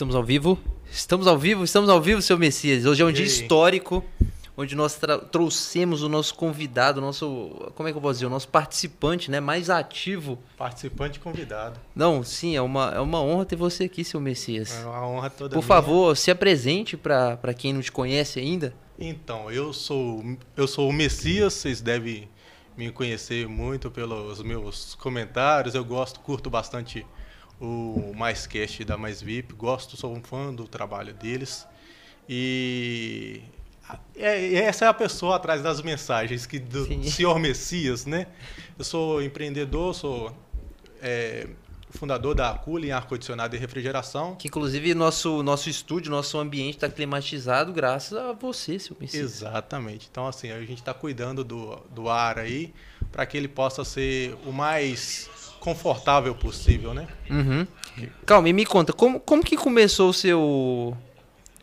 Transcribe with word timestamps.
Estamos 0.00 0.14
ao 0.14 0.24
vivo? 0.24 0.58
Estamos 0.90 1.26
ao 1.26 1.36
vivo, 1.36 1.62
estamos 1.62 1.90
ao 1.90 2.00
vivo, 2.00 2.22
seu 2.22 2.38
Messias. 2.38 2.86
Hoje 2.86 3.02
é 3.02 3.04
um 3.04 3.12
dia 3.12 3.26
histórico, 3.26 4.02
onde 4.56 4.74
nós 4.74 4.98
trouxemos 5.30 6.02
o 6.02 6.08
nosso 6.08 6.34
convidado, 6.36 7.00
o 7.00 7.02
nosso, 7.02 7.70
como 7.74 7.86
é 7.86 7.92
que 7.92 7.98
eu 7.98 8.00
posso 8.00 8.14
dizer, 8.14 8.24
o 8.24 8.30
nosso 8.30 8.48
participante, 8.48 9.30
né, 9.30 9.40
mais 9.40 9.68
ativo. 9.68 10.38
Participante 10.56 11.20
convidado. 11.20 11.78
Não, 11.94 12.24
sim, 12.24 12.56
é 12.56 12.62
uma, 12.62 12.92
é 12.94 13.00
uma 13.00 13.20
honra 13.20 13.44
ter 13.44 13.56
você 13.56 13.84
aqui, 13.84 14.02
seu 14.02 14.22
Messias. 14.22 14.72
É 14.72 14.86
uma 14.86 15.06
honra 15.06 15.28
toda 15.28 15.50
Por 15.50 15.60
minha. 15.60 15.68
favor, 15.68 16.16
se 16.16 16.30
apresente 16.30 16.96
para 16.96 17.52
quem 17.54 17.74
não 17.74 17.82
te 17.82 17.92
conhece 17.92 18.40
ainda. 18.40 18.72
Então, 18.98 19.50
eu 19.50 19.70
sou 19.70 20.24
eu 20.56 20.66
sou 20.66 20.88
o 20.88 20.92
Messias, 20.94 21.52
vocês 21.52 21.82
devem 21.82 22.26
me 22.74 22.90
conhecer 22.90 23.46
muito 23.46 23.90
pelos 23.90 24.42
meus 24.42 24.94
comentários. 24.94 25.74
Eu 25.74 25.84
gosto, 25.84 26.20
curto 26.20 26.48
bastante 26.48 27.04
o 27.60 28.12
Mais 28.16 28.46
Cast 28.46 28.84
da 28.84 28.96
Mais 28.96 29.20
VIP, 29.20 29.54
gosto, 29.54 29.96
sou 29.96 30.14
um 30.16 30.22
fã 30.22 30.52
do 30.54 30.66
trabalho 30.66 31.12
deles. 31.12 31.66
E 32.28 33.42
é, 34.16 34.54
essa 34.54 34.84
é 34.84 34.88
a 34.88 34.94
pessoa 34.94 35.36
atrás 35.36 35.62
das 35.62 35.82
mensagens 35.82 36.46
que 36.46 36.58
do 36.58 36.84
Sim. 36.84 37.02
Senhor 37.10 37.38
Messias, 37.38 38.06
né? 38.06 38.26
Eu 38.78 38.84
sou 38.84 39.22
empreendedor, 39.22 39.94
sou 39.94 40.34
é, 41.02 41.48
fundador 41.90 42.34
da 42.34 42.54
Cooling 42.54 42.92
Ar 42.92 43.06
Condicionado 43.06 43.56
e 43.56 43.58
Refrigeração. 43.58 44.36
Que 44.36 44.48
inclusive 44.48 44.94
nosso 44.94 45.42
nosso 45.42 45.68
estúdio, 45.68 46.10
nosso 46.10 46.38
ambiente 46.38 46.76
está 46.76 46.88
climatizado 46.88 47.72
graças 47.72 48.16
a 48.16 48.32
você, 48.32 48.78
seu 48.78 48.96
Messias. 48.98 49.22
Exatamente. 49.22 50.08
Então, 50.10 50.26
assim, 50.26 50.50
a 50.50 50.60
gente 50.60 50.74
está 50.74 50.94
cuidando 50.94 51.44
do, 51.44 51.76
do 51.90 52.08
ar 52.08 52.38
aí 52.38 52.72
para 53.10 53.26
que 53.26 53.36
ele 53.36 53.48
possa 53.48 53.84
ser 53.84 54.36
o 54.46 54.52
mais 54.52 55.28
confortável 55.60 56.34
possível, 56.34 56.92
né? 56.94 57.06
Uhum. 57.28 57.66
Calma, 58.26 58.48
e 58.48 58.52
me 58.52 58.64
conta, 58.66 58.92
como, 58.92 59.20
como 59.20 59.44
que 59.44 59.56
começou 59.56 60.10
o 60.10 60.14
seu. 60.14 60.96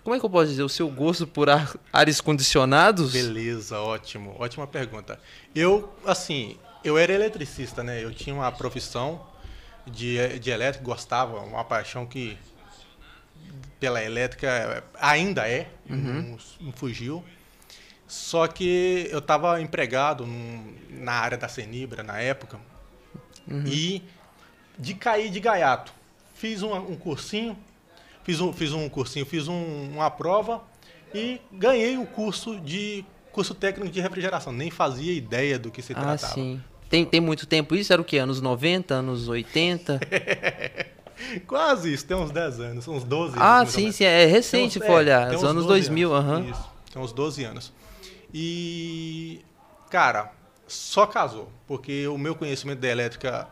Como 0.04 0.16
é 0.16 0.20
que 0.20 0.26
eu 0.26 0.30
posso 0.30 0.48
dizer? 0.50 0.64
O 0.64 0.70
seu 0.70 0.88
gosto 0.90 1.28
por 1.28 1.50
ar, 1.50 1.76
ares 1.92 2.22
condicionados? 2.22 3.12
Beleza, 3.12 3.80
ótimo. 3.82 4.36
Ótima 4.40 4.66
pergunta. 4.66 5.20
Eu, 5.54 5.94
assim, 6.06 6.58
eu 6.84 6.98
era 6.98 7.12
eletricista, 7.12 7.84
né? 7.84 8.02
Eu 8.02 8.14
tinha 8.14 8.34
uma 8.34 8.50
profissão 8.52 9.22
de, 9.86 10.40
de 10.40 10.50
elétrica, 10.50 10.86
gostava, 10.86 11.42
uma 11.42 11.64
paixão 11.66 12.06
que 12.06 12.38
pela 13.80 14.02
elétrica 14.04 14.84
ainda 15.00 15.48
é, 15.48 15.68
não, 15.86 16.38
não 16.62 16.72
fugiu. 16.72 17.24
Só 18.08 18.48
que 18.48 19.08
eu 19.12 19.20
estava 19.20 19.60
empregado 19.62 20.26
num- 20.26 20.74
na 20.90 21.12
área 21.14 21.38
da 21.38 21.50
Senibra 21.50 22.02
na 22.04 22.20
época 22.20 22.58
e 23.66 24.02
de 24.78 24.94
cair 24.94 25.30
de 25.30 25.40
gaiato. 25.40 25.92
Fiz 26.36 26.62
um, 26.62 26.74
um 26.76 26.96
cursinho, 26.96 27.58
fiz 28.24 28.40
um, 28.40 28.54
fiz 28.54 28.74
um 28.74 28.88
cursinho, 28.90 29.26
fiz 29.26 29.48
um- 29.48 29.90
uma 29.94 30.10
prova 30.12 30.62
e 31.14 31.40
ganhei 31.52 31.98
o 31.98 32.06
curso 32.06 32.60
de 32.60 33.04
curso 33.32 33.56
técnico 33.56 33.92
de 33.92 34.02
refrigeração. 34.02 34.52
Nem 34.54 34.70
fazia 34.70 35.14
ideia 35.14 35.58
do 35.58 35.72
que 35.72 35.82
se 35.82 35.94
ah, 35.94 35.96
tratava. 35.96 36.34
sim. 36.34 36.62
Tem, 36.90 37.06
tem 37.06 37.20
muito 37.20 37.46
tempo 37.46 37.76
isso? 37.76 37.92
Era 37.92 38.02
o 38.02 38.06
quê? 38.06 38.18
Anos 38.18 38.40
90, 38.42 38.94
anos 38.96 39.28
80? 39.28 40.00
Quase 41.48 41.94
isso, 41.94 42.06
tem 42.06 42.16
uns 42.16 42.32
10 42.32 42.60
anos, 42.60 42.88
uns 42.88 43.04
12 43.04 43.34
anos. 43.34 43.42
ah, 43.42 43.58
mais 43.58 43.70
ou 43.70 43.74
sim, 43.82 43.92
sim. 43.92 44.04
É 44.04 44.26
recente, 44.26 44.82
é, 44.82 44.92
olhar. 44.92 45.28
tem 45.30 45.38
Os 45.38 45.44
anos 45.44 45.66
12 45.66 45.90
2000, 45.90 46.14
aham. 46.14 46.46
Isso, 46.50 46.70
tem 46.94 47.02
uns 47.02 47.12
12 47.12 47.44
anos. 47.44 47.74
E, 48.34 49.42
cara, 49.90 50.32
só 50.68 51.06
casou, 51.06 51.52
porque 51.68 52.08
o 52.08 52.18
meu 52.18 52.36
conhecimento 52.36 52.80
da 52.80 52.88
elétrica, 52.88 53.48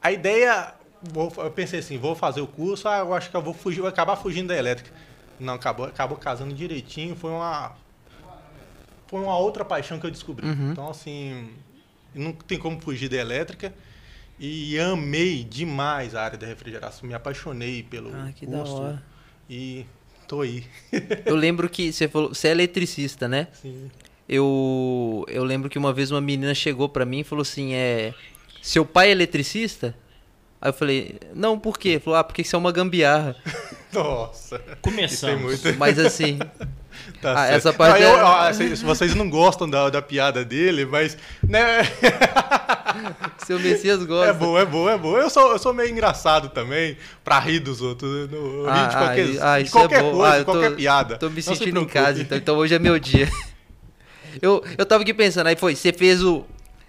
a 0.00 0.12
ideia, 0.12 0.74
vou- 1.02 1.32
eu 1.38 1.50
pensei 1.50 1.80
assim, 1.80 1.98
vou 1.98 2.14
fazer 2.14 2.40
o 2.40 2.46
curso, 2.46 2.88
ah, 2.88 2.98
eu 2.98 3.12
acho 3.14 3.30
que 3.30 3.36
eu 3.36 3.42
vou 3.42 3.52
fugir, 3.54 3.80
vou 3.80 3.88
acabar 3.88 4.16
fugindo 4.16 4.48
da 4.48 4.56
elétrica. 4.56 4.90
Não, 5.38 5.54
acabou, 5.54 5.86
acabou 5.86 6.16
casando 6.16 6.54
direitinho, 6.54 7.16
foi 7.16 7.30
uma 7.30 7.76
foi 9.06 9.20
uma 9.20 9.36
outra 9.36 9.64
paixão 9.64 9.98
que 10.00 10.06
eu 10.06 10.10
descobri. 10.10 10.46
Uhum. 10.46 10.72
Então, 10.72 10.88
assim, 10.90 11.50
não 12.14 12.32
tem 12.32 12.58
como 12.58 12.80
fugir 12.80 13.08
da 13.08 13.16
elétrica. 13.16 13.72
E 14.40 14.76
amei 14.80 15.44
demais 15.44 16.14
a 16.16 16.22
área 16.24 16.36
da 16.36 16.46
refrigeração, 16.46 17.06
me 17.06 17.14
apaixonei 17.14 17.82
pelo 17.84 18.10
Ah, 18.12 18.32
que 18.34 18.44
da 18.46 18.58
curso. 18.58 18.74
hora. 18.74 19.02
E 19.48 19.86
tô 20.26 20.40
aí. 20.40 20.64
Eu 21.24 21.36
lembro 21.36 21.68
que 21.68 21.92
você 21.92 22.08
falou. 22.08 22.30
Você 22.34 22.48
é 22.48 22.50
eletricista, 22.50 23.28
né? 23.28 23.46
Sim. 23.52 23.88
Eu, 24.28 25.24
eu 25.28 25.44
lembro 25.44 25.68
que 25.68 25.78
uma 25.78 25.92
vez 25.92 26.10
uma 26.10 26.20
menina 26.20 26.54
chegou 26.54 26.88
pra 26.88 27.04
mim 27.04 27.20
e 27.20 27.24
falou 27.24 27.42
assim: 27.42 27.74
é. 27.74 28.14
Seu 28.62 28.84
pai 28.84 29.08
é 29.08 29.12
eletricista? 29.12 29.94
Aí 30.60 30.70
eu 30.70 30.72
falei: 30.72 31.16
Não, 31.34 31.58
por 31.58 31.78
quê? 31.78 32.00
Falou: 32.02 32.18
Ah, 32.18 32.24
porque 32.24 32.42
isso 32.42 32.56
é 32.56 32.58
uma 32.58 32.72
gambiarra. 32.72 33.36
Nossa. 33.92 34.58
Começamos. 34.80 35.62
Muito. 35.62 35.74
Mas 35.78 35.98
assim. 35.98 36.38
Tá 37.20 37.34
Ah, 37.42 37.46
essa 37.48 37.72
parte 37.72 38.00
Não, 38.04 38.16
eu- 38.16 38.42
é- 38.46 38.52
se 38.52 38.84
vocês 38.84 39.16
não 39.16 39.28
gostam 39.28 39.68
da, 39.68 39.90
da 39.90 40.00
piada 40.00 40.44
dele, 40.44 40.86
mas. 40.86 41.18
Né, 41.42 41.82
Seu 43.44 43.58
Messias 43.58 44.04
gosta. 44.04 44.30
é 44.30 44.32
bom, 44.32 44.56
é 44.56 44.64
bom, 44.64 44.88
é 44.88 44.96
bom. 44.96 45.18
Eu 45.18 45.28
sou, 45.28 45.50
eu 45.52 45.58
sou 45.58 45.74
meio 45.74 45.90
engraçado 45.90 46.50
também, 46.50 46.96
pra 47.24 47.40
rir 47.40 47.58
dos 47.58 47.82
outros. 47.82 48.30
Eu, 48.32 48.64
ri 48.66 48.88
de 48.88 48.96
qualquer, 48.96 49.42
ah, 49.42 49.52
ah, 49.54 49.58
de 49.60 49.66
isso 49.66 49.76
é 49.76 49.80
qualquer 49.80 50.02
bom. 50.02 50.12
coisa, 50.12 50.28
Ah, 50.28 50.32
de 50.34 50.38
eu 50.38 50.44
tô- 50.44 50.52
qualquer 50.52 50.76
piada. 50.76 51.18
Tô 51.18 51.28
me 51.28 51.34
Não 51.36 51.42
sentindo 51.42 51.80
em 51.80 51.84
casa, 51.86 52.22
então, 52.22 52.38
então 52.38 52.56
hoje 52.56 52.74
é 52.74 52.78
meu 52.78 52.96
dia. 52.98 53.28
Eu, 54.40 54.64
eu 54.76 54.86
tava 54.86 55.02
aqui 55.02 55.14
pensando, 55.14 55.46
aí 55.46 55.56
foi, 55.56 55.74
você 55.74 55.92
fez 55.92 56.22
o. 56.22 56.44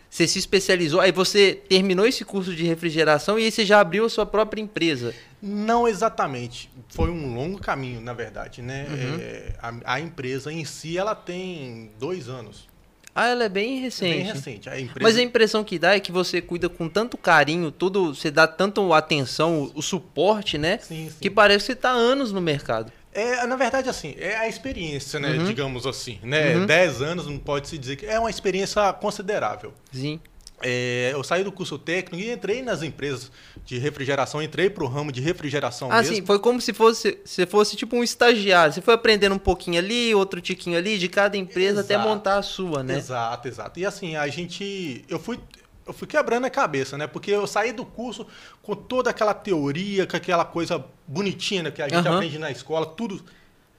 Você 0.10 0.28
se 0.28 0.40
especializou, 0.40 1.02
aí 1.02 1.12
você 1.12 1.62
terminou 1.68 2.06
esse 2.06 2.24
curso 2.24 2.56
de 2.56 2.64
refrigeração 2.64 3.38
e 3.38 3.44
aí 3.44 3.52
você 3.52 3.66
já 3.66 3.82
abriu 3.82 4.06
a 4.06 4.10
sua 4.10 4.26
própria 4.26 4.62
empresa. 4.62 5.14
Não 5.42 5.86
exatamente. 5.86 6.70
Foi 6.88 7.10
um 7.10 7.36
longo 7.36 7.60
caminho, 7.60 8.00
na 8.00 8.14
verdade, 8.14 8.62
né? 8.62 8.88
Uhum. 8.90 9.20
É, 9.20 9.54
a, 9.62 9.96
a 9.96 10.00
empresa 10.00 10.54
em 10.54 10.64
si, 10.64 10.98
ela 10.98 11.14
tem 11.14 11.92
dois 12.00 12.30
anos. 12.30 12.66
Ah, 13.14 13.28
ela 13.28 13.46
é 13.46 13.50
bem 13.50 13.80
recente. 13.80 14.18
bem 14.18 14.26
recente. 14.26 14.70
A 14.70 14.78
empresa... 14.78 15.00
Mas 15.02 15.18
a 15.18 15.22
impressão 15.22 15.64
que 15.64 15.80
dá 15.80 15.96
é 15.96 16.02
que 16.02 16.12
você 16.12 16.42
cuida 16.42 16.68
com 16.68 16.90
tanto 16.90 17.18
carinho, 17.18 17.72
tudo, 17.72 18.14
você 18.14 18.30
dá 18.30 18.46
tanto 18.46 18.94
atenção, 18.94 19.64
o, 19.64 19.80
o 19.80 19.82
suporte, 19.82 20.58
né? 20.58 20.80
Sim, 20.80 21.10
sim. 21.10 21.16
Que 21.22 21.30
parece 21.30 21.60
que 21.60 21.66
você 21.68 21.76
tá 21.76 21.92
há 21.92 21.94
anos 21.94 22.34
no 22.34 22.42
mercado. 22.42 22.92
É, 23.16 23.48
na 23.48 23.56
verdade, 23.56 23.88
assim, 23.88 24.14
é 24.18 24.36
a 24.36 24.48
experiência, 24.48 25.20
né? 25.22 25.30
Uhum. 25.32 25.46
Digamos 25.46 25.88
assim, 25.88 26.20
né? 26.22 26.58
Uhum. 26.58 26.66
10 26.66 27.02
anos 27.02 27.28
não 27.28 27.38
pode 27.38 27.70
se 27.70 27.78
dizer 27.78 27.96
que 27.96 28.06
é 28.06 28.20
uma 28.20 28.30
experiência 28.30 28.92
considerável. 28.94 29.74
Sim. 29.92 30.20
É, 30.62 31.12
eu 31.14 31.24
saí 31.24 31.44
do 31.44 31.52
curso 31.52 31.78
técnico 31.78 32.24
e 32.24 32.32
entrei 32.32 32.62
nas 32.62 32.82
empresas 32.82 33.32
de 33.66 33.78
refrigeração, 33.78 34.42
entrei 34.42 34.70
para 34.70 34.84
o 34.84 34.88
ramo 34.88 35.12
de 35.12 35.22
refrigeração 35.22 35.92
Ah, 35.92 35.98
mesmo. 36.02 36.16
sim, 36.16 36.26
foi 36.26 36.40
como 36.40 36.60
se 36.60 36.74
fosse, 36.74 37.18
se 37.26 37.46
fosse 37.46 37.76
tipo 37.76 37.96
um 37.96 38.04
estagiário. 38.04 38.74
Você 38.74 38.82
foi 38.82 38.94
aprendendo 38.94 39.36
um 39.36 39.40
pouquinho 39.40 39.80
ali, 39.80 40.14
outro 40.16 40.42
tiquinho 40.42 40.78
ali, 40.78 40.98
de 40.98 41.08
cada 41.08 41.38
empresa 41.38 41.82
até 41.82 41.94
Exato. 41.96 42.10
montar 42.10 42.38
a 42.38 42.42
sua, 42.42 42.84
né? 42.84 42.98
Exato, 42.98 43.48
exato. 43.48 43.80
E 43.80 43.86
assim, 43.86 44.16
a 44.16 44.28
gente. 44.28 45.04
Eu 45.10 45.20
fui. 45.20 45.40
Eu 45.86 45.94
fui 45.94 46.08
quebrando 46.08 46.46
a 46.46 46.50
cabeça, 46.50 46.98
né? 46.98 47.06
Porque 47.06 47.30
eu 47.32 47.46
saí 47.46 47.72
do 47.72 47.86
curso 47.86 48.26
com 48.64 48.76
toda 48.76 49.10
aquela 49.12 49.34
teoria, 49.36 50.08
com 50.08 50.18
aquela 50.18 50.44
coisa 50.44 50.84
bonitinha 51.08 51.64
né, 51.64 51.72
que 51.72 51.82
a 51.82 51.88
gente 51.88 52.08
Aham. 52.08 52.16
aprende 52.18 52.40
na 52.40 52.50
escola, 52.50 52.86
tudo 52.88 53.24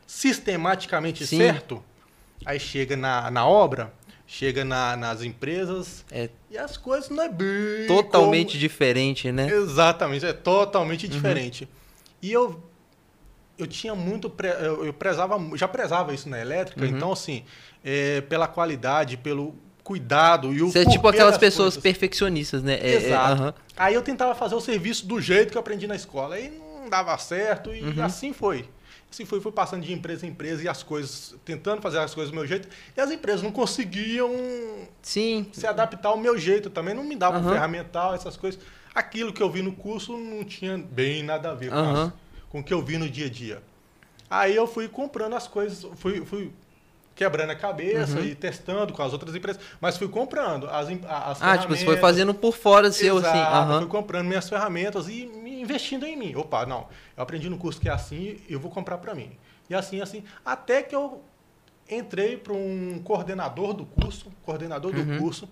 sistematicamente 0.06 1.26
Sim. 1.26 1.38
certo. 1.38 1.82
Aí 2.44 2.60
chega 2.60 2.96
na, 2.96 3.30
na 3.30 3.46
obra, 3.46 3.92
chega 4.26 4.64
na- 4.64 4.96
nas 4.96 5.22
empresas 5.22 6.04
É 6.10 6.28
e 6.50 6.56
as 6.56 6.76
coisas 6.76 7.08
não 7.10 7.24
é 7.24 7.28
bem. 7.28 7.86
totalmente 7.88 8.50
como- 8.52 8.60
diferente, 8.60 9.32
né? 9.32 9.48
Exatamente, 9.50 10.24
é 10.24 10.30
Uhum. 10.30 10.36
totalmente 10.36 11.08
diferente. 11.08 11.68
E 12.22 12.32
eu 12.32 12.62
eu 13.58 13.66
tinha 13.66 13.94
muito 13.94 14.28
pre- 14.28 14.50
eu, 14.60 14.84
eu 14.84 14.92
prezava 14.92 15.38
já 15.56 15.66
prezava 15.66 16.12
isso 16.12 16.28
na 16.28 16.38
elétrica, 16.38 16.82
Uhum. 16.84 16.90
então 16.90 17.10
assim, 17.12 17.42
é, 17.82 18.20
pela 18.20 18.46
qualidade, 18.46 19.16
pelo 19.16 19.54
cuidado 19.86 20.52
e 20.52 20.60
o 20.62 20.66
Você 20.72 20.80
é 20.80 20.84
tipo 20.84 21.06
aquelas 21.06 21.38
pessoas 21.38 21.74
coisas. 21.74 21.82
perfeccionistas, 21.82 22.60
né? 22.60 22.74
É- 22.74 22.90
é, 22.90 22.94
Exato. 22.96 23.32
aham. 23.42 23.54
Aí 23.76 23.94
eu 23.94 24.02
tentava 24.02 24.34
fazer 24.34 24.56
o 24.56 24.60
serviço 24.60 25.06
do 25.06 25.20
jeito 25.20 25.52
que 25.52 25.56
eu 25.56 25.60
aprendi 25.60 25.86
na 25.86 25.94
escola. 25.94 26.34
Aí 26.34 26.50
não 26.82 26.90
dava 26.90 27.16
certo 27.18 27.72
e 27.72 27.82
Uhum. 27.82 28.02
assim 28.04 28.32
foi. 28.32 28.68
Assim 29.08 29.24
foi, 29.24 29.40
fui 29.40 29.52
passando 29.52 29.82
de 29.84 29.92
empresa 29.92 30.26
em 30.26 30.30
empresa 30.30 30.64
e 30.64 30.68
as 30.68 30.82
coisas, 30.82 31.36
tentando 31.44 31.80
fazer 31.80 31.98
as 32.00 32.12
coisas 32.12 32.32
do 32.32 32.34
meu 32.36 32.44
jeito. 32.44 32.68
E 32.96 33.00
as 33.00 33.12
empresas 33.12 33.42
não 33.42 33.52
conseguiam 33.52 34.28
Sim. 35.00 35.46
se 35.52 35.64
adaptar 35.68 36.08
ao 36.08 36.16
meu 36.18 36.36
jeito 36.36 36.68
também. 36.68 36.92
Não 36.92 37.04
me 37.04 37.14
davam 37.14 37.40
Aham. 37.40 37.52
ferramental, 37.52 38.12
essas 38.12 38.36
coisas. 38.36 38.60
Aquilo 38.92 39.32
que 39.32 39.40
eu 39.42 39.48
vi 39.48 39.62
no 39.62 39.70
curso 39.72 40.16
não 40.18 40.42
tinha 40.42 40.76
bem 40.76 41.22
nada 41.22 41.50
a 41.52 41.54
ver 41.54 41.70
com, 41.70 41.76
Aham. 41.76 42.06
as- 42.06 42.12
com 42.50 42.58
o 42.58 42.64
que 42.64 42.74
eu 42.74 42.82
vi 42.82 42.98
no 42.98 43.08
dia 43.08 43.26
a 43.26 43.30
dia. 43.30 43.62
Aí 44.28 44.56
eu 44.56 44.66
fui 44.66 44.88
comprando 44.88 45.34
as 45.36 45.46
coisas, 45.46 45.86
fui, 45.94 46.24
fui 46.26 46.50
quebrando 47.16 47.50
a 47.50 47.56
cabeça 47.56 48.20
Uhum. 48.20 48.26
e 48.26 48.34
testando 48.34 48.92
com 48.92 49.02
as 49.02 49.12
outras 49.12 49.34
empresas, 49.34 49.60
mas 49.80 49.96
fui 49.96 50.06
comprando 50.06 50.68
as, 50.68 50.86
as 50.88 51.42
Ah, 51.42 51.56
tipo, 51.58 51.74
você 51.74 51.84
foi 51.84 51.96
fazendo 51.96 52.34
por 52.34 52.54
fora 52.54 52.92
seu, 52.92 53.16
assim. 53.16 53.26
Exato, 53.28 53.54
aham. 53.56 53.78
fui 53.80 53.88
comprando 53.88 54.26
minhas 54.26 54.48
ferramentas 54.48 55.08
e 55.08 55.24
me 55.26 55.60
investindo 55.62 56.04
em 56.06 56.14
mim. 56.14 56.34
Opa, 56.36 56.66
não, 56.66 56.86
eu 57.16 57.22
aprendi 57.22 57.48
no 57.48 57.56
curso 57.56 57.80
que 57.80 57.88
é 57.88 57.92
assim, 57.92 58.38
eu 58.48 58.60
vou 58.60 58.70
comprar 58.70 58.98
para 58.98 59.14
mim. 59.14 59.32
E 59.68 59.74
assim, 59.74 60.00
assim, 60.00 60.22
até 60.44 60.82
que 60.82 60.94
eu 60.94 61.24
entrei 61.90 62.36
para 62.36 62.52
um 62.52 63.00
coordenador 63.02 63.72
do 63.72 63.86
curso, 63.86 64.30
coordenador 64.42 64.94
Uhum. 64.94 65.16
do 65.16 65.18
curso, 65.22 65.48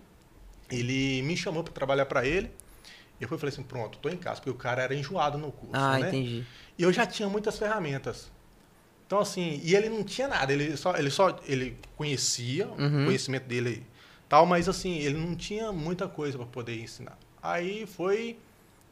ele 0.70 1.22
me 1.22 1.36
chamou 1.36 1.64
para 1.64 1.72
trabalhar 1.72 2.04
para 2.06 2.26
ele. 2.26 2.50
Eu 3.18 3.26
fui, 3.26 3.38
falei 3.38 3.52
assim, 3.54 3.62
pronto, 3.62 3.98
tô 3.98 4.08
em 4.10 4.16
casa, 4.18 4.36
porque 4.36 4.50
o 4.50 4.54
cara 4.54 4.82
era 4.82 4.94
enjoado 4.94 5.38
no 5.38 5.50
curso, 5.50 5.74
Ah, 5.76 5.98
né? 5.98 6.08
entendi. 6.08 6.44
E 6.78 6.82
eu 6.82 6.92
já 6.92 7.06
tinha 7.06 7.28
muitas 7.28 7.56
ferramentas. 7.58 8.30
Então, 9.06 9.18
assim, 9.20 9.60
e 9.62 9.74
ele 9.74 9.88
não 9.88 10.02
tinha 10.02 10.26
nada, 10.28 10.52
ele 10.52 10.76
só, 10.76 10.96
ele 10.96 11.10
só 11.10 11.38
ele 11.46 11.76
conhecia, 11.96 12.66
Uhum. 12.68 13.02
o 13.02 13.04
conhecimento 13.06 13.44
dele 13.44 13.86
tal, 14.28 14.46
mas 14.46 14.68
assim, 14.68 14.98
ele 14.98 15.16
não 15.18 15.34
tinha 15.36 15.70
muita 15.72 16.08
coisa 16.08 16.38
para 16.38 16.46
poder 16.46 16.80
ensinar. 16.80 17.16
Aí 17.42 17.86
foi 17.86 18.38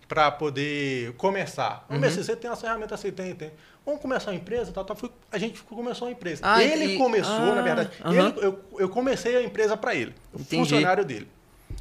para 0.07 0.31
poder 0.31 1.15
começar. 1.15 1.87
Vamos 1.89 2.03
ver 2.03 2.09
Uhum. 2.09 2.15
se 2.15 2.25
você 2.25 2.37
tem 2.37 2.51
as 2.51 2.61
ferramentas, 2.61 3.01
você 3.01 3.11
tem, 3.11 3.35
tem. 3.35 3.51
Vamos 3.85 4.01
começar 4.03 4.31
uma 4.31 4.37
empresa, 4.37 4.71
tal, 4.71 4.85
tal. 4.85 4.95
Fui- 4.95 5.11
a 5.33 5.39
gente 5.39 5.63
começou 5.63 6.07
uma 6.07 6.13
empresa. 6.13 6.43
Ah, 6.45 6.63
ele 6.63 6.95
e- 6.95 6.99
começou, 6.99 7.53
ah, 7.53 7.55
na 7.55 7.63
verdade. 7.63 7.91
aham. 8.05 8.15
ele- 8.29 8.47
eu, 8.47 8.65
eu 8.79 8.89
comecei 8.91 9.35
a 9.37 9.43
empresa 9.43 9.75
para 9.77 9.95
ele, 9.95 10.15
o 10.33 10.37
Entendi. 10.41 10.57
funcionário 10.57 11.05
dele. 11.05 11.27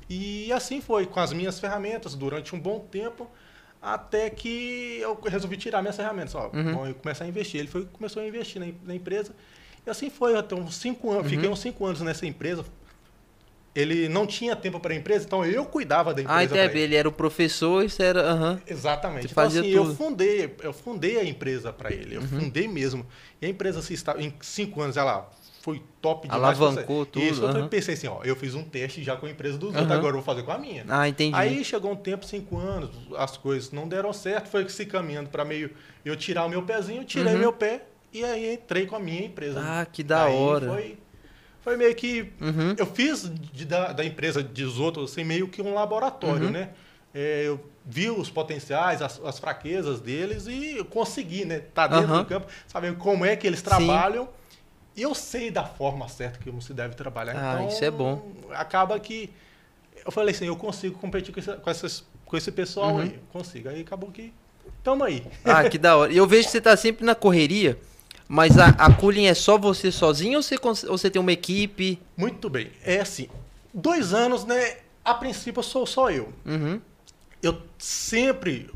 E 0.10 0.52
assim 0.54 0.80
foi, 0.82 1.06
com 1.06 1.20
as 1.20 1.34
minhas 1.34 1.60
ferramentas, 1.60 2.16
durante 2.16 2.56
um 2.56 2.60
bom 2.60 2.80
tempo, 2.80 3.30
até 3.82 4.30
que 4.30 5.00
eu 5.02 5.20
resolvi 5.26 5.58
tirar 5.58 5.82
minhas 5.82 5.96
ferramentas. 5.96 6.36
Ó, 6.36 6.50
Uhum. 6.54 6.94
começar 6.94 7.24
a 7.26 7.28
investir. 7.28 7.60
Ele 7.62 7.68
foi, 7.70 7.86
começou 7.86 8.22
a 8.22 8.28
investir 8.28 8.60
na, 8.62 8.68
na 8.84 8.94
empresa. 8.96 9.34
E 9.86 9.90
assim 9.90 10.10
foi, 10.10 10.36
até 10.38 10.54
uns 10.54 10.76
cinco 10.76 11.10
anos. 11.12 11.28
Fiquei 11.30 11.48
Uhum. 11.48 11.54
uns 11.54 11.60
cinco 11.60 11.86
anos 11.86 12.02
nessa 12.02 12.26
empresa. 12.26 12.64
Ele 13.74 14.10
não 14.10 14.28
tinha 14.28 14.54
tempo 14.54 14.82
para 14.82 14.94
a 14.94 14.98
empresa, 14.98 15.24
então 15.26 15.46
eu 15.46 15.64
cuidava 15.66 16.14
da 16.14 16.22
empresa. 16.22 16.40
Ah, 16.40 16.44
entendi. 16.44 16.60
ele. 16.60 16.80
Ele 16.82 16.96
era 16.96 17.08
o 17.08 17.12
professor, 17.12 17.84
isso 17.86 18.04
era. 18.04 18.22
Aham. 18.22 18.62
Exatamente. 18.68 19.28
Você 19.28 19.32
Então, 19.32 19.44
fazia 19.44 19.62
assim, 19.62 19.72
tudo. 19.72 19.84
Uhum. 19.84 19.90
eu 19.92 19.96
fundei, 19.96 20.56
eu 20.62 20.74
fundei 20.74 21.18
a 21.20 21.24
empresa 21.24 21.72
para 21.72 21.90
ele. 21.92 22.16
Eu 22.18 22.22
fundei 22.22 22.68
mesmo. 22.68 23.06
E 23.42 23.46
a 23.46 23.50
empresa 23.50 23.82
se 23.82 23.94
está 23.94 24.14
em 24.22 24.34
cinco 24.42 24.82
anos 24.82 24.98
ela 24.98 25.32
foi 25.62 25.82
top 26.02 26.28
demais. 26.28 26.60
Alavancou 26.60 27.06
tudo, 27.06 27.24
Isso, 27.24 27.44
eu 27.44 27.50
aham. 27.50 27.68
pensei 27.68 27.94
assim, 27.94 28.08
ó, 28.08 28.24
eu 28.24 28.36
fiz 28.36 28.56
um 28.56 28.64
teste 28.64 29.04
já 29.04 29.16
com 29.16 29.26
a 29.26 29.30
empresa 29.30 29.58
dos 29.58 29.70
Aham. 29.70 29.80
outros, 29.82 29.98
agora 29.98 30.12
eu 30.16 30.22
vou 30.22 30.24
fazer 30.24 30.44
com 30.44 30.52
a 30.52 30.58
minha. 30.58 30.86
Ah, 30.90 31.08
entendi. 31.08 31.36
Aí 31.38 31.64
chegou 31.64 31.92
um 31.92 31.96
tempo, 31.96 32.26
cinco 32.26 32.58
anos, 32.58 32.90
as 33.18 33.38
coisas 33.38 33.72
não 33.72 33.88
deram 33.88 34.12
certo, 34.12 34.48
foi 34.50 34.68
se 34.70 34.86
caminhando 34.86 35.30
para 35.30 35.46
meio 35.46 35.72
eu 36.04 36.16
tirar 36.16 36.46
o 36.46 36.50
meu 36.50 36.64
pezinho, 36.64 37.04
tirei 37.06 37.34
Uhum. 37.34 37.40
meu 37.40 37.54
pé 37.54 37.84
e 38.12 38.24
aí 38.24 38.54
entrei 38.56 38.86
com 38.88 38.96
a 38.96 39.00
minha 39.00 39.24
empresa. 39.26 39.60
Ah, 39.60 39.86
que 39.86 40.04
da 40.04 40.24
Aí 40.26 40.34
hora. 40.36 40.66
Foi, 40.68 40.98
foi 41.62 41.78
meio 41.78 41.94
que 41.96 42.32
Uhum. 42.42 42.76
eu 42.78 42.86
fiz 42.88 43.30
de- 43.54 43.66
da, 43.66 43.94
da 43.94 44.04
empresa 44.04 44.42
dos 44.42 44.80
outros 44.80 45.12
assim, 45.12 45.24
meio 45.24 45.48
que 45.48 45.62
um 45.62 45.74
laboratório, 45.76 46.46
Uhum. 46.48 46.52
né? 46.52 46.70
É, 47.14 47.44
eu 47.46 47.60
vi 47.86 48.10
os 48.10 48.30
potenciais, 48.30 49.02
as, 49.02 49.20
as 49.24 49.38
fraquezas 49.38 50.00
deles 50.00 50.48
e 50.48 50.78
eu 50.78 50.86
consegui, 50.86 51.44
né? 51.46 51.60
Tá 51.60 51.86
dentro 51.86 52.08
do 52.18 52.26
campo, 52.26 52.48
saber 52.68 52.96
como 52.96 53.26
é 53.26 53.36
que 53.36 53.46
eles 53.46 53.62
trabalham. 53.62 54.24
E 54.24 54.41
eu 54.96 55.14
sei 55.16 55.50
da 55.52 55.64
forma 55.64 56.08
certa 56.10 56.40
que 56.40 56.52
se 56.62 56.74
deve 56.74 56.96
trabalhar. 56.96 57.34
Ah, 57.36 57.56
então, 57.56 57.68
isso 57.70 57.84
é 57.84 57.92
bom. 57.92 58.32
Acaba 58.52 59.00
que 59.00 59.30
eu 60.06 60.12
falei 60.12 60.34
assim, 60.34 60.46
eu 60.46 60.56
consigo 60.56 60.98
competir 61.00 61.34
com 61.34 61.40
esse, 61.40 61.54
com 61.54 61.70
essas- 61.70 62.04
com 62.26 62.38
esse 62.38 62.52
pessoal 62.52 62.94
Uhum. 62.94 63.02
aí. 63.02 63.20
Consigo. 63.32 63.70
Aí 63.70 63.82
acabou 63.82 64.10
que. 64.12 64.34
Tamo 64.84 65.04
aí. 65.04 65.24
Ah, 65.46 65.68
que 65.70 65.78
da 65.78 65.96
hora. 65.98 66.12
E 66.12 66.18
eu 66.18 66.26
vejo 66.28 66.46
que 66.46 66.52
você 66.52 66.62
tá 66.62 66.76
sempre 66.78 67.06
na 67.06 67.14
correria, 67.14 67.78
mas 68.28 68.58
a, 68.58 68.68
a 68.70 68.94
cooling 68.94 69.26
é 69.28 69.34
só 69.34 69.58
você 69.58 69.92
sozinho 69.92 70.38
ou 70.38 70.44
você, 70.44 70.56
ou 70.88 70.98
você 70.98 71.10
tem 71.10 71.20
uma 71.22 71.32
equipe? 71.32 72.00
Muito 72.18 72.50
bem. 72.50 72.72
É 72.84 73.00
assim, 73.02 73.28
dois 73.74 74.14
anos, 74.14 74.46
né? 74.46 74.78
A 75.04 75.14
princípio 75.14 75.60
eu 75.60 75.64
sou 75.64 75.86
só 75.86 76.10
eu. 76.10 76.32
Uhum. 76.46 76.80
Eu 77.44 77.62
sempre. 77.78 78.70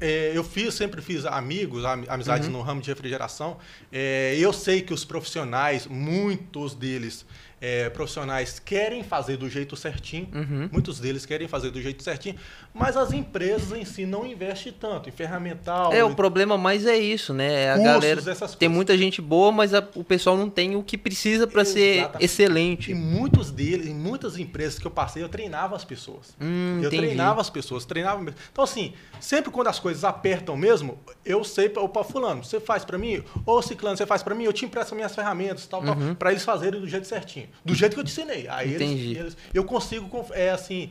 É, 0.00 0.32
eu 0.34 0.42
fiz, 0.42 0.74
sempre 0.74 1.00
fiz 1.02 1.24
amigos, 1.26 1.84
am- 1.84 2.04
amizades 2.08 2.46
Uhum. 2.46 2.54
no 2.54 2.62
ramo 2.62 2.80
de 2.80 2.88
refrigeração. 2.88 3.58
É, 3.92 4.34
eu 4.38 4.52
sei 4.52 4.80
que 4.82 4.92
os 4.94 5.04
profissionais, 5.04 5.86
muitos 5.86 6.74
deles, 6.74 7.26
é, 7.60 7.90
profissionais, 7.90 8.58
querem 8.58 9.02
fazer 9.04 9.36
do 9.36 9.48
jeito 9.48 9.76
certinho. 9.76 10.28
Uhum. 10.32 10.68
Muitos 10.72 10.98
deles 10.98 11.26
querem 11.26 11.46
fazer 11.46 11.70
do 11.70 11.80
jeito 11.82 12.02
certinho, 12.02 12.36
mas 12.72 12.96
as 12.96 13.12
empresas 13.12 13.72
em 13.76 13.84
si 13.84 14.06
não 14.06 14.24
investem 14.24 14.72
tanto 14.72 15.08
em 15.08 15.12
ferramental. 15.12 15.92
É, 15.92 16.04
o 16.04 16.10
em 16.10 16.14
problema 16.14 16.56
mais 16.56 16.86
é 16.86 16.96
isso, 16.96 17.32
né? 17.34 17.70
A 17.72 17.74
cursos, 17.76 17.92
galera 17.94 18.20
tem 18.22 18.36
coisas. 18.36 18.68
muita 18.70 18.96
gente 18.98 19.20
boa, 19.20 19.50
mas 19.50 19.74
a- 19.74 19.86
o 19.94 20.04
pessoal 20.04 20.36
não 20.36 20.48
tem 20.48 20.76
o 20.76 20.82
que 20.82 20.96
precisa 20.96 21.46
pra 21.46 21.64
ser 21.64 22.08
excelente. 22.20 22.90
E 22.92 22.94
muitos 22.94 23.50
deles, 23.50 23.86
em 23.86 23.94
muitas 23.94 24.38
empresas 24.38 24.78
que 24.78 24.86
eu 24.86 24.90
passei, 24.90 25.22
eu 25.22 25.28
treinava 25.28 25.74
as 25.76 25.84
pessoas. 25.84 26.34
Hum, 26.40 26.78
eu 26.82 26.88
entendi. 26.88 26.96
treinava 27.02 27.40
as 27.40 27.50
pessoas, 27.50 27.84
treinava 27.84 28.20
mesmo. 28.22 28.38
Então, 28.52 28.62
assim, 28.64 28.92
sempre 29.18 29.50
quando 29.50 29.66
as 29.68 29.78
coisas 29.78 30.04
apertam 30.04 30.56
mesmo, 30.56 30.98
eu 31.24 31.42
sei, 31.44 31.68
para 31.68 32.04
fulano, 32.04 32.44
você 32.44 32.60
faz 32.60 32.84
para 32.84 32.96
mim, 32.98 33.22
ou 33.44 33.60
ciclano, 33.62 33.96
você 33.96 34.06
faz 34.06 34.22
para 34.22 34.34
mim, 34.34 34.44
eu 34.44 34.52
te 34.52 34.64
empresto 34.64 34.94
minhas 34.94 35.14
ferramentas, 35.14 35.66
tal, 35.66 35.82
tal, 35.82 35.96
Uhum. 35.96 36.14
para 36.14 36.30
eles 36.30 36.44
fazerem 36.44 36.80
do 36.80 36.88
jeito 36.88 37.06
certinho. 37.06 37.48
Do 37.64 37.74
jeito 37.74 37.94
que 37.94 38.00
eu 38.00 38.04
te 38.04 38.10
ensinei. 38.12 38.46
Aí 38.48 38.74
eles- 38.74 38.80
Entendi. 38.90 39.18
eles, 39.18 39.36
eu 39.52 39.64
consigo, 39.64 40.08
é 40.32 40.50
assim, 40.50 40.90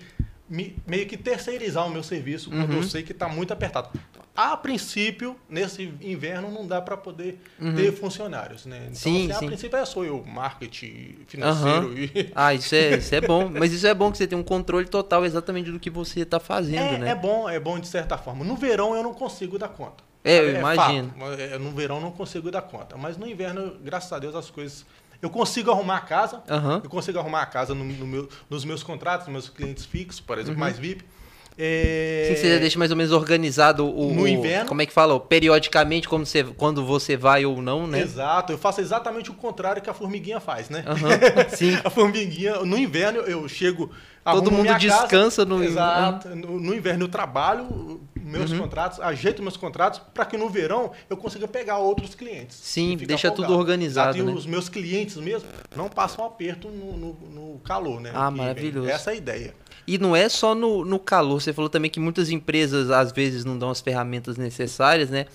me- 0.50 0.76
meio 0.88 1.06
que 1.06 1.16
terceirizar 1.18 1.86
o 1.86 1.90
meu 1.90 2.02
serviço 2.04 2.50
quando 2.50 2.72
Uhum. 2.72 2.78
eu 2.78 2.84
sei 2.84 3.04
que 3.04 3.12
está 3.12 3.28
muito 3.30 3.54
apertado. 3.54 3.90
A 4.36 4.56
princípio, 4.56 5.36
nesse 5.50 5.94
inverno, 6.02 6.50
não 6.50 6.66
dá 6.66 6.82
para 6.82 6.96
poder 6.96 7.42
Uhum. 7.60 7.76
ter 7.76 7.92
funcionários, 7.92 8.66
né? 8.66 8.84
Então, 8.84 8.96
Sim, 8.96 9.24
assim, 9.26 9.32
a 9.32 9.40
sim. 9.40 9.46
princípio 9.48 9.78
é 9.78 9.86
sou 9.86 10.06
eu, 10.06 10.24
marketing 10.26 11.18
financeiro 11.28 11.94
e 11.98 12.32
Ah, 12.34 12.54
isso 12.54 12.74
é, 12.74 12.98
isso 12.98 13.14
é 13.14 13.20
bom. 13.22 13.50
Mas 13.50 13.74
isso 13.74 13.86
é 13.86 13.94
bom 13.94 14.10
que 14.12 14.18
você 14.18 14.26
tem 14.28 14.38
um 14.38 14.44
controle 14.44 14.88
total 14.88 15.26
exatamente 15.26 15.70
do 15.72 15.80
que 15.80 15.90
você 15.90 16.24
tá 16.26 16.40
fazendo, 16.40 16.96
É, 16.96 16.98
né? 17.00 17.10
é 17.10 17.16
bom, 17.16 17.50
é 17.50 17.60
bom 17.60 17.78
de 17.80 17.88
certa 17.88 18.18
forma. 18.18 18.46
No 18.46 18.56
verão 18.56 18.96
eu 18.96 19.04
não 19.04 19.14
consigo 19.14 19.58
dar 19.60 19.70
conta. 19.70 20.04
É, 20.24 20.40
eu 20.40 20.52
imagino. 20.56 21.14
fato. 21.18 21.40
É, 21.40 21.58
no 21.58 21.72
verão 21.72 21.96
eu 21.98 22.02
não 22.02 22.12
consigo 22.12 22.50
dar 22.52 22.62
conta. 22.62 22.98
Mas 22.98 23.18
no 23.18 23.28
inverno, 23.28 23.76
graças 23.84 24.12
a 24.12 24.20
Deus, 24.20 24.36
as 24.36 24.50
coisas. 24.50 24.86
Eu 25.22 25.30
consigo 25.30 25.70
arrumar 25.72 25.98
a 25.98 26.02
casa. 26.02 26.42
Aham. 26.50 26.82
Eu 26.84 26.90
consigo 26.90 27.20
arrumar 27.20 27.42
a 27.42 27.46
casa 27.46 27.74
no, 27.76 27.84
no 27.84 28.08
meu- 28.08 28.30
nos 28.50 28.64
meus 28.64 28.84
contratos, 28.84 29.28
nos 29.28 29.34
meus 29.34 29.50
clientes 29.50 29.86
fixos, 29.86 30.20
por 30.22 30.38
exemplo, 30.38 30.54
Uhum. 30.54 30.60
mais 30.60 30.78
VIP. 30.80 31.04
É, 31.62 32.28
Sim, 32.30 32.36
você 32.42 32.54
já 32.54 32.60
deixa 32.60 32.80
mais 32.80 32.90
ou 32.90 32.96
menos 32.96 33.12
organizado 33.12 33.86
o. 33.86 34.14
No 34.14 34.22
o- 34.22 34.28
inverno? 34.30 34.70
Como 34.70 34.82
é 34.82 34.86
que 34.86 34.94
fala? 34.94 35.20
Periodicamente, 35.20 36.08
como 36.08 36.26
você, 36.26 36.42
quando 36.46 36.86
você 36.86 37.18
vai 37.18 37.46
ou 37.46 37.62
não, 37.62 37.86
né? 37.86 38.00
Exato, 38.00 38.54
eu 38.54 38.58
faço 38.58 38.80
exatamente 38.80 39.30
o 39.30 39.34
contrário 39.34 39.82
que 39.82 39.90
a 39.90 39.94
formiguinha 39.94 40.40
faz, 40.40 40.70
né? 40.70 40.86
Aham, 40.88 41.10
sim. 41.54 41.78
a 41.84 41.90
formiguinha, 41.90 42.60
no 42.62 42.78
inverno 42.78 43.20
eu 43.20 43.46
chego. 43.50 43.92
Todo 44.24 44.52
mundo 44.52 44.62
minha 44.62 44.74
casa, 44.80 44.88
descansa 45.02 45.44
no- 45.44 45.62
Exato. 45.62 46.30
No, 46.30 46.60
no 46.62 46.74
inverno 46.74 47.06
eu 47.06 47.10
trabalho 47.10 48.00
meus 48.30 48.52
Uhum. 48.52 48.60
contratos, 48.60 49.00
ajeito 49.00 49.42
meus 49.42 49.58
contratos 49.58 50.00
para 50.14 50.26
que 50.26 50.38
no 50.38 50.50
verão 50.50 50.92
eu 51.10 51.18
consiga 51.18 51.48
pegar 51.48 51.80
outros 51.80 52.14
clientes. 52.16 52.56
Sim, 52.62 52.96
deixa 52.98 53.30
tudo 53.32 53.48
folgado. 53.48 53.60
organizado, 53.60 54.10
Exato, 54.18 54.26
né? 54.26 54.32
E 54.32 54.36
os 54.36 54.46
meus 54.46 54.70
clientes 54.70 55.16
mesmo 55.18 55.50
não 55.76 55.90
passam 55.90 56.24
aperto 56.24 56.70
no, 56.70 56.96
no- 56.98 57.14
no 57.54 57.60
calor, 57.60 58.00
né? 58.00 58.12
Ah, 58.14 58.30
Que- 58.32 58.38
maravilhoso. 58.38 58.88
Essa 58.90 59.12
é 59.12 59.14
a 59.14 59.18
ideia. 59.18 59.56
E 59.88 59.98
não 59.98 60.16
é 60.16 60.30
só 60.30 60.54
no, 60.54 60.86
no 60.86 61.00
calor. 61.00 61.42
Você 61.42 61.52
falou 61.52 61.70
também 61.70 61.90
que 61.90 62.00
muitas 62.00 62.30
empresas 62.30 62.92
às 62.92 63.12
vezes 63.12 63.44
não 63.44 63.58
dão 63.58 63.70
as 63.72 63.82
ferramentas 63.82 64.38
necessárias, 64.38 65.10
né? 65.10 65.26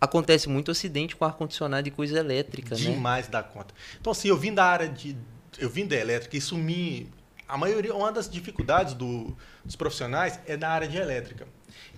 Acontece 0.00 0.48
muito 0.48 0.70
acidente 0.70 1.16
com 1.16 1.24
ar-condicionado 1.24 1.88
e 1.88 1.90
coisa 1.90 2.18
elétrica, 2.18 2.74
né? 2.74 2.80
Demais 2.80 3.26
da 3.28 3.42
conta. 3.42 3.72
Então, 4.00 4.10
assim, 4.10 4.28
eu 4.28 4.36
vim 4.36 4.52
da 4.52 4.64
área 4.64 4.88
de. 4.88 5.16
Eu 5.58 5.70
vim 5.70 5.86
da 5.86 5.96
elétrica, 5.96 6.36
isso 6.36 6.56
me. 6.56 7.08
A 7.48 7.56
maioria, 7.56 7.94
uma 7.94 8.10
das 8.10 8.28
dificuldades 8.28 8.92
do- 8.94 9.36
dos 9.64 9.76
profissionais 9.76 10.40
é 10.46 10.56
na 10.56 10.68
área 10.68 10.88
de 10.88 10.96
elétrica. 10.96 11.46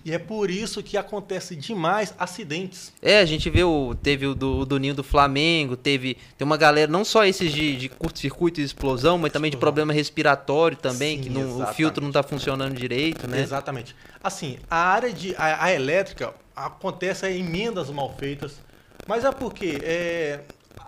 E 0.05 0.13
é 0.13 0.17
por 0.19 0.49
isso 0.49 0.81
que 0.81 0.95
acontece 0.95 1.55
demais 1.55 2.13
acidentes. 2.17 2.93
É, 3.01 3.19
a 3.19 3.25
gente 3.25 3.49
vê 3.49 3.63
o. 3.63 3.93
Teve 3.95 4.25
o 4.27 4.33
do, 4.33 4.59
o 4.59 4.65
do 4.65 4.77
Ninho 4.79 4.93
do 4.93 5.03
Flamengo, 5.03 5.75
teve. 5.75 6.15
Tem 6.37 6.45
uma 6.45 6.55
galera, 6.55 6.89
não 6.89 7.03
só 7.03 7.25
esses 7.25 7.51
de, 7.51 7.75
de 7.75 7.89
curto-circuito 7.89 8.61
e 8.61 8.63
explosão, 8.63 9.17
mas 9.17 9.33
também 9.33 9.51
de 9.51 9.57
problema 9.57 9.91
respiratório 9.91 10.77
também, 10.77 11.17
Sim, 11.17 11.23
que 11.23 11.29
não- 11.29 11.61
o 11.61 11.65
filtro 11.73 12.01
não 12.03 12.11
tá 12.11 12.23
funcionando 12.23 12.73
direito, 12.75 13.27
né? 13.27 13.41
Exatamente. 13.41 13.95
Assim, 14.23 14.57
a 14.69 14.77
área 14.77 15.11
de. 15.11 15.35
A, 15.37 15.65
a 15.65 15.73
elétrica 15.73 16.33
acontece 16.55 17.27
emendas 17.27 17.89
mal 17.89 18.15
feitas. 18.17 18.59
Mas 19.05 19.23
é 19.25 19.31
porque 19.31 19.77
é, 19.83 20.41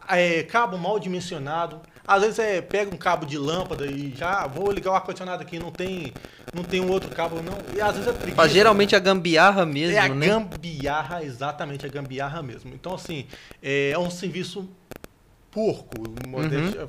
é 0.09 0.43
cabo 0.43 0.77
mal 0.77 0.97
dimensionado. 0.99 1.81
Às 2.11 2.21
vezes 2.23 2.39
é, 2.39 2.59
pega 2.59 2.93
um 2.93 2.97
cabo 2.97 3.23
de 3.23 3.37
lâmpada 3.37 3.85
e 3.85 4.11
já 4.15 4.47
vou 4.47 4.71
ligar 4.71 4.91
o 4.91 4.95
ar-condicionado 4.95 5.43
aqui, 5.43 5.59
não 5.59 5.69
tem, 5.71 6.11
não 6.55 6.63
tem 6.63 6.81
um 6.81 6.89
outro 6.89 7.11
cabo, 7.11 7.39
não. 7.43 7.55
E 7.75 7.79
às 7.79 7.91
vezes 7.93 8.07
é 8.07 8.13
preguiça. 8.13 8.35
Mas 8.35 8.51
geralmente 8.51 8.95
a 8.95 8.99
gambiarra 8.99 9.63
mesmo, 9.63 9.95
É 9.95 9.99
a 9.99 10.09
né? 10.09 10.25
gambiarra, 10.27 11.23
exatamente, 11.23 11.85
a 11.85 11.89
gambiarra 11.89 12.41
mesmo. 12.41 12.73
Então, 12.73 12.95
assim, 12.95 13.27
é 13.61 13.93
um 13.99 14.09
serviço 14.09 14.67
porco. 15.51 16.03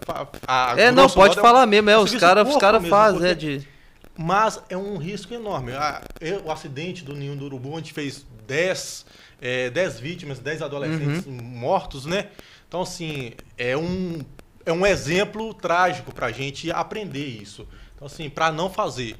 fa- 0.06 0.26
a- 0.46 0.72
Uhum. 0.72 0.78
É, 0.78 0.90
não, 0.90 1.08
pode 1.08 1.16
modo, 1.36 1.38
é 1.38 1.42
um- 1.42 1.44
falar 1.46 1.66
mesmo, 1.66 1.90
é, 1.90 1.98
um 1.98 2.02
os 2.02 2.14
caras 2.14 2.42
os 2.44 2.48
porco 2.48 2.60
cara 2.60 2.78
mesmo, 2.80 2.96
fazem, 2.96 3.28
é 3.30 3.34
de. 3.34 3.68
Mas 4.16 4.60
é 4.68 4.76
um 4.76 4.96
risco 4.96 5.32
enorme. 5.34 5.72
Ah, 5.72 6.02
eu- 6.20 6.42
o 6.44 6.50
acidente 6.50 7.04
do 7.04 7.14
Ninho 7.14 7.36
do 7.36 7.44
Urubu, 7.46 7.72
onde 7.74 7.92
fez 7.92 8.24
10, 8.46 9.06
é, 9.40 9.70
10 9.70 9.98
vítimas, 10.00 10.38
10 10.38 10.60
adolescentes 10.62 11.26
Uhum. 11.26 11.32
mortos, 11.42 12.04
né? 12.06 12.26
Então, 12.68 12.82
assim, 12.82 13.32
é 13.56 13.76
um, 13.76 14.18
é 14.64 14.72
um 14.72 14.84
exemplo 14.86 15.52
trágico 15.54 16.12
para 16.12 16.26
a 16.26 16.32
gente 16.32 16.70
aprender 16.70 17.26
isso. 17.26 17.66
Então, 17.94 18.06
assim, 18.06 18.28
para 18.30 18.50
não 18.52 18.70
fazer. 18.70 19.16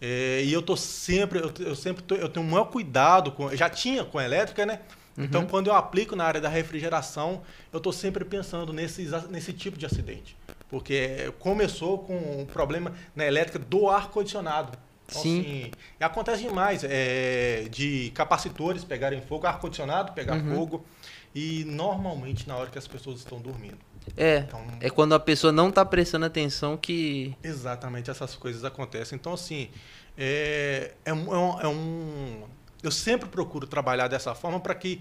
É, 0.00 0.42
e 0.44 0.52
eu 0.52 0.60
tô 0.62 0.76
sempre, 0.76 1.38
eu, 1.38 1.52
eu 1.60 1.74
sempre 1.76 2.02
tô- 2.02 2.14
eu 2.14 2.28
tenho 2.28 2.44
o 2.46 2.50
maior 2.50 2.66
cuidado 2.66 3.32
com, 3.32 3.50
eu 3.50 3.56
já 3.56 3.70
tinha 3.70 4.04
com 4.04 4.18
a 4.18 4.24
elétrica, 4.24 4.66
né? 4.66 4.80
Então, 5.16 5.42
Uhum. 5.42 5.46
quando 5.48 5.68
eu 5.68 5.74
aplico 5.74 6.16
na 6.16 6.24
área 6.24 6.40
da 6.40 6.48
refrigeração, 6.48 7.42
eu 7.72 7.76
estou 7.78 7.92
sempre 7.92 8.24
pensando 8.24 8.72
nesses, 8.72 9.12
nesse 9.30 9.52
tipo 9.52 9.78
de 9.78 9.86
acidente. 9.86 10.36
Porque 10.68 11.32
começou 11.38 11.98
com 11.98 12.16
um 12.42 12.44
problema 12.46 12.92
na 13.14 13.24
elétrica 13.24 13.58
do 13.60 13.88
ar-condicionado. 13.88 14.76
Então, 15.06 15.22
Sim. 15.22 15.40
assim, 15.40 15.70
e 16.00 16.04
acontece 16.04 16.42
demais 16.42 16.82
é, 16.84 17.66
de 17.70 18.10
capacitores 18.14 18.82
pegarem 18.82 19.20
fogo, 19.20 19.46
ar-condicionado 19.46 20.12
pegar 20.12 20.34
Uhum. 20.36 20.56
fogo. 20.56 20.84
E 21.32 21.64
normalmente 21.64 22.48
na 22.48 22.56
hora 22.56 22.70
que 22.70 22.78
as 22.78 22.88
pessoas 22.88 23.18
estão 23.20 23.40
dormindo. 23.40 23.78
É. 24.16 24.38
Então, 24.46 24.64
É 24.80 24.90
quando 24.90 25.14
a 25.14 25.20
pessoa 25.20 25.52
não 25.52 25.70
tá 25.70 25.84
prestando 25.84 26.26
atenção 26.26 26.76
que. 26.76 27.34
Exatamente, 27.42 28.10
essas 28.10 28.34
coisas 28.36 28.64
acontecem. 28.64 29.16
Então, 29.16 29.32
assim, 29.32 29.68
é, 30.16 30.92
é, 31.04 31.12
um, 31.12 31.32
é 31.60 31.68
um- 31.68 32.42
é 32.42 32.46
Eu 32.82 32.90
sempre 32.90 33.28
procuro 33.28 33.66
trabalhar 33.66 34.08
dessa 34.08 34.34
forma 34.34 34.60
para 34.60 34.74
que 34.74 35.00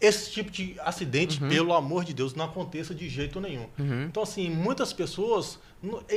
esse 0.00 0.32
tipo 0.32 0.50
de 0.50 0.74
acidente, 0.80 1.38
pelo 1.38 1.72
amor 1.74 2.04
de 2.04 2.12
Deus, 2.12 2.34
não 2.34 2.46
aconteça 2.46 2.92
de 2.94 3.08
jeito 3.08 3.40
nenhum. 3.40 3.68
Uhum. 3.78 4.04
Então, 4.04 4.22
assim, 4.22 4.50
muitas 4.50 4.92
pessoas 4.92 5.60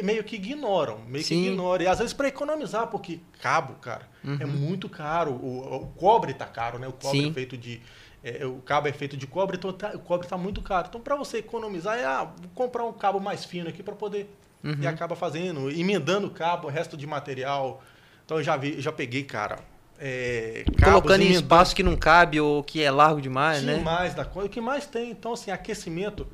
meio 0.04 0.24
que 0.24 0.38
ignoram, 0.38 1.00
meio 1.08 1.24
Sim. 1.24 1.44
que 1.44 1.48
ignoram. 1.50 1.84
E 1.84 1.88
às 1.88 2.00
vezes 2.00 2.14
para 2.14 2.28
economizar, 2.30 2.88
porque 2.88 3.20
cabo, 3.42 3.74
cara, 3.76 4.08
Uhum. 4.24 4.38
é 4.40 4.46
muito 4.46 4.88
caro. 4.90 5.32
O, 5.34 5.76
o 5.84 5.88
cobre 5.88 6.34
tá 6.34 6.46
caro, 6.46 6.80
né? 6.80 6.88
O 6.88 6.94
cobre 6.94 7.20
Sim. 7.20 7.30
é 7.30 7.34
feito 7.34 7.56
de. 7.58 7.80
É, 8.26 8.44
o 8.44 8.56
cabo 8.56 8.88
é 8.88 8.92
feito 8.92 9.16
de 9.16 9.28
cobre, 9.28 9.56
então 9.56 9.72
tá- 9.72 9.92
o 9.94 10.00
cobre 10.00 10.26
está 10.26 10.36
muito 10.36 10.60
caro. 10.60 10.88
Então, 10.90 11.00
para 11.00 11.16
você 11.16 11.38
economizar, 11.38 11.96
é 11.96 12.06
ah, 12.06 12.24
vou 12.24 12.50
comprar 12.56 12.84
um 12.84 12.92
cabo 12.92 13.20
mais 13.20 13.46
fino 13.46 13.70
aqui 13.70 13.84
para 13.84 13.94
poder. 13.94 14.36
Uhum. 14.64 14.78
E 14.82 14.88
acaba 14.88 15.16
fazendo, 15.16 15.70
emendando 15.70 16.26
o 16.26 16.32
cabo, 16.32 16.68
o 16.68 16.72
resto 16.72 16.98
de 16.98 17.06
material. 17.06 17.84
Então, 18.26 18.38
eu 18.38 18.44
já 18.44 18.58
vi, 18.58 18.82
já 18.82 18.92
peguei, 18.92 19.24
cara. 19.24 19.60
É, 20.00 20.66
Colocando 20.84 21.22
em 21.22 21.32
espaço 21.32 21.76
que 21.76 21.84
não 21.84 21.96
cabe 21.96 22.42
ou 22.42 22.64
que 22.64 22.82
é 22.82 22.90
largo 22.90 23.22
demais, 23.22 23.62
né? 23.62 23.76
demais 23.76 24.16
da 24.16 24.26
coisa. 24.26 24.48
O 24.48 24.52
que 24.52 24.60
mais 24.60 24.88
tem, 24.88 25.12
então, 25.12 25.34
assim, 25.34 25.52
aquecimento, 25.52 26.26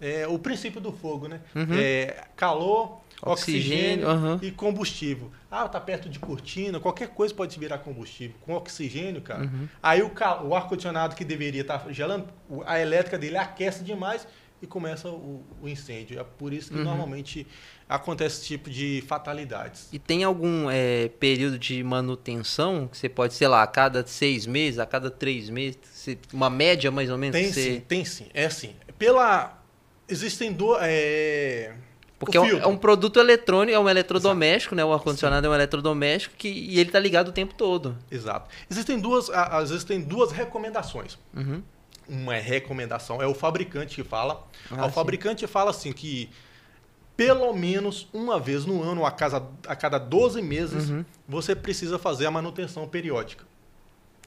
é 0.00 0.26
o 0.26 0.38
princípio 0.38 0.80
do 0.80 0.92
fogo, 0.92 1.28
né? 1.28 1.40
Uhum. 1.54 1.66
É 1.74 2.24
calor, 2.34 3.00
Oxigênio, 3.24 4.06
oxigênio, 4.06 4.08
aham. 4.08 4.38
e 4.42 4.50
combustível. 4.50 5.30
Ah, 5.50 5.68
tá 5.68 5.80
perto 5.80 6.08
de 6.08 6.18
cortina, 6.18 6.78
qualquer 6.78 7.08
coisa 7.08 7.34
pode 7.34 7.58
virar 7.58 7.78
combustível. 7.78 8.36
Com 8.42 8.54
oxigênio, 8.54 9.22
cara. 9.22 9.44
Uhum. 9.44 9.68
Aí 9.82 10.02
o, 10.02 10.10
o 10.44 10.54
ar-condicionado 10.54 11.14
que 11.16 11.24
deveria 11.24 11.62
estar 11.62 11.84
gelando, 11.90 12.26
o- 12.48 12.62
a 12.66 12.78
elétrica 12.80 13.16
dele 13.18 13.36
aquece 13.38 13.82
demais 13.82 14.26
e 14.62 14.66
começa 14.66 15.08
o, 15.08 15.42
o 15.62 15.68
incêndio. 15.68 16.18
É 16.20 16.24
por 16.24 16.52
isso 16.52 16.70
que 16.70 16.76
Uhum. 16.78 16.84
normalmente 16.84 17.46
acontece 17.88 18.38
esse 18.38 18.46
tipo 18.46 18.70
de 18.70 19.02
fatalidades. 19.06 19.88
E 19.92 19.98
tem 19.98 20.24
algum 20.24 20.70
é, 20.70 21.08
período 21.20 21.58
de 21.58 21.82
manutenção 21.82 22.88
que 22.88 22.96
você 22.96 23.08
pode, 23.08 23.34
sei 23.34 23.48
lá, 23.48 23.62
a 23.62 23.66
cada 23.66 24.06
seis 24.06 24.46
meses, 24.46 24.78
a 24.78 24.86
cada 24.86 25.10
três 25.10 25.50
meses, 25.50 25.78
uma 26.32 26.48
média 26.50 26.90
mais 26.90 27.10
ou 27.10 27.18
menos? 27.18 27.34
Tem 27.36 27.46
que 27.48 27.52
você... 27.54 27.74
sim, 27.74 27.80
tem 27.80 28.04
sim. 28.04 28.26
É 28.34 28.46
assim. 28.46 28.74
Pela. 28.98 29.62
Existem 30.08 30.52
duas. 30.52 30.80
É... 30.82 31.74
Porque 32.24 32.36
é 32.36 32.40
um, 32.40 32.58
é 32.58 32.66
um 32.66 32.76
produto 32.76 33.18
eletrônico, 33.20 33.76
é 33.76 33.78
um 33.78 33.88
eletrodoméstico, 33.88 34.74
né? 34.74 34.84
O 34.84 34.92
ar-condicionado 34.92 35.46
é 35.46 35.50
um 35.50 35.54
eletrodoméstico 35.54 36.34
que, 36.36 36.48
e 36.48 36.78
ele 36.80 36.90
tá 36.90 36.98
ligado 36.98 37.28
o 37.28 37.32
tempo 37.32 37.54
todo. 37.54 37.96
Exato. 38.10 38.48
Existem 38.70 38.98
duas, 38.98 39.28
às 39.30 39.70
vezes 39.70 39.84
tem 39.84 40.00
duas 40.00 40.32
recomendações. 40.32 41.18
Uhum. 41.34 41.62
Uma 42.08 42.36
é 42.36 42.40
recomendação, 42.40 43.22
é 43.22 43.26
o 43.26 43.34
fabricante 43.34 43.96
que 43.96 44.04
fala. 44.04 44.46
Ah, 44.70 44.84
o 44.84 44.88
sim. 44.88 44.94
fabricante 44.94 45.46
fala 45.46 45.70
assim 45.70 45.92
que 45.92 46.28
pelo 47.16 47.52
menos 47.54 48.08
uma 48.12 48.40
vez 48.40 48.66
no 48.66 48.82
ano, 48.82 49.06
a, 49.06 49.10
casa, 49.10 49.42
a 49.66 49.76
cada 49.76 49.98
12 49.98 50.42
meses, 50.42 50.90
Uhum. 50.90 51.04
você 51.28 51.54
precisa 51.54 51.98
fazer 51.98 52.26
a 52.26 52.30
manutenção 52.30 52.86
periódica. 52.88 53.44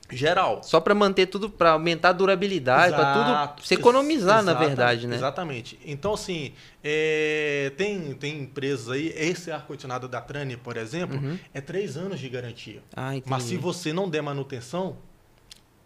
Geral. 0.09 0.61
Só 0.63 0.79
para 0.79 0.95
manter 0.95 1.25
tudo, 1.25 1.49
para 1.49 1.71
aumentar 1.71 2.09
a 2.09 2.13
durabilidade, 2.13 2.95
para 2.95 3.47
tudo 3.47 3.65
se 3.65 3.73
economizar, 3.73 4.41
na 4.41 4.53
verdade, 4.53 5.05
né? 5.05 5.15
Exatamente. 5.17 5.77
Então, 5.85 6.13
assim, 6.13 6.53
é, 6.83 7.71
tem, 7.75 8.13
tem 8.13 8.39
empresas 8.43 8.89
aí, 8.89 9.13
esse 9.17 9.51
ar-condicionado 9.51 10.07
da 10.07 10.21
Trane, 10.21 10.55
por 10.55 10.77
exemplo, 10.77 11.17
Uhum. 11.17 11.37
é 11.53 11.59
três 11.59 11.97
anos 11.97 12.19
de 12.19 12.29
garantia. 12.29 12.81
Ah. 12.95 13.11
Mas 13.25 13.43
se 13.43 13.57
você 13.57 13.91
não 13.91 14.09
der 14.09 14.21
manutenção, 14.21 14.95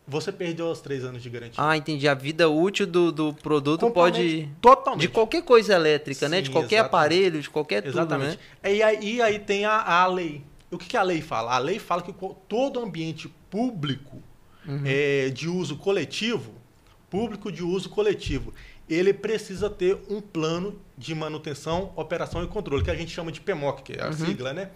você 0.07 0.31
perdeu 0.31 0.67
os 0.67 0.81
três 0.81 1.03
anos 1.03 1.23
de 1.23 1.29
garantia. 1.29 1.55
Ah, 1.63 1.75
entendi. 1.77 2.07
A 2.07 2.13
vida 2.13 2.49
útil 2.49 2.85
do, 2.85 3.11
do 3.11 3.33
produto 3.33 3.89
pode. 3.91 4.49
Totalmente. 4.59 5.01
De 5.01 5.07
qualquer 5.07 5.41
coisa 5.43 5.73
elétrica, 5.73 6.27
né? 6.27 6.41
De 6.41 6.47
Sim, 6.47 6.53
qualquer 6.53 6.75
exatamente. 6.77 6.89
aparelho, 6.95 7.41
de 7.41 7.49
qualquer 7.49 7.81
tudo, 7.81 7.93
Exatamente. 7.97 8.39
né? 8.61 8.71
E, 8.73 8.83
aí, 8.83 9.21
aí 9.21 9.39
tem 9.39 9.63
a, 9.65 9.79
a 9.81 10.05
lei. 10.07 10.43
O 10.71 10.77
que, 10.77 10.87
que 10.87 10.97
a 10.97 11.03
lei 11.03 11.21
fala? 11.21 11.53
A 11.53 11.57
lei 11.59 11.77
fala 11.79 12.01
que 12.01 12.13
todo 12.47 12.79
ambiente 12.79 13.27
público 13.49 14.21
Uhum. 14.65 14.83
é, 14.85 15.29
de 15.29 15.49
uso 15.49 15.75
coletivo, 15.75 16.53
público 17.09 17.51
de 17.51 17.63
uso 17.63 17.89
coletivo, 17.89 18.53
ele 18.87 19.11
precisa 19.11 19.69
ter 19.71 19.97
um 20.07 20.21
plano 20.21 20.79
de 20.97 21.15
manutenção, 21.15 21.91
operação 21.95 22.43
e 22.43 22.47
controle, 22.47 22.83
que 22.83 22.91
a 22.91 22.95
gente 22.95 23.11
chama 23.11 23.31
de 23.31 23.41
PMOC, 23.41 23.81
que 23.81 23.93
é 23.93 24.03
a 24.03 24.07
Uhum. 24.07 24.13
sigla, 24.13 24.53
né? 24.53 24.69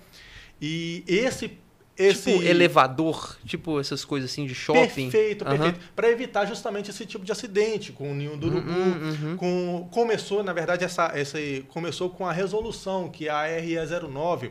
E 0.61 1.03
esse... 1.07 1.51
esse 1.95 2.31
Tipo 2.31 2.43
elevador, 2.43 3.37
tipo 3.45 3.79
essas 3.79 4.03
coisas 4.03 4.31
assim 4.31 4.45
de 4.47 4.55
shopping. 4.55 5.09
Perfeito, 5.09 5.45
perfeito. 5.45 5.79
Para 5.95 6.09
evitar 6.09 6.45
justamente 6.47 6.89
esse 6.89 7.05
tipo 7.05 7.23
de 7.23 7.31
acidente 7.31 7.91
com 7.91 8.11
o 8.11 8.15
ninho 8.15 8.35
do 8.35 8.47
urubu. 8.47 8.69
Uhum, 8.71 9.09
uhum. 9.31 9.37
Com, 9.37 9.87
começou, 9.91 10.43
na 10.43 10.51
verdade, 10.51 10.83
essa, 10.83 11.11
essa 11.13 11.37
começou 11.67 12.09
com 12.09 12.25
a 12.27 12.31
resolução, 12.33 13.07
que 13.09 13.27
é 13.27 13.31
a 13.31 13.43
RE09, 13.61 14.49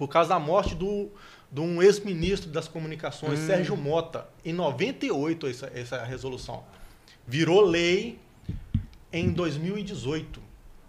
por 0.00 0.08
causa 0.08 0.30
da 0.30 0.38
morte 0.38 0.74
do, 0.74 1.10
de 1.52 1.60
um 1.60 1.82
ex-ministro 1.82 2.50
das 2.50 2.66
comunicações, 2.66 3.38
Hum. 3.38 3.46
Sérgio 3.46 3.76
Mota, 3.76 4.26
em 4.42 4.50
98, 4.54 5.46
essa, 5.46 5.70
essa 5.74 6.02
resolução. 6.02 6.64
Virou 7.28 7.60
lei 7.60 8.18
em 9.12 9.28
2018. 9.30 10.40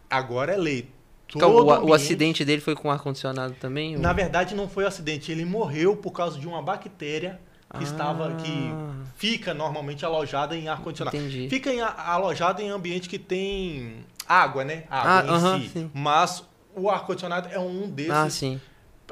Agora 0.10 0.54
é 0.54 0.58
lei. 0.58 0.90
Então, 1.28 1.42
Todo 1.52 1.66
o, 1.66 1.68
o 1.68 1.74
ambiente- 1.74 1.94
acidente 1.94 2.46
dele 2.46 2.62
foi 2.62 2.74
com 2.74 2.90
ar-condicionado 2.90 3.54
também? 3.60 3.98
Na 3.98 4.10
ou- 4.12 4.16
verdade, 4.16 4.56
não 4.56 4.70
foi 4.70 4.86
acidente. 4.86 5.30
Ele 5.30 5.44
morreu 5.44 5.98
por 5.98 6.12
causa 6.12 6.40
de 6.40 6.48
uma 6.48 6.62
bactéria 6.62 7.38
que 7.72 7.80
Ah. 7.80 7.84
estava 7.84 8.34
que 8.36 8.70
fica 9.18 9.54
normalmente 9.54 10.06
alojada 10.06 10.56
em 10.56 10.70
ar 10.70 10.80
condicionado. 10.82 11.18
Entendi. 11.18 11.50
Fica 11.50 11.70
em, 11.74 11.82
alojada 11.82 12.62
em 12.62 12.70
ambiente 12.70 13.10
que 13.10 13.20
tem 13.20 14.06
água, 14.26 14.64
né? 14.64 14.86
Ah, 14.90 15.20
Água 15.20 15.32
em 15.32 15.36
aham, 15.36 15.60
si. 15.60 15.70
sim. 15.70 15.92
Mas 15.94 16.44
o 16.74 16.90
ar 16.90 17.06
condicionado 17.06 17.50
é 17.52 17.60
um 17.60 17.90
desses. 17.90 18.12
Ah, 18.14 18.30
sim. 18.30 18.60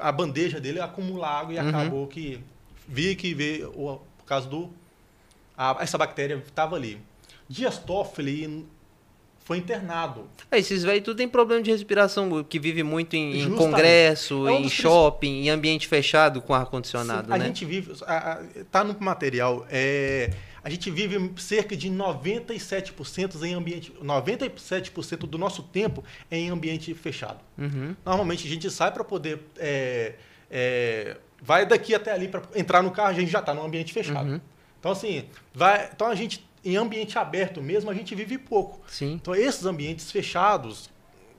A 0.01 0.11
bandeja 0.11 0.59
dele 0.59 0.79
acumula 0.79 1.27
água 1.27 1.53
e 1.53 1.57
Uhum. 1.59 1.69
acabou 1.69 2.07
que 2.07 2.39
vi 2.87 3.15
que 3.15 3.33
veio 3.33 3.69
o, 3.75 3.97
por 4.17 4.25
causa 4.25 4.47
do 4.47 4.69
a- 5.57 5.77
essa 5.79 5.97
bactéria 5.97 6.35
estava 6.47 6.75
ali. 6.75 6.97
Dias 7.47 7.77
Toffoli 7.77 8.65
foi 9.43 9.57
internado. 9.57 10.25
É, 10.51 10.59
esses 10.59 10.83
velhos 10.83 11.03
tudo 11.03 11.17
tem 11.17 11.27
problema 11.27 11.61
de 11.63 11.71
respiração, 11.71 12.43
que 12.43 12.59
vive 12.59 12.83
muito 12.83 13.15
em, 13.15 13.41
em 13.41 13.55
congresso, 13.55 14.47
É 14.47 14.51
um 14.51 14.59
em 14.61 14.69
shopping, 14.69 15.45
em 15.45 15.49
ambiente 15.49 15.87
fechado 15.87 16.39
com 16.41 16.53
ar-condicionado, 16.53 17.27
Sim, 17.27 17.33
a 17.33 17.37
né? 17.37 17.45
gente 17.47 17.65
vive, 17.65 17.91
a- 18.05 18.33
a- 18.33 18.39
tá 18.71 18.83
no 18.83 18.95
material, 18.99 19.65
é, 19.69 20.29
a 20.69 20.71
gente 20.71 20.91
vive 20.91 21.33
cerca 21.37 21.75
de 21.75 21.89
97% 21.89 23.41
em 23.43 23.55
ambiente, 23.55 23.91
97% 24.03 25.21
do 25.21 25.37
nosso 25.37 25.63
tempo 25.63 26.03
é 26.29 26.37
em 26.37 26.49
ambiente 26.49 26.93
fechado. 26.93 27.39
Uhum. 27.57 27.95
Normalmente 28.05 28.45
a 28.45 28.49
gente 28.49 28.69
sai 28.69 28.91
para 28.91 29.03
poder, 29.03 29.39
é, 29.57 30.13
é, 30.49 31.17
vai 31.41 31.65
daqui 31.65 31.95
até 31.95 32.11
ali 32.11 32.27
para 32.27 32.43
entrar 32.55 32.83
no 32.83 32.91
carro, 32.91 33.09
a 33.09 33.13
gente 33.13 33.31
já 33.31 33.39
está 33.39 33.51
no 33.51 33.63
ambiente 33.63 33.91
fechado. 33.91 34.29
Uhum. 34.29 34.41
Então 34.79 34.91
assim, 34.91 35.25
vai, 35.53 35.89
então 35.91 36.07
a 36.07 36.13
gente 36.13 36.47
em 36.63 36.77
ambiente 36.77 37.17
aberto 37.17 37.63
mesmo 37.63 37.89
a 37.89 37.93
gente 37.95 38.13
vive 38.13 38.37
pouco. 38.37 38.79
Sim. 38.87 39.13
Então, 39.13 39.33
esses 39.33 39.65
ambientes 39.65 40.11
fechados, 40.11 40.87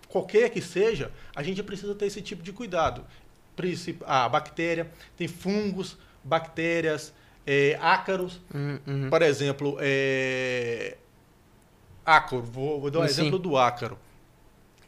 qualquer 0.09 0.51
que 0.51 0.61
seja, 0.61 1.13
a 1.37 1.43
gente 1.43 1.63
precisa 1.63 1.95
ter 1.95 2.07
esse 2.07 2.21
tipo 2.21 2.43
de 2.43 2.53
cuidado. 2.53 3.05
A 4.07 4.29
bactéria, 4.29 4.91
tem 5.17 5.29
fungos, 5.29 5.97
bactérias, 6.25 7.13
é, 7.47 7.79
ácaros. 7.81 8.41
Uhum, 8.55 8.79
uhum. 8.87 9.11
Por 9.11 9.23
exemplo, 9.23 9.77
é, 9.81 10.97
ácaro, 12.05 12.43
vou, 12.43 12.81
vou 12.81 12.91
dar 12.91 13.01
um 13.01 13.03
Sim. 13.03 13.09
exemplo 13.09 13.39
do 13.39 13.57
ácaro. 13.57 13.99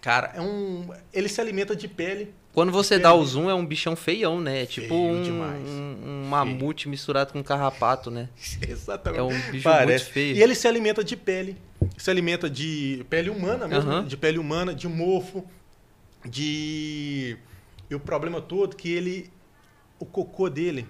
Cara, 0.01 0.33
é 0.35 0.41
um, 0.41 0.89
ele 1.13 1.29
se 1.29 1.41
alimenta 1.41 1.77
de 1.77 1.87
pele. 1.87 2.35
Quando 2.53 2.71
você 2.71 2.95
Pele. 2.97 3.05
dá 3.05 3.15
o 3.15 3.25
zoom, 3.25 3.49
é 3.49 3.55
um 3.55 3.65
bichão 3.65 3.97
feião, 3.97 4.41
né? 4.41 4.63
É 4.63 4.67
tipo 4.67 4.89
Feio 4.89 5.01
um, 5.01 5.23
demais. 5.23 5.67
um, 5.67 5.97
um 6.05 6.25
mamute 6.29 6.87
misturado 6.89 7.33
com 7.33 7.43
carrapato, 7.43 8.11
né? 8.11 8.29
Exatamente. 8.69 9.21
É 9.21 9.23
um 9.23 9.51
bicho 9.51 9.65
Parece. 9.65 10.05
muito 10.05 10.13
feio. 10.13 10.37
E 10.37 10.43
ele 10.43 10.55
se 10.55 10.69
alimenta 10.69 11.03
de 11.03 11.17
pele. 11.17 11.57
Se 11.97 12.11
alimenta 12.11 12.51
de 12.51 13.07
pele 13.09 13.31
humana 13.31 13.67
mesmo, 13.67 13.91
né? 13.91 14.05
de 14.07 14.17
pele 14.17 14.39
humana, 14.39 14.75
de 14.75 14.87
mofo, 14.87 15.45
de. 16.25 17.39
E 17.89 17.95
o 17.95 18.01
problema 18.01 18.41
todo 18.41 18.75
é 18.75 18.77
que 18.77 18.93
ele. 18.93 19.31
O 19.99 20.05
cocô 20.05 20.51
dele. 20.51 20.87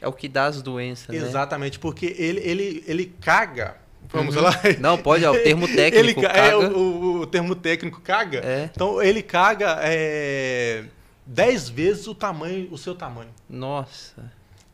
É 0.00 0.06
o 0.08 0.12
que 0.12 0.28
dá 0.28 0.46
as 0.46 0.60
doenças, 0.62 1.08
né? 1.08 1.16
Exatamente, 1.16 1.78
porque 1.78 2.14
ele, 2.18 2.40
ele, 2.40 2.84
ele 2.86 3.06
caga. 3.20 3.76
Vamos 4.08 4.36
Uhum. 4.36 4.42
lá? 4.42 4.52
Não, 4.78 4.96
pode, 4.96 5.24
é 5.24 5.30
o 5.30 5.42
termo 5.42 5.66
técnico, 5.74 6.20
Ele, 6.20 6.26
é, 6.26 6.32
caga. 6.32 6.58
o, 6.58 6.78
o- 6.78 7.20
o 7.22 7.26
termo 7.26 7.54
técnico 7.56 8.00
caga. 8.00 8.38
É. 8.38 8.70
Então 8.72 9.02
ele 9.02 9.20
caga 9.22 9.78
é, 9.82 10.84
10 11.26 11.68
vezes 11.70 12.06
o 12.06 12.14
tamanho, 12.14 12.68
o 12.70 12.78
seu 12.78 12.94
tamanho. 12.94 13.30
Nossa. 13.50 14.30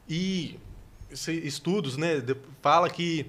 E 0.09 0.59
estudos, 1.45 1.97
né, 1.97 2.23
fala 2.61 2.91
que 2.91 3.27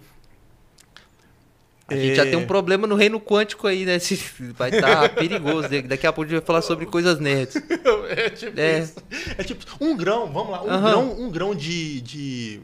A 1.87 1.95
gente 1.95 2.15
já 2.15 2.23
tem 2.23 2.35
um 2.35 2.47
problema 2.47 2.87
no 2.87 2.95
reino 2.95 3.19
quântico 3.19 3.67
aí, 3.67 3.85
né? 3.85 3.97
Vai 4.55 4.69
estar 4.69 5.01
tá 5.01 5.09
perigoso. 5.09 5.67
Daqui 5.85 6.07
a 6.07 6.13
pouco 6.13 6.27
a 6.27 6.29
gente 6.29 6.39
vai 6.39 6.45
falar 6.45 6.61
sobre 6.61 6.85
coisas 6.85 7.19
nerds. 7.19 7.55
é 8.15 8.29
tipo 8.29 8.59
é. 8.59 8.79
isso. 8.79 8.95
É 9.37 9.43
tipo, 9.43 9.65
um 9.81 9.95
grão, 9.95 10.31
vamos 10.31 10.51
lá, 10.51 10.63
um 10.63 10.67
uhum. 10.67 10.81
grão, 10.81 11.21
um 11.21 11.29
grão 11.29 11.55
de, 11.55 12.01
de 12.01 12.61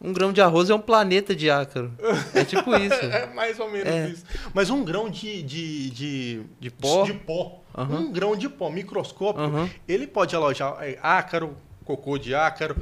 um 0.00 0.12
grão 0.12 0.32
de 0.32 0.40
arroz 0.40 0.68
é 0.68 0.74
um 0.74 0.80
planeta 0.80 1.34
de 1.34 1.50
ácaro. 1.50 1.92
É 2.34 2.44
tipo 2.44 2.70
isso. 2.76 2.94
é 2.94 3.26
mais 3.34 3.58
ou 3.58 3.70
menos 3.70 3.88
é. 3.88 4.08
isso. 4.08 4.24
Mas 4.52 4.68
um 4.70 4.84
grão 4.84 5.08
de, 5.08 5.42
de, 5.42 5.90
de, 5.90 6.42
de 6.60 6.70
pó, 6.70 7.04
de 7.04 7.14
pó 7.14 7.62
uhum. 7.76 7.96
um 7.96 8.12
grão 8.12 8.36
de 8.36 8.48
pó 8.48 8.70
microscópico, 8.70 9.46
uhum. 9.46 9.68
ele 9.88 10.06
pode 10.06 10.36
alojar 10.36 10.76
é, 10.80 10.98
ácaro, 11.02 11.56
cocô 11.84 12.18
de 12.18 12.34
ácaro, 12.34 12.76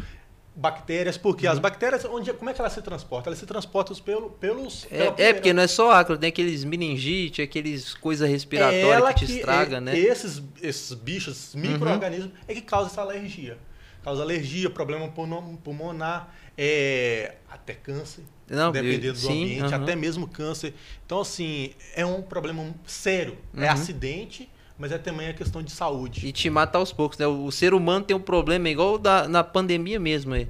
bactérias, 0.55 1.17
porque 1.17 1.47
uhum. 1.47 1.53
as 1.53 1.59
bactérias, 1.59 2.05
onde, 2.05 2.33
como 2.33 2.49
é 2.49 2.55
que 2.55 2.61
elas 2.61 2.73
se 2.73 2.81
transportam? 2.81 3.31
Elas 3.31 3.39
se 3.39 3.47
transportam 3.47 3.97
pelo, 3.97 4.31
pelos... 4.31 4.87
É, 4.91 5.29
é, 5.29 5.33
porque 5.33 5.53
não 5.53 5.63
é 5.63 5.67
só 5.67 5.91
ácaro, 5.91 6.19
tem 6.19 6.29
aqueles 6.29 6.65
meningite, 6.65 7.43
aqueles 7.43 7.95
coisas 7.95 8.29
respiratórias 8.29 9.11
é 9.11 9.13
que 9.13 9.21
te 9.21 9.27
que, 9.27 9.39
estraga, 9.39 9.79
é, 9.79 9.81
né? 9.81 9.99
Esses, 9.99 10.43
esses 10.63 10.93
bichos, 10.95 11.37
esses 11.37 11.55
micro-organismos, 11.55 12.31
é 12.47 12.55
que 12.55 12.61
causam 12.61 12.87
essa 12.87 13.01
alergia. 13.01 13.59
Causa 14.05 14.23
alergia, 14.23 14.71
problema 14.71 15.09
pulmonar, 15.09 16.33
é, 16.57 17.37
até 17.51 17.73
câncer, 17.75 18.23
Não, 18.49 18.71
dependendo 18.71 19.15
do 19.15 19.19
sim, 19.19 19.43
ambiente, 19.43 19.75
até 19.75 19.97
mesmo 19.97 20.29
câncer. 20.29 20.75
Então, 21.05 21.21
assim, 21.21 21.73
é 21.97 22.05
um 22.07 22.23
problema 22.23 22.73
sério. 22.87 23.37
É 23.55 23.59
uhum. 23.59 23.65
É 23.65 23.69
acidente, 23.69 24.49
mas 24.79 24.93
é 24.93 24.99
também 24.99 25.29
a 25.29 25.35
questão 25.35 25.63
de 25.63 25.71
saúde. 25.71 26.27
E 26.27 26.33
te 26.33 26.51
mata 26.51 26.79
aos 26.79 26.93
poucos, 26.93 27.19
né? 27.19 27.27
O 27.27 27.51
ser 27.51 27.75
humano 27.75 28.05
tem 28.05 28.17
um 28.17 28.21
problema 28.21 28.69
igual 28.69 28.99
da, 28.99 29.29
na 29.29 29.45
pandemia 29.45 30.01
mesmo. 30.01 30.35
Aí. 30.35 30.49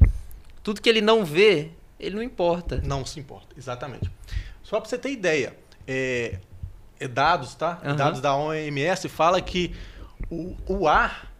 Tudo 0.63 0.81
que 0.81 0.89
ele 0.89 1.01
não 1.01 1.25
vê, 1.25 1.71
ele 2.01 2.17
não 2.17 2.23
importa. 2.23 2.81
Não 2.85 3.05
se 3.05 3.21
importa, 3.21 3.55
exatamente. 3.57 4.11
Só 4.63 4.81
para 4.81 4.89
você 4.89 4.97
ter 4.97 5.11
ideia, 5.11 5.55
é, 5.87 6.39
é 6.99 7.07
dados, 7.07 7.55
tá? 7.55 7.81
Uhum. 7.85 7.97
Dados 7.97 8.21
da 8.21 8.35
OMS 8.35 9.09
fala 9.09 9.41
que 9.41 9.75
o, 10.31 10.57
o 10.67 10.89
ar 10.89 11.35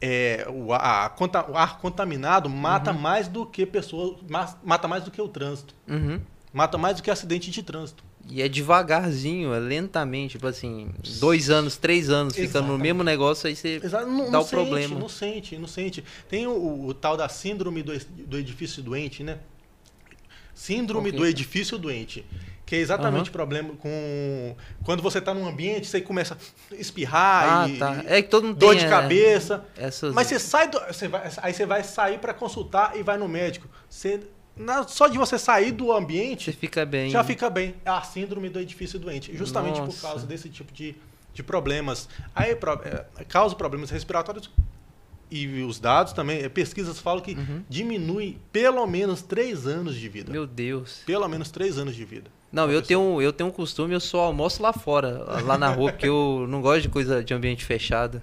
é, 0.00 0.46
o, 0.48 0.72
a, 0.72 1.12
o 1.48 1.56
ar 1.56 1.78
contaminado 1.78 2.48
mata 2.48 2.92
uhum. 2.92 2.98
mais 2.98 3.28
do 3.28 3.44
que 3.44 3.66
pessoas, 3.66 4.18
mata 4.62 4.88
mais 4.88 5.04
do 5.04 5.10
que 5.10 5.20
o 5.20 5.28
trânsito. 5.28 5.74
Uhum. 5.86 6.20
Mata 6.52 6.78
mais 6.78 6.96
do 6.96 7.02
que 7.02 7.10
acidente 7.10 7.50
de 7.50 7.62
trânsito. 7.62 8.02
E 8.30 8.40
é 8.40 8.48
devagarzinho, 8.48 9.52
é 9.52 9.58
lentamente, 9.58 10.32
tipo 10.32 10.46
assim, 10.46 10.88
dois 11.18 11.50
anos, 11.50 11.76
três 11.76 12.08
anos, 12.08 12.34
Exatamente. 12.34 12.46
ficando 12.48 12.68
no 12.68 12.78
mesmo 12.78 13.02
negócio, 13.02 13.48
aí 13.48 13.56
você 13.56 13.80
não, 14.06 14.26
dá 14.26 14.30
não 14.30 14.40
o 14.40 14.42
sente, 14.44 14.50
problema. 14.50 14.98
Não 14.98 15.08
sente, 15.08 15.58
não 15.58 15.66
sente. 15.66 16.04
Tem 16.28 16.46
o, 16.46 16.86
o 16.86 16.94
tal 16.94 17.16
da 17.16 17.28
síndrome 17.28 17.82
do, 17.82 17.98
do 17.98 18.38
edifício 18.38 18.82
doente, 18.82 19.24
né? 19.24 19.38
Síndrome 20.54 21.08
okay. 21.08 21.18
do 21.18 21.26
edifício 21.26 21.76
doente. 21.76 22.24
Que 22.70 22.76
é 22.76 22.78
exatamente 22.78 23.24
o 23.24 23.26
uhum. 23.26 23.32
problema 23.32 23.74
com. 23.74 24.54
Quando 24.84 25.02
você 25.02 25.18
está 25.18 25.34
num 25.34 25.44
ambiente, 25.44 25.88
você 25.88 26.00
começa 26.00 26.38
a 26.70 26.74
espirrar 26.76 27.64
ah, 27.64 27.68
e. 27.68 27.78
Tá. 27.78 28.04
É 28.06 28.22
que 28.22 28.28
todo 28.28 28.46
mundo 28.46 28.58
dor 28.58 28.70
tem, 28.70 28.78
de 28.78 28.84
é, 28.84 28.88
cabeça. 28.88 29.64
Essas... 29.76 30.14
Mas 30.14 30.28
você 30.28 30.38
sai 30.38 30.68
do. 30.68 30.78
Você 30.86 31.08
vai, 31.08 31.28
aí 31.38 31.52
você 31.52 31.66
vai 31.66 31.82
sair 31.82 32.18
para 32.18 32.32
consultar 32.32 32.96
e 32.96 33.02
vai 33.02 33.18
no 33.18 33.26
médico. 33.26 33.66
Você, 33.88 34.20
na, 34.60 34.86
só 34.86 35.08
de 35.08 35.18
você 35.18 35.38
sair 35.38 35.72
do 35.72 35.92
ambiente. 35.92 36.44
Você 36.44 36.52
fica 36.52 36.84
bem. 36.84 37.10
Já 37.10 37.24
fica 37.24 37.48
bem. 37.48 37.74
É 37.84 37.90
a 37.90 38.02
síndrome 38.02 38.48
do 38.48 38.60
edifício 38.60 38.98
doente. 38.98 39.36
Justamente 39.36 39.80
Nossa. 39.80 39.92
por 39.92 40.00
causa 40.00 40.26
desse 40.26 40.48
tipo 40.48 40.72
de, 40.72 40.94
de 41.32 41.42
problemas. 41.42 42.08
Aí 42.34 42.52
é, 42.52 43.24
causa 43.24 43.54
problemas 43.54 43.90
respiratórios 43.90 44.50
e 45.30 45.62
os 45.62 45.78
dados 45.78 46.12
também, 46.12 46.48
pesquisas 46.50 46.98
falam 46.98 47.22
que 47.22 47.34
uhum. 47.34 47.62
diminui 47.68 48.36
pelo 48.52 48.84
menos 48.86 49.22
três 49.22 49.66
anos 49.66 49.94
de 49.94 50.08
vida. 50.08 50.32
Meu 50.32 50.46
Deus. 50.46 51.02
Pelo 51.06 51.28
menos 51.28 51.50
três 51.50 51.78
anos 51.78 51.94
de 51.94 52.04
vida. 52.04 52.28
Não, 52.50 52.68
eu 52.68 52.82
tenho, 52.82 53.22
eu 53.22 53.32
tenho 53.32 53.48
um 53.48 53.52
costume, 53.52 53.94
eu 53.94 54.00
só 54.00 54.22
almoço 54.22 54.60
lá 54.60 54.72
fora, 54.72 55.40
lá 55.44 55.56
na 55.56 55.68
rua, 55.68 55.92
porque 55.92 56.08
eu 56.08 56.46
não 56.48 56.60
gosto 56.60 56.82
de 56.82 56.88
coisa 56.88 57.22
de 57.22 57.32
ambiente 57.32 57.64
fechado. 57.64 58.20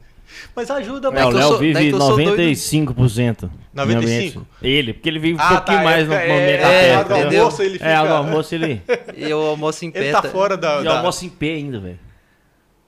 Mas 0.56 0.70
ajuda, 0.70 1.12
mas. 1.12 1.22
É, 1.22 1.26
o 1.26 1.30
Léo 1.30 1.58
vive 1.58 1.92
95%. 1.92 3.50
95%? 3.76 4.42
Ele, 4.62 4.94
porque 4.94 5.10
ele 5.10 5.20
vive 5.20 5.40
um 5.40 5.42
ah, 5.42 5.48
pouquinho 5.56 5.78
tá, 5.78 5.84
mais 5.84 6.04
é, 6.04 6.08
no 6.08 6.14
é, 6.14 6.28
momento 6.28 6.66
é, 6.66 6.90
é, 6.90 7.04
do 7.04 7.14
almoço 7.14 7.62
ele 7.62 7.74
fica... 7.74 7.86
É, 7.86 7.98
no 7.98 8.14
almoço 8.14 8.56
ele... 8.56 8.82
Eu 9.16 9.42
almoço 9.42 9.86
em 9.86 9.92
pé. 9.92 10.00
Ele 10.00 10.12
tá 10.12 10.24
fora 10.24 10.58
da... 10.58 10.82
E 10.82 10.84
da... 10.84 10.98
almoço 10.98 11.26
em 11.26 11.30
pé 11.30 11.54
ainda, 11.54 11.80
velho. 11.80 12.07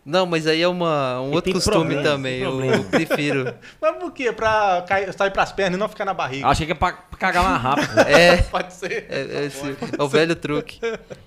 Não, 0.10 0.26
mas 0.26 0.48
aí 0.48 0.60
é 0.60 0.68
uma, 0.68 1.22
um 1.22 1.32
outro 1.32 1.54
costume 1.54 1.78
problema, 1.78 2.02
também. 2.02 2.42
Eu, 2.42 2.66
eu, 2.66 2.84
prefiro. 2.90 3.54
mas 3.80 3.96
por 3.98 4.12
quê? 4.12 4.32
Pra 4.32 4.84
cair, 4.88 5.14
sair 5.14 5.30
pras 5.30 5.52
pernas 5.52 5.78
e 5.78 5.80
não 5.80 5.88
ficar 5.88 6.04
na 6.04 6.16
barriga. 6.16 6.48
Achei 6.48 6.66
que 6.66 6.72
é 6.72 6.76
pra, 6.76 6.94
pra 6.94 7.20
cagar 7.20 7.44
mais 7.44 7.62
rápido. 7.62 8.00
é. 8.10 8.38
Pode 8.38 8.74
ser. 8.74 9.06
É, 9.08 9.20
é, 9.20 9.46
esse, 9.46 9.64
é, 9.70 10.02
o 10.02 10.08
velho 10.08 10.36
truque. 10.36 10.80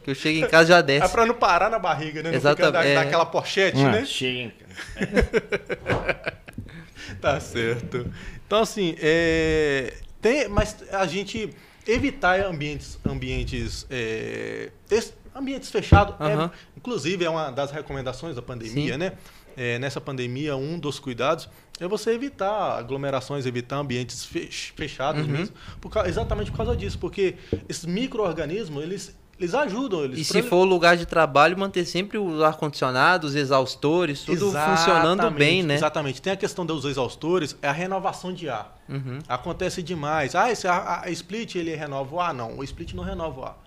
Que 0.03 0.11
eu 0.11 0.15
chego 0.17 0.45
em 0.45 0.49
casa 0.49 0.71
já 0.71 0.81
desce. 0.81 1.07
É 1.07 1.09
pra 1.09 1.25
não 1.25 1.37
parar 1.37 1.71
na 1.71 1.79
barriga, 1.79 2.25
né? 2.25 2.31
Não 2.31 2.37
Exatamente. 2.37 2.67
Ficar, 2.67 2.83
dar, 2.83 2.87
é. 2.89 2.97
aquela 2.97 3.25
pochete, 3.25 3.81
ah, 3.81 3.91
né? 3.93 4.05
Chega. 4.05 4.53
tá 7.23 7.39
certo. 7.39 8.13
Então, 8.45 8.63
assim, 8.63 8.97
é... 9.01 9.95
Tem, 10.21 10.49
mas 10.49 10.77
a 10.91 11.07
gente 11.07 11.51
evitar 11.87 12.41
ambientes, 12.41 12.99
ambientes 13.05 13.87
é, 13.89 14.71
ambientes 15.35 15.71
fechados, 15.71 16.15
uhum. 16.19 16.45
é, 16.45 16.51
inclusive 16.77 17.25
é 17.25 17.31
uma 17.31 17.51
das 17.51 17.71
recomendações 17.71 18.37
da 18.37 18.43
pandemia, 18.43 18.93
Sim. 18.93 18.99
né? 18.99 19.13
É, 19.57 19.79
nessa 19.79 20.01
pandemia, 20.01 20.57
um 20.57 20.79
dos 20.79 20.99
cuidados 20.99 21.49
é 21.79 21.87
você 21.87 22.13
evitar 22.13 22.79
aglomerações, 22.79 23.45
evitar 23.45 23.77
ambientes 23.77 24.25
fechados 24.75 25.23
uhum. 25.27 25.29
mesmo, 25.29 25.55
por, 25.81 26.07
exatamente 26.07 26.51
por 26.51 26.57
causa 26.57 26.77
disso, 26.77 26.99
porque 26.99 27.37
esses 27.69 27.85
micro-organismos, 27.85 28.83
eles, 28.83 29.15
eles 29.39 29.55
ajudam. 29.55 30.05
Eles 30.05 30.21
e 30.21 30.25
se 30.25 30.43
for 30.43 30.59
o 30.59 30.65
lugar 30.65 30.97
de 30.97 31.05
trabalho, 31.05 31.59
manter 31.59 31.85
sempre 31.85 32.17
o 32.17 32.43
ar-condicionado, 32.43 33.27
os 33.27 33.35
exaustores, 33.35 34.23
tudo 34.23 34.49
exatamente, 34.49 34.79
funcionando 34.79 35.31
bem, 35.33 35.63
né? 35.63 35.75
Exatamente. 35.75 36.23
Tem 36.23 36.33
a 36.33 36.37
questão 36.37 36.65
dos 36.65 36.87
exaustores, 36.87 37.57
é 37.61 37.69
a 37.69 37.73
renovação 37.73 38.33
de 38.33 38.49
ar. 38.49 38.81
Uhum. 38.89 39.19
Acontece 39.29 39.83
demais. 39.83 40.35
Ah, 40.35 40.51
esse 40.51 40.67
a, 40.67 41.03
a 41.03 41.11
split 41.11 41.57
ele 41.57 41.75
renova 41.75 42.15
o 42.15 42.21
ar? 42.21 42.33
Não, 42.33 42.59
o 42.59 42.65
split 42.65 42.95
não 42.95 43.05
renova 43.05 43.41
o 43.41 43.45
ar 43.45 43.62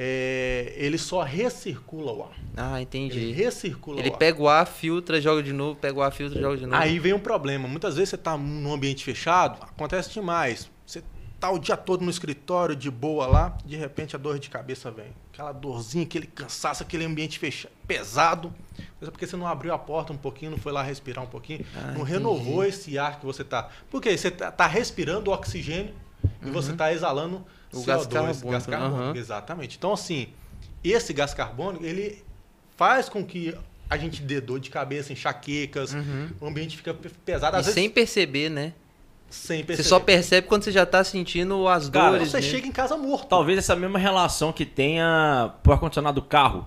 é, 0.00 0.74
ele 0.76 0.96
só 0.96 1.24
recircula 1.24 2.12
o 2.12 2.22
ar. 2.22 2.38
Ah, 2.56 2.80
entendi. 2.80 3.18
Ele 3.18 3.32
recircula 3.32 3.98
ele 3.98 4.10
o 4.10 4.12
ar. 4.12 4.18
pega 4.18 4.40
o 4.40 4.48
ar, 4.48 4.64
filtra, 4.64 5.20
joga 5.20 5.42
de 5.42 5.52
novo, 5.52 5.74
pega 5.74 5.98
o 5.98 6.02
ar, 6.02 6.12
filtra, 6.12 6.40
joga 6.40 6.56
de 6.56 6.66
novo. 6.66 6.80
Aí 6.80 7.00
vem 7.00 7.12
um 7.12 7.18
problema. 7.18 7.66
Muitas 7.66 7.96
vezes 7.96 8.10
você 8.10 8.14
está 8.14 8.38
num 8.38 8.72
ambiente 8.72 9.04
fechado, 9.04 9.60
acontece 9.60 10.10
demais. 10.12 10.70
Você 10.86 11.02
tá 11.40 11.50
o 11.50 11.58
dia 11.58 11.76
todo 11.76 12.04
no 12.04 12.10
escritório, 12.12 12.76
de 12.76 12.88
boa 12.88 13.26
lá, 13.26 13.58
de 13.66 13.74
repente 13.74 14.14
a 14.14 14.18
dor 14.20 14.38
de 14.38 14.48
cabeça 14.48 14.88
vem. 14.88 15.08
Aquela 15.32 15.50
dorzinha, 15.50 16.04
aquele 16.04 16.28
cansaço, 16.28 16.84
aquele 16.84 17.04
ambiente 17.04 17.36
fechado, 17.36 17.72
pesado. 17.84 18.54
Mas 19.00 19.08
é 19.08 19.10
porque 19.10 19.26
você 19.26 19.36
não 19.36 19.48
abriu 19.48 19.74
a 19.74 19.78
porta 19.80 20.12
um 20.12 20.16
pouquinho, 20.16 20.52
não 20.52 20.58
foi 20.58 20.70
lá 20.70 20.80
respirar 20.80 21.24
um 21.24 21.28
pouquinho, 21.28 21.66
ah, 21.74 21.86
não 21.86 22.02
entendi. 22.02 22.12
renovou 22.12 22.64
esse 22.64 22.96
ar 22.96 23.18
que 23.18 23.26
você 23.26 23.42
tá. 23.42 23.68
Porque 23.90 24.16
você 24.16 24.30
tá, 24.30 24.52
tá 24.52 24.68
respirando 24.68 25.32
oxigênio 25.32 25.92
uhum. 26.22 26.50
e 26.50 26.50
você 26.52 26.70
está 26.70 26.92
exalando 26.92 27.44
o 27.72 27.78
CO2, 27.78 27.84
gás 27.86 28.06
carbônico. 28.06 28.50
Gás 28.50 28.66
carbônico 28.66 29.02
uhum. 29.02 29.16
Exatamente. 29.16 29.76
Então, 29.76 29.92
assim, 29.92 30.28
esse 30.82 31.12
gás 31.12 31.34
carbônico, 31.34 31.84
ele 31.84 32.22
faz 32.76 33.08
com 33.08 33.24
que 33.24 33.54
a 33.90 33.96
gente 33.96 34.22
dê 34.22 34.40
dor 34.40 34.60
de 34.60 34.70
cabeça, 34.70 35.12
enxaquecas, 35.12 35.94
uhum. 35.94 36.30
o 36.40 36.46
ambiente 36.46 36.76
fica 36.76 36.94
pesado. 37.24 37.56
Às 37.56 37.62
e 37.62 37.66
vezes, 37.66 37.74
sem 37.74 37.90
perceber, 37.90 38.50
né? 38.50 38.72
Sem 39.30 39.64
perceber. 39.64 39.82
Você 39.82 39.88
só 39.88 40.00
percebe 40.00 40.46
quando 40.46 40.64
você 40.64 40.72
já 40.72 40.82
está 40.82 41.02
sentindo 41.04 41.66
as 41.68 41.88
Cara, 41.88 42.10
dores. 42.12 42.30
Você 42.30 42.38
né? 42.38 42.42
chega 42.42 42.66
em 42.66 42.72
casa 42.72 42.96
morto. 42.96 43.28
Talvez 43.28 43.58
essa 43.58 43.76
mesma 43.76 43.98
relação 43.98 44.52
que 44.52 44.64
tenha 44.64 45.52
pro 45.62 45.72
ar-condicionado 45.72 46.20
do 46.20 46.26
carro. 46.26 46.66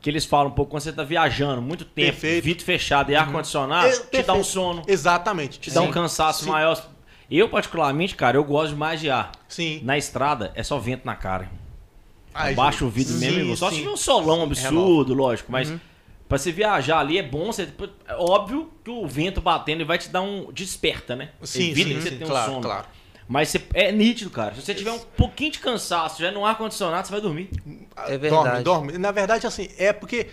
Que 0.00 0.10
eles 0.10 0.24
falam 0.24 0.48
um 0.48 0.54
pouco 0.54 0.70
quando 0.70 0.82
você 0.82 0.90
está 0.90 1.02
viajando, 1.02 1.60
muito 1.60 1.84
tempo, 1.84 2.12
Perfeito. 2.12 2.44
vidro 2.44 2.64
fechado 2.64 3.10
e 3.10 3.14
uhum. 3.14 3.20
ar-condicionado, 3.20 3.88
é, 3.88 3.98
te 3.98 4.22
dá 4.22 4.34
um 4.34 4.44
sono. 4.44 4.82
Exatamente. 4.86 5.58
Te 5.58 5.70
Sim. 5.70 5.74
dá 5.74 5.82
um 5.82 5.90
cansaço 5.90 6.44
Sim. 6.44 6.50
maior. 6.50 6.80
Eu, 7.30 7.48
particularmente, 7.48 8.14
cara, 8.14 8.36
eu 8.36 8.44
gosto 8.44 8.76
mais 8.76 9.00
de 9.00 9.10
ar. 9.10 9.32
Sim. 9.48 9.80
Na 9.82 9.98
estrada 9.98 10.52
é 10.54 10.62
só 10.62 10.78
vento 10.78 11.04
na 11.04 11.16
cara. 11.16 11.50
Baixa 12.54 12.84
o 12.84 12.90
vidro 12.90 13.14
sim, 13.14 13.30
mesmo. 13.30 13.56
Só 13.56 13.70
se 13.70 13.76
tiver 13.76 13.90
um 13.90 13.96
solão 13.96 14.42
absurdo, 14.42 14.74
Renova. 14.74 15.14
lógico. 15.14 15.50
Mas 15.50 15.70
uhum. 15.70 15.80
pra 16.28 16.38
você 16.38 16.52
viajar 16.52 16.98
ali 16.98 17.18
é 17.18 17.22
bom. 17.22 17.46
Você, 17.46 17.68
é 18.06 18.14
óbvio 18.14 18.70
que 18.84 18.90
o 18.90 19.06
vento 19.06 19.40
batendo 19.40 19.84
vai 19.86 19.98
te 19.98 20.08
dar 20.08 20.20
um. 20.22 20.52
Desperta, 20.52 21.16
né? 21.16 21.30
Sim, 21.42 21.70
Evita 21.70 21.88
sim, 21.88 21.94
que 21.94 22.02
você 22.02 22.10
sim, 22.10 22.16
tenha 22.16 22.30
claro, 22.30 22.50
um 22.50 22.54
sono. 22.54 22.66
claro. 22.66 22.86
Mas 23.28 23.48
você, 23.48 23.62
é 23.74 23.90
nítido, 23.90 24.30
cara. 24.30 24.54
Se 24.54 24.62
você 24.62 24.74
tiver 24.74 24.92
um 24.92 24.98
pouquinho 24.98 25.50
de 25.50 25.58
cansaço, 25.58 26.22
já 26.22 26.30
no 26.30 26.44
ar-condicionado, 26.46 27.06
você 27.06 27.12
vai 27.12 27.20
dormir. 27.20 27.50
É 28.06 28.16
verdade. 28.16 28.62
Dorme, 28.62 28.62
dorme. 28.62 28.98
Na 28.98 29.10
verdade, 29.10 29.46
assim, 29.46 29.68
é 29.78 29.92
porque. 29.92 30.28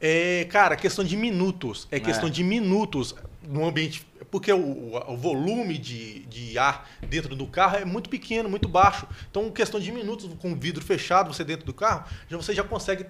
É, 0.00 0.46
cara, 0.50 0.76
questão 0.76 1.04
de 1.04 1.16
minutos. 1.16 1.88
É 1.90 1.98
questão 1.98 2.28
é. 2.28 2.32
de 2.32 2.44
minutos 2.44 3.14
no 3.42 3.66
ambiente 3.66 4.06
porque 4.30 4.52
o, 4.52 4.96
o 5.08 5.16
volume 5.16 5.76
de, 5.76 6.20
de 6.26 6.58
ar 6.58 6.88
dentro 7.02 7.34
do 7.34 7.46
carro 7.46 7.76
é 7.76 7.84
muito 7.84 8.08
pequeno, 8.08 8.48
muito 8.48 8.68
baixo. 8.68 9.06
Então, 9.30 9.50
questão 9.50 9.80
de 9.80 9.90
minutos 9.90 10.30
com 10.40 10.52
o 10.52 10.56
vidro 10.56 10.84
fechado, 10.84 11.32
você 11.32 11.42
dentro 11.42 11.66
do 11.66 11.74
carro, 11.74 12.04
já 12.28 12.36
você 12.36 12.54
já 12.54 12.64
consegue 12.64 13.06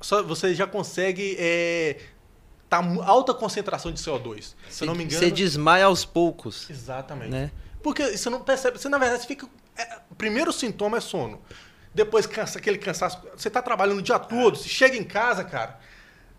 só 0.00 0.22
você 0.22 0.54
já 0.54 0.66
consegue 0.66 1.36
é, 1.38 1.98
tá 2.68 2.82
alta 3.04 3.34
concentração 3.34 3.92
de 3.92 4.00
CO2. 4.00 4.54
Se 4.68 4.84
não 4.84 4.94
me 4.94 5.04
engano, 5.04 5.20
você 5.20 5.30
desmaia 5.30 5.84
aos 5.84 6.04
poucos. 6.04 6.70
Exatamente. 6.70 7.30
Né? 7.30 7.50
Porque 7.82 8.16
você 8.16 8.30
não 8.30 8.40
percebe, 8.40 8.78
você 8.78 8.88
na 8.88 8.98
verdade 8.98 9.26
fica 9.26 9.46
é, 9.76 9.98
o 10.10 10.14
primeiro 10.14 10.52
sintoma 10.52 10.98
é 10.98 11.00
sono. 11.00 11.40
depois 11.94 12.26
cansa 12.26 12.58
aquele 12.58 12.78
cansaço. 12.78 13.20
Você 13.36 13.48
está 13.48 13.60
trabalhando 13.60 13.98
o 13.98 14.02
dia 14.02 14.18
todo, 14.18 14.56
você 14.56 14.68
chega 14.68 14.96
em 14.96 15.04
casa, 15.04 15.44
cara, 15.44 15.78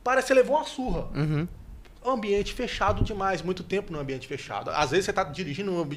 parece 0.04 0.28
que 0.28 0.34
você 0.34 0.40
levou 0.40 0.56
uma 0.56 0.66
surra. 0.66 1.08
Uhum. 1.14 1.48
Ambiente 2.04 2.54
fechado 2.54 3.04
demais, 3.04 3.42
muito 3.42 3.64
tempo 3.64 3.92
no 3.94 4.00
ambiente 4.00 4.28
fechado. 4.28 4.72
Às 4.72 4.92
vezes 4.92 5.06
você 5.06 5.12
está 5.12 5.24
dirigindo, 5.24 5.88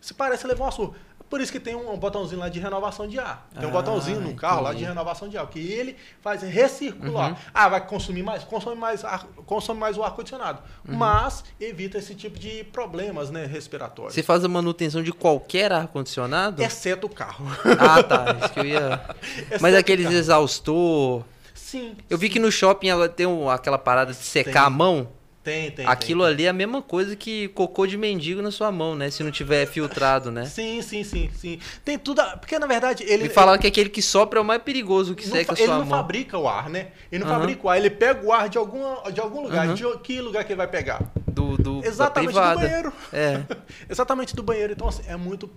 você 0.00 0.14
parece 0.14 0.46
levou 0.46 0.64
uma 0.66 0.72
surra. 0.72 0.94
Por 1.30 1.40
isso 1.40 1.52
que 1.52 1.60
tem 1.60 1.76
um 1.76 1.96
botãozinho 1.96 2.40
lá 2.40 2.48
de 2.48 2.58
renovação 2.58 3.06
de 3.06 3.16
ar. 3.16 3.48
Tem 3.54 3.64
um 3.64 3.68
ah, 3.68 3.72
botãozinho 3.72 4.20
no 4.20 4.34
carro 4.34 4.62
entendi. 4.62 4.72
lá 4.72 4.74
de 4.74 4.84
renovação 4.84 5.28
de 5.28 5.38
ar, 5.38 5.46
que 5.46 5.60
ele 5.60 5.96
faz 6.20 6.42
recircular. 6.42 7.30
Uhum. 7.30 7.36
Ah, 7.54 7.68
vai 7.68 7.86
consumir 7.86 8.24
mais? 8.24 8.42
Consome 8.42 8.74
mais, 8.74 9.04
ar, 9.04 9.24
consome 9.46 9.78
mais 9.78 9.96
o 9.96 10.02
ar-condicionado. 10.02 10.60
Uhum. 10.88 10.96
Mas 10.96 11.44
evita 11.60 11.98
esse 11.98 12.16
tipo 12.16 12.36
de 12.36 12.64
problemas 12.64 13.30
né, 13.30 13.46
respiratórios. 13.46 14.14
Você 14.14 14.24
faz 14.24 14.44
a 14.44 14.48
manutenção 14.48 15.04
de 15.04 15.12
qualquer 15.12 15.70
ar-condicionado? 15.70 16.60
Exceto 16.60 17.06
o 17.06 17.10
carro. 17.10 17.46
Ah, 17.78 18.02
tá. 18.02 18.36
Isso 18.40 18.52
que 18.52 18.60
eu 18.60 18.66
ia... 18.66 19.00
Mas 19.60 19.72
aqueles 19.76 20.10
exaustor... 20.10 21.22
Sim. 21.54 21.96
Eu 22.08 22.18
vi 22.18 22.28
que 22.28 22.40
no 22.40 22.50
shopping 22.50 22.88
ela 22.88 23.08
tem 23.08 23.26
aquela 23.48 23.78
parada 23.78 24.10
de 24.10 24.18
secar 24.18 24.52
tem. 24.52 24.62
a 24.62 24.70
mão. 24.70 25.08
Tem, 25.42 25.70
tem. 25.70 25.86
Aquilo 25.86 26.22
tem, 26.24 26.32
ali 26.32 26.44
é 26.44 26.48
a 26.50 26.52
mesma 26.52 26.82
coisa 26.82 27.16
que 27.16 27.48
cocô 27.48 27.86
de 27.86 27.96
mendigo 27.96 28.42
na 28.42 28.50
sua 28.50 28.70
mão, 28.70 28.94
né? 28.94 29.10
Se 29.10 29.22
não 29.22 29.30
tiver 29.30 29.64
filtrado, 29.64 30.30
né? 30.30 30.44
Sim, 30.44 30.82
sim, 30.82 31.02
sim, 31.02 31.30
sim. 31.34 31.58
Tem 31.82 31.98
tudo. 31.98 32.22
Porque 32.38 32.58
na 32.58 32.66
verdade 32.66 33.04
ele. 33.04 33.22
Me 33.22 33.28
falaram 33.30 33.58
que 33.58 33.66
aquele 33.66 33.88
que 33.88 34.02
sopra 34.02 34.38
é 34.38 34.42
o 34.42 34.44
mais 34.44 34.62
perigoso 34.62 35.14
que 35.14 35.26
seca 35.26 35.54
a 35.54 35.56
sua 35.56 35.66
mão. 35.66 35.76
Ele 35.76 35.84
não 35.84 35.96
fabrica 35.96 36.36
o 36.36 36.46
ar, 36.46 36.68
né? 36.68 36.88
Ele 37.10 37.24
não 37.24 37.32
uhum. 37.32 37.38
fabrica 37.38 37.66
o 37.66 37.70
ar, 37.70 37.78
ele 37.78 37.88
pega 37.88 38.26
o 38.26 38.32
ar 38.32 38.50
de, 38.50 38.58
alguma, 38.58 39.10
de 39.10 39.18
algum 39.18 39.40
lugar. 39.40 39.66
Uhum. 39.66 39.74
De 39.74 39.98
que 40.00 40.20
lugar 40.20 40.44
que 40.44 40.52
ele 40.52 40.58
vai 40.58 40.68
pegar? 40.68 41.10
Do, 41.26 41.56
do 41.56 41.84
Exatamente 41.86 42.34
do 42.34 42.40
banheiro. 42.40 42.92
É. 43.10 43.42
Exatamente 43.88 44.36
do 44.36 44.42
banheiro. 44.42 44.74
Então, 44.74 44.88
assim, 44.88 45.02
é 45.06 45.16
muito 45.16 45.48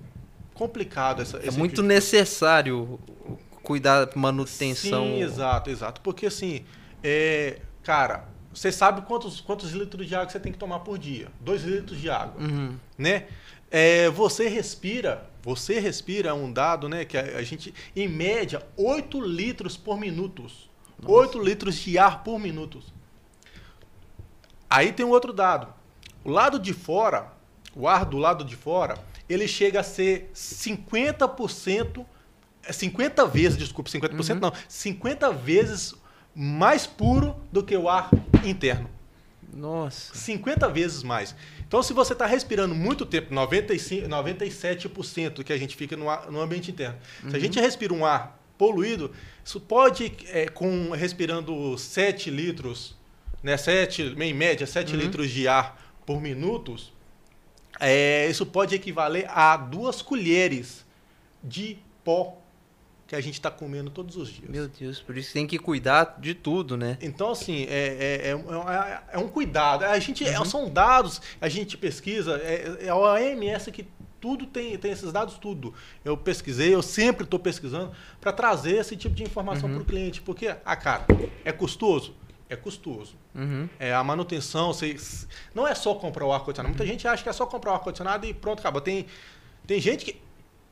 complicado 0.54 1.22
essa. 1.22 1.38
É 1.40 1.52
muito 1.52 1.76
tipo 1.76 1.88
necessário 1.88 2.98
cuidar 3.62 4.08
manutenção. 4.16 5.04
Sim, 5.04 5.22
exato, 5.22 5.70
exato. 5.70 6.00
Porque 6.00 6.26
assim, 6.26 6.64
é, 7.04 7.60
cara 7.84 8.32
você 8.54 8.72
sabe 8.72 9.02
quantos, 9.02 9.42
quantos 9.42 9.72
litros 9.72 10.08
de 10.08 10.16
água 10.16 10.30
você 10.30 10.40
tem 10.40 10.52
que 10.52 10.58
tomar 10.58 10.80
por 10.80 10.98
dia? 10.98 11.28
Dois 11.40 11.64
litros 11.64 12.00
de 12.00 12.10
água, 12.10 12.42
uhum. 12.42 12.78
né? 12.98 13.28
É, 13.72 14.10
você 14.10 14.48
respira, 14.48 15.28
você 15.42 15.80
respira 15.80 16.36
um 16.36 16.52
dado, 16.52 16.88
né? 16.88 17.06
Que 17.06 17.18
a, 17.18 17.38
a, 17.38 17.44
gente, 17.44 17.74
em 17.96 18.08
média, 18.08 18.62
8 18.78 19.20
litros 19.20 19.76
por 19.76 20.00
minuto. 20.00 20.46
8 21.04 21.42
litros 21.42 21.76
de 21.76 21.98
ar 21.98 22.24
por 22.24 22.40
minuto. 22.40 22.82
Aí 24.70 24.94
tem 24.94 25.06
um 25.06 25.10
outro 25.10 25.34
dado. 25.34 25.74
O 26.24 26.30
lado 26.30 26.60
de 26.60 26.74
fora, 26.74 27.34
o 27.76 27.88
ar 27.88 28.06
do 28.06 28.18
lado 28.18 28.44
de 28.44 28.56
fora, 28.56 28.98
ele 29.28 29.48
chega 29.48 29.80
a 29.80 29.84
ser 29.84 30.30
50%, 30.34 32.06
50 32.72 33.22
é 33.22 33.28
vezes, 33.28 33.58
desculpa, 33.58 33.90
50% 33.90 34.34
uhum. 34.34 34.40
não, 34.40 34.54
50 34.68 35.32
vezes 35.32 35.96
mais 36.36 36.88
puro 36.88 37.36
do 37.52 37.64
que 37.64 37.76
o 37.76 37.88
ar 37.88 38.10
interno. 38.44 38.90
Nossa. 39.54 40.16
50 40.16 40.68
vezes 40.70 41.04
mais. 41.04 41.36
Então, 41.68 41.82
se 41.84 41.94
você 41.94 42.14
está 42.14 42.26
respirando 42.26 42.74
muito 42.74 43.06
tempo, 43.06 43.34
95, 43.34 44.08
97% 44.08 45.44
que 45.44 45.54
a 45.54 45.58
gente 45.58 45.76
fica 45.76 45.96
no, 45.96 46.10
ar, 46.10 46.32
no 46.32 46.42
ambiente 46.42 46.72
interno, 46.72 46.98
uhum. 47.24 47.30
se 47.30 47.36
a 47.36 47.40
gente 47.40 47.60
respira 47.60 47.94
um 47.94 48.06
ar 48.06 48.40
poluído, 48.58 49.12
isso 49.44 49.60
pode, 49.60 50.12
é, 50.30 50.48
com 50.48 50.92
respirando 50.92 51.78
7 51.78 52.30
litros, 52.30 52.96
né, 53.42 53.58
7, 53.58 54.16
em 54.18 54.34
média, 54.34 54.66
7 54.66 54.94
uhum. 54.94 55.00
litros 55.00 55.30
de 55.30 55.48
ar 55.48 55.80
por 56.06 56.22
minuto, 56.22 56.76
é, 57.80 58.28
isso 58.30 58.46
pode 58.46 58.76
equivaler 58.76 59.30
a 59.30 59.58
duas 59.58 60.02
colheres 60.02 60.86
de 61.44 61.78
pó 62.04 62.38
que 63.14 63.18
a 63.18 63.22
gente 63.22 63.36
está 63.36 63.52
comendo 63.52 63.92
todos 63.92 64.18
os 64.18 64.30
dias. 64.30 64.50
Meu 64.50 64.68
Deus, 64.68 65.00
por 65.00 65.16
isso 65.16 65.32
tem 65.34 65.46
que 65.46 65.60
cuidar 65.60 66.18
de 66.20 66.34
tudo, 66.34 66.76
né? 66.76 66.98
Então, 67.00 67.30
assim, 67.30 67.68
é, 67.70 68.32
é, 68.32 68.32
é, 68.32 69.02
é 69.12 69.18
um 69.20 69.28
cuidado. 69.28 69.84
A 69.84 70.00
gente, 70.00 70.24
uhum. 70.24 70.44
São 70.44 70.68
dados, 70.68 71.22
a 71.40 71.48
gente 71.48 71.78
pesquisa, 71.78 72.42
é, 72.44 72.88
é 72.88 72.90
a 72.90 72.96
OMS 72.96 73.72
que 73.72 73.86
tudo 74.20 74.48
tem, 74.48 74.76
tem 74.80 74.92
esses 74.92 75.12
dados, 75.12 75.38
tudo. 75.38 75.76
Eu 76.04 76.18
pesquisei, 76.18 76.74
eu 76.74 76.82
sempre 76.82 77.24
estou 77.24 77.40
pesquisando 77.40 77.92
para 78.20 78.32
trazer 78.32 78.78
esse 78.78 78.98
tipo 78.98 79.14
de 79.14 79.22
informação 79.22 79.70
uhum. 79.70 79.76
para 79.76 79.84
o 79.84 79.86
cliente. 79.86 80.20
Porque, 80.20 80.56
ah, 80.66 80.76
cara, 80.76 81.06
é 81.46 81.52
custoso? 81.52 82.16
É 82.50 82.56
custoso. 82.56 83.16
Uhum. 83.36 83.70
É 83.80 83.94
a 83.94 84.04
manutenção, 84.04 84.74
você, 84.74 84.98
não 85.54 85.68
é 85.68 85.76
só 85.76 85.94
comprar 85.94 86.26
o 86.26 86.34
ar-condicionado. 86.34 86.76
Muita 86.76 86.92
gente 86.92 87.08
acha 87.08 87.22
que 87.22 87.30
é 87.30 87.34
só 87.34 87.46
comprar 87.46 87.74
o 87.74 87.76
ar-condicionado 87.76 88.26
e 88.26 88.34
pronto, 88.34 88.60
acabou. 88.60 88.82
Tem, 88.82 89.06
tem 89.68 89.80
gente 89.80 90.04
que 90.04 90.23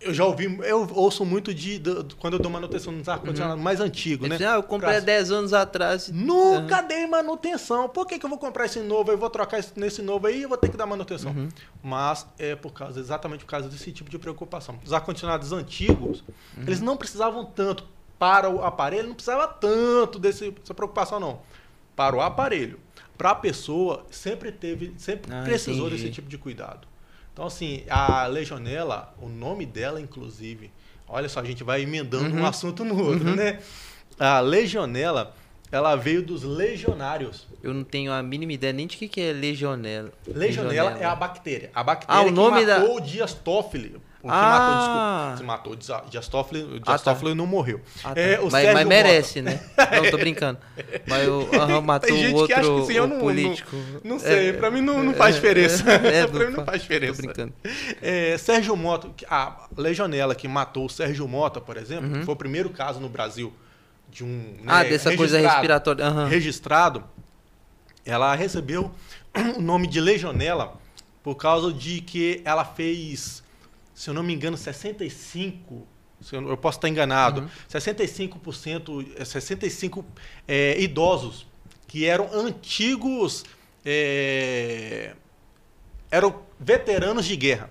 eu 0.02 0.14
já 0.14 0.26
ouvi, 0.26 0.46
eu 0.64 0.88
ouço 0.94 1.24
muito 1.24 1.54
de, 1.54 1.78
de, 1.78 2.04
de 2.04 2.16
quando 2.16 2.34
eu 2.34 2.40
dou 2.40 2.52
manutenção 2.52 2.92
nos 2.92 3.08
ar-condicionado 3.08 3.58
uhum. 3.58 3.64
mais 3.64 3.80
antigo, 3.80 4.28
né? 4.28 4.38
Ah, 4.42 4.56
eu 4.56 4.64
comprei 4.64 4.98
há 4.98 5.00
10 5.00 5.32
anos 5.32 5.54
atrás. 5.54 6.10
Nunca 6.10 6.82
uhum. 6.82 6.88
dei 6.88 7.08
manutenção. 7.08 7.88
Por 7.88 8.06
que, 8.06 8.18
que 8.18 8.26
eu 8.26 8.30
vou 8.30 8.40
comprar 8.40 8.66
esse 8.66 8.80
novo? 8.80 9.12
Eu 9.12 9.18
vou 9.18 9.30
trocar 9.30 9.64
nesse 9.76 10.02
novo 10.02 10.28
aí 10.28 10.42
e 10.42 10.46
vou 10.46 10.58
ter 10.58 10.70
que 10.70 10.78
dar 10.78 10.86
manutenção. 10.86 11.32
Uhum. 11.32 11.50
Mas 11.84 12.26
é 12.38 12.56
por 12.56 12.74
causa, 12.74 13.00
exatamente 13.00 13.46
por 13.46 13.52
causa 13.52 13.70
desse 13.70 13.92
tipo 13.92 14.10
de 14.10 14.18
preocupação. 14.18 14.80
Os 14.84 14.92
ar-condicionados 14.92 15.52
antigos, 15.52 16.22
uhum. 16.58 16.64
eles 16.64 16.82
não 16.82 16.98
precisavam 16.98 17.46
tanto 17.46 17.86
para 18.18 18.50
o 18.50 18.64
aparelho, 18.64 19.08
não 19.08 19.16
precisava 19.16 19.48
tanto 19.48 20.20
desse, 20.20 20.52
dessa 20.52 20.74
preocupação, 20.74 21.20
não. 21.20 21.40
Para 21.96 22.16
o 22.16 22.22
aparelho. 22.22 22.80
Para 23.18 23.32
a 23.32 23.36
pessoa, 23.36 24.06
sempre 24.10 24.52
teve, 24.52 24.94
sempre 24.98 25.32
ah, 25.32 25.44
precisou 25.44 25.88
entendi. 25.88 26.04
desse 26.04 26.14
tipo 26.14 26.28
de 26.28 26.38
cuidado. 26.38 26.91
Então, 27.34 27.46
assim, 27.46 27.84
a 27.90 28.26
legionela, 28.28 29.14
o 29.22 29.30
nome 29.30 29.66
dela, 29.66 30.02
inclusive, 30.02 30.72
olha 31.08 31.30
só, 31.30 31.40
a 31.40 31.44
gente 31.44 31.64
vai 31.64 31.82
emendando 31.82 32.36
uhum. 32.36 32.42
um 32.42 32.46
assunto 32.46 32.84
no 32.84 33.02
outro, 33.02 33.30
uhum. 33.30 33.36
né? 33.36 33.60
A 34.20 34.40
legionela, 34.40 35.34
ela 35.72 35.96
veio 35.96 36.22
dos 36.22 36.44
legionários. 36.44 37.48
Eu 37.64 37.74
não 37.74 37.84
tenho 37.84 38.12
a 38.12 38.22
mínima 38.22 38.54
ideia 38.54 38.74
nem 38.74 38.86
de 38.86 38.98
que, 38.98 39.08
que 39.08 39.22
é 39.22 39.32
legionela. 39.32 40.12
Legionela, 40.28 40.70
legionela. 40.70 41.00
é 41.00 41.06
a 41.06 41.16
bactéria. 41.16 41.72
A 41.74 41.84
bactéria 41.84 42.22
ah, 42.22 42.26
o 42.26 42.32
nome 42.32 42.60
que 42.60 42.66
matou 42.66 42.88
da... 42.88 42.94
o 42.96 43.00
Dias 43.00 43.34
Toffoli. 43.34 43.96
O 44.24 44.28
que 44.28 44.34
ah. 44.34 45.34
matou, 45.36 45.76
desculpa. 45.76 45.76
Se 45.80 45.88
matou. 45.88 46.04
Dias 46.10 46.28
Toffoli, 46.28 46.62
Dias 46.64 46.82
ah, 46.86 47.00
tá. 47.00 47.14
Toffoli 47.14 47.34
não 47.34 47.48
morreu. 47.48 47.82
Ah, 48.04 48.14
tá. 48.14 48.22
é, 48.22 48.40
mas, 48.40 48.74
mas, 48.74 48.88
merece, 48.88 49.42
né? 49.42 49.60
Não, 49.78 50.12
tô 50.12 50.18
brincando. 50.18 50.60
Mas 51.08 51.28
o 51.28 51.40
uhum, 51.40 51.82
matou 51.82 52.16
o 52.16 52.34
outro 52.34 52.48
que 52.48 52.54
acha 52.54 52.70
que 52.70 52.86
sim, 52.86 52.94
eu 52.94 53.08
não, 53.08 53.20
político. 53.20 53.76
Não, 54.04 54.12
não 54.12 54.20
sei, 54.20 54.50
é, 54.50 54.54
pra 54.54 54.70
mim 54.70 54.82
não, 54.82 55.02
não 55.04 55.14
faz 55.14 55.36
diferença. 55.36 55.90
É, 55.92 56.26
pra 56.28 56.46
mim 56.46 56.56
não 56.56 56.66
faz 56.66 56.82
diferença. 56.82 57.22
Tô 57.22 57.28
brincando. 57.28 57.54
É, 58.02 58.38
Sérgio 58.38 58.76
Mota, 58.76 59.10
a 59.30 59.68
legionela 59.76 60.36
que 60.36 60.48
matou 60.48 60.86
o 60.86 60.90
Sérgio 60.90 61.28
Mota, 61.28 61.60
por 61.60 61.78
exemplo, 61.78 62.18
uhum. 62.18 62.24
foi 62.24 62.34
o 62.34 62.38
primeiro 62.38 62.70
caso 62.70 63.00
no 63.00 63.10
Brasil 63.10 63.52
de 64.10 64.24
um. 64.24 64.28
Né, 64.28 64.66
ah, 64.68 64.84
dessa 64.84 65.16
coisa 65.16 65.40
respiratória. 65.40 66.06
Uhum. 66.06 66.28
Registrado. 66.28 67.04
Ela 68.06 68.36
recebeu 68.36 68.92
o 69.58 69.62
nome 69.62 69.88
de 69.88 70.00
legionela 70.00 70.74
por 71.24 71.36
causa 71.36 71.72
de 71.72 72.02
que 72.02 72.42
ela 72.44 72.66
fez 72.66 73.44
se 74.02 74.10
eu 74.10 74.16
não 74.16 74.24
me 74.24 74.34
engano, 74.34 74.58
65, 74.58 75.86
eu 76.32 76.58
posso 76.58 76.80
estar 76.80 76.90
enganado, 76.90 77.42
uhum. 77.42 77.48
65%, 77.72 79.24
65 79.24 80.04
é, 80.48 80.82
idosos 80.82 81.46
que 81.88 82.08
eram 82.08 82.28
antigos, 82.34 83.46
é, 83.86 85.14
eram 86.10 86.42
veteranos 86.60 87.28
de 87.28 87.36
guerra. 87.36 87.70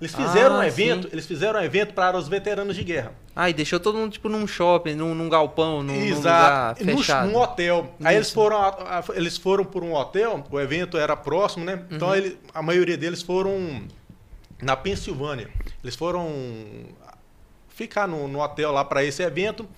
Eles 0.00 0.14
fizeram 0.14 0.56
ah, 0.56 0.60
um 0.60 0.62
evento, 0.62 1.08
sim. 1.08 1.12
eles 1.12 1.26
fizeram 1.26 1.60
um 1.60 1.62
evento 1.62 1.92
para 1.92 2.16
os 2.16 2.26
veteranos 2.26 2.74
de 2.74 2.82
guerra. 2.82 3.12
Ah, 3.34 3.50
e 3.50 3.52
deixou 3.52 3.78
todo 3.78 3.98
mundo 3.98 4.12
tipo 4.12 4.30
num 4.30 4.46
shopping, 4.46 4.94
num, 4.94 5.14
num 5.14 5.28
galpão, 5.28 5.82
num, 5.82 5.94
Exato. 5.94 6.82
num 6.82 6.92
lugar 6.92 6.98
fechado. 7.02 7.30
Num 7.30 7.36
hotel. 7.36 7.94
Isso. 7.98 8.08
Aí 8.08 8.16
eles 8.16 8.30
foram, 8.30 8.74
eles 9.14 9.36
foram 9.36 9.62
por 9.62 9.84
um 9.84 9.92
hotel, 9.92 10.42
o 10.50 10.58
evento 10.58 10.96
era 10.96 11.14
próximo, 11.14 11.66
né? 11.66 11.84
Então 11.90 12.08
uhum. 12.08 12.14
ele, 12.14 12.38
a 12.54 12.62
maioria 12.62 12.96
deles 12.96 13.20
foram 13.20 13.86
na 14.60 14.76
Pensilvânia. 14.76 15.48
Eles 15.82 15.96
foram 15.96 16.30
ficar 17.68 18.08
no, 18.08 18.26
no 18.26 18.40
hotel 18.40 18.72
lá 18.72 18.84
para 18.84 19.04
esse 19.04 19.22
evento 19.22 19.68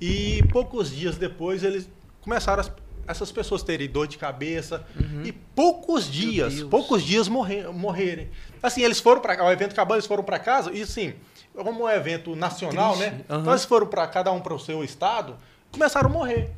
e 0.00 0.44
poucos 0.52 0.94
dias 0.94 1.16
depois 1.16 1.64
eles 1.64 1.88
começaram 2.20 2.60
as, 2.60 2.70
essas 3.06 3.32
pessoas 3.32 3.64
terem 3.64 3.88
dor 3.88 4.06
de 4.06 4.16
cabeça 4.16 4.86
uhum. 4.94 5.22
e 5.24 5.32
poucos 5.32 6.08
dias, 6.08 6.62
poucos 6.62 7.02
dias 7.02 7.26
morrer, 7.26 7.68
morrerem. 7.72 8.30
Assim, 8.62 8.82
eles 8.82 9.00
foram 9.00 9.20
para 9.20 9.44
o 9.44 9.50
evento 9.50 9.72
acabou, 9.72 9.96
eles 9.96 10.06
foram 10.06 10.22
para 10.22 10.38
casa 10.38 10.70
e 10.72 10.82
assim, 10.82 11.14
como 11.52 11.88
é 11.88 11.94
um 11.94 11.96
evento 11.96 12.36
nacional, 12.36 12.96
Triste. 12.96 13.10
né? 13.10 13.24
Uhum. 13.28 13.40
Então 13.40 13.52
eles 13.52 13.64
foram 13.64 13.86
para 13.88 14.06
cada 14.06 14.30
um 14.30 14.40
para 14.40 14.54
o 14.54 14.58
seu 14.58 14.84
estado, 14.84 15.36
começaram 15.72 16.08
a 16.08 16.12
morrer. 16.12 16.52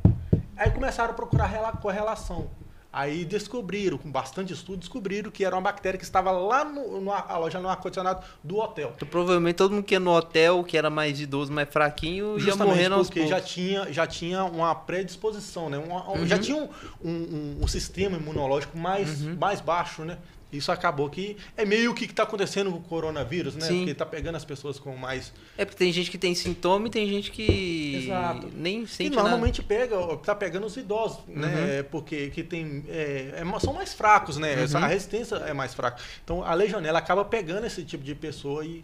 Aí 0.55 0.69
começaram 0.69 1.09
a 1.09 1.13
procurar 1.13 1.47
correlação. 1.81 2.47
Aí 2.93 3.23
descobriram, 3.23 3.97
com 3.97 4.11
bastante 4.11 4.51
estudo, 4.51 4.79
descobriram 4.79 5.31
que 5.31 5.45
era 5.45 5.55
uma 5.55 5.61
bactéria 5.61 5.97
que 5.97 6.03
estava 6.03 6.29
lá 6.29 6.65
no, 6.65 6.99
no 6.99 7.11
a 7.11 7.37
loja 7.37 7.57
no 7.57 7.69
ar-condicionado 7.69 8.21
do 8.43 8.57
hotel. 8.57 8.91
Então, 8.97 9.07
provavelmente 9.07 9.55
todo 9.55 9.73
mundo 9.73 9.83
que 9.83 9.95
ia 9.95 9.99
no 9.99 10.11
hotel, 10.11 10.61
que 10.61 10.77
era 10.77 10.89
mais 10.89 11.21
idoso, 11.21 11.53
mais 11.53 11.69
fraquinho, 11.69 12.37
ia 12.37 12.53
morrendo 12.53 12.95
aos 12.95 13.07
porque 13.07 13.25
já 13.27 13.39
tinha, 13.39 13.91
já 13.93 14.05
tinha 14.05 14.43
uma 14.43 14.75
predisposição, 14.75 15.69
né? 15.69 15.77
Uma, 15.77 16.09
uhum. 16.09 16.27
Já 16.27 16.37
tinha 16.37 16.57
um, 16.57 16.67
um, 17.01 17.57
um, 17.61 17.67
sistema 17.67 18.17
imunológico 18.17 18.77
mais, 18.77 19.21
uhum. 19.21 19.37
mais 19.39 19.61
baixo, 19.61 20.03
né? 20.03 20.17
Isso 20.51 20.71
acabou 20.71 21.09
que 21.09 21.37
é 21.55 21.63
meio 21.63 21.93
que 21.93 22.05
está 22.05 22.23
acontecendo 22.23 22.71
com 22.71 22.77
o 22.77 22.81
coronavírus, 22.81 23.55
né? 23.55 23.67
Sim. 23.67 23.77
Porque 23.77 23.91
está 23.91 24.05
pegando 24.05 24.35
as 24.35 24.43
pessoas 24.43 24.77
com 24.77 24.95
mais. 24.95 25.31
É 25.57 25.63
porque 25.63 25.77
tem 25.77 25.91
gente 25.91 26.11
que 26.11 26.17
tem 26.17 26.35
sintoma 26.35 26.87
e 26.87 26.89
tem 26.89 27.07
gente 27.07 27.31
que 27.31 28.03
Exato. 28.03 28.49
nem 28.55 28.85
sente 28.85 29.11
E 29.11 29.15
normalmente 29.15 29.61
nada. 29.61 29.67
pega, 29.67 30.13
está 30.13 30.35
pegando 30.35 30.67
os 30.67 30.75
idosos, 30.75 31.19
né? 31.27 31.47
uhum. 31.47 31.53
né? 31.53 31.83
Porque 31.83 32.29
que 32.31 32.43
tem 32.43 32.83
é, 32.89 33.41
é, 33.41 33.59
são 33.59 33.73
mais 33.73 33.93
fracos, 33.93 34.37
né? 34.37 34.55
Uhum. 34.65 34.77
A 34.77 34.87
resistência 34.87 35.35
é 35.35 35.53
mais 35.53 35.73
fraca. 35.73 36.01
Então 36.23 36.43
a 36.43 36.53
legionela 36.53 36.99
acaba 36.99 37.23
pegando 37.23 37.65
esse 37.65 37.83
tipo 37.83 38.03
de 38.03 38.13
pessoa 38.13 38.65
e, 38.65 38.83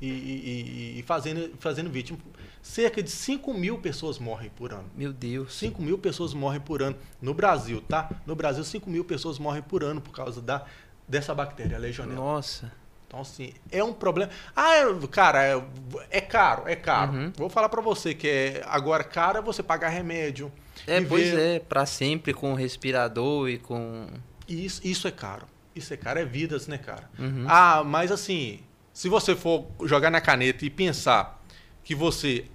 e, 0.00 0.06
e, 0.06 0.98
e 0.98 1.02
fazendo, 1.02 1.52
fazendo 1.58 1.90
vítima. 1.90 2.18
Cerca 2.62 3.02
de 3.02 3.10
5 3.10 3.52
mil 3.52 3.76
pessoas 3.78 4.18
morrem 4.18 4.50
por 4.56 4.72
ano. 4.72 4.90
Meu 4.96 5.12
Deus. 5.12 5.54
5 5.54 5.82
mil 5.82 5.98
pessoas 5.98 6.32
morrem 6.32 6.60
por 6.60 6.82
ano 6.82 6.96
no 7.20 7.34
Brasil, 7.34 7.82
tá? 7.82 8.08
No 8.26 8.34
Brasil, 8.34 8.64
5 8.64 8.88
mil 8.88 9.04
pessoas 9.04 9.38
morrem 9.38 9.62
por 9.62 9.84
ano 9.84 10.00
por 10.00 10.12
causa 10.12 10.40
da, 10.40 10.64
dessa 11.06 11.34
bactéria, 11.34 11.76
a 11.76 11.80
legionela. 11.80 12.16
Nossa. 12.16 12.72
Então, 13.06 13.20
assim, 13.20 13.52
é 13.70 13.82
um 13.82 13.92
problema. 13.92 14.30
Ah, 14.56 14.74
é, 14.74 15.06
cara, 15.06 15.44
é, 15.44 15.62
é 16.10 16.20
caro, 16.20 16.64
é 16.66 16.74
caro. 16.74 17.12
Uhum. 17.12 17.32
Vou 17.36 17.48
falar 17.48 17.68
para 17.68 17.80
você 17.80 18.12
que 18.12 18.28
é 18.28 18.62
agora 18.66 19.04
caro 19.04 19.38
é 19.38 19.42
você 19.42 19.62
pagar 19.62 19.88
remédio. 19.90 20.50
É, 20.86 21.00
pois 21.00 21.32
é, 21.32 21.60
para 21.60 21.86
sempre 21.86 22.34
com 22.34 22.54
respirador 22.54 23.48
e 23.48 23.58
com. 23.58 24.08
Isso, 24.48 24.80
isso 24.84 25.06
é 25.06 25.12
caro. 25.12 25.46
Isso 25.76 25.94
é 25.94 25.96
caro, 25.96 26.18
é 26.18 26.24
vidas, 26.24 26.66
né, 26.66 26.76
cara? 26.78 27.08
Uhum. 27.18 27.44
Ah, 27.48 27.82
mas 27.84 28.10
assim, 28.10 28.60
se 28.92 29.08
você 29.08 29.34
for 29.36 29.66
jogar 29.84 30.10
na 30.10 30.20
caneta 30.20 30.64
e 30.64 30.70
pensar 30.70 31.40
que 31.82 31.94
você, 31.94 32.46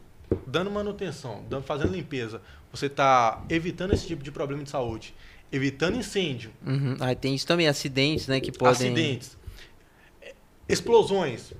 dando 0.45 0.71
manutenção, 0.71 1.43
dando, 1.49 1.63
fazendo 1.63 1.93
limpeza, 1.93 2.41
você 2.71 2.85
está 2.87 3.43
evitando 3.49 3.93
esse 3.93 4.07
tipo 4.07 4.23
de 4.23 4.31
problema 4.31 4.63
de 4.63 4.69
saúde, 4.69 5.13
evitando 5.51 5.97
incêndio. 5.97 6.51
Uhum. 6.65 6.97
Ah, 6.99 7.13
tem 7.15 7.35
isso 7.35 7.47
também, 7.47 7.67
acidentes, 7.67 8.27
né, 8.27 8.39
que 8.39 8.51
podem... 8.51 8.91
Acidentes. 8.91 9.37
Explosões. 10.67 11.53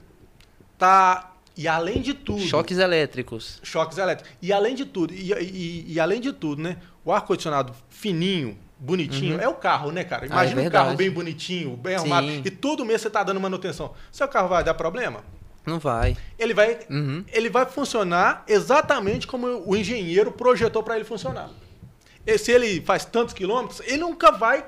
Tá... 0.78 1.36
E 1.58 1.68
além 1.68 2.02
de 2.02 2.14
tudo... 2.14 2.42
Choques 2.42 2.78
elétricos. 2.78 3.60
Choques 3.64 3.98
elétricos. 3.98 4.32
E 4.42 4.54
além 4.54 4.76
de 4.76 4.86
tudo, 4.86 5.14
e, 5.14 5.34
e, 5.34 5.94
e 5.94 6.00
além 6.00 6.22
de 6.22 6.32
tudo, 6.32 6.62
né, 6.62 6.78
o 7.04 7.12
ar-condicionado 7.12 7.74
fininho, 7.90 8.58
bonitinho. 8.80 9.36
Uhum. 9.36 9.42
É 9.42 9.48
o 9.48 9.56
carro, 9.56 9.92
né, 9.92 10.04
cara? 10.04 10.26
Imagina 10.26 10.62
ah, 10.62 10.64
é 10.64 10.68
um 10.68 10.72
carro 10.72 10.96
bem 10.96 11.12
bonitinho, 11.12 11.76
bem 11.76 11.98
Sim. 11.98 12.00
arrumado. 12.00 12.28
E 12.28 12.50
todo 12.50 12.86
mês 12.86 13.02
você 13.02 13.10
tá 13.10 13.24
dando 13.24 13.40
manutenção. 13.40 13.94
Seu 14.12 14.28
carro 14.28 14.48
vai 14.48 14.64
dar 14.64 14.74
problema? 14.74 15.22
Não 15.66 15.80
vai. 15.80 16.16
Ele 16.38 16.54
vai, 16.54 16.80
uhum. 16.90 17.24
ele 17.32 17.50
vai 17.50 17.66
funcionar 17.66 18.44
exatamente 18.48 19.28
como 19.28 19.62
o 19.66 19.76
engenheiro 19.76 20.32
projetou 20.32 20.82
para 20.82 20.96
ele 20.96 21.04
funcionar. 21.04 21.50
Se 22.38 22.52
ele 22.52 22.82
faz 22.82 23.06
tantos 23.06 23.34
quilômetros, 23.34 23.82
ele 23.82 23.98
nunca 23.98 24.32
vai 24.32 24.66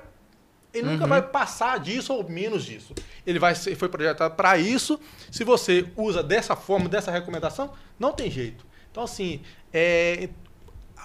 ele 0.73 0.87
uhum. 0.87 0.93
nunca 0.93 1.07
vai 1.07 1.21
passar 1.21 1.79
disso 1.79 2.13
ou 2.13 2.27
menos 2.29 2.63
disso. 2.63 2.93
Ele 3.27 3.37
vai 3.39 3.53
ser, 3.55 3.75
foi 3.75 3.89
projetado 3.89 4.35
para 4.35 4.57
isso. 4.57 4.99
Se 5.29 5.43
você 5.43 5.85
usa 5.97 6.23
dessa 6.23 6.55
forma, 6.55 6.87
dessa 6.87 7.11
recomendação, 7.11 7.73
não 7.99 8.13
tem 8.13 8.31
jeito. 8.31 8.65
Então, 8.89 9.03
assim, 9.03 9.41
é, 9.73 10.29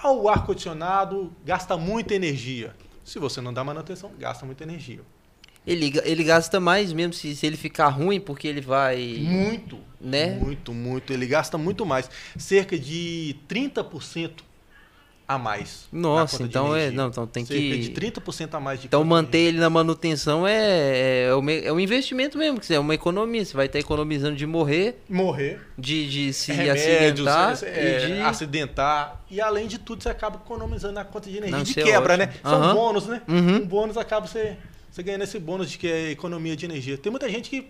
o 0.04 0.28
ar-condicionado 0.28 1.32
gasta 1.44 1.76
muita 1.76 2.14
energia. 2.14 2.74
Se 3.04 3.18
você 3.18 3.40
não 3.40 3.52
dá 3.52 3.64
manutenção, 3.64 4.12
gasta 4.18 4.46
muita 4.46 4.62
energia. 4.62 5.00
Ele, 5.66 5.92
ele 6.04 6.22
gasta 6.22 6.60
mais 6.60 6.92
mesmo 6.92 7.12
se, 7.12 7.34
se 7.34 7.44
ele 7.44 7.56
ficar 7.56 7.88
ruim, 7.88 8.20
porque 8.20 8.46
ele 8.46 8.60
vai. 8.60 9.16
Muito. 9.18 9.78
Né? 10.00 10.36
Muito, 10.38 10.72
muito. 10.72 11.12
Ele 11.12 11.26
gasta 11.26 11.58
muito 11.58 11.84
mais. 11.84 12.08
Cerca 12.38 12.78
de 12.78 13.36
30% 13.48 14.42
a 15.28 15.38
mais. 15.38 15.88
Nossa, 15.90 16.42
então 16.42 16.74
é. 16.74 16.90
Não, 16.90 17.08
então 17.08 17.26
tem 17.26 17.44
Cerca 17.44 17.60
que. 17.60 17.78
de 17.78 17.90
30% 17.90 18.54
a 18.54 18.60
mais 18.60 18.80
de 18.80 18.86
Então 18.86 19.02
manter 19.02 19.38
ele 19.38 19.58
na 19.58 19.68
manutenção 19.68 20.46
é, 20.46 20.54
é, 20.54 21.28
é, 21.64 21.72
um 21.72 21.80
investimento 21.80 22.38
mesmo, 22.38 22.60
que 22.60 22.72
é 22.72 22.78
uma 22.78 22.94
economia. 22.94 23.44
Você 23.44 23.56
vai 23.56 23.66
estar 23.66 23.78
economizando 23.78 24.36
de 24.36 24.46
morrer. 24.46 25.02
Morrer. 25.08 25.60
De, 25.76 26.08
de 26.08 26.32
se 26.32 26.52
Remédios, 26.52 27.26
acidentar. 27.26 27.64
É, 27.64 28.04
e 28.04 28.06
de... 28.06 28.20
Acidentar. 28.20 29.24
E 29.30 29.40
além 29.40 29.66
de 29.66 29.78
tudo, 29.78 30.02
você 30.02 30.08
acaba 30.08 30.36
economizando 30.36 30.94
na 30.94 31.04
conta 31.04 31.28
de 31.28 31.38
energia. 31.38 31.56
Não, 31.56 31.64
de 31.64 31.74
quebra, 31.74 32.14
é 32.14 32.16
né? 32.18 32.34
São 32.42 32.62
uhum. 32.62 32.74
bônus, 32.74 33.06
né? 33.06 33.22
Uhum. 33.26 33.56
Um 33.56 33.66
bônus 33.66 33.96
acaba 33.96 34.26
você, 34.26 34.56
você 34.90 35.02
ganhando 35.02 35.22
esse 35.22 35.38
bônus 35.40 35.70
de 35.70 35.78
que 35.78 35.88
é 35.88 36.10
economia 36.10 36.54
de 36.54 36.64
energia. 36.64 36.96
Tem 36.96 37.10
muita 37.10 37.28
gente 37.28 37.50
que. 37.50 37.66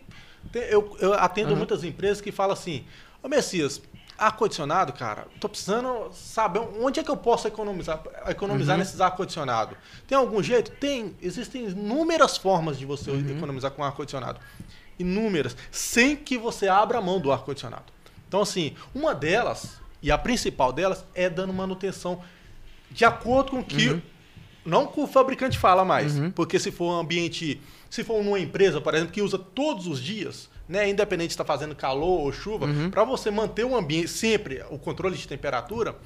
Tem, 0.53 0.62
eu, 0.64 0.97
eu 1.01 1.14
atendo 1.14 1.53
uhum. 1.53 1.57
muitas 1.57 1.83
empresas 1.85 2.21
que 2.21 2.31
falam 2.31 2.53
assim: 2.53 2.85
Ô 3.23 3.29
Messias, 3.29 3.81
Ar-condicionado, 4.18 4.94
cara, 4.94 5.26
tô 5.38 5.46
precisando 5.46 6.11
saber 6.12 6.61
onde 6.81 7.00
é 7.00 7.02
que 7.02 7.11
eu 7.11 7.16
posso 7.16 7.46
economizar, 7.46 8.02
economizar 8.26 8.74
uhum. 8.74 8.79
nesses 8.79 9.00
ar-condicionado. 9.00 9.76
Tem 10.09 10.16
algum 10.16 10.42
jeito? 10.42 10.70
Tem. 10.70 11.14
Existem 11.20 11.66
inúmeras 11.66 12.37
formas 12.38 12.79
de 12.79 12.87
você 12.87 13.11
uhum. 13.11 13.37
economizar 13.37 13.70
com 13.72 13.85
ar-condicionado. 13.85 14.40
Inúmeras. 14.98 15.55
Sem 15.70 16.16
que 16.16 16.38
você 16.38 16.66
abra 16.66 16.96
a 16.98 17.02
mão 17.02 17.20
do 17.20 17.31
ar-condicionado. 17.31 17.85
Então, 18.26 18.40
assim, 18.40 18.74
uma 18.94 19.14
delas, 19.14 19.76
e 20.02 20.11
a 20.11 20.16
principal 20.16 20.72
delas, 20.72 21.05
é 21.14 21.29
dando 21.29 21.52
manutenção 21.52 22.22
de 22.90 23.05
acordo 23.05 23.50
com 23.50 23.59
o 23.61 23.64
que. 23.64 23.90
Uhum. 23.90 24.02
Não 24.64 24.87
que 24.87 24.98
o 24.98 25.07
fabricante 25.07 25.59
fala 25.59 25.85
mais. 25.85 26.16
Uhum. 26.16 26.31
Porque 26.31 26.59
se 26.59 26.72
for 26.72 26.94
um 26.94 27.00
ambiente. 27.00 27.61
Se 27.90 28.02
for 28.02 28.24
numa 28.24 28.40
empresa, 28.40 28.81
por 28.81 28.94
exemplo, 28.94 29.12
que 29.12 29.20
usa 29.20 29.38
todos 29.38 29.87
os 29.87 30.00
dias 30.02 30.48
né, 30.68 30.88
independente 30.88 31.29
de 31.29 31.35
estar 31.35 31.44
tá 31.44 31.52
fazendo 31.52 31.74
calor 31.74 32.20
ou 32.20 32.33
chuva, 32.33 32.66
uhum. 32.66 32.90
para 32.90 33.05
você 33.05 33.31
manter 33.31 33.64
o 33.64 33.76
ambiente 33.76 34.09
sempre, 34.09 34.62
o 34.70 34.79
controle 34.79 35.16
de 35.16 35.26
temperatura. 35.26 35.96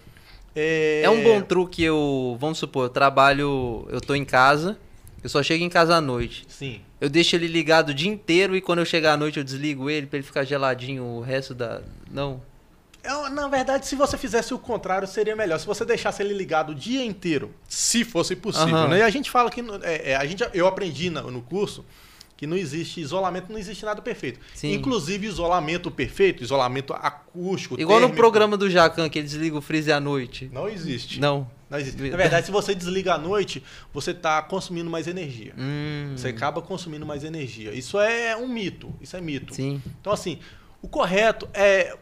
É... 0.55 1.03
é 1.05 1.11
um 1.11 1.23
bom 1.23 1.41
truque. 1.41 1.83
Eu, 1.83 2.37
vamos 2.41 2.59
supor, 2.59 2.85
eu 2.85 2.89
trabalho, 2.91 3.87
eu 3.91 4.01
tô 4.01 4.15
em 4.15 4.25
casa, 4.25 4.79
eu 5.23 5.29
só 5.29 5.43
chego 5.43 5.65
em 5.65 5.69
casa 5.69 5.97
à 5.97 6.01
noite. 6.01 6.45
Sim. 6.49 6.81
Eu 7.01 7.09
deixo 7.09 7.35
ele 7.35 7.47
ligado 7.47 7.91
o 7.91 7.95
dia 7.95 8.11
inteiro 8.11 8.55
e 8.55 8.61
quando 8.61 8.81
eu 8.81 8.85
chegar 8.85 9.15
à 9.15 9.17
noite 9.17 9.39
eu 9.39 9.45
desligo 9.45 9.89
ele 9.89 10.07
para 10.07 10.19
ele 10.19 10.27
ficar 10.27 10.45
geladinho 10.45 11.05
o 11.05 11.21
resto 11.21 11.55
da. 11.55 11.81
Não. 12.11 12.43
Eu, 13.03 13.31
na 13.31 13.49
verdade, 13.49 13.87
se 13.87 13.97
você 13.97 14.19
fizesse 14.19 14.53
o 14.53 14.59
contrário, 14.59 15.09
seria 15.09 15.35
melhor. 15.35 15.59
Se 15.59 15.67
você 15.67 15.87
deixasse 15.87 16.23
ele 16.23 16.35
ligado 16.35 16.71
o 16.71 16.75
dia 16.75 17.03
inteiro, 17.03 17.55
se 17.67 18.05
fosse 18.05 18.37
possível. 18.37 18.77
Uhum. 18.77 18.89
Né? 18.89 18.99
E 18.99 19.03
a 19.03 19.09
gente 19.09 19.31
fala 19.31 19.51
que. 19.51 19.63
É, 19.83 20.11
é, 20.11 20.17
a 20.17 20.27
gente, 20.27 20.45
eu 20.53 20.67
aprendi 20.67 21.09
no, 21.09 21.31
no 21.31 21.41
curso 21.41 21.85
que 22.41 22.47
não 22.47 22.57
existe 22.57 23.03
isolamento, 23.03 23.53
não 23.53 23.59
existe 23.59 23.85
nada 23.85 24.01
perfeito. 24.01 24.41
Sim. 24.55 24.73
Inclusive 24.73 25.27
isolamento 25.27 25.91
perfeito, 25.91 26.43
isolamento 26.43 26.95
acústico. 26.95 27.79
Igual 27.79 27.99
térmico, 27.99 28.17
no 28.17 28.17
programa 28.17 28.57
do 28.57 28.71
Jacan, 28.71 29.11
que 29.11 29.19
ele 29.19 29.27
desliga 29.27 29.59
o 29.59 29.61
freezer 29.61 29.95
à 29.95 30.01
noite. 30.01 30.49
Não 30.51 30.67
existe. 30.67 31.21
Não. 31.21 31.47
Não 31.69 31.79
existe. 31.79 32.01
Na 32.01 32.17
verdade, 32.17 32.47
se 32.47 32.51
você 32.51 32.75
desliga 32.75 33.13
à 33.13 33.19
noite, 33.19 33.63
você 33.93 34.13
está 34.13 34.41
consumindo 34.41 34.89
mais 34.89 35.07
energia. 35.07 35.53
Hum. 35.59 36.15
Você 36.17 36.29
acaba 36.29 36.63
consumindo 36.63 37.05
mais 37.05 37.25
energia. 37.25 37.75
Isso 37.75 38.01
é 38.01 38.35
um 38.35 38.49
mito. 38.49 38.91
Isso 39.03 39.15
é 39.19 39.21
mito. 39.21 39.55
Sim. 39.55 39.83
Então, 40.01 40.11
assim, 40.11 40.39
o 40.81 40.89
correto 40.89 41.47
é. 41.53 41.95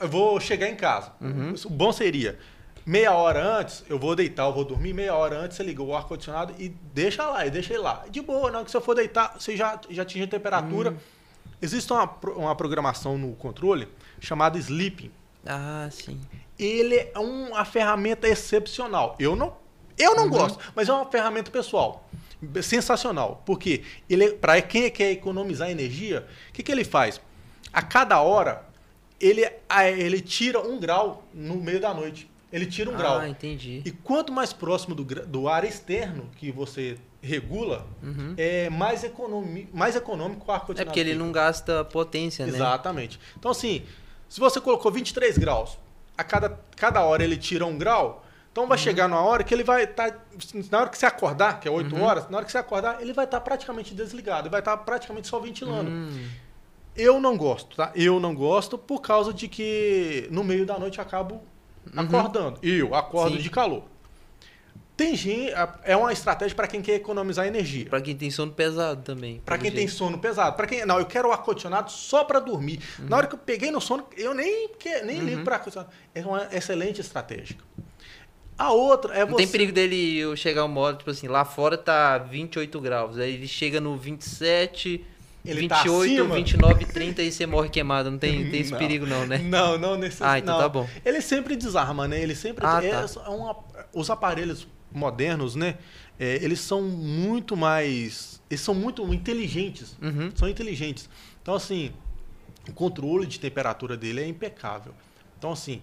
Eu 0.00 0.08
vou 0.08 0.40
chegar 0.40 0.70
em 0.70 0.74
casa. 0.74 1.12
Uhum. 1.20 1.52
O 1.66 1.70
bom 1.70 1.92
seria 1.92 2.38
meia 2.84 3.12
hora 3.12 3.58
antes, 3.58 3.84
eu 3.88 3.98
vou 3.98 4.14
deitar, 4.14 4.44
eu 4.44 4.52
vou 4.52 4.64
dormir, 4.64 4.92
meia 4.92 5.14
hora 5.14 5.38
antes 5.38 5.56
você 5.56 5.62
liga 5.62 5.82
o 5.82 5.94
ar-condicionado 5.94 6.54
e 6.58 6.68
deixa 6.68 7.28
lá, 7.28 7.46
e 7.46 7.50
deixa 7.50 7.72
ele 7.72 7.82
lá. 7.82 8.04
De 8.10 8.20
boa, 8.20 8.50
hora 8.50 8.64
que 8.64 8.70
você 8.70 8.80
for 8.80 8.94
deitar, 8.94 9.34
você 9.38 9.56
já, 9.56 9.80
já 9.88 10.02
atinge 10.02 10.24
a 10.24 10.28
temperatura. 10.28 10.90
Hum. 10.90 10.96
Existe 11.60 11.92
uma, 11.92 12.10
uma 12.36 12.56
programação 12.56 13.16
no 13.16 13.34
controle 13.34 13.88
chamada 14.20 14.58
Sleeping. 14.58 15.12
Ah, 15.46 15.88
sim. 15.90 16.20
Ele 16.58 16.96
é 16.96 17.18
uma 17.18 17.64
ferramenta 17.64 18.26
excepcional. 18.28 19.16
Eu 19.18 19.36
não, 19.36 19.56
eu 19.96 20.14
não 20.14 20.24
uhum. 20.24 20.30
gosto, 20.30 20.58
mas 20.74 20.88
é 20.88 20.92
uma 20.92 21.06
ferramenta 21.06 21.50
pessoal. 21.50 22.08
Sensacional. 22.62 23.42
Porque 23.46 23.84
ele, 24.10 24.32
para 24.32 24.60
quem 24.60 24.90
quer 24.90 25.12
economizar 25.12 25.70
energia, 25.70 26.26
o 26.48 26.52
que, 26.52 26.62
que 26.62 26.72
ele 26.72 26.84
faz? 26.84 27.20
A 27.72 27.80
cada 27.80 28.20
hora, 28.20 28.64
ele, 29.20 29.48
ele 29.96 30.20
tira 30.20 30.60
um 30.60 30.80
grau 30.80 31.24
no 31.32 31.56
meio 31.56 31.80
da 31.80 31.94
noite 31.94 32.31
ele 32.52 32.66
tira 32.66 32.90
um 32.90 32.94
ah, 32.94 32.98
grau. 32.98 33.18
Ah, 33.18 33.28
entendi. 33.28 33.82
E 33.84 33.90
quanto 33.90 34.32
mais 34.32 34.52
próximo 34.52 34.94
do, 34.94 35.04
do 35.04 35.48
ar 35.48 35.64
externo 35.64 36.28
que 36.36 36.52
você 36.52 36.98
regula, 37.22 37.86
uhum. 38.02 38.34
é 38.36 38.68
mais, 38.68 39.04
economi, 39.04 39.68
mais 39.72 39.96
econômico 39.96 40.44
o 40.46 40.52
ar-condicionado. 40.52 40.82
É 40.82 40.84
porque 40.84 41.00
ele 41.00 41.14
não 41.14 41.32
gasta 41.32 41.84
potência, 41.84 42.44
né? 42.44 42.52
Exatamente. 42.52 43.18
Então, 43.38 43.50
assim, 43.50 43.82
se 44.28 44.38
você 44.38 44.60
colocou 44.60 44.90
23 44.90 45.38
graus, 45.38 45.78
a 46.18 46.24
cada, 46.24 46.60
cada 46.76 47.02
hora 47.04 47.24
ele 47.24 47.36
tira 47.36 47.64
um 47.64 47.78
grau, 47.78 48.24
então 48.50 48.66
vai 48.66 48.76
uhum. 48.76 48.84
chegar 48.84 49.08
numa 49.08 49.22
hora 49.22 49.42
que 49.42 49.54
ele 49.54 49.64
vai 49.64 49.84
estar. 49.84 50.10
Tá, 50.10 50.18
na 50.70 50.80
hora 50.80 50.90
que 50.90 50.98
você 50.98 51.06
acordar, 51.06 51.58
que 51.58 51.66
é 51.66 51.70
8 51.70 51.94
uhum. 51.94 52.02
horas, 52.02 52.28
na 52.28 52.36
hora 52.36 52.44
que 52.44 52.52
você 52.52 52.58
acordar, 52.58 53.00
ele 53.00 53.14
vai 53.14 53.24
estar 53.24 53.38
tá 53.38 53.44
praticamente 53.44 53.94
desligado, 53.94 54.42
ele 54.42 54.50
vai 54.50 54.60
estar 54.60 54.76
tá 54.76 54.82
praticamente 54.82 55.28
só 55.28 55.38
ventilando. 55.38 55.90
Hum. 55.90 56.28
Eu 56.94 57.18
não 57.18 57.38
gosto, 57.38 57.76
tá? 57.76 57.90
Eu 57.94 58.20
não 58.20 58.34
gosto 58.34 58.76
por 58.76 59.00
causa 59.00 59.32
de 59.32 59.48
que 59.48 60.28
no 60.30 60.44
meio 60.44 60.66
da 60.66 60.78
noite 60.78 60.98
eu 60.98 61.02
acabo 61.02 61.42
uhum. 61.86 62.00
acordando. 62.00 62.58
Eu 62.62 62.94
acordo 62.94 63.36
Sim. 63.36 63.42
de 63.42 63.50
calor. 63.50 63.84
Tem 64.94 65.16
gente, 65.16 65.52
é 65.84 65.96
uma 65.96 66.12
estratégia 66.12 66.54
para 66.54 66.68
quem 66.68 66.82
quer 66.82 66.94
economizar 66.94 67.46
energia. 67.46 67.86
Para 67.86 68.00
quem 68.00 68.14
tem 68.14 68.30
sono 68.30 68.52
pesado 68.52 69.02
também. 69.02 69.40
Para 69.44 69.56
quem 69.56 69.70
jeito. 69.70 69.76
tem 69.76 69.88
sono 69.88 70.18
pesado. 70.18 70.54
Para 70.54 70.66
quem 70.66 70.84
não, 70.84 70.98
eu 70.98 71.06
quero 71.06 71.28
o 71.28 71.32
ar 71.32 71.42
condicionado 71.42 71.90
só 71.90 72.24
para 72.24 72.38
dormir. 72.38 72.78
Uhum. 72.98 73.06
Na 73.08 73.16
hora 73.16 73.26
que 73.26 73.34
eu 73.34 73.38
peguei 73.38 73.70
no 73.70 73.80
sono, 73.80 74.06
eu 74.16 74.34
nem 74.34 74.70
nem 75.04 75.18
uhum. 75.18 75.24
ligo 75.24 75.44
para 75.44 75.56
ar 75.56 75.58
condicionado. 75.60 75.92
É 76.14 76.20
uma 76.20 76.46
excelente 76.52 77.00
estratégia. 77.00 77.56
A 78.58 78.70
outra 78.70 79.14
é 79.14 79.24
Não 79.24 79.36
tem 79.36 79.48
perigo 79.48 79.72
dele 79.72 80.18
eu 80.18 80.36
chegar 80.36 80.64
um 80.64 80.68
modo, 80.68 80.98
tipo 80.98 81.10
assim, 81.10 81.26
lá 81.26 81.44
fora 81.44 81.76
tá 81.76 82.18
28 82.18 82.80
graus, 82.80 83.18
aí 83.18 83.34
ele 83.34 83.48
chega 83.48 83.80
no 83.80 83.96
27, 83.96 85.04
ele 85.44 85.62
28, 85.62 86.28
tá 86.28 86.34
29, 86.34 86.84
30 86.86 87.22
e 87.22 87.32
você 87.32 87.46
morre 87.46 87.68
queimado. 87.68 88.10
Não 88.10 88.18
tem, 88.18 88.48
tem 88.48 88.60
esse 88.60 88.70
não. 88.70 88.78
perigo 88.78 89.06
não, 89.06 89.26
né? 89.26 89.38
Não, 89.38 89.76
não 89.76 89.96
necessariamente. 89.96 90.22
Ah, 90.22 90.38
então 90.38 90.54
não. 90.54 90.62
tá 90.62 90.68
bom. 90.68 90.88
Ele 91.04 91.20
sempre 91.20 91.56
desarma, 91.56 92.06
né? 92.06 92.20
Ele 92.20 92.34
sempre... 92.34 92.64
Ah, 92.64 92.82
é, 92.82 92.90
tá. 92.90 93.06
é 93.26 93.28
uma, 93.28 93.56
os 93.92 94.08
aparelhos 94.08 94.68
modernos, 94.92 95.56
né? 95.56 95.78
É, 96.18 96.36
eles 96.36 96.60
são 96.60 96.82
muito 96.82 97.56
mais... 97.56 98.40
Eles 98.48 98.60
são 98.60 98.74
muito 98.74 99.02
inteligentes. 99.12 99.96
Uhum. 100.00 100.30
São 100.34 100.48
inteligentes. 100.48 101.08
Então, 101.42 101.54
assim, 101.54 101.90
o 102.68 102.72
controle 102.72 103.26
de 103.26 103.40
temperatura 103.40 103.96
dele 103.96 104.20
é 104.20 104.26
impecável. 104.26 104.94
Então, 105.38 105.50
assim, 105.52 105.82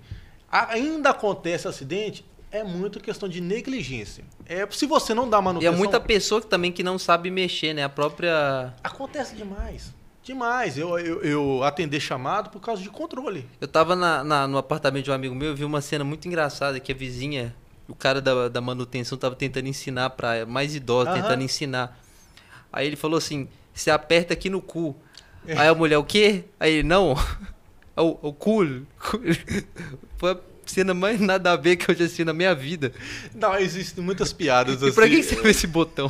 ainda 0.50 1.10
acontece 1.10 1.68
acidente, 1.68 2.24
é 2.52 2.64
muito 2.64 3.00
questão 3.00 3.30
de 3.30 3.42
negligência. 3.42 4.24
É, 4.46 4.68
se 4.72 4.86
você 4.86 5.14
não 5.14 5.30
dá 5.30 5.42
manutenção... 5.42 5.72
E 5.72 5.76
é 5.76 5.78
muita 5.78 6.00
pessoa 6.00 6.42
que, 6.42 6.48
também 6.48 6.72
que 6.72 6.82
não 6.82 6.98
sabe 6.98 7.30
mexer, 7.30 7.74
né? 7.74 7.84
A 7.84 7.90
própria... 7.90 8.74
Acontece 8.84 9.36
demais. 9.36 9.94
Demais. 10.24 10.78
Eu, 10.78 10.98
eu, 11.00 11.22
eu 11.22 11.64
atender 11.64 12.00
chamado 12.00 12.50
por 12.50 12.60
causa 12.60 12.82
de 12.82 12.90
controle. 12.90 13.48
Eu 13.62 13.68
tava 13.68 13.96
na, 13.96 14.24
na, 14.24 14.48
no 14.48 14.58
apartamento 14.58 15.06
de 15.06 15.12
um 15.12 15.14
amigo 15.14 15.36
meu 15.36 15.52
e 15.52 15.56
vi 15.56 15.64
uma 15.64 15.82
cena 15.82 16.04
muito 16.04 16.28
engraçada 16.28 16.80
que 16.80 16.92
a 16.92 16.96
vizinha, 16.96 17.56
o 17.88 17.96
cara 17.96 18.22
da, 18.22 18.50
da 18.50 18.62
manutenção 18.62 19.18
tava 19.18 19.36
tentando 19.36 19.68
ensinar 19.68 20.12
para 20.12 20.46
mais 20.46 20.76
idosos, 20.76 21.14
tentando 21.14 21.44
ensinar. 21.44 22.00
Aí 22.72 22.88
ele 22.88 22.96
falou 22.96 23.18
assim, 23.18 23.48
você 23.74 23.92
aperta 23.92 24.34
aqui 24.34 24.50
no 24.50 24.62
cu. 24.62 24.96
É. 25.48 25.58
Aí 25.58 25.68
a 25.68 25.76
mulher, 25.76 25.98
o 25.98 26.04
quê? 26.04 26.46
Aí 26.60 26.74
ele, 26.74 26.88
não, 26.88 27.14
o, 27.96 28.30
o 28.30 28.34
cu. 28.34 28.62
Foi 30.18 30.40
cena 30.70 30.94
mais 30.94 31.20
nada 31.20 31.52
a 31.52 31.56
ver 31.56 31.76
que 31.76 31.90
eu 31.90 31.96
já 31.96 32.06
assisti 32.06 32.24
na 32.24 32.34
minha 32.34 32.54
vida. 32.54 32.94
Não, 33.36 33.58
existem 33.58 34.04
muitas 34.04 34.32
piadas 34.32 34.76
assim. 34.78 34.92
E 34.92 34.94
pra 34.94 35.10
que 35.10 35.24
serve 35.24 35.50
esse 35.50 35.68
botão? 35.68 36.10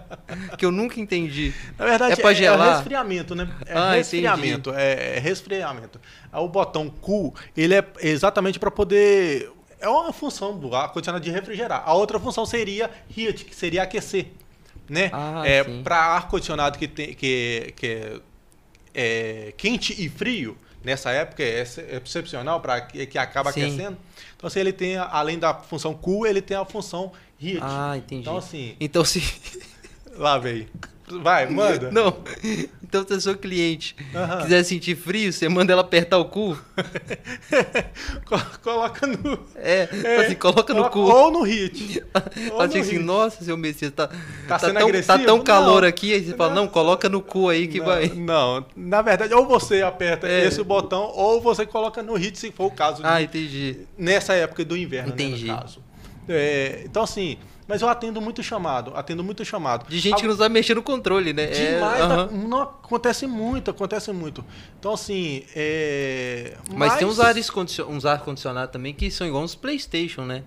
que 0.58 0.64
eu 0.64 0.72
nunca 0.72 0.98
entendi. 0.98 1.52
Na 1.78 1.84
verdade, 1.84 2.14
é, 2.14 2.16
pra 2.16 2.32
gelar? 2.32 2.68
é 2.68 2.74
resfriamento, 2.76 3.34
né? 3.34 3.48
É 3.66 3.74
ah, 3.74 3.92
resfriamento. 3.92 4.72
É, 4.74 5.16
é, 5.16 5.18
resfriamento. 5.18 6.00
O 6.32 6.48
botão 6.48 6.88
Q, 6.88 7.32
ele 7.56 7.74
é 7.74 7.84
exatamente 8.00 8.58
para 8.58 8.70
poder. 8.70 9.50
É 9.78 9.88
uma 9.88 10.12
função 10.12 10.58
do 10.58 10.74
ar-condicionado 10.74 11.24
de 11.24 11.30
refrigerar. 11.30 11.82
A 11.86 11.94
outra 11.94 12.18
função 12.18 12.44
seria 12.44 12.90
heat, 13.16 13.44
que 13.44 13.54
seria 13.54 13.82
aquecer. 13.82 14.26
Né? 14.88 15.10
Ah, 15.12 15.42
é, 15.44 15.62
para 15.62 15.96
ar-condicionado 15.96 16.76
que, 16.76 16.88
tem, 16.88 17.14
que, 17.14 17.72
que 17.76 17.86
é, 17.86 18.20
é 18.94 19.54
quente 19.56 19.94
e 20.04 20.08
frio, 20.08 20.56
nessa 20.82 21.10
época 21.10 21.42
é, 21.42 21.60
é 21.60 21.96
excepcional 22.04 22.60
para 22.60 22.80
que, 22.80 23.18
acaba 23.18 23.52
Sim. 23.52 23.62
aquecendo. 23.62 23.96
Então, 24.36 24.46
assim, 24.46 24.60
ele 24.60 24.72
tem, 24.72 24.96
além 24.96 25.38
da 25.38 25.54
função 25.54 25.94
cool, 25.94 26.26
ele 26.26 26.40
tem 26.40 26.56
a 26.56 26.64
função 26.64 27.12
heat. 27.40 27.60
Ah, 27.62 27.96
entendi. 27.96 28.22
Então, 28.22 28.36
assim. 28.36 28.76
Então, 28.80 29.04
se. 29.04 29.22
Lá 30.16 30.38
vem. 30.38 30.66
Vai, 31.18 31.46
manda. 31.46 31.90
Não. 31.90 32.16
Então, 32.82 33.06
se 33.06 33.12
a 33.14 33.20
sua 33.20 33.36
cliente 33.36 33.94
uhum. 34.14 34.42
quiser 34.42 34.64
sentir 34.64 34.96
frio, 34.96 35.32
você 35.32 35.48
manda 35.48 35.72
ela 35.72 35.82
apertar 35.82 36.18
o 36.18 36.24
cu. 36.24 36.58
coloca 38.62 39.06
no. 39.06 39.38
É, 39.54 39.88
é 40.04 40.16
assim, 40.26 40.34
coloca, 40.34 40.74
coloca, 40.74 40.74
no 40.74 40.90
cu. 40.90 41.00
Ou 41.00 41.30
no 41.30 41.42
hit. 41.42 42.02
Ela 42.50 42.66
diz 42.66 42.86
assim, 42.86 42.98
nossa, 42.98 43.44
seu 43.44 43.56
Messias, 43.56 43.92
tá, 43.92 44.08
tá, 44.48 44.58
tá, 44.58 44.72
tão, 44.72 45.02
tá 45.02 45.18
tão 45.18 45.40
calor 45.40 45.82
não, 45.82 45.88
aqui. 45.88 46.12
Aí 46.12 46.24
você 46.24 46.34
fala, 46.34 46.54
não, 46.54 46.66
coloca 46.66 47.08
no 47.08 47.22
cu 47.22 47.48
aí 47.48 47.68
que 47.68 47.78
não, 47.78 47.86
vai. 47.86 48.08
Não, 48.08 48.66
na 48.76 49.02
verdade, 49.02 49.32
ou 49.34 49.46
você 49.46 49.82
aperta 49.82 50.26
é. 50.26 50.46
esse 50.46 50.62
botão, 50.62 51.12
ou 51.14 51.40
você 51.40 51.64
coloca 51.64 52.02
no 52.02 52.14
hit, 52.14 52.38
se 52.38 52.50
for 52.50 52.66
o 52.66 52.70
caso. 52.70 53.02
Ah, 53.04 53.18
de, 53.18 53.24
entendi. 53.24 53.86
Nessa 53.96 54.34
época 54.34 54.64
do 54.64 54.76
inverno, 54.76 55.12
entendi. 55.12 55.46
Né, 55.46 55.52
no 55.52 55.60
caso. 55.60 55.82
É, 56.28 56.82
então, 56.84 57.02
assim, 57.02 57.38
mas 57.70 57.82
eu 57.82 57.88
atendo 57.88 58.20
muito 58.20 58.42
chamado, 58.42 58.92
atendo 58.96 59.22
muito 59.22 59.44
chamado. 59.44 59.88
De 59.88 60.00
gente 60.00 60.14
a... 60.14 60.16
que 60.16 60.26
não 60.26 60.36
sabe 60.36 60.52
mexer 60.52 60.74
no 60.74 60.82
controle, 60.82 61.32
né? 61.32 61.46
Demais, 61.46 62.00
é, 62.00 62.34
uhum. 62.34 62.48
não, 62.48 62.62
acontece 62.62 63.28
muito, 63.28 63.70
acontece 63.70 64.12
muito. 64.12 64.44
Então, 64.76 64.92
assim, 64.92 65.44
é... 65.54 66.56
Mas, 66.68 66.90
Mas... 66.90 66.98
tem 66.98 67.06
uns 67.06 67.20
uns 67.88 68.04
ar 68.04 68.20
condicionado 68.22 68.72
também 68.72 68.92
que 68.92 69.08
são 69.08 69.24
igual 69.24 69.44
uns 69.44 69.54
Playstation, 69.54 70.22
né? 70.22 70.42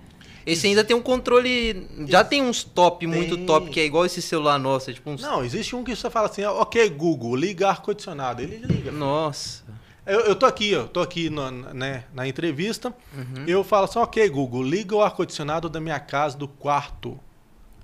Esse 0.46 0.68
ainda 0.68 0.84
tem 0.84 0.94
um 0.94 1.02
controle. 1.02 1.88
Já 2.10 2.26
tem 2.26 2.42
uns 2.42 2.62
top, 2.62 3.08
tem. 3.08 3.16
muito 3.16 3.38
top, 3.46 3.70
que 3.70 3.80
é 3.80 3.86
igual 3.86 4.06
esse 4.06 4.22
celular 4.22 4.60
nosso. 4.60 4.90
É 4.90 4.94
tipo 4.94 5.10
uns... 5.10 5.22
Não, 5.22 5.46
existe 5.46 5.74
um 5.78 5.82
que 5.82 5.96
você 5.96 6.10
fala 6.10 6.28
assim, 6.28 6.44
ok, 6.44 6.90
Google, 6.90 7.38
liga 7.38 7.70
ar-condicionado. 7.70 8.42
Ele 8.42 8.58
liga. 8.58 8.92
Nossa. 8.92 9.64
Eu, 10.06 10.20
eu 10.22 10.36
tô 10.36 10.46
aqui, 10.46 10.76
ó, 10.76 10.84
tô 10.84 11.00
aqui 11.00 11.30
no, 11.30 11.50
né, 11.50 12.04
na 12.14 12.28
entrevista. 12.28 12.94
Uhum. 13.14 13.46
Eu 13.48 13.64
falo 13.64 13.86
assim, 13.86 14.00
ok, 14.00 14.28
Google, 14.30 14.64
liga 14.64 14.96
o 14.96 15.02
ar-condicionado 15.02 15.70
da 15.70 15.80
minha 15.80 16.00
casa, 16.00 16.38
do 16.38 16.48
quarto. 16.48 17.20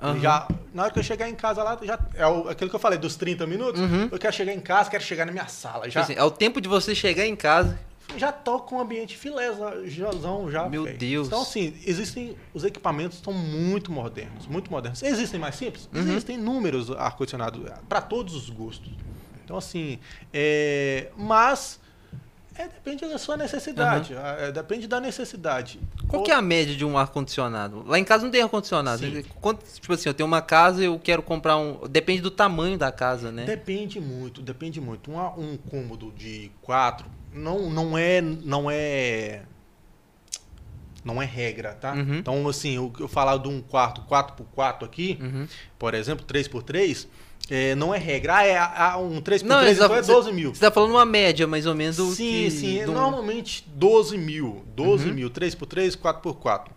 Uhum. 0.01 0.19
Já, 0.19 0.47
na 0.73 0.84
hora 0.84 0.93
que 0.93 0.99
eu 0.99 1.03
chegar 1.03 1.29
em 1.29 1.36
casa 1.36 1.62
lá, 1.62 1.77
já 1.82 1.99
é 2.13 2.25
o, 2.25 2.47
aquilo 2.49 2.69
que 2.69 2.75
eu 2.75 2.79
falei 2.79 2.97
dos 2.97 3.15
30 3.15 3.45
minutos. 3.45 3.79
Uhum. 3.79 4.10
Eu 4.12 4.17
quero 4.17 4.34
chegar 4.34 4.53
em 4.53 4.60
casa, 4.60 4.89
quero 4.89 5.03
chegar 5.03 5.25
na 5.25 5.32
minha 5.32 5.47
sala. 5.47 5.89
Já, 5.89 6.01
assim, 6.01 6.13
é 6.13 6.23
o 6.23 6.32
tempo 6.32 6.62
de 6.62 6.69
você 6.69 6.95
chegar 6.95 7.25
em 7.25 7.36
casa. 7.36 7.77
Já 8.17 8.32
tô 8.32 8.60
com 8.60 8.77
o 8.77 8.82
ambiente 8.82 9.15
filézão 9.15 10.49
já. 10.49 10.67
Meu 10.67 10.86
Deus. 10.86 11.27
Então, 11.27 11.41
assim, 11.41 11.75
existem. 11.86 12.36
Os 12.53 12.63
equipamentos 12.63 13.17
estão 13.17 13.32
muito 13.32 13.91
modernos. 13.91 14.47
Muito 14.47 14.71
modernos. 14.71 15.03
Existem 15.03 15.39
mais 15.39 15.55
simples? 15.55 15.88
Uhum. 15.93 16.01
Existem 16.01 16.38
números 16.38 16.89
ar-condicionado 16.89 17.71
para 17.88 18.01
todos 18.01 18.34
os 18.34 18.49
gostos. 18.49 18.91
Então, 19.43 19.58
assim. 19.58 19.99
É, 20.34 21.10
mas 21.15 21.79
é, 22.62 22.67
depende 22.67 23.08
da 23.08 23.17
sua 23.17 23.38
necessidade. 23.38 24.13
Uhum. 24.13 24.19
É, 24.19 24.52
depende 24.52 24.88
da 24.88 25.00
necessidade. 25.00 25.80
Qual 26.08 26.24
que 26.24 26.32
é 26.32 26.36
a 26.36 26.41
média 26.41 26.76
de 26.76 26.86
um 26.86 26.98
ar-condicionado? 26.98 27.84
Lá 27.88 27.98
em 27.98 28.04
casa 28.04 28.24
não 28.24 28.32
tem 28.32 28.41
ar-condicionado. 28.41 29.02
Tipo 29.02 29.93
assim, 29.93 30.10
eu 30.10 30.13
tenho 30.13 30.28
uma 30.28 30.41
casa 30.41 30.82
e 30.82 30.86
eu 30.86 31.00
quero 31.00 31.22
comprar 31.22 31.58
um. 31.58 31.88
Depende 31.88 32.22
do 32.22 32.32
tamanho 32.32 32.78
da 32.78 32.91
casa, 32.91 33.32
né? 33.32 33.45
Depende 33.45 34.00
muito, 34.00 34.41
depende 34.41 34.82
muito. 34.82 35.12
Um, 35.12 35.54
um 35.54 35.58
cômodo 35.58 36.12
de 36.15 36.52
quatro 36.62 37.06
não, 37.34 37.69
não 37.69 37.98
é. 37.98 38.22
Não 38.22 38.69
é. 38.69 39.41
Não 41.04 41.22
é 41.22 41.26
regra, 41.26 41.74
tá? 41.74 41.93
Uhum. 41.93 42.15
Então, 42.15 42.48
assim, 42.48 42.76
eu, 42.76 42.91
eu 43.00 43.08
falar 43.08 43.38
de 43.38 43.48
um 43.48 43.62
quarto 43.62 44.02
4x4 44.02 44.84
aqui, 44.84 45.17
uhum. 45.22 45.48
por 45.78 45.93
exemplo, 45.93 46.26
3x3, 46.26 47.08
é, 47.49 47.75
não 47.75 47.93
é 47.93 47.97
regra. 47.97 48.38
Ah, 48.38 48.45
é 48.45 48.58
a, 48.58 48.97
um 48.97 49.21
3x3 49.21 49.43
não, 49.43 49.67
então 49.67 49.95
é 49.95 50.02
12 50.02 50.32
mil. 50.32 50.49
Você 50.49 50.58
está 50.58 50.71
falando 50.71 50.91
uma 50.91 51.06
média, 51.06 51.47
mais 51.47 51.65
ou 51.65 51.75
menos. 51.75 51.95
Sim, 51.95 52.43
que, 52.43 52.52
sim. 52.52 52.86
Do... 52.86 52.91
Normalmente 52.91 53.65
12 53.67 54.17
mil. 54.17 54.63
12 54.75 55.10
uhum. 55.10 55.13
mil. 55.13 55.30
3x3, 55.30 55.97
4x4. 55.97 56.67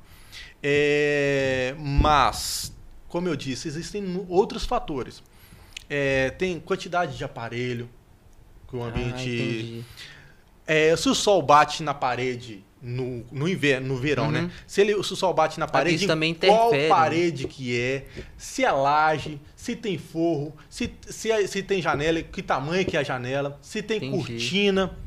É, 0.63 1.75
mas, 1.79 2.73
como 3.09 3.29
eu 3.29 3.37
disse, 3.37 3.69
existem 3.69 4.25
outros 4.29 4.65
fatores. 4.65 5.23
É, 5.91 6.31
tem 6.31 6.59
quantidade 6.59 7.17
de 7.17 7.25
aparelho 7.25 7.89
que 8.69 8.77
o 8.77 8.83
ah, 8.83 8.87
ambiente. 8.87 9.85
Ah, 10.67 10.73
é, 10.73 10.97
se 10.97 11.09
o 11.09 11.15
sol 11.15 11.43
bate 11.43 11.83
na 11.83 11.93
parede 11.93 12.65
no, 12.83 13.25
no 13.31 13.49
inverno, 13.49 13.95
no 13.95 13.97
verão, 13.97 14.31
né? 14.31 14.41
uhum. 14.41 14.47
né? 14.47 14.53
Se, 14.67 14.81
ele, 14.81 15.01
se 15.05 15.13
o 15.13 15.17
sol 15.17 15.33
bate 15.33 15.61
na 15.61 15.69
parede, 15.69 16.07
também 16.07 16.35
qual 16.35 16.73
né? 16.73 16.89
parede 16.89 17.47
que 17.47 17.79
é, 17.79 18.05
se 18.37 18.65
é 18.65 18.73
laje, 18.73 19.41
se 19.55 19.77
tem 19.77 19.97
forro, 19.97 20.53
se, 20.69 20.93
se, 21.09 21.31
é, 21.31 21.47
se 21.47 21.63
tem 21.63 21.81
janela, 21.81 22.21
que 22.23 22.43
tamanho 22.43 22.85
que 22.85 22.97
é 22.97 23.01
a 23.01 23.03
janela, 23.05 23.57
se 23.63 23.83
tem 23.83 23.99
Entendi. 23.99 24.17
cortina, 24.17 24.99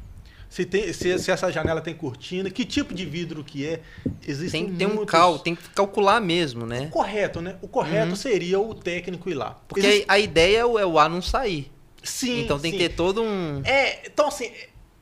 se, 0.47 0.63
tem, 0.63 0.93
se, 0.93 1.19
se, 1.19 1.29
essa 1.29 1.51
janela 1.51 1.81
tem 1.81 1.93
cortina, 1.93 2.49
que 2.49 2.63
tipo 2.63 2.93
de 2.93 3.05
vidro 3.05 3.43
que 3.43 3.65
é. 3.65 3.81
Existem 4.25 4.63
tem 4.63 4.71
que 4.71 4.77
ter 4.77 4.87
muitos... 4.87 5.03
um 5.03 5.05
cal, 5.05 5.37
tem 5.37 5.53
que 5.53 5.67
calcular 5.71 6.21
mesmo, 6.21 6.65
né? 6.65 6.87
O 6.87 6.91
correto, 6.91 7.41
né? 7.41 7.57
O 7.61 7.67
correto 7.67 8.11
uhum. 8.11 8.15
seria 8.15 8.57
o 8.57 8.73
técnico 8.73 9.29
ir 9.29 9.33
lá. 9.33 9.59
Porque 9.67 9.85
Existe... 9.85 10.05
a 10.07 10.17
ideia 10.17 10.59
é 10.59 10.65
o, 10.65 10.79
é 10.79 10.85
o 10.85 10.97
ar 10.97 11.09
não 11.09 11.21
sair. 11.21 11.69
Sim. 12.01 12.43
Então 12.43 12.57
tem 12.57 12.71
sim. 12.71 12.77
que 12.77 12.87
ter 12.87 12.95
todo 12.95 13.21
um. 13.21 13.61
É, 13.65 14.07
então 14.07 14.29
assim, 14.29 14.49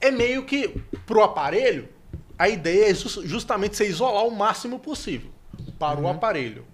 é 0.01 0.09
meio 0.09 0.43
que 0.43 0.69
pro 1.05 1.21
aparelho 1.21 1.87
a 2.37 2.49
ideia 2.49 2.91
é 2.91 2.93
justamente 2.93 3.77
você 3.77 3.87
isolar 3.87 4.25
o 4.25 4.31
máximo 4.31 4.79
possível 4.79 5.31
para 5.77 5.99
uhum. 5.99 6.05
o 6.05 6.09
aparelho. 6.09 6.65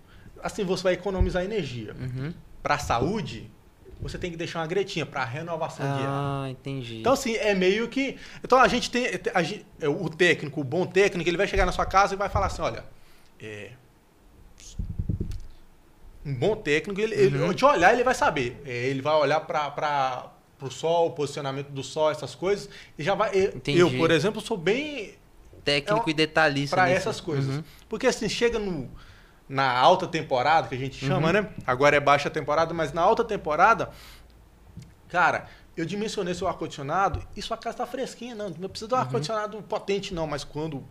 Assim 0.42 0.64
você 0.64 0.84
vai 0.84 0.94
economizar 0.94 1.44
energia. 1.44 1.96
Uhum. 2.00 2.34
Para 2.64 2.76
a 2.76 2.80
saúde, 2.80 3.50
você 4.02 4.18
tem 4.18 4.32
que 4.32 4.38
deixar 4.38 4.60
uma 4.60 4.68
gretinha 4.68 5.06
para 5.06 5.24
renovação 5.26 5.86
ah, 5.86 5.98
de 5.98 6.04
ar. 6.04 6.10
Ah, 6.10 6.50
entendi. 6.50 7.00
Então, 7.00 7.14
assim, 7.14 7.36
é 7.36 7.54
meio 7.54 7.88
que. 7.90 8.18
Então, 8.44 8.58
a 8.58 8.68
gente 8.68 8.90
tem. 8.90 9.08
A 9.34 9.44
gente, 9.44 9.66
é, 9.80 9.90
o 9.90 10.10
técnico, 10.10 10.62
o 10.62 10.64
bom 10.64 10.86
técnico, 10.86 11.30
ele 11.30 11.38
vai 11.38 11.48
chegar 11.48 11.66
na 11.66 11.72
sua 11.72 11.86
casa 11.86 12.14
e 12.14 12.18
vai 12.18 12.30
falar 12.30 12.48
assim: 12.48 12.62
olha. 12.62 12.84
É, 13.42 13.72
um 16.26 16.34
bom 16.34 16.56
técnico, 16.56 17.00
ele, 17.00 17.16
uhum. 17.16 17.46
ele, 17.46 17.54
de 17.54 17.66
olhar, 17.66 17.94
ele 17.94 18.04
vai 18.04 18.14
saber. 18.14 18.62
É, 18.66 18.88
ele 18.88 19.02
vai 19.02 19.16
olhar 19.16 19.40
para 19.42 20.32
o 20.62 20.70
sol, 20.70 21.08
o 21.08 21.12
posicionamento 21.12 21.70
do 21.70 21.84
sol, 21.84 22.12
essas 22.12 22.36
coisas. 22.36 22.70
E 22.98 23.04
já 23.04 23.16
vai. 23.16 23.32
Eu, 23.66 23.92
por 23.98 24.12
exemplo, 24.12 24.42
sou 24.42 24.58
bem 24.58 25.19
técnico 25.70 26.10
é 26.10 26.12
e 26.12 26.14
detalhista. 26.14 26.76
Para 26.76 26.90
essas 26.90 27.22
coisas. 27.22 27.58
Uhum. 27.58 27.64
Porque 27.88 28.08
assim, 28.08 28.28
chega 28.28 28.58
no, 28.58 28.90
na 29.48 29.72
alta 29.72 30.08
temporada, 30.08 30.68
que 30.68 30.76
a 30.76 30.78
gente 30.78 31.04
chama, 31.04 31.28
uhum. 31.28 31.34
né? 31.34 31.50
Agora 31.66 31.96
é 31.96 32.00
baixa 32.00 32.30
temporada, 32.30 32.74
mas 32.74 32.94
na 32.94 33.02
alta 33.02 33.24
temporada, 33.24 33.90
cara, 35.08 35.48
eu 35.76 35.86
dimensionei 35.86 36.34
seu 36.34 36.48
ar-condicionado 36.48 37.22
e 37.36 37.42
sua 37.42 37.58
casa 37.58 37.76
está 37.76 37.86
fresquinha, 37.86 38.36
não. 38.36 38.50
Não 38.50 38.70
precisa 38.70 38.88
de 38.88 38.94
um 38.94 38.98
uhum. 38.98 39.04
ar-condicionado 39.04 39.62
potente, 39.64 40.14
não, 40.14 40.28
mas 40.28 40.44
quando 40.44 40.84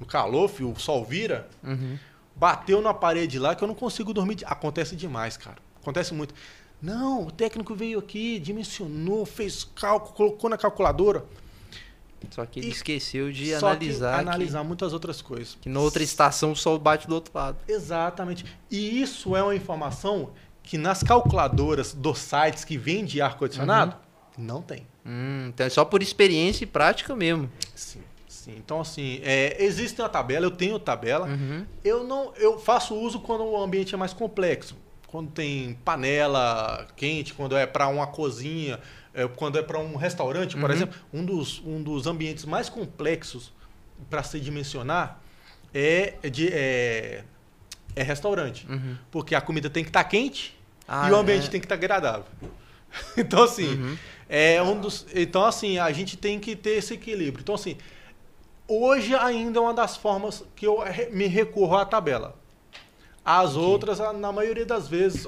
no 0.00 0.06
calor, 0.06 0.48
filho, 0.48 0.72
o 0.72 0.78
sol 0.78 1.04
vira, 1.04 1.48
uhum. 1.62 1.98
bateu 2.34 2.80
na 2.82 2.92
parede 2.92 3.38
lá 3.38 3.54
que 3.54 3.62
eu 3.62 3.68
não 3.68 3.74
consigo 3.74 4.12
dormir. 4.12 4.38
Acontece 4.44 4.96
demais, 4.96 5.36
cara. 5.36 5.58
Acontece 5.80 6.12
muito. 6.12 6.34
Não, 6.82 7.26
o 7.26 7.30
técnico 7.30 7.74
veio 7.74 7.98
aqui, 7.98 8.38
dimensionou, 8.38 9.24
fez 9.24 9.64
cálculo, 9.64 10.12
colocou 10.12 10.50
na 10.50 10.58
calculadora. 10.58 11.24
Só 12.30 12.44
que 12.46 12.60
ele 12.60 12.68
e, 12.68 12.70
esqueceu 12.70 13.30
de 13.30 13.54
analisar. 13.54 14.20
analisar 14.20 14.60
que, 14.60 14.66
muitas 14.66 14.92
outras 14.92 15.22
coisas. 15.22 15.56
Que 15.60 15.68
na 15.68 15.80
outra 15.80 16.02
estação 16.02 16.52
o 16.52 16.56
sol 16.56 16.78
bate 16.78 17.06
do 17.06 17.14
outro 17.14 17.32
lado. 17.34 17.58
Exatamente. 17.68 18.44
E 18.70 19.00
isso 19.00 19.36
é 19.36 19.42
uma 19.42 19.54
informação 19.54 20.30
que 20.62 20.76
nas 20.76 21.02
calculadoras 21.02 21.94
dos 21.94 22.18
sites 22.18 22.64
que 22.64 22.76
vendem 22.76 23.20
ar-condicionado, 23.20 23.96
uhum. 24.36 24.44
não 24.44 24.62
tem. 24.62 24.86
Hum, 25.04 25.46
então 25.48 25.66
é 25.66 25.70
só 25.70 25.84
por 25.84 26.02
experiência 26.02 26.64
e 26.64 26.66
prática 26.66 27.14
mesmo. 27.14 27.48
Sim. 27.74 28.00
Sim, 28.46 28.54
então 28.58 28.80
assim, 28.80 29.20
é, 29.24 29.56
existe 29.64 30.00
uma 30.00 30.08
tabela, 30.08 30.46
eu 30.46 30.52
tenho 30.52 30.78
tabela. 30.78 31.26
Uhum. 31.26 31.66
Eu 31.82 32.04
não, 32.04 32.32
eu 32.36 32.56
faço 32.60 32.94
uso 32.94 33.18
quando 33.18 33.42
o 33.42 33.60
ambiente 33.60 33.92
é 33.92 33.98
mais 33.98 34.12
complexo. 34.12 34.76
Quando 35.08 35.32
tem 35.32 35.74
panela 35.84 36.86
quente, 36.94 37.34
quando 37.34 37.56
é 37.56 37.66
para 37.66 37.88
uma 37.88 38.06
cozinha, 38.06 38.78
é, 39.16 39.26
quando 39.26 39.58
é 39.58 39.62
para 39.62 39.78
um 39.78 39.96
restaurante, 39.96 40.56
por 40.56 40.68
uhum. 40.68 40.76
exemplo, 40.76 40.98
um 41.10 41.24
dos, 41.24 41.62
um 41.64 41.82
dos 41.82 42.06
ambientes 42.06 42.44
mais 42.44 42.68
complexos 42.68 43.50
para 44.10 44.22
se 44.22 44.38
dimensionar 44.38 45.18
é, 45.72 46.14
de, 46.30 46.48
é, 46.52 47.24
é 47.96 48.02
restaurante. 48.02 48.66
Uhum. 48.68 48.96
Porque 49.10 49.34
a 49.34 49.40
comida 49.40 49.70
tem 49.70 49.82
que 49.82 49.88
estar 49.88 50.04
tá 50.04 50.08
quente 50.08 50.54
ah, 50.86 51.08
e 51.08 51.12
o 51.12 51.16
ambiente 51.16 51.46
é. 51.46 51.50
tem 51.50 51.58
que 51.58 51.64
estar 51.64 51.76
tá 51.76 51.80
agradável. 51.82 52.26
então, 53.16 53.42
assim, 53.42 53.68
uhum. 53.68 53.96
é 54.28 54.62
um 54.62 54.78
dos. 54.78 55.06
Então, 55.14 55.46
assim, 55.46 55.78
a 55.78 55.90
gente 55.92 56.18
tem 56.18 56.38
que 56.38 56.54
ter 56.54 56.76
esse 56.76 56.92
equilíbrio. 56.92 57.40
Então, 57.40 57.54
assim, 57.54 57.78
hoje 58.68 59.14
ainda 59.14 59.58
é 59.58 59.62
uma 59.62 59.72
das 59.72 59.96
formas 59.96 60.44
que 60.54 60.66
eu 60.66 60.80
me 61.10 61.26
recorro 61.26 61.76
à 61.76 61.86
tabela. 61.86 62.36
As 63.24 63.52
Aqui. 63.52 63.58
outras, 63.58 63.98
na 63.98 64.30
maioria 64.30 64.66
das 64.66 64.86
vezes, 64.86 65.26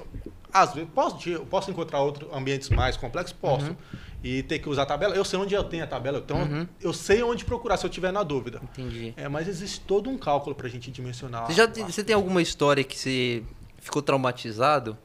às 0.53 0.75
vezes 0.75 0.89
posso, 0.95 1.17
posso 1.47 1.71
encontrar 1.71 2.01
outros 2.01 2.33
ambientes 2.33 2.69
mais 2.71 2.97
complexos? 2.97 3.33
Posso. 3.33 3.71
Uhum. 3.71 3.77
E 4.23 4.43
ter 4.43 4.59
que 4.59 4.69
usar 4.69 4.83
a 4.83 4.87
tabela. 4.87 5.15
Eu 5.15 5.25
sei 5.25 5.39
onde 5.39 5.55
eu 5.55 5.63
tenho 5.63 5.85
a 5.85 5.87
tabela, 5.87 6.19
então 6.19 6.39
uhum. 6.39 6.67
eu 6.81 6.93
sei 6.93 7.23
onde 7.23 7.45
procurar 7.45 7.77
se 7.77 7.87
eu 7.87 7.91
tiver 7.91 8.13
na 8.13 8.23
dúvida. 8.23 8.61
Entendi. 8.63 9.15
É, 9.17 9.29
mas 9.29 9.47
existe 9.47 9.81
todo 9.81 10.11
um 10.11 10.19
cálculo 10.19 10.57
para 10.57 10.67
a 10.67 10.71
gente 10.71 10.91
dimensionar. 10.91 11.47
Você, 11.47 11.53
já, 11.53 11.67
você 11.67 12.03
tem 12.03 12.15
alguma 12.15 12.43
história 12.43 12.83
que 12.83 12.99
você 12.99 13.45
ficou 13.79 14.03
traumatizado? 14.03 14.99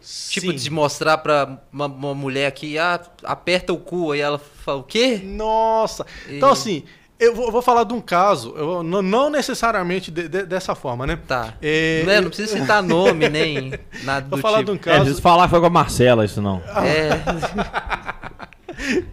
Sim. 0.00 0.40
Tipo, 0.40 0.52
de 0.52 0.70
mostrar 0.70 1.18
pra 1.18 1.60
uma, 1.72 1.86
uma, 1.86 2.14
mulher 2.14 2.50
que 2.52 2.78
ah, 2.78 3.00
aperta 3.22 3.72
o 3.72 3.78
cu, 3.78 4.12
aí 4.12 4.20
ela 4.20 4.38
fala, 4.38 4.78
o 4.78 4.82
quê? 4.82 5.20
Nossa! 5.22 6.06
E... 6.26 6.36
Então, 6.36 6.50
assim, 6.50 6.84
eu 7.20 7.34
vou, 7.34 7.52
vou, 7.52 7.60
falar 7.60 7.84
de 7.84 7.92
um 7.92 8.00
caso, 8.00 8.54
eu, 8.56 8.82
não 8.82 9.28
necessariamente 9.28 10.10
de, 10.10 10.26
de, 10.26 10.46
dessa 10.46 10.74
forma, 10.74 11.06
né? 11.06 11.18
Tá. 11.28 11.52
É, 11.60 12.02
não, 12.06 12.12
é, 12.12 12.20
não 12.22 12.28
precisa 12.28 12.58
citar 12.58 12.82
nome 12.82 13.28
nem 13.28 13.74
nada 14.04 14.22
do 14.22 14.30
vou 14.30 14.38
falar 14.38 14.60
tipo. 14.60 14.72
de 14.72 14.78
um 14.78 14.80
caso. 14.80 15.10
É, 15.10 15.20
falar 15.20 15.44
que 15.44 15.50
foi 15.50 15.60
com 15.60 15.66
a 15.66 15.70
Marcela, 15.70 16.24
isso 16.24 16.40
não. 16.40 16.62
É. 16.82 17.10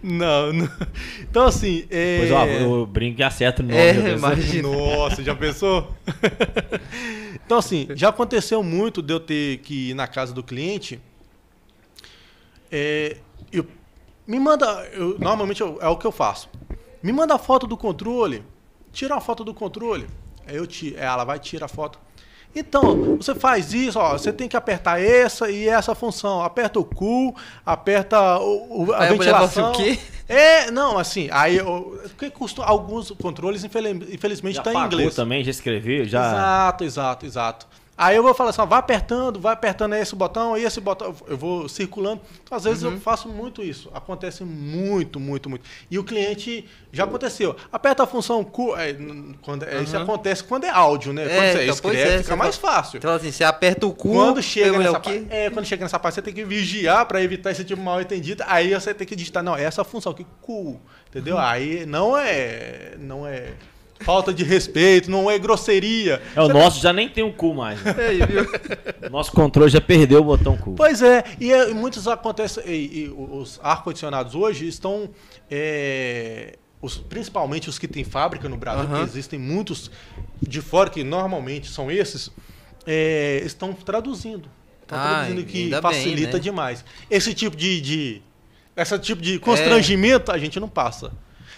não, 0.02 0.54
não, 0.54 0.70
Então, 1.20 1.44
assim. 1.44 1.84
É... 1.90 2.20
Pois, 2.20 2.32
ó, 2.32 2.66
o 2.66 2.86
brinco 2.86 3.20
e 3.20 3.24
acerta 3.24 3.62
o 3.62 3.66
nome. 3.66 3.78
É, 3.78 4.14
imagina. 4.14 4.68
Nossa, 4.68 5.22
já 5.22 5.34
pensou? 5.34 5.94
então, 7.44 7.58
assim, 7.58 7.88
já 7.94 8.08
aconteceu 8.08 8.62
muito 8.62 9.02
de 9.02 9.12
eu 9.12 9.20
ter 9.20 9.58
que 9.58 9.90
ir 9.90 9.94
na 9.94 10.06
casa 10.06 10.32
do 10.32 10.42
cliente. 10.42 10.98
É, 12.72 13.18
eu, 13.52 13.66
me 14.26 14.40
manda. 14.40 14.66
Eu, 14.94 15.18
normalmente 15.18 15.60
eu, 15.60 15.78
é 15.82 15.88
o 15.88 15.96
que 15.98 16.06
eu 16.06 16.12
faço 16.12 16.48
me 17.02 17.12
manda 17.12 17.34
a 17.34 17.38
foto 17.38 17.66
do 17.66 17.76
controle. 17.76 18.44
Tira 18.92 19.14
uma 19.14 19.20
foto 19.20 19.44
do 19.44 19.54
controle. 19.54 20.06
Aí 20.46 20.56
eu 20.56 20.66
te, 20.66 20.96
ela 20.96 21.24
vai 21.24 21.38
tirar 21.38 21.66
a 21.66 21.68
foto. 21.68 21.98
Então, 22.54 23.16
você 23.16 23.34
faz 23.34 23.72
isso, 23.74 23.98
ó, 23.98 24.12
você 24.12 24.32
tem 24.32 24.48
que 24.48 24.56
apertar 24.56 25.00
essa 25.00 25.50
e 25.50 25.68
essa 25.68 25.94
função. 25.94 26.42
Aperta 26.42 26.80
o 26.80 26.84
cu, 26.84 27.34
aperta 27.64 28.38
o, 28.38 28.86
o 28.86 28.92
a 28.92 29.02
aí 29.02 29.10
ventilação. 29.10 29.72
O 29.72 29.74
quê? 29.74 29.98
É, 30.28 30.70
não, 30.70 30.98
assim, 30.98 31.28
aí 31.30 31.58
porque 32.08 32.30
custa 32.30 32.62
alguns 32.62 33.10
controles 33.12 33.64
infelizmente 33.64 34.58
está 34.58 34.74
em 34.74 34.86
inglês. 34.86 35.14
também, 35.14 35.42
já 35.42 35.50
escreveu, 35.50 36.04
já. 36.04 36.20
Exato, 36.20 36.84
exato, 36.84 37.26
exato. 37.26 37.66
Aí 37.98 38.14
eu 38.14 38.22
vou 38.22 38.32
falar 38.32 38.50
assim, 38.50 38.60
ó, 38.60 38.64
vai 38.64 38.78
apertando, 38.78 39.40
vai 39.40 39.52
apertando 39.52 39.92
esse 39.94 40.14
botão, 40.14 40.56
esse 40.56 40.80
botão, 40.80 41.12
eu 41.26 41.36
vou 41.36 41.68
circulando. 41.68 42.20
Então, 42.44 42.56
às 42.56 42.62
vezes 42.62 42.84
uhum. 42.84 42.92
eu 42.92 43.00
faço 43.00 43.28
muito 43.28 43.60
isso. 43.60 43.90
Acontece 43.92 44.44
muito, 44.44 45.18
muito, 45.18 45.50
muito. 45.50 45.68
E 45.90 45.98
o 45.98 46.04
cliente 46.04 46.64
já 46.92 47.02
aconteceu. 47.02 47.56
Aperta 47.72 48.04
a 48.04 48.06
função 48.06 48.44
Q, 48.44 48.76
é, 48.76 48.96
quando, 49.42 49.64
uhum. 49.64 49.82
Isso 49.82 49.96
acontece 49.96 50.44
quando 50.44 50.62
é 50.62 50.70
áudio, 50.70 51.12
né? 51.12 51.24
É, 51.24 51.28
quando 51.28 51.52
você 51.52 51.62
então, 51.62 51.74
escreve, 51.74 52.14
é, 52.14 52.22
fica 52.22 52.36
mais 52.36 52.56
fácil. 52.56 52.98
Então 52.98 53.10
assim, 53.12 53.32
você 53.32 53.42
aperta 53.42 53.84
o 53.84 53.92
cu, 53.92 54.12
quando 54.12 54.40
chega 54.40 54.78
nessa 54.78 55.00
parte, 55.00 55.26
é, 55.28 55.50
quando 55.50 55.66
chega 55.66 55.84
nessa 55.84 55.98
parte, 55.98 56.14
você 56.14 56.22
tem 56.22 56.32
que 56.32 56.44
vigiar 56.44 57.04
para 57.04 57.20
evitar 57.20 57.50
esse 57.50 57.64
tipo 57.64 57.82
mal 57.82 58.00
entendido. 58.00 58.44
Aí 58.46 58.72
você 58.72 58.94
tem 58.94 59.08
que 59.08 59.16
digitar, 59.16 59.42
não, 59.42 59.56
essa 59.56 59.82
função 59.82 60.12
aqui, 60.12 60.24
Q, 60.40 60.78
entendeu? 61.08 61.34
Uhum. 61.34 61.42
Aí 61.42 61.84
não 61.84 62.16
é, 62.16 62.94
não 62.96 63.26
é 63.26 63.54
falta 64.00 64.32
de 64.32 64.44
respeito, 64.44 65.10
não 65.10 65.30
é 65.30 65.38
grosseria. 65.38 66.22
É, 66.34 66.40
o 66.40 66.48
nosso 66.48 66.80
já 66.80 66.92
nem 66.92 67.08
tem 67.08 67.24
o 67.24 67.32
cu 67.32 67.54
mais. 67.54 67.82
Né? 67.82 67.94
É, 67.98 68.26
viu? 68.26 68.46
Nosso 69.10 69.32
controle 69.32 69.70
já 69.70 69.80
perdeu 69.80 70.20
o 70.20 70.24
botão 70.24 70.56
cu. 70.56 70.74
Pois 70.74 71.02
é, 71.02 71.24
e, 71.40 71.52
é, 71.52 71.72
muitos 71.72 72.06
acontecem. 72.06 72.62
E, 72.66 73.04
e 73.04 73.08
os 73.08 73.58
ar-condicionados 73.62 74.34
hoje 74.34 74.66
estão. 74.66 75.08
É, 75.50 76.56
os, 76.80 76.96
principalmente 76.96 77.68
os 77.68 77.78
que 77.78 77.88
têm 77.88 78.04
fábrica 78.04 78.48
no 78.48 78.56
Brasil, 78.56 78.88
uhum. 78.88 78.98
que 78.98 79.10
existem 79.10 79.38
muitos 79.38 79.90
de 80.40 80.60
fora, 80.60 80.88
que 80.88 81.02
normalmente 81.02 81.68
são 81.68 81.90
esses, 81.90 82.30
é, 82.86 83.42
estão 83.44 83.72
traduzindo. 83.72 84.48
Estão 84.82 84.98
ah, 84.98 85.08
traduzindo 85.08 85.44
que 85.44 85.70
facilita 85.82 86.32
bem, 86.32 86.32
né? 86.32 86.38
demais. 86.38 86.84
Esse 87.10 87.34
tipo 87.34 87.56
de, 87.56 87.80
de. 87.80 88.22
Esse 88.76 88.98
tipo 89.00 89.20
de 89.20 89.38
constrangimento 89.38 90.30
a 90.30 90.38
gente 90.38 90.58
não 90.60 90.68
passa. 90.68 91.12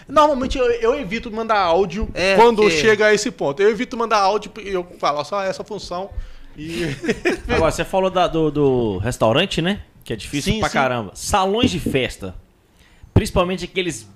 Normalmente 0.07 0.57
eu, 0.57 0.65
eu 0.65 0.99
evito 0.99 1.31
mandar 1.31 1.59
áudio 1.59 2.09
é, 2.13 2.35
quando 2.35 2.63
que... 2.63 2.71
chega 2.71 3.07
a 3.07 3.13
esse 3.13 3.31
ponto. 3.31 3.61
Eu 3.61 3.69
evito 3.69 3.97
mandar 3.97 4.19
áudio 4.19 4.51
e 4.63 4.69
eu 4.69 4.85
falo 4.99 5.23
só 5.23 5.41
essa 5.43 5.63
função. 5.63 6.09
E... 6.57 6.83
Agora, 7.47 7.71
você 7.71 7.85
falou 7.85 8.09
da, 8.09 8.27
do, 8.27 8.51
do, 8.51 8.97
restaurante, 8.97 9.61
né? 9.61 9.83
Que 10.03 10.13
é 10.13 10.15
difícil 10.15 10.53
sim, 10.53 10.59
pra 10.59 10.69
sim. 10.69 10.73
caramba. 10.73 11.11
Salões 11.13 11.71
de 11.71 11.79
festa. 11.79 12.35
Principalmente 13.13 13.65
aqueles 13.65 14.07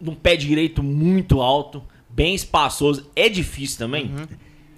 num 0.00 0.14
pé 0.14 0.36
direito 0.36 0.82
muito 0.82 1.40
alto, 1.40 1.82
bem 2.08 2.34
espaçoso. 2.34 3.10
É 3.16 3.28
difícil 3.28 3.78
também? 3.78 4.06
Uhum. 4.06 4.26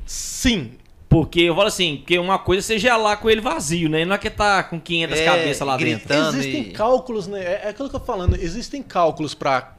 Sim. 0.04 0.72
Porque 1.08 1.40
eu 1.42 1.54
falo 1.54 1.68
assim, 1.68 2.02
que 2.04 2.18
uma 2.18 2.38
coisa 2.38 2.60
é 2.60 2.62
você 2.62 2.78
gelar 2.78 3.18
com 3.18 3.30
ele 3.30 3.40
vazio, 3.40 3.88
né? 3.88 4.04
Não 4.04 4.14
é 4.14 4.18
que 4.18 4.28
tá 4.28 4.62
com 4.62 4.80
500 4.80 5.18
é, 5.18 5.24
cabeças 5.24 5.66
lá 5.66 5.76
dentro. 5.76 6.12
Existem 6.12 6.62
e... 6.62 6.72
cálculos, 6.72 7.26
né? 7.26 7.42
É, 7.42 7.60
é 7.64 7.68
aquilo 7.68 7.88
que 7.88 7.96
eu 7.96 8.00
tô 8.00 8.06
falando. 8.06 8.36
Existem 8.36 8.82
cálculos 8.82 9.32
para 9.32 9.75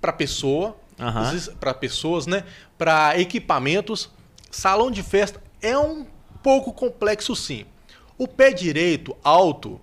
para 0.00 0.12
pessoa, 0.12 0.76
uhum. 0.98 1.54
para 1.58 1.74
pessoas, 1.74 2.26
né? 2.26 2.44
Para 2.78 3.18
equipamentos. 3.18 4.10
Salão 4.50 4.90
de 4.90 5.02
festa 5.02 5.40
é 5.62 5.76
um 5.78 6.06
pouco 6.42 6.72
complexo, 6.72 7.36
sim. 7.36 7.64
O 8.18 8.26
pé 8.26 8.52
direito 8.52 9.16
alto, 9.22 9.80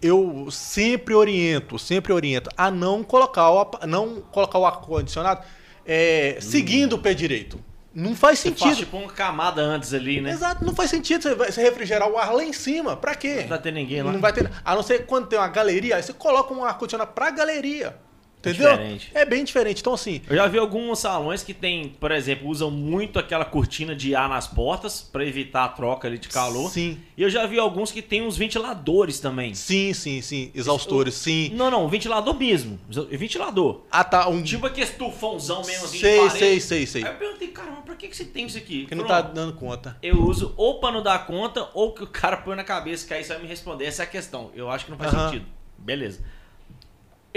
eu 0.00 0.48
sempre 0.50 1.14
oriento, 1.14 1.78
sempre 1.78 2.12
oriento 2.12 2.50
a 2.56 2.70
não 2.70 3.02
colocar 3.02 3.50
o, 3.50 3.86
não 3.86 4.20
colocar 4.20 4.58
o 4.58 4.66
ar 4.66 4.80
condicionado 4.80 5.44
é, 5.84 6.36
hum. 6.38 6.42
seguindo 6.42 6.94
o 6.94 6.98
pé 6.98 7.14
direito. 7.14 7.58
Não 7.94 8.14
faz 8.14 8.38
sentido. 8.38 8.58
Você 8.58 8.64
faz 8.64 8.78
tipo 8.78 8.96
uma 8.96 9.10
camada 9.10 9.60
antes 9.60 9.92
ali, 9.92 10.20
né? 10.20 10.30
Exato, 10.30 10.64
não 10.64 10.74
faz 10.74 10.90
sentido 10.90 11.22
você, 11.22 11.34
você 11.34 11.62
refrigerar 11.62 12.08
o 12.08 12.16
ar 12.16 12.32
lá 12.32 12.44
em 12.44 12.52
cima. 12.52 12.96
Pra 12.96 13.14
quê? 13.14 13.40
Não 13.40 13.48
vai 13.48 13.58
ter 13.60 13.72
ninguém 13.72 14.02
lá. 14.02 14.12
Não 14.12 14.20
vai 14.20 14.32
ter. 14.32 14.48
A 14.64 14.74
não 14.74 14.82
ser 14.82 15.04
quando 15.06 15.26
tem 15.26 15.38
uma 15.38 15.48
galeria, 15.48 15.96
aí 15.96 16.02
você 16.02 16.12
coloca 16.12 16.54
um 16.54 16.64
ar 16.64 16.78
condicionado 16.78 17.12
pra 17.12 17.30
galeria. 17.30 17.96
Entendeu? 18.38 18.70
Diferente. 18.70 19.10
É 19.14 19.24
bem 19.24 19.44
diferente. 19.44 19.80
Então, 19.80 19.94
assim. 19.94 20.22
Eu 20.28 20.36
já 20.36 20.46
vi 20.46 20.58
alguns 20.58 21.00
salões 21.00 21.42
que 21.42 21.52
tem, 21.52 21.88
por 22.00 22.12
exemplo, 22.12 22.48
usam 22.48 22.70
muito 22.70 23.18
aquela 23.18 23.44
cortina 23.44 23.94
de 23.96 24.14
ar 24.14 24.28
nas 24.28 24.46
portas 24.46 25.02
para 25.02 25.24
evitar 25.24 25.64
a 25.64 25.68
troca 25.68 26.06
ali 26.06 26.18
de 26.18 26.28
calor. 26.28 26.70
Sim. 26.70 26.98
E 27.16 27.22
eu 27.22 27.30
já 27.30 27.46
vi 27.46 27.58
alguns 27.58 27.90
que 27.90 28.00
tem 28.00 28.22
uns 28.22 28.36
ventiladores 28.36 29.18
também. 29.18 29.54
Sim, 29.54 29.92
sim, 29.92 30.22
sim. 30.22 30.52
Exaustores, 30.54 31.14
sim. 31.14 31.50
Não, 31.54 31.70
não, 31.70 31.88
ventilador 31.88 32.34
mesmo. 32.34 32.78
Ventilador. 33.10 33.82
Ah, 33.90 34.04
tá. 34.04 34.28
Um... 34.28 34.42
Tipo 34.42 34.66
aquele 34.66 34.86
estufãozão 34.86 35.64
mesmo 35.64 35.86
assim. 35.86 35.98
Sei, 35.98 36.30
sei, 36.30 36.60
sei, 36.60 36.86
sei. 36.86 37.04
Aí 37.04 37.12
eu 37.12 37.18
perguntei, 37.18 37.48
caramba, 37.48 37.82
pra 37.82 37.96
que, 37.96 38.06
que 38.06 38.16
você 38.16 38.24
tem 38.24 38.46
isso 38.46 38.56
aqui? 38.56 38.86
Que 38.86 38.94
não 38.94 39.04
tá 39.04 39.20
dando 39.20 39.54
conta. 39.54 39.96
Eu 40.00 40.22
uso 40.22 40.54
ou 40.56 40.78
pra 40.78 40.92
não 40.92 41.02
dar 41.02 41.26
conta 41.26 41.68
ou 41.74 41.92
que 41.92 42.04
o 42.04 42.06
cara 42.06 42.36
põe 42.36 42.54
na 42.54 42.64
cabeça, 42.64 43.06
que 43.06 43.14
aí 43.14 43.24
você 43.24 43.32
vai 43.32 43.42
me 43.42 43.48
responder. 43.48 43.86
Essa 43.86 44.04
é 44.04 44.06
a 44.06 44.08
questão. 44.08 44.50
Eu 44.54 44.70
acho 44.70 44.84
que 44.84 44.90
não 44.92 44.98
faz 44.98 45.12
uh 45.12 45.16
-huh. 45.16 45.24
sentido. 45.30 45.46
Beleza 45.76 46.20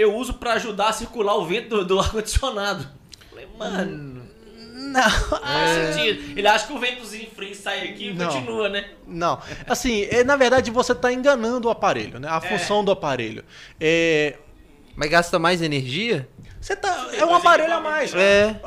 eu 0.02 0.14
uso 0.14 0.34
para 0.34 0.54
ajudar 0.54 0.88
a 0.88 0.92
circular 0.92 1.36
o 1.36 1.44
vento 1.44 1.68
do, 1.68 1.84
do 1.84 2.00
ar-condicionado. 2.00 2.86
Falei, 3.30 3.46
mano. 3.58 4.22
Não. 4.74 5.10
Faz 5.10 5.94
sentido. 5.94 6.38
Ele 6.38 6.46
acha 6.46 6.66
que 6.66 6.72
o 6.72 6.78
ventozinho 6.78 7.30
frio 7.30 7.54
sai 7.54 7.88
aqui 7.88 8.10
e 8.10 8.16
continua, 8.16 8.68
né? 8.68 8.90
Não. 9.06 9.40
Assim, 9.66 10.02
é, 10.10 10.24
na 10.24 10.36
verdade 10.36 10.70
você 10.70 10.92
está 10.92 11.12
enganando 11.12 11.68
o 11.68 11.70
aparelho, 11.70 12.18
né? 12.18 12.28
A 12.28 12.36
é. 12.36 12.40
função 12.40 12.84
do 12.84 12.90
aparelho. 12.90 13.44
É... 13.80 14.36
Mas 14.94 15.08
gasta 15.08 15.38
mais 15.38 15.62
energia? 15.62 16.28
Você 16.60 16.76
tá, 16.76 17.08
é 17.14 17.24
um 17.24 17.34
aparelho 17.34 17.74
a 17.74 17.80
mais. 17.80 18.14
É. 18.14 18.60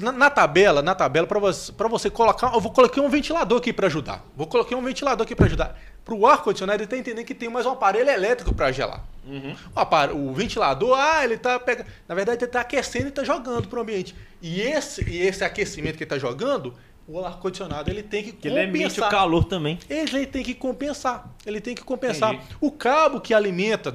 Na, 0.00 0.12
na 0.12 0.30
tabela, 0.30 0.82
na 0.82 0.94
tabela, 0.94 1.26
para 1.26 1.40
você, 1.40 1.72
pra 1.72 1.88
você 1.88 2.08
colocar. 2.08 2.54
Eu 2.54 2.60
vou 2.60 2.70
colocar 2.70 3.00
um 3.00 3.08
ventilador 3.08 3.58
aqui 3.58 3.72
para 3.72 3.88
ajudar. 3.88 4.24
Vou 4.36 4.46
colocar 4.46 4.76
um 4.76 4.82
ventilador 4.82 5.24
aqui 5.24 5.34
para 5.34 5.46
ajudar. 5.46 5.76
Para 6.04 6.14
o 6.14 6.26
ar-condicionado, 6.26 6.82
ele 6.82 6.88
tá 6.88 6.98
entendendo 6.98 7.24
que 7.24 7.34
tem 7.34 7.48
mais 7.48 7.64
um 7.64 7.70
aparelho 7.70 8.10
elétrico 8.10 8.54
para 8.54 8.70
gelar. 8.70 9.02
Uhum. 9.26 9.56
O, 9.74 9.80
aparelho, 9.80 10.18
o, 10.18 10.34
ventilador, 10.34 10.98
ah, 10.98 11.24
ele 11.24 11.38
tá 11.38 11.58
pegando. 11.58 11.86
Na 12.06 12.14
verdade, 12.14 12.44
ele 12.44 12.50
tá 12.50 12.60
aquecendo 12.60 13.08
e 13.08 13.10
tá 13.10 13.24
jogando 13.24 13.68
pro 13.68 13.80
ambiente. 13.80 14.14
E 14.42 14.60
esse, 14.60 15.02
e 15.08 15.22
esse 15.22 15.42
aquecimento 15.42 15.96
que 15.96 16.04
ele 16.04 16.10
tá 16.10 16.18
jogando, 16.18 16.74
o 17.08 17.24
ar-condicionado 17.24 17.90
ele 17.90 18.02
tem 18.02 18.22
que 18.22 18.32
compensar. 18.32 18.58
Ele 18.58 18.78
emite 18.78 19.00
o 19.00 19.08
calor 19.08 19.44
também. 19.44 19.78
Ele, 19.88 20.26
tem 20.26 20.42
que 20.42 20.54
compensar. 20.54 21.34
Ele 21.46 21.60
tem 21.60 21.74
que 21.74 21.82
compensar. 21.82 22.34
Entendi. 22.34 22.56
O 22.60 22.70
cabo 22.70 23.20
que 23.20 23.32
alimenta 23.32 23.94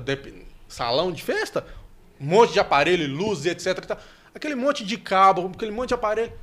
salão 0.68 1.12
de 1.12 1.22
festa, 1.22 1.66
um 2.20 2.26
monte 2.26 2.54
de 2.54 2.60
aparelho, 2.60 3.08
luzes, 3.08 3.46
etc. 3.46 3.98
Aquele 4.34 4.56
monte 4.56 4.84
de 4.84 4.98
cabo, 4.98 5.52
aquele 5.54 5.72
monte 5.72 5.90
de 5.90 5.94
aparelho. 5.96 6.34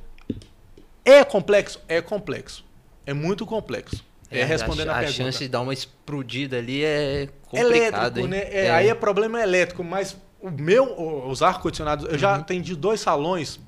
É 1.03 1.23
complexo? 1.25 1.81
É 1.87 2.01
complexo. 2.01 2.65
É 3.05 3.13
muito 3.13 3.45
complexo. 3.45 4.06
É, 4.29 4.41
é 4.41 4.45
respondendo 4.45 4.89
a, 4.89 4.93
a, 4.93 4.95
a 4.97 4.99
pergunta. 4.99 5.21
A 5.21 5.25
chance 5.25 5.39
de 5.39 5.47
dar 5.47 5.61
uma 5.61 5.73
explodida 5.73 6.57
ali 6.57 6.83
é 6.83 7.29
complicado. 7.43 8.19
Elétrico, 8.19 8.27
né? 8.27 8.39
É, 8.39 8.65
é. 8.65 8.71
Aí 8.71 8.87
é 8.89 8.93
problema 8.93 9.41
elétrico, 9.41 9.83
mas 9.83 10.17
o 10.39 10.49
meu, 10.49 10.99
os 11.27 11.41
ar-condicionados, 11.41 12.05
eu 12.05 12.17
já 12.17 12.33
uhum. 12.33 12.41
atendi 12.41 12.75
dois 12.75 12.99
salões, 12.99 13.59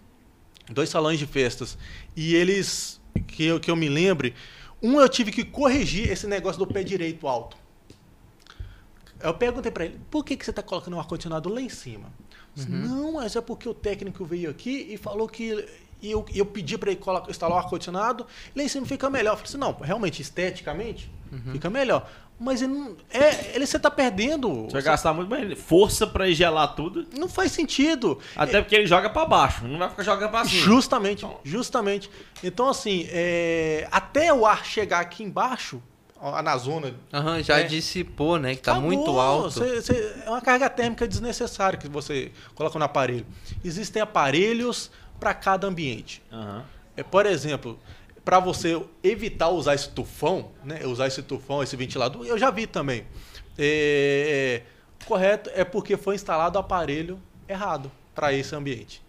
dois 0.70 0.90
salões 0.90 1.18
de 1.18 1.26
festas, 1.26 1.78
e 2.16 2.36
eles, 2.36 3.00
que 3.28 3.46
eu, 3.46 3.60
que 3.60 3.72
eu 3.72 3.76
me 3.76 3.90
lembre, 3.90 4.36
um 4.82 5.00
eu 5.00 5.10
tive 5.10 5.32
que 5.32 5.44
corrigir 5.44 6.10
esse 6.10 6.28
negócio 6.28 6.60
do 6.60 6.68
pé 6.68 6.84
direito 6.84 7.28
alto. 7.28 7.58
Eu 9.22 9.34
perguntei 9.34 9.72
para 9.72 9.86
ele, 9.86 10.00
por 10.10 10.24
que, 10.24 10.38
que 10.38 10.46
você 10.46 10.52
está 10.52 10.64
colocando 10.64 10.96
o 10.96 11.00
ar-condicionado 11.00 11.50
lá 11.50 11.60
em 11.60 11.68
cima? 11.68 12.12
Uhum. 12.58 12.66
Não, 12.68 13.12
mas 13.14 13.36
é 13.36 13.42
porque 13.42 13.68
o 13.68 13.74
técnico 13.74 14.24
veio 14.26 14.50
aqui 14.50 14.88
e 14.90 14.98
falou 14.98 15.28
que. 15.28 15.66
E 16.02 16.12
eu, 16.12 16.26
eu 16.34 16.46
pedi 16.46 16.78
para 16.78 16.92
ele 16.92 17.00
instalar 17.28 17.58
o 17.58 17.60
ar-condicionado, 17.60 18.26
lá 18.56 18.64
em 18.64 18.68
cima 18.68 18.86
fica 18.86 19.10
melhor. 19.10 19.34
Eu 19.34 19.38
falei 19.38 19.50
assim, 19.50 19.58
não, 19.58 19.74
realmente, 19.74 20.22
esteticamente, 20.22 21.12
uhum. 21.32 21.52
fica 21.54 21.70
melhor. 21.70 22.10
Mas 22.40 22.62
ele 22.62 22.72
não, 22.72 22.96
é, 23.12 23.54
ele, 23.54 23.68
você 23.68 23.76
está 23.76 23.92
perdendo. 23.92 24.64
Você 24.64 24.74
vai 24.74 24.82
gastar 24.82 25.14
muito 25.14 25.30
mais 25.30 25.60
força 25.60 26.08
para 26.08 26.32
gelar 26.32 26.74
tudo. 26.74 27.06
Não 27.14 27.28
faz 27.28 27.52
sentido. 27.52 28.18
Até 28.34 28.60
é, 28.60 28.62
porque 28.62 28.76
ele 28.76 28.88
joga 28.88 29.10
para 29.10 29.26
baixo, 29.26 29.68
não 29.68 29.78
vai 29.78 29.90
ficar 29.90 30.04
jogando 30.04 30.32
para 30.32 30.46
cima. 30.46 30.62
Justamente, 30.62 31.26
então. 31.26 31.40
justamente. 31.44 32.10
Então, 32.42 32.70
assim, 32.70 33.08
é, 33.10 33.86
até 33.92 34.34
o 34.34 34.46
ar 34.46 34.66
chegar 34.66 35.02
aqui 35.02 35.22
embaixo, 35.22 35.84
na 36.44 36.58
zona. 36.58 36.96
Uhum, 37.14 37.42
já 37.42 37.60
é. 37.60 37.64
dissipou, 37.64 38.38
né? 38.38 38.54
Que 38.54 38.60
está 38.60 38.76
muito 38.76 39.20
alto. 39.20 39.52
Cê, 39.52 39.82
cê, 39.82 40.16
é 40.26 40.30
uma 40.30 40.42
carga 40.42 40.70
térmica 40.70 41.08
desnecessária 41.08 41.78
que 41.78 41.88
você 41.88 42.32
coloca 42.56 42.78
no 42.78 42.86
aparelho. 42.86 43.26
Existem 43.64 44.02
aparelhos 44.02 44.92
para 45.20 45.34
cada 45.34 45.68
ambiente. 45.68 46.22
Uhum. 46.32 46.62
É, 46.96 47.04
por 47.04 47.26
exemplo, 47.26 47.80
para 48.24 48.40
você 48.40 48.82
evitar 49.04 49.50
usar 49.50 49.76
esse 49.76 49.90
tufão, 49.90 50.52
né? 50.64 50.86
Usar 50.86 51.08
esse 51.08 51.22
tufão, 51.22 51.64
esse 51.64 51.76
ventilador, 51.76 52.26
eu 52.26 52.38
já 52.38 52.52
vi 52.52 52.68
também. 52.68 53.06
É, 53.58 54.64
é, 54.64 55.06
correto 55.06 55.50
é 55.54 55.64
porque 55.64 55.98
foi 55.98 56.16
instalado 56.16 56.58
o 56.58 56.62
aparelho 56.62 57.20
errado 57.48 57.92
para 58.14 58.34
esse 58.34 58.56
ambiente. 58.56 59.02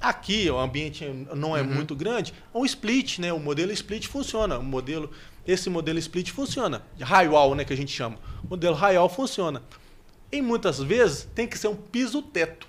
Aqui 0.00 0.50
o 0.50 0.58
ambiente 0.58 1.06
não 1.34 1.56
é 1.56 1.62
uhum. 1.62 1.68
muito 1.68 1.94
grande, 1.94 2.34
o 2.52 2.64
split, 2.66 3.18
né? 3.18 3.32
O 3.32 3.38
modelo 3.38 3.72
split 3.72 4.06
funciona. 4.08 4.58
O 4.58 4.62
modelo 4.62 5.10
esse 5.46 5.70
modelo 5.70 5.98
split 5.98 6.30
funciona. 6.32 6.82
Raio 7.00 7.54
né, 7.54 7.64
que 7.64 7.72
a 7.72 7.76
gente 7.76 7.92
chama. 7.92 8.18
O 8.44 8.48
modelo 8.50 8.74
raio 8.74 9.08
funciona. 9.08 9.62
E 10.32 10.42
muitas 10.42 10.80
vezes 10.80 11.28
tem 11.34 11.46
que 11.46 11.56
ser 11.56 11.68
um 11.68 11.76
piso-teto. 11.76 12.66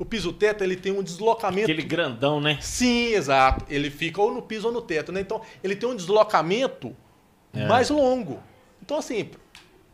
O 0.00 0.04
piso-teto 0.06 0.64
ele 0.64 0.76
tem 0.76 0.92
um 0.92 1.02
deslocamento. 1.02 1.70
Aquele 1.70 1.82
grandão, 1.82 2.40
né? 2.40 2.56
Sim, 2.62 3.12
exato. 3.12 3.66
Ele 3.68 3.90
fica 3.90 4.18
ou 4.18 4.32
no 4.32 4.40
piso 4.40 4.68
ou 4.68 4.72
no 4.72 4.80
teto, 4.80 5.12
né? 5.12 5.20
Então 5.20 5.42
ele 5.62 5.76
tem 5.76 5.86
um 5.86 5.94
deslocamento 5.94 6.96
é. 7.52 7.66
mais 7.66 7.90
longo. 7.90 8.40
Então 8.82 8.96
assim, 8.96 9.28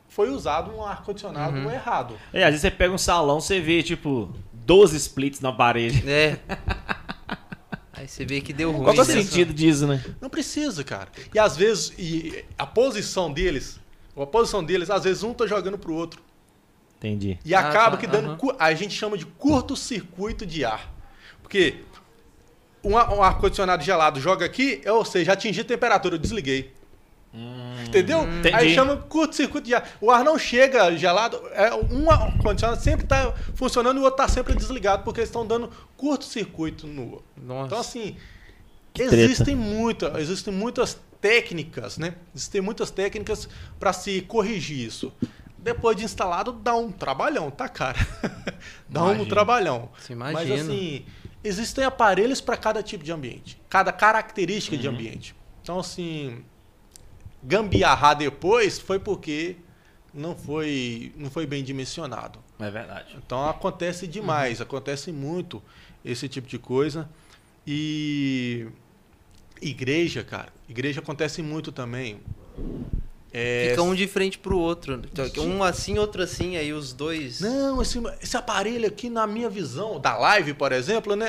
foi 0.08 0.30
usado 0.30 0.70
um 0.70 0.80
ar 0.80 1.02
condicionado 1.02 1.56
uhum. 1.56 1.68
errado. 1.68 2.14
É, 2.32 2.44
às 2.44 2.50
vezes 2.50 2.60
você 2.60 2.70
pega 2.70 2.94
um 2.94 2.98
salão, 2.98 3.40
você 3.40 3.58
vê 3.58 3.82
tipo 3.82 4.32
12 4.52 4.96
splits 4.96 5.40
na 5.40 5.52
parede. 5.52 6.08
É. 6.08 6.38
Aí 7.92 8.06
você 8.06 8.24
vê 8.24 8.40
que 8.40 8.52
deu 8.52 8.70
ruim. 8.70 8.84
Qual 8.84 8.94
é 8.94 9.00
o 9.00 9.04
sentido 9.04 9.52
disso, 9.52 9.88
né? 9.88 10.04
Não 10.20 10.30
precisa, 10.30 10.84
cara. 10.84 11.08
E 11.34 11.38
às 11.38 11.56
vezes, 11.56 11.92
e 11.98 12.44
a 12.56 12.64
posição 12.64 13.32
deles, 13.32 13.80
a 14.16 14.24
posição 14.24 14.62
deles, 14.62 14.88
às 14.88 15.02
vezes 15.02 15.24
um 15.24 15.34
tá 15.34 15.48
jogando 15.48 15.76
pro 15.76 15.92
outro. 15.92 16.22
Entendi. 17.06 17.38
E 17.44 17.54
ah, 17.54 17.60
acaba 17.60 17.92
tá, 17.92 17.96
que 17.98 18.06
dando. 18.06 18.32
Uh 18.32 18.36
-huh. 18.36 18.56
A 18.58 18.74
gente 18.74 18.94
chama 18.94 19.16
de 19.16 19.24
curto-circuito 19.24 20.44
de 20.44 20.64
ar. 20.64 20.92
Porque 21.42 21.84
um, 22.82 22.96
ar-condicionado 22.96 23.82
gelado 23.82 24.20
joga 24.20 24.44
aqui, 24.44 24.82
ou 24.86 25.04
seja, 25.04 25.32
atingi 25.32 25.60
a 25.60 25.64
temperatura, 25.64 26.16
eu 26.16 26.18
desliguei. 26.18 26.72
Hum, 27.34 27.84
Entendeu? 27.86 28.22
Entendi. 28.22 28.54
Aí 28.54 28.74
chama 28.74 28.96
curto-circuito 28.96 29.66
de 29.66 29.74
ar. 29.74 29.88
O 30.00 30.10
ar 30.10 30.24
não 30.24 30.38
chega 30.38 30.96
gelado. 30.96 31.40
É, 31.52 31.74
um 31.74 32.10
ar-condicionado 32.10 32.82
sempre 32.82 33.04
está 33.04 33.32
funcionando 33.54 33.98
e 33.98 34.00
o 34.00 34.04
outro 34.04 34.22
está 34.22 34.32
sempre 34.32 34.54
desligado, 34.54 35.04
porque 35.04 35.20
eles 35.20 35.28
estão 35.28 35.46
dando 35.46 35.70
curto-circuito 35.96 36.86
no. 36.86 37.22
Nossa. 37.36 37.66
Então, 37.66 37.78
assim, 37.78 38.16
existem, 38.98 39.54
muita, 39.54 40.20
existem 40.20 40.52
muitas 40.52 40.98
técnicas, 41.20 41.98
né? 41.98 42.14
Existem 42.34 42.60
muitas 42.60 42.90
técnicas 42.90 43.48
para 43.78 43.92
se 43.92 44.20
corrigir 44.22 44.86
isso. 44.86 45.12
Depois 45.66 45.96
de 45.96 46.04
instalado, 46.04 46.52
dá 46.52 46.76
um 46.76 46.92
trabalhão, 46.92 47.50
tá, 47.50 47.68
cara? 47.68 47.98
dá 48.88 49.00
Imagina. 49.00 49.22
um 49.24 49.26
trabalhão. 49.26 49.88
Se 49.98 50.12
imagina. 50.12 50.40
Mas 50.40 50.60
assim, 50.60 51.04
existem 51.42 51.84
aparelhos 51.84 52.40
para 52.40 52.56
cada 52.56 52.84
tipo 52.84 53.02
de 53.02 53.10
ambiente, 53.10 53.60
cada 53.68 53.92
característica 53.92 54.76
uhum. 54.76 54.82
de 54.82 54.86
ambiente. 54.86 55.34
Então, 55.60 55.80
assim, 55.80 56.44
gambiarrar 57.42 58.16
depois 58.16 58.78
foi 58.78 59.00
porque 59.00 59.56
não 60.14 60.36
foi, 60.36 61.12
não 61.16 61.28
foi 61.28 61.44
bem 61.48 61.64
dimensionado. 61.64 62.38
É 62.60 62.70
verdade. 62.70 63.16
Então 63.16 63.48
acontece 63.48 64.06
demais, 64.06 64.60
uhum. 64.60 64.66
acontece 64.66 65.10
muito 65.10 65.60
esse 66.04 66.28
tipo 66.28 66.46
de 66.46 66.60
coisa. 66.60 67.10
E 67.66 68.68
igreja, 69.60 70.22
cara, 70.22 70.52
igreja 70.68 71.00
acontece 71.00 71.42
muito 71.42 71.72
também. 71.72 72.20
É... 73.32 73.68
Fica 73.70 73.82
um 73.82 73.94
de 73.94 74.06
frente 74.06 74.38
pro 74.38 74.58
outro. 74.58 75.00
Um 75.38 75.62
assim, 75.62 75.98
outro 75.98 76.22
assim, 76.22 76.56
aí 76.56 76.72
os 76.72 76.92
dois. 76.92 77.40
Não, 77.40 77.82
esse, 77.82 78.00
esse 78.22 78.36
aparelho 78.36 78.86
aqui, 78.86 79.10
na 79.10 79.26
minha 79.26 79.50
visão, 79.50 80.00
da 80.00 80.16
live, 80.16 80.54
por 80.54 80.72
exemplo, 80.72 81.14
né? 81.14 81.28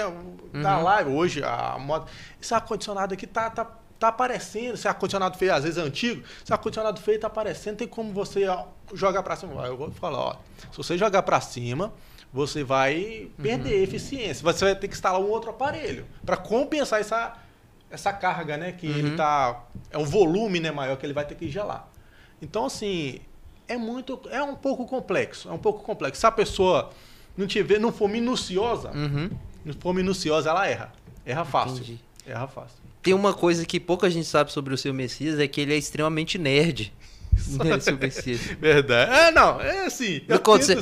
Da 0.54 0.78
uhum. 0.78 0.84
live, 0.84 1.10
hoje, 1.12 1.43
a 1.43 1.78
moda. 1.80 2.06
Esse 2.41 2.54
ar-condicionado 2.54 3.14
aqui 3.14 3.28
tá, 3.28 3.50
tá 3.50 3.66
tá 4.00 4.10
aparecendo, 4.10 4.78
se 4.78 4.88
ar-condicionado 4.88 5.38
feio 5.39 5.56
às 5.56 5.64
vezes 5.64 5.78
é 5.78 5.82
antigo, 5.82 6.24
se 6.45 6.54
ar-condicionado 6.54 7.02
feio 7.02 7.20
tá 7.20 7.26
aparecendo, 7.26 7.78
tem 7.78 7.88
como 7.88 8.14
você 8.14 8.45
jogar 8.93 9.24
para 9.24 9.36
cima. 9.36 9.66
Eu 9.66 9.76
vou 9.76 9.91
falar, 9.91 10.20
ó, 10.20 10.36
se 10.72 10.78
você 10.78 10.95
jogar 10.98 11.24
para 11.24 11.41
cima, 11.41 11.91
você 12.32 12.64
vai 12.64 13.30
perder 13.41 13.78
uhum. 13.78 13.84
eficiência. 13.84 14.43
Você 14.43 14.66
vai 14.66 14.76
ter 14.76 14.88
que 14.88 14.93
instalar 14.93 15.20
um 15.20 15.30
outro 15.30 15.50
aparelho 15.50 16.06
para 16.26 16.38
compensar 16.38 17.00
essa, 17.00 17.34
essa 17.89 18.11
carga, 18.13 18.57
né? 18.57 18.71
Que 18.71 18.88
uhum. 18.88 18.97
ele 18.97 19.15
tá. 19.15 19.65
É 19.89 19.97
um 19.97 20.05
volume 20.05 20.59
né, 20.59 20.71
maior 20.71 20.97
que 20.97 21.05
ele 21.05 21.13
vai 21.13 21.25
ter 21.25 21.35
que 21.35 21.49
gelar. 21.49 21.88
Então, 22.41 22.65
assim, 22.65 23.19
é 23.67 23.77
muito. 23.77 24.19
É 24.29 24.41
um 24.41 24.55
pouco 24.55 24.85
complexo. 24.85 25.49
É 25.49 25.51
um 25.51 25.57
pouco 25.57 25.83
complexo. 25.83 26.19
Se 26.19 26.25
a 26.25 26.31
pessoa 26.31 26.91
não 27.35 27.47
tiver, 27.47 27.79
não 27.79 27.91
for 27.91 28.09
minuciosa, 28.09 28.91
uhum. 28.91 29.29
não 29.63 29.73
for 29.73 29.93
minuciosa, 29.93 30.49
ela 30.49 30.67
erra. 30.67 30.91
Erra 31.25 31.45
fácil. 31.45 31.77
Entendi. 31.77 31.99
Erra 32.25 32.47
fácil. 32.47 32.77
Tem 33.01 33.13
uma 33.13 33.33
coisa 33.33 33.65
que 33.65 33.79
pouca 33.79 34.09
gente 34.09 34.27
sabe 34.27 34.51
sobre 34.51 34.73
o 34.73 34.77
seu 34.77 34.93
Messias, 34.93 35.39
é 35.39 35.47
que 35.47 35.61
ele 35.61 35.73
é 35.73 35.77
extremamente 35.77 36.38
nerd. 36.38 36.93
Messias. 37.99 38.41
Verdade. 38.59 39.11
É, 39.11 39.31
não, 39.31 39.61
é 39.61 39.85
assim. 39.85 40.21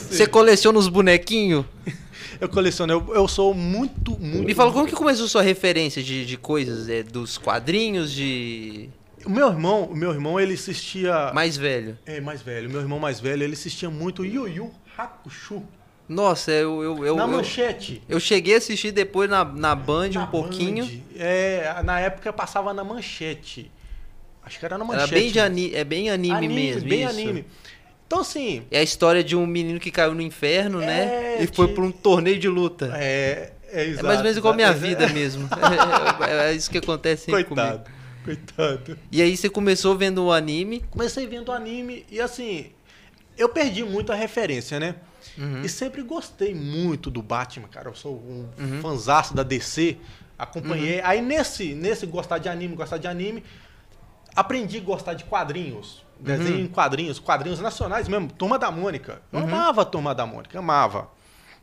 Você 0.09 0.27
coleciona 0.27 0.77
os 0.77 0.87
bonequinhos? 0.87 1.65
eu 2.39 2.49
coleciono, 2.49 2.91
eu, 2.91 3.15
eu 3.15 3.27
sou 3.27 3.53
muito, 3.53 4.17
muito. 4.19 4.45
Me 4.45 4.53
fala, 4.53 4.71
como 4.71 4.87
que 4.87 4.95
começou 4.95 5.27
sua 5.27 5.41
referência 5.41 6.03
de, 6.03 6.25
de 6.25 6.37
coisas? 6.37 6.89
É, 6.89 7.03
dos 7.03 7.37
quadrinhos, 7.37 8.11
de. 8.11 8.89
O 9.25 9.29
meu 9.29 9.47
irmão, 9.47 9.83
o 9.85 9.95
meu 9.95 10.11
irmão, 10.11 10.39
ele 10.39 10.53
assistia. 10.53 11.31
Mais 11.33 11.57
velho. 11.57 11.97
É, 12.05 12.21
mais 12.21 12.41
velho. 12.41 12.69
O 12.69 12.71
meu 12.71 12.81
irmão 12.81 12.99
mais 12.99 13.19
velho, 13.19 13.43
ele 13.43 13.53
assistia 13.53 13.89
muito 13.89 14.25
Yu 14.25 14.47
Yu 14.47 14.71
Hakusho. 14.97 15.63
Nossa, 16.07 16.51
eu. 16.51 16.83
eu, 16.83 17.05
eu 17.05 17.15
na 17.15 17.23
eu, 17.23 17.27
manchete. 17.27 18.01
Eu, 18.07 18.19
cheguei 18.19 18.53
a 18.53 18.57
assistir 18.59 18.91
depois 18.91 19.27
na, 19.29 19.43
na 19.43 19.73
Band 19.73 20.09
na 20.09 20.23
um 20.23 20.27
pouquinho. 20.27 20.85
Band. 20.85 20.99
É, 21.17 21.81
na 21.83 21.99
época 21.99 22.31
passava 22.31 22.73
na 22.73 22.83
manchete. 22.83 23.71
Acho 24.45 24.59
que 24.59 24.65
era 24.65 24.77
na 24.77 24.85
manchete. 24.85 25.13
Era 25.13 25.21
bem 25.21 25.31
de 25.31 25.39
ani 25.39 25.75
é 25.75 25.83
bem 25.83 26.09
anime, 26.09 26.35
anime 26.35 26.53
mesmo. 26.53 26.89
Bem 26.89 27.01
isso. 27.01 27.09
anime. 27.09 27.45
Então, 28.05 28.19
assim. 28.19 28.63
É 28.69 28.79
a 28.79 28.83
história 28.83 29.23
de 29.23 29.35
um 29.35 29.45
menino 29.45 29.79
que 29.79 29.89
caiu 29.89 30.13
no 30.13 30.21
inferno, 30.21 30.79
né? 30.79 30.85
é, 30.85 31.37
né? 31.37 31.43
E 31.43 31.47
foi 31.47 31.67
para 31.69 31.83
um 31.83 31.91
torneio 31.91 32.37
de 32.37 32.47
luta. 32.47 32.91
É, 32.95 33.51
é 33.71 33.85
exato. 33.85 34.05
É 34.05 34.07
mais 34.07 34.17
ou 34.19 34.23
menos 34.23 34.37
igual 34.37 34.53
a 34.53 34.55
minha 34.55 34.73
vida 34.73 35.07
mesmo. 35.11 35.49
É, 36.27 36.49
é, 36.49 36.53
isso 36.53 36.69
que 36.69 36.77
acontece 36.77 37.25
sempre 37.25 37.43
Coitado. 37.43 37.83
Comigo. 37.83 37.95
Coitado. 38.23 38.97
E 39.11 39.21
aí 39.21 39.35
você 39.35 39.49
começou 39.49 39.95
vendo 39.95 40.23
o 40.23 40.31
anime? 40.31 40.83
Comecei 40.89 41.27
vendo 41.27 41.49
o 41.49 41.51
anime 41.51 42.05
e 42.09 42.19
assim, 42.19 42.71
eu 43.37 43.49
perdi 43.49 43.83
muito 43.83 44.11
a 44.11 44.15
referência, 44.15 44.79
né? 44.79 44.95
Uhum. 45.37 45.61
E 45.61 45.69
sempre 45.69 46.01
gostei 46.01 46.53
muito 46.53 47.11
do 47.11 47.21
Batman, 47.21 47.67
cara. 47.67 47.89
Eu 47.89 47.95
sou 47.95 48.15
um 48.15 48.47
uhum. 48.57 48.81
fanzaço 48.81 49.35
da 49.35 49.43
DC. 49.43 49.97
Acompanhei. 50.37 50.99
Uhum. 50.99 51.05
Aí 51.05 51.21
nesse, 51.21 51.75
nesse 51.75 52.05
gostar 52.05 52.37
de 52.37 52.49
anime, 52.49 52.75
gostar 52.75 52.97
de 52.97 53.07
anime, 53.07 53.43
aprendi 54.35 54.77
a 54.77 54.81
gostar 54.81 55.13
de 55.13 55.23
quadrinhos. 55.23 56.03
Desenho 56.19 56.55
uhum. 56.55 56.63
em 56.63 56.67
quadrinhos, 56.67 57.19
quadrinhos 57.19 57.59
nacionais 57.59 58.07
mesmo. 58.07 58.31
Turma 58.31 58.57
da 58.57 58.71
Mônica. 58.71 59.21
Eu 59.31 59.39
uhum. 59.39 59.45
amava 59.45 59.81
a 59.81 59.85
Turma 59.85 60.15
da 60.15 60.25
Mônica, 60.25 60.57
amava. 60.57 61.09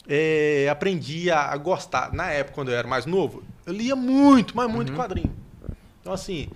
É, 0.07 0.69
aprendi 0.71 1.31
a, 1.31 1.57
gostar. 1.57 2.13
Na 2.13 2.31
época, 2.31 2.55
quando 2.55 2.71
eu 2.71 2.77
era 2.77 2.87
mais 2.87 3.07
novo, 3.07 3.43
eu 3.65 3.73
lia 3.73 3.97
muito, 3.97 4.57
mas 4.57 4.71
muito 4.71 4.91
uhum. 4.91 4.99
quadrinho. 4.99 5.33
Então, 6.01 6.13
assim. 6.13 6.49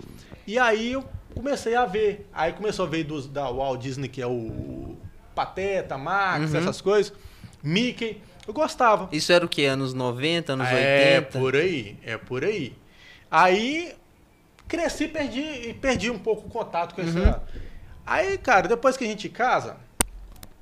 E 0.45 0.59
aí 0.59 0.93
eu 0.93 1.03
comecei 1.33 1.75
a 1.75 1.85
ver. 1.85 2.29
Aí 2.33 2.53
começou 2.53 2.85
a 2.85 2.89
ver 2.89 3.03
dos, 3.03 3.27
da 3.27 3.49
Walt 3.49 3.81
Disney, 3.81 4.07
que 4.07 4.21
é 4.21 4.27
o 4.27 4.95
Pateta, 5.33 5.97
Max, 5.97 6.51
uhum. 6.51 6.59
essas 6.59 6.81
coisas. 6.81 7.13
Mickey. 7.63 8.21
Eu 8.47 8.53
gostava. 8.53 9.09
Isso 9.11 9.31
era 9.33 9.45
o 9.45 9.49
que? 9.49 9.65
Anos 9.65 9.93
90, 9.93 10.53
anos 10.53 10.67
é, 10.67 10.71
80? 10.71 11.37
É 11.37 11.41
por 11.41 11.55
aí, 11.55 11.97
é 12.03 12.17
por 12.17 12.45
aí. 12.45 12.73
Aí 13.29 13.93
cresci 14.67 15.05
e 15.05 15.07
perdi, 15.07 15.73
perdi 15.81 16.09
um 16.09 16.19
pouco 16.19 16.47
o 16.47 16.49
contato 16.49 16.93
com 16.93 17.01
esse 17.01 17.17
uhum. 17.17 17.35
Aí, 18.05 18.37
cara, 18.37 18.67
depois 18.67 18.95
que 18.95 19.03
a 19.03 19.07
gente 19.07 19.27
casa, 19.27 19.75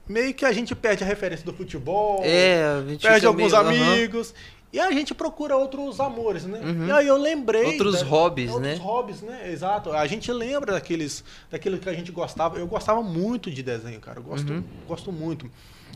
meio 0.07 0.33
que 0.33 0.45
a 0.45 0.51
gente 0.51 0.73
perde 0.75 1.03
a 1.03 1.07
referência 1.07 1.45
do 1.45 1.53
futebol, 1.53 2.21
é, 2.23 2.81
perde 3.01 3.25
alguns 3.25 3.51
meio, 3.51 3.83
amigos. 3.83 4.29
Uhum. 4.29 4.55
E 4.73 4.79
a 4.79 4.91
gente 4.91 5.13
procura 5.13 5.55
outros 5.55 6.01
amores, 6.01 6.43
né? 6.43 6.59
Uhum. 6.59 6.87
E 6.87 6.91
aí 6.91 7.07
eu 7.07 7.17
lembrei. 7.17 7.65
Outros 7.65 8.01
da, 8.01 8.05
hobbies, 8.05 8.51
outros 8.51 8.67
né? 8.67 8.73
Outros 8.73 8.87
hobbies, 8.87 9.21
né? 9.21 9.51
Exato. 9.51 9.93
A 9.93 10.05
gente 10.05 10.29
lembra 10.33 10.73
daqueles, 10.73 11.23
daquilo 11.49 11.77
que 11.77 11.87
a 11.87 11.93
gente 11.93 12.11
gostava. 12.11 12.57
Eu 12.57 12.67
gostava 12.67 13.01
muito 13.01 13.49
de 13.49 13.63
desenho, 13.63 14.01
cara. 14.01 14.19
Eu 14.19 14.23
gosto, 14.23 14.51
uhum. 14.51 14.63
gosto 14.85 15.11
muito. 15.13 15.49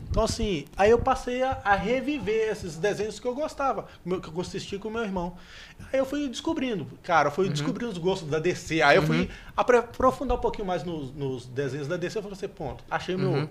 Então, 0.08 0.24
assim, 0.24 0.64
aí 0.76 0.90
eu 0.90 0.98
passei 0.98 1.42
a, 1.42 1.60
a, 1.64 1.74
reviver 1.74 2.50
esses 2.50 2.76
desenhos 2.76 3.20
que 3.20 3.26
eu 3.26 3.34
gostava, 3.34 3.86
que 4.04 4.28
eu 4.28 4.40
assisti 4.40 4.78
com 4.78 4.88
o 4.88 4.90
meu 4.90 5.02
irmão. 5.02 5.36
Aí 5.92 5.98
eu 5.98 6.04
fui 6.04 6.28
descobrindo, 6.28 6.86
cara, 7.02 7.28
eu 7.28 7.32
fui 7.32 7.46
uhum. 7.46 7.52
descobrindo 7.52 7.92
os 7.92 7.98
gostos 7.98 8.28
da 8.28 8.38
DC. 8.38 8.82
Aí 8.82 8.96
eu 8.96 9.02
fui 9.02 9.20
uhum. 9.20 9.28
aprofundar 9.56 10.36
um 10.36 10.40
pouquinho 10.40 10.66
mais 10.66 10.82
nos, 10.82 11.14
nos, 11.14 11.46
desenhos 11.46 11.86
da 11.86 11.96
DC. 11.96 12.18
Eu 12.18 12.22
falei 12.22 12.36
assim, 12.36 12.48
ponto, 12.48 12.82
achei 12.90 13.16
meu. 13.16 13.30
Uhum. 13.30 13.48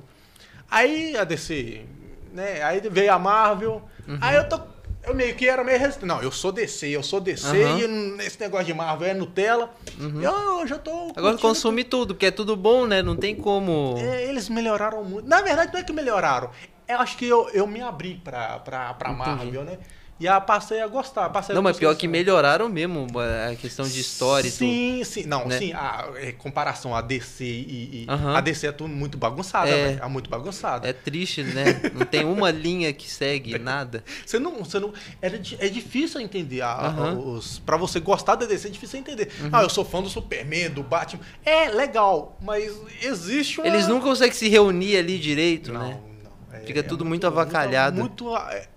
Aí 0.70 1.16
a 1.16 1.24
DC, 1.24 1.86
né? 2.34 2.62
Aí 2.62 2.82
veio 2.90 3.14
a 3.14 3.20
Marvel. 3.20 3.82
Uhum. 4.08 4.18
Aí 4.22 4.36
eu 4.36 4.48
tô 4.48 4.60
eu 5.04 5.16
meio 5.16 5.36
que 5.36 5.48
era 5.48 5.64
meio 5.64 5.80
resistente. 5.80 6.06
Não, 6.06 6.22
eu 6.22 6.32
sou 6.32 6.52
DC, 6.52 6.88
eu 6.90 7.04
sou 7.04 7.20
DC 7.20 7.48
uhum. 7.48 8.18
e 8.20 8.26
esse 8.26 8.40
negócio 8.40 8.66
de 8.66 8.74
Marvel 8.74 9.08
é 9.08 9.14
Nutella. 9.14 9.74
Uhum. 10.00 10.22
Eu, 10.22 10.60
eu 10.60 10.68
já 10.68 10.78
tô. 10.78 11.12
Agora 11.16 11.38
consome 11.38 11.84
tudo. 11.84 11.90
tudo, 12.00 12.16
porque 12.16 12.28
é 12.28 12.32
tudo 12.32 12.56
bom, 12.56 12.86
né? 12.86 13.02
Não 13.02 13.16
tem 13.16 13.36
como. 13.36 13.96
É, 13.98 14.26
eles 14.26 14.50
melhoraram 14.50 15.04
muito. 15.04 15.28
Na 15.28 15.42
verdade, 15.42 15.72
não 15.74 15.80
é 15.80 15.84
que 15.84 15.94
melhoraram. 15.94 16.50
Eu 16.88 17.00
acho 17.00 17.18
que 17.18 17.28
eu, 17.28 17.48
eu 17.50 17.68
me 17.68 17.82
abri 17.82 18.20
pra, 18.24 18.60
pra, 18.60 18.94
pra 18.96 19.14
Marvel, 19.14 19.64
né? 19.64 19.78
E 20.20 20.28
a 20.28 20.42
passei 20.42 20.82
a 20.82 20.88
gostar. 20.88 21.30
Passei 21.30 21.56
não, 21.56 21.62
a 21.62 21.64
mas 21.64 21.78
pior 21.78 21.96
que 21.96 22.08
melhoraram 22.08 22.68
mesmo 22.68 23.08
a 23.50 23.56
questão 23.56 23.88
de 23.88 24.00
história 24.02 24.50
sim, 24.50 24.96
e 24.96 24.98
tudo. 25.00 25.06
Sim, 25.06 25.26
Não, 25.26 25.48
né? 25.48 25.58
sim. 25.58 25.72
A, 25.72 26.10
a, 26.10 26.34
comparação 26.38 26.94
a 26.94 27.02
DC 27.02 27.46
e. 27.46 28.06
e 28.06 28.08
uhum. 28.10 28.36
A 28.36 28.42
DC 28.42 28.68
é 28.68 28.72
tudo 28.74 28.90
muito 28.90 29.18
bagunçada, 29.18 29.70
é, 29.70 30.00
é 30.02 30.08
muito 30.08 30.30
bagunçada. 30.30 30.88
É 30.90 30.92
triste, 30.92 31.42
né? 31.44 31.82
Não 31.94 32.06
tem 32.06 32.26
uma 32.26 32.52
linha 32.52 32.92
que 32.92 33.10
segue, 33.10 33.58
nada. 33.58 34.04
Você 34.26 34.38
não. 34.38 34.60
Você 34.60 34.80
não 34.80 34.94
é, 35.22 35.28
é 35.28 35.70
difícil 35.70 36.20
entender. 36.20 36.62
A, 36.62 36.90
uhum. 36.90 37.36
os, 37.36 37.60
pra 37.60 37.78
você 37.78 38.02
gostar 38.02 38.36
da 38.36 38.46
DC 38.46 38.68
é 38.68 38.72
difícil 38.72 39.00
entender. 39.00 39.32
Uhum. 39.40 39.50
Ah, 39.54 39.64
eu 39.64 39.70
sou 39.70 39.86
fã 39.86 40.02
do 40.02 40.10
Superman, 40.10 40.70
do 40.70 40.84
Batman. 40.84 41.24
É 41.46 41.70
legal, 41.70 42.38
mas 42.42 42.76
existe 43.02 43.62
uma... 43.62 43.68
Eles 43.68 43.88
não 43.88 44.02
conseguem 44.02 44.34
se 44.34 44.50
reunir 44.50 44.98
ali 44.98 45.18
direito, 45.18 45.72
não, 45.72 45.80
né? 45.80 46.00
Não, 46.24 46.58
é, 46.58 46.66
Fica 46.66 46.84
tudo 46.84 47.06
muito, 47.06 47.26
muito 47.26 47.28
avacalhado. 47.28 48.00
Muito. 48.00 48.26
muito 48.26 48.38
é, 48.38 48.68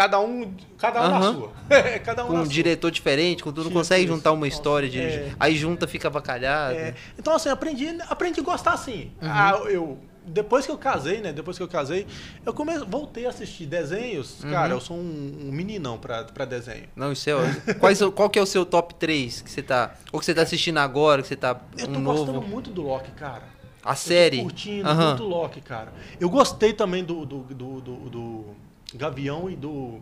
cada 0.00 0.18
um, 0.18 0.54
cada 0.78 1.02
um 1.02 1.04
uhum. 1.04 1.10
na 1.10 1.32
sua. 1.34 1.52
cada 2.02 2.24
um 2.24 2.28
com 2.28 2.34
um 2.36 2.44
sua. 2.44 2.48
diretor 2.48 2.90
diferente, 2.90 3.42
com 3.42 3.52
tudo, 3.52 3.64
não 3.64 3.72
consegue 3.72 4.04
isso. 4.04 4.14
juntar 4.14 4.32
uma 4.32 4.48
história, 4.48 4.88
de, 4.88 4.98
é. 4.98 5.34
aí 5.38 5.54
junta, 5.54 5.86
fica 5.86 6.08
avacalhado. 6.08 6.74
É. 6.74 6.94
Então, 7.18 7.34
assim, 7.34 7.50
aprendi, 7.50 7.86
aprendi 8.08 8.40
a 8.40 8.42
gostar 8.42 8.72
assim. 8.72 9.12
Uhum. 9.20 9.28
Ah, 9.30 9.60
eu, 9.66 9.98
depois 10.24 10.64
que 10.64 10.72
eu 10.72 10.78
casei, 10.78 11.20
né? 11.20 11.34
Depois 11.34 11.58
que 11.58 11.62
eu 11.62 11.68
casei, 11.68 12.06
eu 12.46 12.54
comecei, 12.54 12.86
voltei 12.86 13.26
a 13.26 13.28
assistir 13.28 13.66
desenhos. 13.66 14.42
Uhum. 14.42 14.50
Cara, 14.50 14.72
eu 14.72 14.80
sou 14.80 14.96
um, 14.96 15.48
um 15.48 15.52
meninão 15.52 15.98
pra, 15.98 16.24
pra 16.24 16.46
desenho. 16.46 16.88
Não, 16.96 17.12
isso 17.12 17.28
é. 17.28 17.74
Quais, 17.74 18.00
qual 18.14 18.30
que 18.30 18.38
é 18.38 18.42
o 18.42 18.46
seu 18.46 18.64
top 18.64 18.94
3 18.94 19.42
que 19.42 19.50
você 19.50 19.62
tá. 19.62 19.94
Ou 20.10 20.18
que 20.18 20.24
você 20.24 20.32
tá 20.32 20.40
assistindo 20.40 20.78
agora, 20.78 21.20
que 21.20 21.28
você 21.28 21.36
tá. 21.36 21.60
Eu 21.76 21.88
tô 21.88 21.98
um 21.98 22.04
gostando 22.04 22.32
novo... 22.32 22.48
muito 22.48 22.70
do 22.70 22.80
Loki, 22.80 23.10
cara. 23.10 23.42
A 23.84 23.92
eu 23.92 23.96
série? 23.96 24.38
Tô 24.38 24.44
curtindo 24.44 24.88
uhum. 24.88 25.06
muito 25.08 25.24
Loki, 25.24 25.60
cara. 25.60 25.92
Eu 26.18 26.30
gostei 26.30 26.72
também 26.72 27.04
do, 27.04 27.26
do, 27.26 27.40
do, 27.40 27.80
do, 27.82 27.96
do 28.08 28.69
Gavião 28.94 29.50
e 29.50 29.56
do 29.56 30.00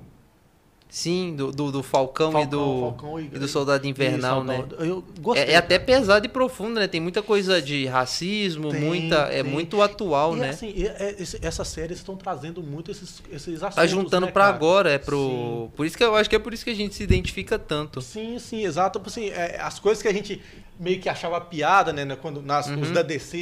Sim, 0.90 1.36
do, 1.36 1.52
do, 1.52 1.70
do 1.70 1.82
Falcão, 1.82 2.32
Falcão, 2.32 2.42
e, 2.42 2.50
do, 2.50 2.80
Falcão 2.80 3.20
e, 3.20 3.24
e, 3.26 3.28
do 3.28 3.46
Soldado 3.46 3.86
Invernal, 3.86 4.42
né? 4.42 4.64
Eu 4.78 5.04
gostei. 5.20 5.44
É, 5.44 5.52
é, 5.52 5.56
até 5.56 5.78
pesado 5.78 6.24
e 6.24 6.30
profundo, 6.30 6.80
né? 6.80 6.88
Tem 6.88 6.98
muita 6.98 7.22
coisa 7.22 7.60
de 7.60 7.84
racismo, 7.84 8.70
tem, 8.70 8.80
muita, 8.80 9.16
é 9.16 9.28
tem. 9.28 9.38
é 9.40 9.42
muito 9.42 9.82
atual, 9.82 10.34
e, 10.34 10.40
né? 10.40 10.48
Assim, 10.48 10.72
é, 10.82 11.14
essas 11.42 11.68
séries 11.68 11.98
estão 11.98 12.16
trazendo 12.16 12.62
muito 12.62 12.90
esses, 12.90 13.22
esses 13.30 13.56
assuntos. 13.56 13.74
Tá 13.74 13.86
juntando 13.86 14.26
né, 14.26 14.32
para 14.32 14.46
agora, 14.46 14.90
é 14.90 14.96
pro. 14.96 15.18
Sim. 15.18 15.72
Por 15.76 15.84
isso 15.84 15.96
que 15.96 16.02
eu 16.02 16.14
acho 16.16 16.30
que 16.30 16.36
é 16.36 16.38
por 16.38 16.54
isso 16.54 16.64
que 16.64 16.70
a 16.70 16.74
gente 16.74 16.94
se 16.94 17.02
identifica 17.02 17.58
tanto. 17.58 18.00
Sim, 18.00 18.38
sim, 18.38 18.64
exato. 18.64 19.00
Assim, 19.04 19.28
é, 19.28 19.60
as 19.60 19.78
coisas 19.78 20.00
que 20.00 20.08
a 20.08 20.12
gente 20.12 20.40
meio 20.80 20.98
que 21.00 21.08
achava 21.10 21.38
piada, 21.38 21.92
né? 21.92 22.16
Quando 22.16 22.40
nas, 22.40 22.66
uhum. 22.66 22.80
os 22.80 22.90
da 22.92 23.02
DC. 23.02 23.36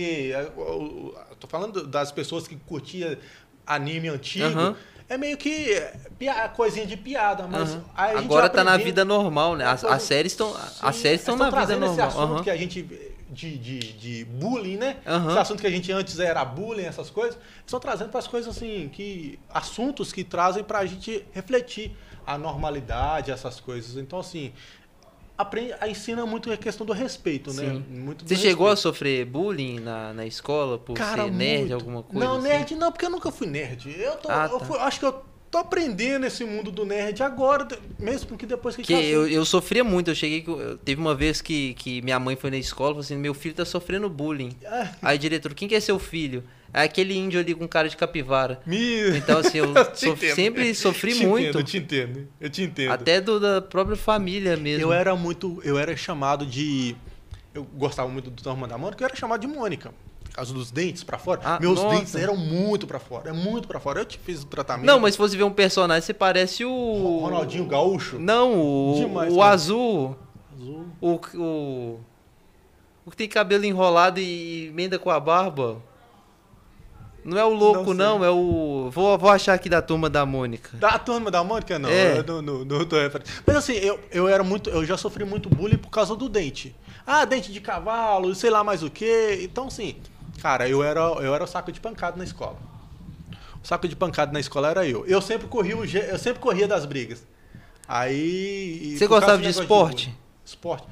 Eu, 0.57 1.15
eu 1.31 1.37
tô 1.39 1.47
falando 1.47 1.87
das 1.87 2.11
pessoas 2.11 2.49
que 2.49 2.57
curtiam 2.57 3.17
anime 3.65 4.09
antigo. 4.09 4.47
Uhum 4.47 4.75
é 5.09 5.17
meio 5.17 5.37
que 5.37 5.81
pia, 6.19 6.49
coisinha 6.49 6.87
de 6.87 6.97
piada, 6.97 7.47
mas 7.47 7.75
uhum. 7.75 7.83
agora 7.95 8.49
tá 8.49 8.65
na 8.65 8.77
vida 8.77 9.05
normal, 9.05 9.55
né? 9.55 9.65
As, 9.65 9.85
as 9.85 10.03
séries 10.03 10.33
estão 10.33 10.55
as 10.81 10.97
séries 10.97 11.21
estão 11.21 11.37
na 11.37 11.51
vida 11.51 11.77
normal. 11.77 11.93
Esse 11.93 12.01
assunto 12.01 12.33
uhum. 12.33 12.43
que 12.43 12.51
a 12.51 12.57
gente 12.57 12.83
de, 13.31 13.59
de, 13.59 13.79
de 13.79 14.25
bullying, 14.25 14.77
né? 14.77 14.97
Uhum. 15.07 15.31
Esse 15.31 15.39
assunto 15.39 15.61
que 15.61 15.67
a 15.67 15.71
gente 15.71 15.93
antes 15.93 16.19
era 16.19 16.45
bullying, 16.45 16.85
essas 16.85 17.11
coisas, 17.11 17.39
estão 17.65 17.79
trazendo 17.79 18.11
para 18.11 18.21
as 18.21 18.27
coisas 18.27 18.57
assim 18.57 18.89
que 18.93 19.39
assuntos 19.53 20.13
que 20.13 20.25
trazem 20.25 20.65
para 20.65 20.79
a 20.79 20.87
gente 20.87 21.25
refletir 21.33 21.97
a 22.27 22.37
normalidade, 22.37 23.31
essas 23.31 23.61
coisas. 23.61 23.97
Então 23.97 24.19
assim, 24.19 24.53
aprende, 25.37 25.75
ensina 25.89 26.25
muito 26.27 26.51
a 26.51 26.57
questão 26.57 26.87
do 26.87 26.93
respeito, 26.93 27.53
né? 27.53 27.63
Sim. 27.63 27.73
né? 27.75 27.83
Muito 27.89 28.25
Você 28.27 28.35
respeito. 28.35 28.51
chegou 28.53 28.69
a 28.69 28.77
sofrer 28.77 29.25
bullying 29.25 29.81
na, 29.81 30.13
na 30.13 30.27
escola 30.27 30.79
por 30.79 30.95
Cara, 30.97 31.25
ser 31.25 31.31
nerd, 31.31 31.61
muito. 31.61 31.75
alguma 31.75 32.03
coisa? 32.03 32.27
Não, 32.27 32.37
assim? 32.39 32.49
nerd 32.49 32.75
não, 32.77 32.93
porque 32.93 33.05
eu 33.07 33.11
nunca 33.11 33.31
fui 33.31 33.47
nerd. 33.47 33.95
Eu, 33.99 34.17
tô, 34.17 34.31
ah, 34.31 34.49
eu 34.51 34.59
tá. 34.59 34.65
fui, 34.65 34.79
acho 34.79 35.01
que 35.01 35.07
eu 35.07 35.23
tô 35.51 35.59
aprendendo 35.59 36.27
esse 36.27 36.45
mundo 36.45 36.71
do 36.71 36.85
nerd 36.85 37.23
agora, 37.23 37.67
mesmo 37.99 38.29
porque 38.29 38.47
depois 38.47 38.77
que, 38.77 38.83
que 38.83 38.93
eu, 38.93 39.29
eu 39.29 39.45
sofria 39.45 39.85
muito, 39.85 40.11
eu 40.11 40.15
cheguei 40.15 40.45
teve 40.85 41.01
uma 41.01 41.15
vez 41.15 41.41
que, 41.41 41.75
que 41.75 42.03
minha 42.03 42.19
mãe 42.19 42.37
foi 42.37 42.51
na 42.51 42.57
escola, 42.57 42.91
falou 42.91 43.01
assim, 43.01 43.17
meu 43.17 43.35
filho 43.35 43.55
tá 43.55 43.65
sofrendo 43.65 44.09
bullying. 44.09 44.57
Ah. 44.67 44.91
Aí 45.03 45.19
diretor, 45.19 45.55
quem 45.55 45.69
que 45.69 45.75
é 45.75 45.81
seu 45.81 45.99
filho? 45.99 46.45
É 46.73 46.83
aquele 46.83 47.17
índio 47.17 47.41
ali 47.41 47.55
com 47.55 47.67
cara 47.67 47.89
de 47.89 47.97
capivara. 47.97 48.61
Me... 48.67 49.17
Então, 49.17 49.39
assim, 49.39 49.59
eu, 49.59 49.73
eu 49.75 50.17
sempre 50.35 50.75
sofri 50.75 51.15
te 51.15 51.27
muito. 51.27 51.49
Entendo, 51.49 51.59
eu 51.59 51.65
te 51.65 51.79
entendo, 51.79 52.29
eu 52.41 52.51
te 52.51 52.63
entendo. 52.63 52.93
Até 52.93 53.21
do, 53.21 53.41
da 53.41 53.63
própria 53.63 53.97
família 53.97 54.57
mesmo. 54.57 54.83
Eu 54.83 54.93
era 54.93 55.15
muito. 55.17 55.61
Eu 55.65 55.79
era 55.79 55.97
chamado 55.97 56.45
de. 56.45 56.95
Eu 57.55 57.65
gostava 57.65 58.09
muito 58.09 58.31
do 58.31 58.43
Turma 58.43 58.69
da 58.69 58.77
Mônica, 58.77 59.03
eu 59.03 59.07
era 59.07 59.17
chamado 59.17 59.41
de 59.41 59.47
Mônica. 59.47 59.93
Causa 60.37 60.53
dos 60.53 60.71
dentes 60.71 61.03
para 61.03 61.17
fora. 61.17 61.41
Ah, 61.43 61.59
Meus 61.59 61.81
nossa. 61.81 61.97
dentes 61.97 62.15
eram 62.15 62.37
muito 62.37 62.87
para 62.87 62.99
fora. 62.99 63.31
É 63.31 63.33
muito 63.33 63.67
para 63.67 63.81
fora. 63.81 64.01
Eu 64.01 64.05
te 64.05 64.19
fiz 64.19 64.43
o 64.43 64.47
tratamento. 64.47 64.85
Não, 64.85 65.01
mas 65.01 65.15
se 65.15 65.19
você 65.19 65.35
ver 65.35 65.45
um 65.45 65.51
personagem, 65.51 66.03
você 66.03 66.13
parece 66.13 66.63
o. 66.63 67.21
Ronaldinho 67.23 67.65
Gaúcho? 67.65 68.19
Não, 68.19 68.53
o, 68.53 68.95
Demais, 68.99 69.33
o 69.33 69.43
azul. 69.43 70.15
Azul. 70.55 70.87
O, 71.01 71.21
o. 71.37 72.01
O 73.07 73.11
que 73.11 73.17
tem 73.17 73.29
cabelo 73.29 73.65
enrolado 73.65 74.21
e 74.21 74.67
emenda 74.67 74.99
com 74.99 75.09
a 75.09 75.19
barba. 75.19 75.83
Não 77.27 77.37
é 77.37 77.45
o 77.45 77.53
louco, 77.53 77.93
não, 77.93 78.21
não, 78.21 78.25
é 78.25 78.31
o. 78.31 78.89
Vou, 78.93 79.19
vou 79.19 79.29
achar 79.29 79.55
aqui 79.55 79.69
da 79.69 79.83
turma 79.83 80.09
da 80.09 80.25
Mônica. 80.25 80.77
Da 80.77 80.97
turma 80.97 81.29
da 81.29 81.43
Mônica, 81.43 81.77
não. 81.77 81.89
É. 81.89 82.19
Eu 82.19 82.23
não, 82.23 82.41
não, 82.41 82.65
não 82.65 82.85
tô 82.85 82.95
Mas 83.45 83.57
assim, 83.57 83.73
eu, 83.73 83.99
eu 84.13 84.29
era 84.29 84.45
muito. 84.45 84.71
Eu 84.71 84.85
já 84.87 84.97
sofri 84.97 85.25
muito 85.25 85.49
bullying 85.49 85.77
por 85.77 85.91
causa 85.91 86.15
do 86.15 86.29
dente. 86.29 86.73
Ah, 87.05 87.25
dente 87.25 87.53
de 87.53 87.61
cavalo, 87.61 88.33
sei 88.33 88.49
lá 88.49 88.63
mais 88.63 88.85
o 88.85 88.89
quê. 88.89 89.41
Então, 89.43 89.67
assim, 89.67 89.97
cara, 90.41 90.69
eu 90.69 90.85
era, 90.85 91.01
eu 91.01 91.35
era 91.35 91.43
o 91.43 91.49
saco 91.49 91.73
de 91.73 91.81
pancada 91.81 92.17
na 92.17 92.23
escola. 92.23 92.59
O 93.61 93.67
saco 93.67 93.89
de 93.89 93.97
pancada 93.97 94.33
na 94.33 94.39
escola 94.39 94.71
era 94.71 94.87
eu. 94.87 95.05
Eu 95.05 95.21
sempre 95.21 95.49
corria, 95.49 95.75
eu 95.75 96.19
sempre 96.21 96.39
corria 96.39 96.69
das 96.69 96.87
brigas. 96.87 97.27
Aí. 97.89 98.95
Você 98.97 99.09
gostava 99.09 99.43
de 99.43 99.49
esporte? 99.49 100.11
De 100.11 100.17
esporte. 100.45 100.87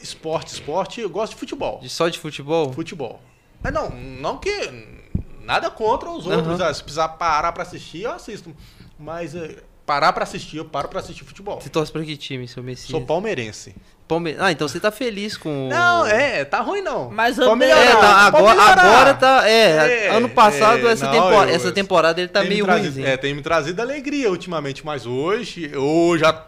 Esporte, 0.00 0.48
esporte, 0.48 1.00
eu 1.00 1.08
gosto 1.08 1.34
de 1.34 1.38
futebol. 1.38 1.78
De 1.80 1.88
só 1.88 2.08
de 2.08 2.18
futebol? 2.18 2.72
Futebol. 2.72 3.22
Mas 3.64 3.72
não, 3.72 3.88
não 3.90 4.36
que. 4.38 4.94
Nada 5.42 5.70
contra 5.70 6.10
os 6.10 6.26
outros. 6.26 6.60
Uhum. 6.60 6.74
Se 6.74 6.82
precisar 6.82 7.08
parar 7.08 7.50
para 7.52 7.62
assistir, 7.64 8.02
eu 8.02 8.12
assisto. 8.12 8.54
Mas 8.98 9.34
é, 9.34 9.56
parar 9.84 10.12
pra 10.12 10.22
assistir, 10.24 10.58
eu 10.58 10.64
paro 10.64 10.88
pra 10.88 11.00
assistir 11.00 11.24
futebol. 11.24 11.60
Você 11.60 11.68
torce 11.70 11.90
pra 11.90 12.02
que 12.02 12.16
time, 12.16 12.46
seu 12.46 12.62
Messias? 12.62 12.90
Sou 12.90 13.00
palmeirense. 13.00 13.74
Palme... 14.06 14.36
Ah, 14.38 14.52
então 14.52 14.68
você 14.68 14.78
tá 14.78 14.90
feliz 14.92 15.34
com. 15.38 15.68
Não, 15.70 16.06
é, 16.06 16.44
tá 16.44 16.60
ruim 16.60 16.82
não. 16.82 17.10
Mas 17.10 17.38
eu- 17.38 17.50
É, 17.62 17.92
tá, 17.96 18.08
agora, 18.26 18.62
agora 18.62 19.14
tá. 19.14 19.48
É, 19.48 20.06
É, 20.06 20.10
ano 20.10 20.28
passado, 20.28 20.86
é, 20.86 20.92
essa, 20.92 21.06
não, 21.06 21.12
temporada, 21.12 21.50
eu- 21.50 21.56
essa 21.56 21.72
temporada 21.72 22.20
ele 22.20 22.28
tá 22.28 22.42
me 22.42 22.48
meio 22.50 22.64
trazido- 22.66 22.84
ruimzinho. 22.88 23.06
É, 23.06 23.16
tem 23.16 23.34
me 23.34 23.40
trazido 23.40 23.80
alegria 23.80 24.30
ultimamente, 24.30 24.84
mas 24.84 25.06
hoje, 25.06 25.70
eu 25.72 26.14
já. 26.18 26.46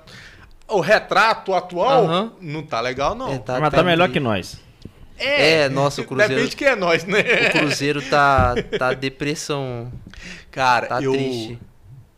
O 0.69 0.81
retrato 0.81 1.55
atual 1.55 2.31
não 2.41 2.63
tá 2.63 2.79
legal, 2.81 3.15
não. 3.15 3.33
É, 3.33 3.39
tá- 3.39 3.59
Mas 3.59 3.71
tá 3.71 3.83
melhor 3.83 4.11
que 4.11 4.21
nós. 4.21 4.61
É, 5.19 5.69
nossa, 5.69 6.01
o 6.03 6.05
Cruzeiro. 6.05 6.35
Depende 6.35 6.51
de 6.51 6.57
quem 6.57 6.69
é 6.69 6.77
nós, 6.77 7.05
né? 7.05 7.21
O 7.49 7.59
Cruzeiro 7.59 8.03
tá, 8.03 8.55
tá 8.79 8.93
depressão. 8.95 9.91
Cara, 10.51 10.87
Tá 10.87 11.03
eu, 11.03 11.13
triste. 11.13 11.59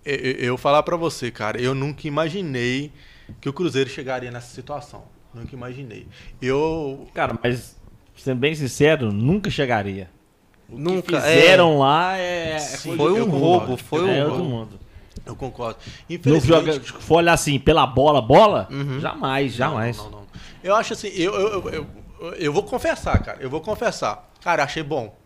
eu. 0.05 0.15
Eu 0.15 0.57
falar 0.59 0.83
pra 0.83 0.97
você, 0.97 1.31
cara, 1.31 1.61
eu 1.61 1.75
nunca 1.75 2.07
imaginei 2.09 2.93
que 3.41 3.49
o 3.49 3.53
Cruzeiro 3.53 3.89
chegaria 3.91 4.31
nessa 4.31 4.55
situação. 4.55 5.05
Nunca 5.35 5.55
imaginei. 5.55 6.07
Eu. 6.41 7.07
Cara, 7.15 7.39
mas, 7.43 7.77
sendo 8.17 8.39
bem 8.39 8.55
sincero, 8.55 9.13
nunca 9.13 9.51
chegaria. 9.51 10.09
O 10.71 10.77
Nunca. 10.79 11.03
que 11.19 11.27
fizeram 11.27 11.79
lá 11.79 12.19
é. 12.19 12.53
é 12.53 12.59
Sim, 12.59 12.95
Foi 12.97 13.13
um 13.21 13.25
roubo, 13.25 13.77
foi 13.79 14.03
um 14.03 14.09
é 14.09 14.21
roubo. 14.21 14.33
outro 14.35 14.45
mundo. 14.45 14.81
Eu 15.25 15.35
concordo. 15.37 15.79
Não 16.09 16.17
Infelizmente. 16.17 16.65
joga, 16.67 16.81
for 17.01 17.17
olhar 17.17 17.33
assim, 17.35 17.59
pela 17.59 17.87
bola, 17.87 18.21
bola? 18.21 18.69
Uhum. 18.71 19.01
Jamais, 19.01 19.53
jamais. 19.55 19.97
Não, 19.99 20.05
não, 20.05 20.11
não. 20.21 20.27
Eu 20.63 20.75
acho 20.75 20.93
assim, 20.93 21.09
eu, 21.09 21.35
eu, 21.35 21.69
eu, 21.71 21.87
eu, 22.39 22.53
vou 22.53 22.63
confessar, 22.63 23.23
cara. 23.23 23.39
Eu 23.41 23.51
vou 23.51 23.61
confessar. 23.61 24.31
Cara, 24.43 24.65
achei 24.65 24.83
bom. 24.83 25.17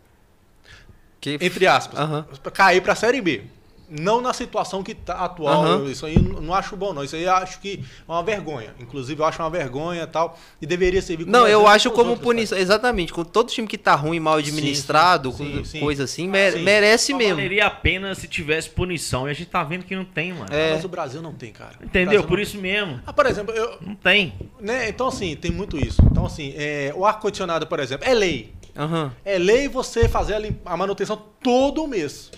Que... 1.19 1.37
Entre 1.41 1.65
aspas. 1.67 1.99
Aham. 1.99 2.25
Cair 2.53 2.81
pra 2.81 2.95
Série 2.95 3.21
B. 3.21 3.43
Não 3.89 4.21
na 4.21 4.33
situação 4.33 4.81
que 4.81 4.95
tá 4.95 5.13
atual. 5.25 5.65
Eu- 5.67 5.91
Isso 5.91 6.05
aí 6.05 6.17
não 6.17 6.53
acho 6.53 6.75
bom, 6.75 6.93
não. 6.93 7.03
Isso 7.03 7.15
aí 7.15 7.23
eu 7.23 7.33
acho 7.33 7.59
que 7.59 7.83
é 8.07 8.11
uma 8.11 8.23
vergonha. 8.23 8.73
Inclusive, 8.79 9.21
eu 9.21 9.25
acho 9.25 9.41
uma 9.41 9.49
vergonha 9.49 10.03
e 10.03 10.07
tal. 10.07 10.37
E 10.61 10.65
deveria 10.65 11.01
servir 11.01 11.27
Não, 11.27 11.47
eu 11.47 11.67
acho 11.67 11.91
como 11.91 12.11
outros, 12.11 12.23
punição. 12.25 12.57
Exatamente. 12.57 13.13
Com 13.13 13.23
todo 13.23 13.49
time 13.51 13.67
que 13.67 13.77
tá 13.77 13.93
ruim, 13.93 14.19
mal 14.19 14.35
administrado, 14.35 15.31
sim, 15.33 15.57
com- 15.59 15.65
sim. 15.65 15.79
coisa 15.79 16.05
assim, 16.05 16.27
mere- 16.27 16.57
Sim. 16.57 16.63
merece 16.63 17.11
Só 17.11 17.17
mesmo. 17.17 17.35
valeria 17.35 17.67
a 17.67 17.69
pena 17.69 18.15
se 18.15 18.27
tivesse 18.27 18.69
punição. 18.69 19.27
E 19.27 19.31
a 19.31 19.33
gente 19.33 19.49
tá 19.49 19.63
vendo 19.63 19.83
que 19.85 19.95
não 19.95 20.05
tem, 20.05 20.33
mano. 20.33 20.47
cara. 20.49 20.59
É. 20.59 20.73
Mas 20.73 20.83
o 20.85 20.87
Brasil 20.89 21.21
não 21.21 21.33
tem, 21.33 21.51
cara. 21.51 21.75
Entendeu? 21.83 22.23
Por 22.23 22.39
isso 22.39 22.57
mesmo. 22.57 22.99
Ah, 23.05 23.13
por 23.13 23.25
exemplo, 23.27 23.53
eu, 23.53 23.77
Não 23.81 23.95
tem. 23.95 24.33
né, 24.59 24.89
então 24.89 25.07
assim, 25.07 25.35
tem 25.35 25.51
muito 25.51 25.77
isso. 25.77 26.01
Então 26.09 26.25
assim, 26.25 26.53
é, 26.57 26.91
o 26.95 27.05
ar-condicionado, 27.05 27.67
por 27.67 27.79
exemplo, 27.79 28.07
é 28.07 28.13
lei. 28.13 28.53
Aham. 28.75 29.11
É 29.23 29.37
lei 29.37 29.67
você 29.67 30.09
fazer 30.09 30.33
a, 30.33 30.39
lim- 30.39 30.57
a 30.65 30.75
manutenção 30.75 31.21
todo 31.43 31.85
mês. 31.87 32.31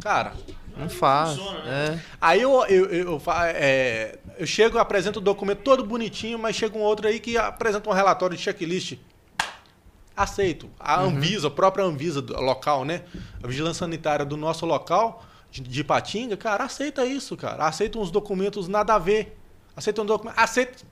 Cara, 0.00 0.32
Não 0.76 0.88
faz. 0.88 1.30
funciona, 1.36 1.60
É. 1.70 1.98
aí 2.20 2.42
eu, 2.42 2.64
eu, 2.66 2.84
eu, 2.86 3.22
é, 3.46 4.18
eu 4.38 4.46
chego, 4.46 4.76
apresento 4.78 5.18
o 5.18 5.22
documento 5.22 5.62
todo 5.62 5.84
bonitinho, 5.84 6.38
mas 6.38 6.54
chega 6.54 6.76
um 6.76 6.82
outro 6.82 7.08
aí 7.08 7.18
que 7.18 7.36
apresenta 7.38 7.88
um 7.88 7.92
relatório 7.92 8.36
de 8.36 8.42
checklist. 8.42 8.98
Aceito. 10.16 10.70
A 10.80 11.00
Anvisa, 11.02 11.48
a 11.48 11.50
própria 11.50 11.84
Anvisa 11.84 12.22
do- 12.22 12.34
local, 12.40 12.84
né? 12.84 13.02
A 13.42 13.46
vigilância 13.46 13.80
sanitária 13.80 14.24
do 14.24 14.36
nosso 14.36 14.64
local, 14.64 15.22
de, 15.50 15.60
de 15.60 15.84
Patinga, 15.84 16.36
cara, 16.38 16.64
aceita 16.64 17.04
isso, 17.04 17.36
cara. 17.36 17.66
Aceita 17.66 17.98
uns 17.98 18.10
documentos 18.10 18.66
nada 18.66 18.94
a 18.94 18.98
ver. 18.98 19.38
Aceita 19.76 20.00
um 20.00 20.06
documento. 20.06 20.38
Aceita. 20.38 20.84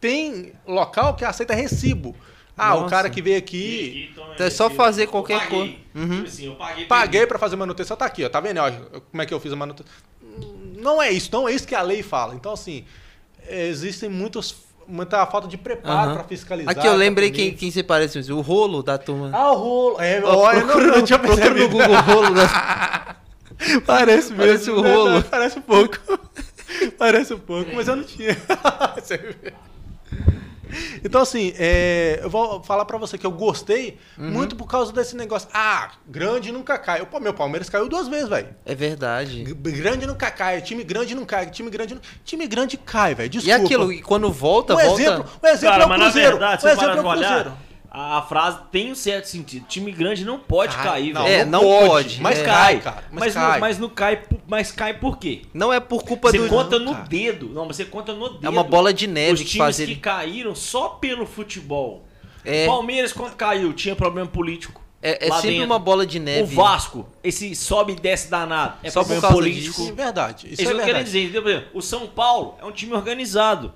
Tem 0.00 0.54
local 0.66 1.14
que 1.14 1.26
aceita 1.26 1.54
recibo. 1.54 2.16
Ah, 2.60 2.74
o 2.74 2.80
Nossa. 2.80 2.90
cara 2.90 3.08
que 3.08 3.22
veio 3.22 3.38
aqui. 3.38 4.10
Então 4.12 4.46
é 4.46 4.50
só 4.50 4.68
fazer 4.68 5.06
qualquer 5.06 5.48
coisa. 5.48 5.72
Uhum. 5.94 6.08
Tipo 6.08 6.24
assim, 6.26 6.46
eu 6.46 6.54
paguei. 6.56 6.84
Paguei 6.84 7.26
pra 7.26 7.38
fazer 7.38 7.56
manutenção, 7.56 7.96
tá 7.96 8.04
aqui, 8.04 8.24
ó. 8.24 8.28
Tá 8.28 8.38
vendo? 8.40 8.58
Ó, 8.58 8.70
como 9.10 9.22
é 9.22 9.26
que 9.26 9.32
eu 9.32 9.40
fiz 9.40 9.52
a 9.52 9.56
manutenção? 9.56 9.90
Não 10.76 11.00
é 11.00 11.10
isso, 11.10 11.30
não 11.32 11.48
é 11.48 11.52
isso 11.52 11.66
que 11.66 11.74
a 11.74 11.82
lei 11.82 12.02
fala. 12.02 12.34
Então, 12.34 12.52
assim, 12.52 12.84
existem 13.48 14.08
muitos, 14.08 14.54
muita 14.86 15.24
falta 15.26 15.48
de 15.48 15.56
preparo 15.56 16.10
Aham. 16.10 16.14
pra 16.14 16.24
fiscalizar. 16.24 16.70
Aqui 16.76 16.86
eu 16.86 16.94
lembrei 16.94 17.30
quem, 17.30 17.54
quem 17.54 17.70
você 17.70 17.82
parece, 17.82 18.18
o 18.30 18.40
rolo 18.40 18.82
da 18.82 18.98
turma. 18.98 19.30
Ah, 19.32 19.52
o 19.52 19.56
rolo. 19.56 20.00
É, 20.00 20.20
procura 20.20 20.86
não, 20.86 20.96
não 20.98 21.02
tinha 21.04 21.18
procura 21.18 21.50
no 21.50 21.54
percebido. 21.54 21.78
Google 21.78 22.00
rolo 22.02 22.34
da... 22.34 23.16
Parece 23.86 24.32
mesmo. 24.32 24.36
Parece 24.36 24.70
o 24.70 24.82
né? 24.82 24.94
rolo. 24.94 25.10
Não, 25.10 25.22
Parece 25.22 25.58
um 25.58 25.62
pouco. 25.62 25.98
Parece 26.98 27.34
um 27.34 27.38
pouco, 27.38 27.70
mas 27.74 27.88
eu 27.88 27.96
não 27.96 28.04
tinha. 28.04 28.36
Você 28.96 29.16
vê. 29.16 29.52
Então, 31.04 31.20
assim, 31.22 31.52
é, 31.58 32.20
eu 32.22 32.30
vou 32.30 32.62
falar 32.62 32.84
pra 32.84 32.96
você 32.98 33.16
que 33.18 33.26
eu 33.26 33.30
gostei 33.30 33.98
Uhum. 34.18 34.30
muito 34.30 34.56
por 34.56 34.66
causa 34.66 34.92
desse 34.92 35.16
negócio. 35.16 35.48
Ah, 35.52 35.90
grande 36.06 36.52
nunca 36.52 36.78
cai. 36.78 37.04
Pô, 37.06 37.18
meu 37.20 37.32
Palmeiras 37.34 37.68
caiu 37.68 37.88
duas 37.88 38.08
vezes, 38.08 38.28
velho. 38.28 38.48
É 38.64 38.74
verdade. 38.74 39.44
G- 39.44 39.54
Grande 39.54 40.06
nunca 40.06 40.30
cai, 40.30 40.60
time 40.60 40.82
grande 40.84 41.14
não 41.14 41.24
cai, 41.24 41.46
time 41.50 41.70
grande 41.70 41.94
não... 41.94 42.02
Time 42.24 42.46
grande 42.46 42.76
cai, 42.76 43.14
velho. 43.14 43.26
E 43.26 43.30
Desculpa. 43.30 43.64
aquilo, 43.64 43.92
e 43.92 44.02
quando 44.02 44.30
volta, 44.30 44.74
um 44.74 44.76
volta... 44.76 45.00
exemplo, 45.02 45.24
um 45.42 45.46
exemplo 45.46 45.70
Cara, 45.70 45.82
é 45.82 45.86
o 45.86 45.88
mas 45.88 45.98
na 45.98 46.04
Cruzeiro. 46.06 46.30
verdade, 46.30 46.66
um 46.66 46.68
exemplo 46.68 46.84
é 46.86 47.00
o 47.00 47.02
Cruzeiro. 47.10 47.34
olhar, 47.34 47.56
a 47.90 48.18
a 48.18 48.22
frase 48.22 48.58
tem 48.70 48.92
um 48.92 48.94
certo 48.94 49.24
sentido. 49.26 49.66
Time 49.66 49.90
grande 49.90 50.24
não 50.24 50.38
pode 50.38 50.76
Cai, 50.76 50.84
cair, 50.84 51.12
não, 51.12 51.24
velho. 51.24 51.34
É, 51.40 51.44
não 51.44 51.60
pode, 51.60 52.20
Mas 52.20 52.38
é. 52.38 52.44
cai, 52.44 52.80
cara. 52.80 53.04
Mas, 53.10 53.20
Mas, 53.20 53.34
cai. 53.34 53.52
não, 53.52 53.60
mas 53.60 53.78
não 53.78 53.88
cai, 53.88 54.16
por- 54.18 54.38
mas 54.46 54.72
cai 54.72 54.94
por 54.94 55.18
quê? 55.18 55.42
Não 55.52 55.72
é 55.72 55.80
por 55.80 56.04
culpa 56.04 56.30
Você 56.30 56.38
do... 56.38 56.48
conta 56.48 56.78
no 56.78 56.92
cara. 56.92 57.06
dedo. 57.06 57.48
Não, 57.48 57.66
você 57.66 57.84
conta 57.84 58.12
no 58.12 58.28
dedo. 58.30 58.46
É 58.46 58.48
uma 58.48 58.62
bola 58.62 58.92
de 58.94 59.06
neve 59.06 59.32
Os 59.34 59.40
que 59.40 59.46
times 59.46 59.58
faz 59.64 59.76
que 59.76 59.82
ele... 59.82 59.96
caíram 59.96 60.54
só 60.54 60.88
pelo 60.90 61.26
futebol. 61.26 62.04
É. 62.44 62.66
Palmeiras, 62.66 63.12
quando 63.12 63.34
caiu, 63.34 63.72
tinha 63.72 63.96
problema 63.96 64.28
político. 64.28 64.80
É, 65.02 65.28
é 65.28 65.32
sempre 65.32 65.50
dentro. 65.52 65.64
uma 65.66 65.78
bola 65.78 66.04
de 66.06 66.18
O 66.18 66.22
neve. 66.22 66.54
Vasco, 66.54 67.08
esse 67.24 67.54
sobe 67.56 67.92
e 67.94 67.96
desce 67.96 68.30
danado. 68.30 68.74
É 68.82 68.90
Só 68.90 69.00
por 69.00 69.06
problema 69.08 69.22
causa 69.22 69.34
político. 69.36 69.66
disso. 69.68 69.86
Sim, 69.86 69.92
verdade. 69.94 70.46
Isso 70.46 70.54
Isso 70.54 70.62
é 70.62 70.64
eu 70.74 70.76
verdade. 70.76 70.92
quero 70.92 71.04
dizer, 71.32 71.68
O 71.72 71.80
São 71.80 72.06
Paulo 72.06 72.56
é 72.60 72.64
um 72.66 72.70
time 72.72 72.92
organizado. 72.92 73.72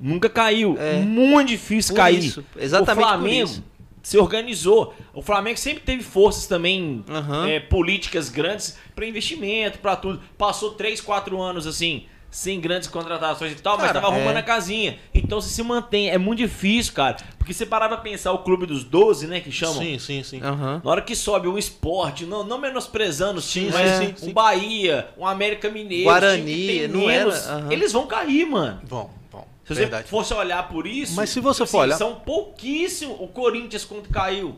Nunca 0.00 0.28
caiu. 0.28 0.76
É. 0.78 1.00
Muito 1.00 1.48
difícil 1.48 1.94
Por 1.94 2.00
cair. 2.02 2.18
isso, 2.18 2.44
exatamente 2.56 2.98
O 2.98 3.02
por 3.02 3.08
Flamengo 3.18 3.44
isso. 3.50 3.64
se 4.02 4.18
organizou. 4.18 4.94
O 5.12 5.20
Flamengo 5.22 5.58
sempre 5.58 5.82
teve 5.82 6.02
forças 6.02 6.46
também, 6.46 7.04
Aham. 7.08 7.48
é, 7.48 7.60
políticas 7.60 8.28
grandes 8.28 8.76
para 8.94 9.06
investimento, 9.06 9.78
para 9.78 9.96
tudo. 9.96 10.20
Passou 10.36 10.72
3, 10.72 11.00
4 11.00 11.40
anos 11.40 11.66
assim, 11.66 12.04
sem 12.30 12.60
grandes 12.60 12.88
contratações 12.88 13.52
e 13.52 13.56
tal, 13.56 13.76
mas 13.76 13.86
Cara, 13.88 14.00
tava 14.00 14.14
arrumando 14.14 14.36
é. 14.36 14.40
a 14.40 14.42
casinha. 14.42 14.98
Então 15.14 15.40
se 15.40 15.48
se 15.50 15.62
mantém. 15.62 16.10
É 16.10 16.18
muito 16.18 16.38
difícil, 16.38 16.92
cara. 16.92 17.16
Porque 17.38 17.52
você 17.54 17.64
parar 17.66 17.88
pra 17.88 17.96
pensar 17.96 18.32
o 18.32 18.38
clube 18.38 18.66
dos 18.66 18.84
12, 18.84 19.26
né, 19.26 19.40
que 19.40 19.50
chamam. 19.50 19.78
Sim, 19.82 19.98
sim, 19.98 20.22
sim. 20.22 20.40
Aham. 20.42 20.82
Na 20.84 20.90
hora 20.90 21.00
que 21.02 21.16
sobe 21.16 21.48
um 21.48 21.56
esporte, 21.58 22.24
não, 22.26 22.44
não 22.44 22.58
menosprezando 22.58 23.38
os 23.38 23.50
times, 23.50 23.74
Sim, 23.74 23.80
mas 23.82 23.90
sim, 23.92 24.12
um 24.12 24.26
sim. 24.28 24.32
Bahia, 24.32 25.08
um 25.16 25.26
América 25.26 25.70
Mineiro, 25.70 26.04
Guarani, 26.04 26.86
não 26.88 27.06
menos, 27.06 27.34
era, 27.46 27.54
aham. 27.56 27.72
eles 27.72 27.92
vão 27.92 28.06
cair, 28.06 28.46
mano. 28.46 28.80
Bom. 28.88 29.17
Se 29.68 29.74
você 29.74 29.80
verdade. 29.82 30.08
fosse 30.08 30.34
olhar 30.34 30.68
por 30.68 30.86
isso, 30.86 31.14
Mas 31.14 31.30
se 31.30 31.40
você 31.40 31.62
assim, 31.62 31.72
for 31.72 31.78
olhar- 31.82 31.96
são 31.96 32.14
pouquíssimos. 32.16 33.16
O 33.20 33.28
Corinthians 33.28 33.84
quando 33.84 34.08
caiu. 34.08 34.56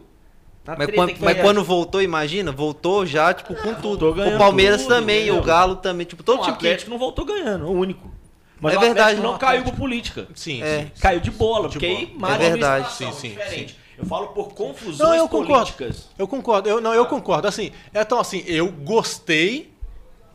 na 0.65 0.77
Mas, 0.77 0.87
treta 0.87 0.93
quando, 0.95 1.21
mas 1.21 1.41
quando 1.41 1.65
voltou, 1.65 2.01
imagina, 2.03 2.53
voltou 2.53 3.05
já, 3.05 3.33
tipo, 3.35 3.55
com 3.55 3.75
tudo. 3.75 3.83
voltou 3.83 4.15
ganhando 4.15 4.35
O 4.37 4.39
Palmeiras 4.39 4.83
tudo, 4.83 4.95
também, 4.95 5.23
entendeu? 5.25 5.41
o 5.41 5.45
Galo 5.45 5.77
também, 5.77 6.07
tipo, 6.07 6.23
todo 6.23 6.37
Não, 6.37 6.43
o 6.43 6.45
time 6.47 6.57
que... 6.59 6.67
Atlético 6.67 6.91
não 6.91 6.99
voltou 6.99 7.25
ganhando, 7.25 7.67
o 7.67 7.73
único. 7.73 8.11
Mas 8.61 8.75
É 8.75 8.77
o 8.77 8.81
verdade, 8.81 9.01
Atlético 9.01 9.23
não 9.25 9.33
não, 9.33 9.39
caiu 9.39 9.63
por 9.65 9.73
política. 9.75 10.29
Sim, 10.35 10.63
É. 10.63 10.81
sim. 10.81 10.91
Caiu 11.01 11.21
de 11.21 11.31
bola, 11.31 11.69
De 11.69 11.75
porque 11.79 11.87
bola. 11.89 11.99
aí 12.01 12.15
má 12.17 12.35
É 12.35 12.39
verdade. 12.39 12.93
Sim, 12.93 13.11
sim, 13.13 13.31
diferente. 13.31 13.79
Eu 13.99 14.05
falo 14.07 14.29
por 14.29 14.55
confusões 14.55 14.99
Não, 14.99 15.15
eu 15.15 15.29
concordo. 15.29 15.73
políticas. 15.73 16.09
Eu 16.19 16.29
concordo. 16.29 16.69
Eu, 16.69 16.81
não, 16.81 16.93
eu 16.95 17.05
concordo. 17.07 17.49
Assim, 17.49 17.73
então, 17.95 18.21
assim, 18.21 18.43
eu 18.47 18.69
gostei. 18.71 19.73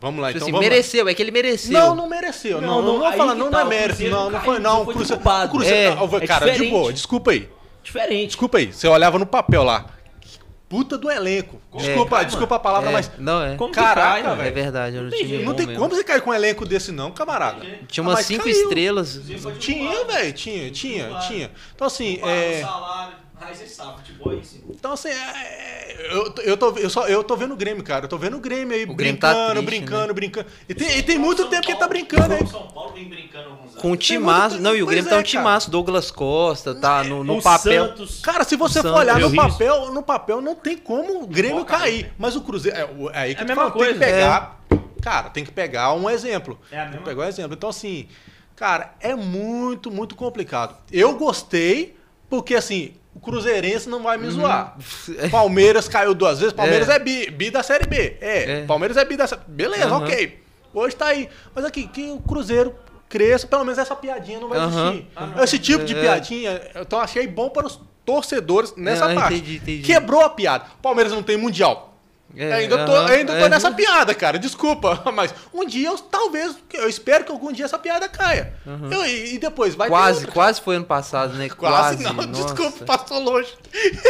Vamos 0.00 0.20
lá, 0.20 0.28
Tipo 0.28 0.38
então. 0.38 0.46
assim, 0.46 0.52
vamos 0.52 0.66
lá. 0.66 0.70
mereceu, 0.70 1.08
é 1.08 1.14
que 1.14 1.22
ele 1.22 1.30
mereceu. 1.30 1.72
Não, 1.72 1.94
não 1.94 2.08
mereceu. 2.08 2.60
Não, 2.60 2.68
Não, 2.68 2.82
não, 2.82 2.98
não, 2.98 3.34
não, 3.34 3.50
tá, 3.50 3.58
não 3.58 3.60
é 3.60 3.64
mérito. 3.64 4.02
Não, 4.04 4.10
não 4.10 4.24
não 4.24 4.30
caiu, 4.32 4.44
foi, 4.44 4.58
não. 4.58 4.74
não 4.74 4.82
O 4.82 4.84
foi 4.84 4.94
Cruzeiro, 4.94 5.22
o 5.22 5.48
Cruzeiro, 5.48 5.76
É, 5.92 5.94
não, 5.94 6.16
é 6.18 6.26
cara, 6.26 6.44
de 6.46 6.52
diferente. 6.52 6.70
boa, 6.70 6.92
desculpa 6.92 7.30
aí. 7.30 7.48
Diferente. 7.82 8.26
Desculpa 8.26 8.58
aí. 8.58 8.72
Você 8.72 8.86
olhava 8.88 9.18
no 9.18 9.26
papel 9.26 9.62
lá. 9.62 9.86
Que 10.20 10.38
Puta 10.68 10.98
do 10.98 11.08
elenco. 11.10 11.60
Desculpa, 11.76 12.16
cai, 12.16 12.24
desculpa 12.26 12.56
a 12.56 12.58
palavra, 12.58 12.90
É, 12.90 12.92
mas. 12.92 13.10
não 13.18 13.42
é. 13.42 13.54
Como 13.56 13.72
Caraca, 13.72 14.22
cai, 14.24 14.36
velho. 14.36 14.48
É 14.48 14.50
verdade, 14.50 14.98
um 14.98 15.08
tem. 15.08 15.44
Não 15.44 15.54
tem 15.54 15.66
mesmo. 15.66 15.80
como 15.80 15.94
você 15.94 16.02
cair 16.04 16.20
com 16.20 16.30
um 16.30 16.34
elenco 16.34 16.66
desse, 16.66 16.90
não, 16.92 17.10
camarada. 17.12 17.60
Tinha 17.88 18.02
Ah, 18.04 18.08
umas 18.08 18.14
mas 18.16 18.26
cinco 18.26 18.44
caiu. 18.44 18.62
estrelas. 18.62 19.20
Tinha, 19.60 20.04
velho, 20.04 20.32
tinha, 20.32 20.70
tinha, 20.70 21.18
tinha. 21.20 21.50
Então, 21.74 21.86
assim, 21.86 22.18
é. 22.22 22.62
salário, 22.62 23.14
aí 23.40 23.54
você 23.54 23.66
sabe, 23.66 23.98
futebol 23.98 24.32
é 24.32 24.36
isso. 24.36 24.62
Então, 24.70 24.92
assim, 24.92 25.08
é, 25.08 26.08
eu, 26.10 26.34
eu, 26.42 26.56
tô, 26.56 26.70
eu, 26.78 26.88
só, 26.90 27.06
eu 27.06 27.22
tô 27.22 27.36
vendo 27.36 27.52
o 27.52 27.56
Grêmio, 27.56 27.82
cara. 27.84 28.04
Eu 28.04 28.08
tô 28.08 28.16
vendo 28.16 28.36
o 28.36 28.40
Grêmio 28.40 28.74
aí 28.76 28.86
Grêmio 28.86 29.20
tá 29.20 29.28
brincando, 29.32 29.62
triste, 29.62 29.80
brincando, 29.84 30.14
brincando. 30.14 30.46
E 30.68 30.74
tem, 30.74 30.98
e 30.98 31.02
tem 31.02 31.18
muito 31.18 31.46
tempo 31.48 31.66
que 31.66 31.72
ele 31.72 31.78
tá 31.78 31.86
brincando 31.88 32.34
aí. 32.34 32.42
O 32.42 32.46
São 32.46 32.66
Paulo 32.68 32.92
vem 32.94 33.08
brincando 33.08 33.50
alguns 33.50 33.70
anos. 33.72 33.82
Com 33.82 33.90
o 33.92 33.96
timaço. 33.96 34.58
Não, 34.60 34.74
e 34.74 34.82
o 34.82 34.86
Grêmio 34.86 35.08
é, 35.08 35.10
tá 35.10 35.18
um 35.18 35.22
timaço. 35.22 35.70
Douglas 35.70 36.10
Costa, 36.10 36.74
tá 36.74 37.04
no, 37.04 37.22
no 37.22 37.38
o 37.38 37.42
papel. 37.42 37.88
Santos. 37.88 38.20
Cara, 38.20 38.44
se 38.44 38.56
você 38.56 38.80
for 38.82 38.92
olhar 38.94 39.18
no 39.18 39.28
vi 39.28 39.36
isso. 39.36 39.48
papel, 39.48 39.92
no 39.92 40.02
papel 40.02 40.40
não 40.40 40.54
tem 40.54 40.76
como 40.78 41.22
o 41.22 41.26
Grêmio 41.26 41.64
Pode 41.64 41.68
cair. 41.68 42.02
cair. 42.04 42.12
Mas 42.18 42.36
o 42.36 42.40
Cruzeiro. 42.40 42.76
É, 42.78 42.84
o- 42.84 43.10
é 43.10 43.18
aí 43.18 43.34
que 43.34 43.40
É 43.40 43.44
a 43.44 43.46
mesma 43.46 43.70
falando, 43.70 43.78
tem 43.78 43.92
que 43.92 43.98
coisa. 43.98 44.12
pegar. 44.12 44.60
Cara, 45.02 45.30
tem 45.30 45.44
que 45.44 45.52
pegar 45.52 45.92
um 45.92 46.08
exemplo. 46.08 46.58
É 46.70 46.76
a 46.78 46.82
tem 46.82 46.86
que 46.86 46.96
mesma 46.96 47.06
pegar 47.06 47.24
um 47.24 47.28
exemplo. 47.28 47.52
Então, 47.54 47.68
assim, 47.68 48.08
cara, 48.56 48.94
é 49.00 49.14
muito, 49.14 49.90
muito 49.90 50.14
complicado. 50.16 50.74
Eu 50.90 51.16
gostei, 51.16 51.96
porque 52.28 52.54
assim, 52.56 52.94
o 53.16 53.20
Cruzeirense 53.20 53.88
não 53.88 54.02
vai 54.02 54.16
me 54.18 54.28
zoar. 54.30 54.76
Palmeiras 55.30 55.88
caiu 55.88 56.14
duas 56.14 56.38
vezes, 56.38 56.52
Palmeiras 56.52 56.88
é, 56.88 56.98
bi, 56.98 57.30
bi 57.30 57.50
da 57.50 57.62
Série 57.62 57.86
B. 57.86 58.16
É, 58.20 58.60
É. 58.60 58.64
Palmeiras 58.66 58.96
é 58.96 59.04
bi 59.04 59.16
da 59.16 59.26
Série 59.26 59.40
Beleza, 59.48 59.86
Aham. 59.86 60.04
ok. 60.04 60.42
Hoje 60.74 60.94
tá 60.94 61.06
aí. 61.06 61.28
Mas 61.54 61.64
aqui, 61.64 61.86
que 61.88 62.10
o 62.10 62.18
Cruzeiro 62.20 62.74
cresça, 63.08 63.46
pelo 63.46 63.64
menos 63.64 63.78
essa 63.78 63.96
piadinha 63.96 64.38
não 64.38 64.48
vai 64.48 64.58
existir. 64.66 65.06
Esse 65.42 65.58
tipo 65.58 65.84
de 65.84 65.96
É. 65.96 66.00
piadinha, 66.00 66.60
então 66.80 66.98
achei 67.00 67.26
bom 67.26 67.48
para 67.48 67.66
os 67.66 67.80
torcedores 68.04 68.74
nessa 68.76 69.10
É, 69.10 69.14
parte. 69.14 69.34
entendi, 69.36 69.56
entendi. 69.56 69.82
Quebrou 69.82 70.20
a 70.22 70.28
piada. 70.28 70.66
Palmeiras 70.82 71.12
não 71.12 71.22
tem 71.22 71.36
mundial. 71.38 71.95
É, 72.34 72.52
ainda 72.52 72.84
tô, 72.84 72.92
aham, 72.92 73.06
ainda 73.06 73.32
tô 73.34 73.44
é. 73.46 73.48
nessa 73.48 73.70
piada, 73.70 74.14
cara. 74.14 74.38
Desculpa. 74.38 75.02
Mas 75.14 75.32
um 75.54 75.64
dia, 75.66 75.88
eu, 75.88 75.96
talvez, 75.98 76.54
eu 76.74 76.88
espero 76.88 77.24
que 77.24 77.32
algum 77.32 77.50
dia 77.52 77.64
essa 77.64 77.78
piada 77.78 78.08
caia. 78.08 78.52
Eu- 78.90 79.06
e, 79.06 79.34
e 79.34 79.38
depois 79.38 79.74
vai 79.74 79.88
ter 79.88 79.92
Quase, 79.94 80.18
outra. 80.20 80.32
quase 80.32 80.60
foi 80.60 80.76
ano 80.76 80.84
passado, 80.84 81.32
né? 81.34 81.48
Quase, 81.56 81.96
Quase, 81.96 82.02
não. 82.02 82.12
nossa. 82.12 82.54
Desculpa, 82.54 82.84
passou 82.84 83.20
longe. 83.22 83.48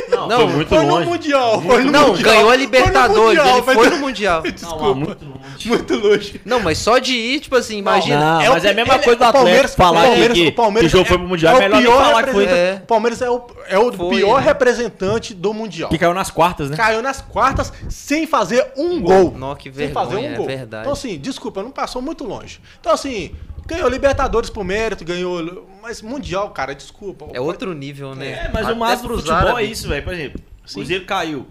Não, 0.09 0.27
Não, 0.29 0.39
foi 0.41 0.57
muito 0.57 0.69
foi 0.69 0.85
longe. 0.85 1.05
no 1.05 1.11
Mundial. 1.13 1.63
Foi 1.63 1.85
no 1.85 1.93
Não, 1.93 2.09
mundial. 2.09 2.25
ganhou 2.33 2.47
a 2.47 2.49
Foi 2.49 2.57
no 2.57 2.63
Libertadores, 2.63 3.39
Mundial, 3.39 3.63
mas- 3.67 3.75
foi 3.77 3.91
no 3.91 3.97
Mundial. 3.99 4.43
Desculpa. 4.51 4.85
Não, 4.87 4.95
muito 4.95 5.25
longe. 5.25 5.69
Muito 5.69 5.95
longe. 5.97 6.41
Não, 6.45 6.61
mas 6.61 6.79
só 6.79 6.99
de 6.99 7.13
ir, 7.13 7.41
tipo 7.41 7.55
assim, 7.57 7.79
imagina. 7.79 8.19
Não, 8.19 8.41
É 8.41 8.51
o 8.51 8.53
mas 8.55 8.65
é 8.65 8.71
a 8.71 8.75
mesma 8.75 8.95
ele- 8.95 9.05
coisa 9.05 9.19
do 9.19 9.25
Atlético 9.25 9.77
falar 9.77 10.01
o 10.01 10.05
Palmeiras- 10.09 10.37
que, 10.39 10.47
o 10.49 10.53
Palmeiras 10.55 10.91
que 10.91 10.97
o 10.97 10.99
jogo 10.99 11.05
é- 11.05 11.09
foi 11.09 11.19
pro 11.19 11.29
Mundial. 11.29 11.61
é 11.61 11.65
É 11.65 11.69
o 11.69 11.77
melhor 11.77 12.05
falar 12.05 12.23
que 12.25 12.33
foi. 12.33 12.45
É. 12.47 12.81
O 12.83 12.87
Palmeiras 12.87 13.23
é 13.23 13.31
o, 13.31 13.47
é 13.69 14.09
pior 14.11 14.41
representante 14.41 15.33
do 15.33 15.55
Mundial. 15.55 15.91
Que 15.91 15.99
caiu 15.99 16.15
nas 16.15 16.31
quartas, 16.31 16.71
né? 16.71 16.77
Caiu 16.77 17.01
nas 17.03 17.21
quartas 17.21 17.73
sem 18.07 18.25
fazer 18.25 18.71
um 18.77 19.03
gol. 19.03 19.33
Nó, 19.37 19.57
que 19.57 19.73
sem 19.73 19.91
fazer 19.91 20.15
um 20.15 20.21
vergonha, 20.21 20.35
é 20.35 20.37
gol. 20.37 20.47
verdade. 20.47 20.83
Então, 20.83 20.93
assim, 20.93 21.19
desculpa, 21.19 21.61
não 21.61 21.73
passou 21.73 22.01
muito 22.01 22.23
longe. 22.23 22.61
Então, 22.79 22.93
assim, 22.93 23.35
ganhou 23.67 23.89
Libertadores 23.89 24.49
por 24.49 24.63
mérito, 24.65 25.05
ganhou. 25.05 25.69
Mas 25.83 26.01
Mundial, 26.03 26.51
cara, 26.51 26.73
desculpa. 26.73 27.27
É 27.33 27.41
outro 27.41 27.75
nível, 27.75 28.15
né? 28.15 28.45
É, 28.45 28.51
mas 28.55 28.67
Até 28.67 28.73
o 28.75 28.77
máximo 28.77 29.09
do 29.09 29.17
futebol 29.19 29.59
é 29.59 29.65
isso, 29.65 29.89
velho. 29.89 30.05
Por 30.05 30.15
exemplo, 30.15 30.41
o 30.69 30.73
Cruzeiro 30.73 31.05
caiu. 31.05 31.49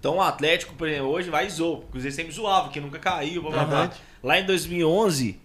Então 0.00 0.16
o 0.16 0.22
Atlético, 0.22 0.72
por 0.74 0.88
exemplo, 0.88 1.08
hoje 1.08 1.28
vai 1.28 1.46
e 1.46 1.50
zoa. 1.50 1.76
O 1.76 1.82
Cruzeiro 1.82 2.16
sempre 2.16 2.32
zoava, 2.32 2.70
que 2.70 2.80
nunca 2.80 2.98
caiu. 2.98 3.42
Blá, 3.42 3.50
blá, 3.50 3.64
blá. 3.66 3.90
Lá 4.22 4.40
em 4.40 4.46
2011, 4.46 5.38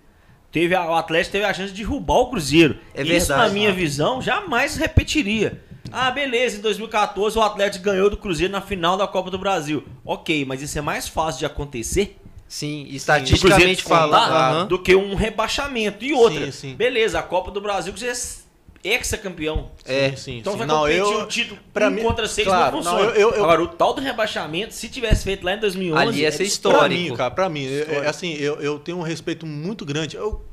teve 0.50 0.74
a- 0.74 0.90
o 0.90 0.96
Atlético 0.96 1.34
teve 1.34 1.44
a 1.44 1.54
chance 1.54 1.74
de 1.74 1.84
derrubar 1.84 2.20
o 2.20 2.30
Cruzeiro. 2.30 2.78
É 2.94 3.02
Isso, 3.02 3.12
verdade. 3.28 3.48
na 3.48 3.50
minha 3.54 3.74
visão, 3.74 4.22
jamais 4.22 4.78
repetiria. 4.78 5.62
Ah, 5.92 6.12
beleza, 6.12 6.58
em 6.58 6.62
2014 6.62 7.38
o 7.38 7.42
Atlético 7.42 7.84
ganhou 7.86 8.10
do 8.10 8.18
Cruzeiro 8.18 8.52
na 8.52 8.62
final 8.62 8.98
da 8.98 9.08
Copa 9.08 9.30
do 9.32 9.38
Brasil. 9.38 9.84
Ok, 10.06 10.46
mas 10.46 10.62
isso 10.62 10.78
é 10.78 10.82
mais 10.82 11.08
fácil 11.08 11.40
de 11.40 11.46
acontecer 11.46 12.18
Sim, 12.48 12.86
estatisticamente 12.90 13.84
falando. 13.84 14.34
aham. 14.34 14.68
do 14.68 14.78
que 14.80 14.96
um 14.96 15.16
rebaixamento. 15.16 16.04
E 16.04 16.14
outra, 16.14 16.46
Sim, 16.48 16.52
sim. 16.52 16.76
beleza, 16.76 17.20
a 17.20 17.24
Copa 17.24 17.52
do 17.52 17.62
Brasil, 17.62 17.92
o 17.92 17.94
Cruzeiro 17.96 18.16
é 18.84 18.90
ex-campeão. 18.90 19.70
É. 19.86 20.10
Sim, 20.12 20.16
sim, 20.18 20.38
Então 20.40 20.54
sim. 20.54 20.58
vai 20.60 20.68
Não, 20.68 20.80
competir 20.82 20.98
eu- 21.00 21.20
o 21.22 21.26
título 21.28 21.60
pra 21.74 21.88
um 21.88 21.92
mim- 21.92 22.02
contra 22.02 22.28
seis 22.28 22.48
claro, 22.48 22.78
não 22.78 22.84
não, 22.84 22.92
funciona. 22.92 23.16
eu- 23.16 23.30
eu- 23.30 23.36
eu- 23.38 23.44
Agora, 23.44 23.62
o 23.64 23.68
tal 23.68 23.94
do 23.94 24.02
rebaixamento, 24.02 24.74
se 24.74 24.90
tivesse 24.90 25.24
feito 25.24 25.44
lá 25.46 25.54
em 25.54 25.60
2011... 25.60 26.08
Ali 26.08 26.22
ia 26.22 26.32
ser 26.32 26.44
é 26.44 26.46
histórico. 26.48 26.80
Pra 26.80 26.90
mim, 26.90 27.16
cara, 27.16 27.32
pra 27.32 27.50
mim, 27.50 27.66
é- 27.68 28.02
é 28.04 28.08
assim, 28.08 28.34
eu, 28.34 28.56
eu 28.60 28.80
tenho 28.80 28.98
um 28.98 29.02
respeito 29.04 29.46
muito 29.46 29.86
grande. 29.86 30.16
Eu, 30.18 30.44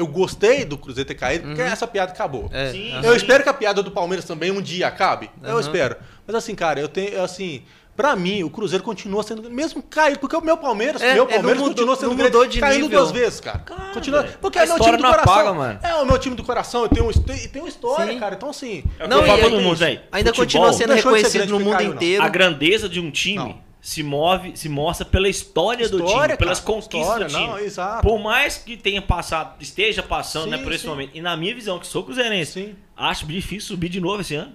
eu 0.00 0.06
gostei 0.06 0.64
do 0.64 0.76
Cruzeiro 0.78 1.06
ter 1.06 1.14
caído, 1.14 1.46
porque 1.48 1.62
essa 1.62 1.86
piada 1.86 2.12
acabou. 2.12 2.42
Uhum. 2.44 2.48
É, 2.52 2.72
Sim. 2.72 2.92
Eu 3.02 3.14
espero 3.14 3.42
que 3.42 3.48
a 3.48 3.54
piada 3.54 3.82
do 3.82 3.90
Palmeiras 3.90 4.24
também 4.24 4.50
um 4.50 4.60
dia 4.62 4.88
acabe. 4.88 5.30
Eu 5.42 5.50
Aham. 5.52 5.60
espero. 5.60 5.96
Mas 6.26 6.34
assim, 6.36 6.54
cara, 6.54 6.80
eu 6.80 6.88
tenho, 6.88 7.22
assim, 7.22 7.62
pra 7.96 8.16
mim, 8.16 8.42
o 8.42 8.48
Cruzeiro 8.50 8.82
continua 8.82 9.22
sendo, 9.22 9.50
mesmo 9.50 9.82
caído, 9.82 10.18
porque 10.18 10.34
o 10.34 10.40
meu 10.40 10.56
Palmeiras, 10.56 11.02
É, 11.02 11.14
meu 11.14 11.24
é, 11.24 11.34
Palmeiras 11.34 11.58
mudou- 11.60 11.68
continua 11.74 11.96
sendo 11.96 12.14
grande, 12.14 12.32
mudou 12.32 12.46
de 12.46 12.60
caindo 12.60 12.82
nível. 12.84 12.98
duas 13.00 13.10
vezes, 13.12 13.40
cara. 13.40 13.58
Claro, 13.58 13.92
continua, 13.92 14.24
porque 14.40 14.58
é 14.58 14.66
meu 14.66 14.78
time 14.80 14.96
do 14.96 15.02
coração. 15.02 15.32
apaga, 15.34 15.52
mano. 15.52 15.78
É 15.82 15.94
o 15.96 16.06
meu 16.06 16.18
time 16.18 16.34
do 16.34 16.42
coração, 16.42 16.82
eu 16.84 16.88
tenho, 16.88 17.08
um- 17.08 17.12
tem, 17.12 17.48
tem 17.48 17.62
uma 17.62 17.68
história, 17.68 18.12
Sim. 18.12 18.18
cara. 18.18 18.34
Então 18.36 18.48
assim, 18.50 18.82
É 18.98 19.06
Não, 19.06 19.18
eu 19.20 19.26
falo 19.26 19.38
e 19.38 19.42
todo 19.42 19.56
aí- 19.58 19.62
mundo, 19.64 19.76
velho. 19.76 20.00
Ainda 20.12 20.32
Futebol, 20.34 20.66
continua 20.66 20.72
sendo 20.72 20.94
reconhecido 20.94 21.32
grande 21.46 21.52
no 21.52 21.60
mundo 21.60 21.72
caiu, 21.76 21.88
não. 21.90 21.94
inteiro. 21.96 22.22
A 22.24 22.28
grandeza 22.28 22.88
de 22.88 23.00
um 23.00 23.10
time 23.10 23.36
Não. 23.36 23.69
Se 23.80 24.02
move, 24.02 24.56
se 24.56 24.68
mostra 24.68 25.06
pela 25.06 25.28
história, 25.28 25.88
do 25.88 26.04
História, 26.04 26.36
time, 26.36 26.38
pelas 26.38 26.60
cara, 26.60 26.72
conquistas 26.72 27.00
história, 27.00 27.26
do 27.26 27.32
time. 27.32 27.46
não, 27.46 27.58
exato. 27.58 28.02
Por 28.06 28.18
mais 28.18 28.58
que 28.58 28.76
tenha 28.76 29.00
passado, 29.00 29.54
esteja 29.60 30.02
passando, 30.02 30.44
Sim, 30.44 30.50
né, 30.50 30.58
por 30.58 30.72
esse 30.72 30.82
sim. 30.82 30.88
momento. 30.88 31.10
E 31.14 31.20
na 31.22 31.36
minha 31.36 31.54
visão, 31.54 31.78
que 31.78 31.86
sou 31.86 32.02
cruzeirense, 32.04 32.52
Sim. 32.52 32.76
acho 32.96 33.26
difícil 33.26 33.68
subir 33.68 33.88
de 33.88 34.00
novo 34.00 34.20
esse 34.20 34.34
ano. 34.34 34.52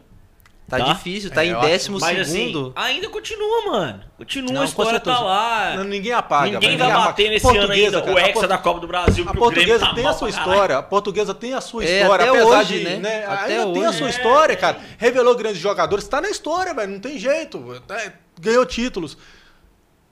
Tá, 0.67 0.79
Tá? 0.79 0.93
difícil, 0.93 1.29
tá 1.29 1.43
É, 1.45 1.49
em 1.49 1.59
décimo 1.59 1.99
Mas 1.99 2.19
assim, 2.21 2.47
segundo. 2.47 2.73
ainda 2.75 3.07
continua, 3.09 3.65
mano. 3.67 4.01
Continua, 4.17 4.51
Não, 4.51 4.61
a 4.63 4.65
história 4.65 4.99
tá 4.99 5.19
lá. 5.19 5.75
Não, 5.77 5.83
ninguém 5.83 6.11
apaga. 6.11 6.45
Ninguém 6.53 6.69
velho, 6.71 6.79
vai 6.79 6.91
apaga. 6.91 7.05
bater 7.07 7.29
nesse 7.29 7.47
ano 7.47 7.71
ainda 7.71 8.01
cara, 8.01 8.13
o 8.15 8.17
Hexa 8.19 8.47
da 8.47 8.57
Copa 8.57 8.79
do 8.79 8.87
Brasil, 8.87 9.25
A 9.29 9.33
portuguesa 9.35 9.85
tá 9.85 9.93
tem 9.93 10.03
mal 10.03 10.13
a 10.13 10.15
sua 10.17 10.31
caralho. 10.31 10.51
história, 10.51 10.77
a 10.79 10.83
portuguesa 10.83 11.33
tem 11.35 11.53
a 11.53 11.61
sua 11.61 11.83
É, 11.85 12.01
história, 12.01 12.25
até 12.25 12.39
apesar 12.39 12.59
hoje, 12.61 12.79
de, 12.79 12.83
né? 12.97 13.25
Até 13.27 13.59
ainda 13.59 13.73
tem 13.73 13.85
a 13.85 13.89
hoje. 13.89 13.97
sua 13.99 14.07
É, 14.07 14.09
história, 14.09 14.55
cara. 14.55 14.79
Revelou 14.97 15.35
grandes 15.35 15.59
jogadores, 15.61 16.07
tá 16.07 16.19
na 16.19 16.29
história, 16.31 16.73
velho, 16.73 16.91
não 16.93 16.99
tem 16.99 17.19
jeito. 17.19 17.79
tá- 17.85 18.13
Ganhou 18.39 18.65
títulos. 18.65 19.17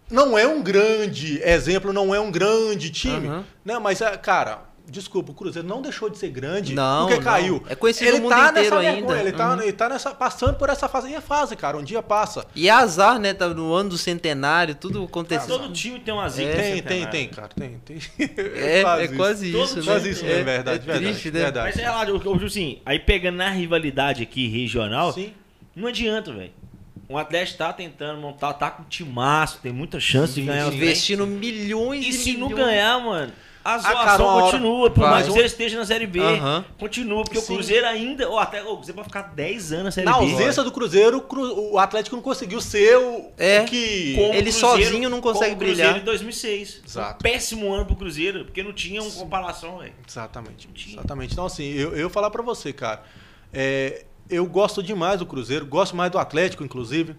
Não 0.09 0.38
é 0.38 0.45
um 0.47 0.61
grande 0.61 1.41
exemplo, 1.43 1.91
não 1.93 2.13
é 2.13 2.19
um 2.19 2.30
grande 2.32 2.89
time, 2.91 3.28
Aham. 3.28 3.45
né? 3.65 3.80
Mas, 3.80 3.99
é, 4.01 4.15
cara, 4.17 4.61
desculpa, 4.88 5.32
o 5.32 5.34
Cruzeiro 5.34 5.67
não 5.67 5.82
deixou 5.82 6.07
de 6.09 6.17
ser 6.19 6.30
grande 6.30 6.76
Não, 6.76 7.07
porque 7.07 7.15
não. 7.15 7.24
caiu. 7.24 7.63
É 7.67 7.74
conhecido 7.74 8.09
ele 8.09 8.17
no 8.17 8.24
mundo 8.24 8.32
tá 8.32 8.49
inteiro 8.51 8.76
nessa 8.76 8.78
ainda. 8.78 8.91
vergonha, 9.07 9.21
Ele 9.21 9.32
tá, 9.32 9.53
Uhum. 9.53 9.61
ele 9.61 9.71
tá 9.74 9.89
nessa, 9.89 10.11
passando 10.13 10.55
por 10.57 10.69
essa 10.69 10.88
fase. 10.88 11.09
E 11.09 11.15
é 11.15 11.21
fase, 11.21 11.55
cara, 11.55 11.78
um 11.78 11.84
dia 11.84 12.03
passa. 12.03 12.45
E 12.53 12.67
é 12.67 12.71
azar, 12.71 13.17
né? 13.17 13.34
Tá 13.34 13.47
no 13.47 13.74
ano 13.74 13.91
do 13.91 13.97
centenário, 13.97 14.76
tudo 14.76 15.03
aconteceu. 15.05 15.57
Todo 15.57 15.74
time 15.74 15.99
tem 15.99 16.13
uma 16.13 16.30
zica. 16.30 16.49
É, 16.49 16.55
tem, 16.74 16.84
tem, 16.84 17.07
tem, 17.07 17.28
cara, 17.30 17.47
tem. 17.55 17.80
tem. 17.84 17.97
É, 18.19 18.82
é 19.03 19.07
quase 19.07 19.49
isso, 19.49 19.67
time 19.67 19.80
né? 19.80 19.86
Quase 19.86 20.09
isso, 20.11 20.26
é, 20.26 20.32
é 20.32 20.43
verdade, 20.43 20.78
é 20.78 20.82
verdade, 20.86 21.05
triste, 21.05 21.32
né? 21.32 21.39
verdade. 21.39 21.71
Mas 21.76 21.84
é 21.84 21.89
lá, 21.89 22.05
assim, 22.45 22.82
aí 22.86 22.99
pegando 22.99 23.38
na 23.38 23.49
rivalidade 23.49 24.21
aqui 24.21 24.47
regional, 24.47 25.11
Sim. 25.13 25.34
não 25.76 25.88
adianta, 25.88 26.32
velho. 26.32 26.51
O 27.14 27.18
Atlético 27.18 27.57
tá 27.59 27.72
tentando 27.72 28.20
montar, 28.20 28.53
tá 28.53 28.72
com 28.72 28.84
timaço, 28.84 29.59
tem 29.61 29.72
muita 29.72 29.99
chance 29.99 30.34
de 30.34 30.41
ganhar. 30.41 30.74
Investindo 30.74 31.26
milhões 31.28 32.05
E 32.05 32.09
e 32.09 32.14
se 32.14 32.38
não 32.38 32.49
milhões. 32.49 32.66
ganhar, 32.66 32.99
mano, 32.99 33.32
a 33.64 33.78
zoação 33.78 34.41
continua, 34.41 34.89
por 34.89 35.01
mais 35.01 35.18
que 35.20 35.24
Cruzeiro 35.26 35.45
esteja 35.47 35.78
na 35.78 35.86
Série 35.86 36.05
B. 36.07 36.20
Continua, 36.78 37.24
porque 37.24 37.39
Sim. 37.39 37.53
o 37.53 37.55
Cruzeiro 37.55 37.86
ainda, 37.88 38.28
ou 38.28 38.38
até 38.38 38.61
o 38.61 38.76
Cruzeiro 38.76 38.95
vai 38.95 39.05
ficar 39.05 39.22
10 39.34 39.72
anos 39.72 39.86
na 39.86 39.91
Série 39.91 40.05
Na 40.05 40.18
B. 40.20 40.26
ausência 40.32 40.64
do 40.64 40.72
Cruzeiro, 40.72 41.18
o 41.18 41.22
Cru- 41.22 41.72
o 41.72 41.80
Atlético 41.80 42.16
não 42.18 42.24
conseguiu 42.24 42.59
ser 42.59 42.97
o 42.97 43.32
É. 43.38 43.64
que. 43.64 44.16
Como 44.16 44.34
Ele 44.34 44.51
sozinho 44.51 45.09
não 45.09 45.22
consegue 45.22 45.53
o 45.53 45.57
Cruzeiro 45.57 45.82
brilhar. 45.91 45.97
em 46.01 46.03
2006. 46.03 46.82
Exato. 46.86 47.16
Um 47.16 47.32
péssimo 47.32 47.72
ano 47.74 47.86
pro 47.86 47.95
Cruzeiro, 47.95 48.43
porque 48.45 48.61
não 48.64 48.74
tinha 48.74 49.01
uma 49.01 49.11
comparação, 49.11 49.78
velho. 49.78 49.93
Exatamente. 50.05 50.68
Exatamente. 50.89 51.32
Então, 51.32 51.45
assim, 51.45 51.72
eu, 51.74 51.95
eu 51.95 52.09
falar 52.09 52.30
pra 52.32 52.41
você, 52.41 52.74
cara. 52.74 53.01
é, 53.53 54.03
eu 54.34 54.45
gosto 54.45 54.81
demais 54.84 55.19
do 55.19 55.25
Cruzeiro, 55.25 55.65
gosto 55.65 55.95
mais 55.95 56.11
do 56.11 56.17
Atlético, 56.17 56.63
inclusive. 56.63 57.15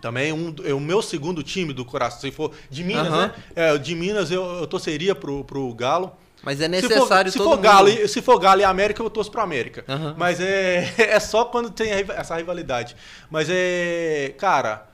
Também 0.00 0.32
um, 0.32 0.54
é 0.64 0.72
o 0.72 0.80
meu 0.80 1.02
segundo 1.02 1.42
time 1.42 1.72
do 1.74 1.84
coração. 1.84 2.20
Se 2.20 2.30
for 2.30 2.52
de 2.70 2.82
Minas, 2.82 3.06
Aham. 3.08 3.26
né? 3.26 3.34
É, 3.54 3.76
de 3.78 3.94
Minas 3.94 4.30
eu, 4.30 4.42
eu 4.60 4.66
torceria 4.66 5.14
pro, 5.14 5.44
pro 5.44 5.72
Galo. 5.74 6.12
Mas 6.42 6.58
é 6.58 6.64
Se 6.64 6.70
necessário 6.70 7.30
for, 7.30 7.38
se 7.38 7.44
for 7.44 7.50
mundo... 7.56 7.60
Galo, 7.60 7.88
e- 7.90 8.08
se 8.08 8.22
for 8.22 8.38
Galo 8.38 8.62
e 8.62 8.64
América, 8.64 9.02
eu 9.02 9.10
torço 9.10 9.30
pro 9.30 9.42
América. 9.42 9.84
Aham. 9.86 10.14
Mas 10.16 10.40
é, 10.40 10.90
é 10.96 11.20
só 11.20 11.44
quando 11.44 11.70
tem 11.70 11.90
essa 11.92 12.34
rivalidade. 12.36 12.96
Mas 13.30 13.48
é. 13.50 14.34
Cara, 14.38 14.86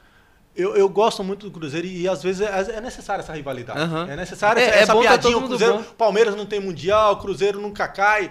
eu, 0.56 0.74
eu 0.74 0.88
gosto 0.88 1.22
muito 1.22 1.48
do 1.48 1.52
Cruzeiro 1.56 1.86
e, 1.86 2.08
às 2.08 2.20
vezes 2.20 2.40
é, 2.40 2.76
é 2.76 2.80
necessária 2.80 3.22
essa 3.22 3.32
rivalidade. 3.32 3.78
Aham. 3.78 4.08
É 4.10 4.16
necessária 4.16 4.60
É- 4.60 4.64
essa, 4.64 4.74
é 4.76 4.82
essa 4.82 4.96
piadinha. 4.96 5.36
o 5.36 5.40
mundo 5.40 5.50
Cruzeiro. 5.50 5.84
Palmeiras 5.96 6.34
não 6.34 6.46
tem 6.46 6.58
mundial, 6.58 7.12
o 7.12 7.16
Cruzeiro 7.18 7.60
nunca 7.60 7.86
cai. 7.86 8.28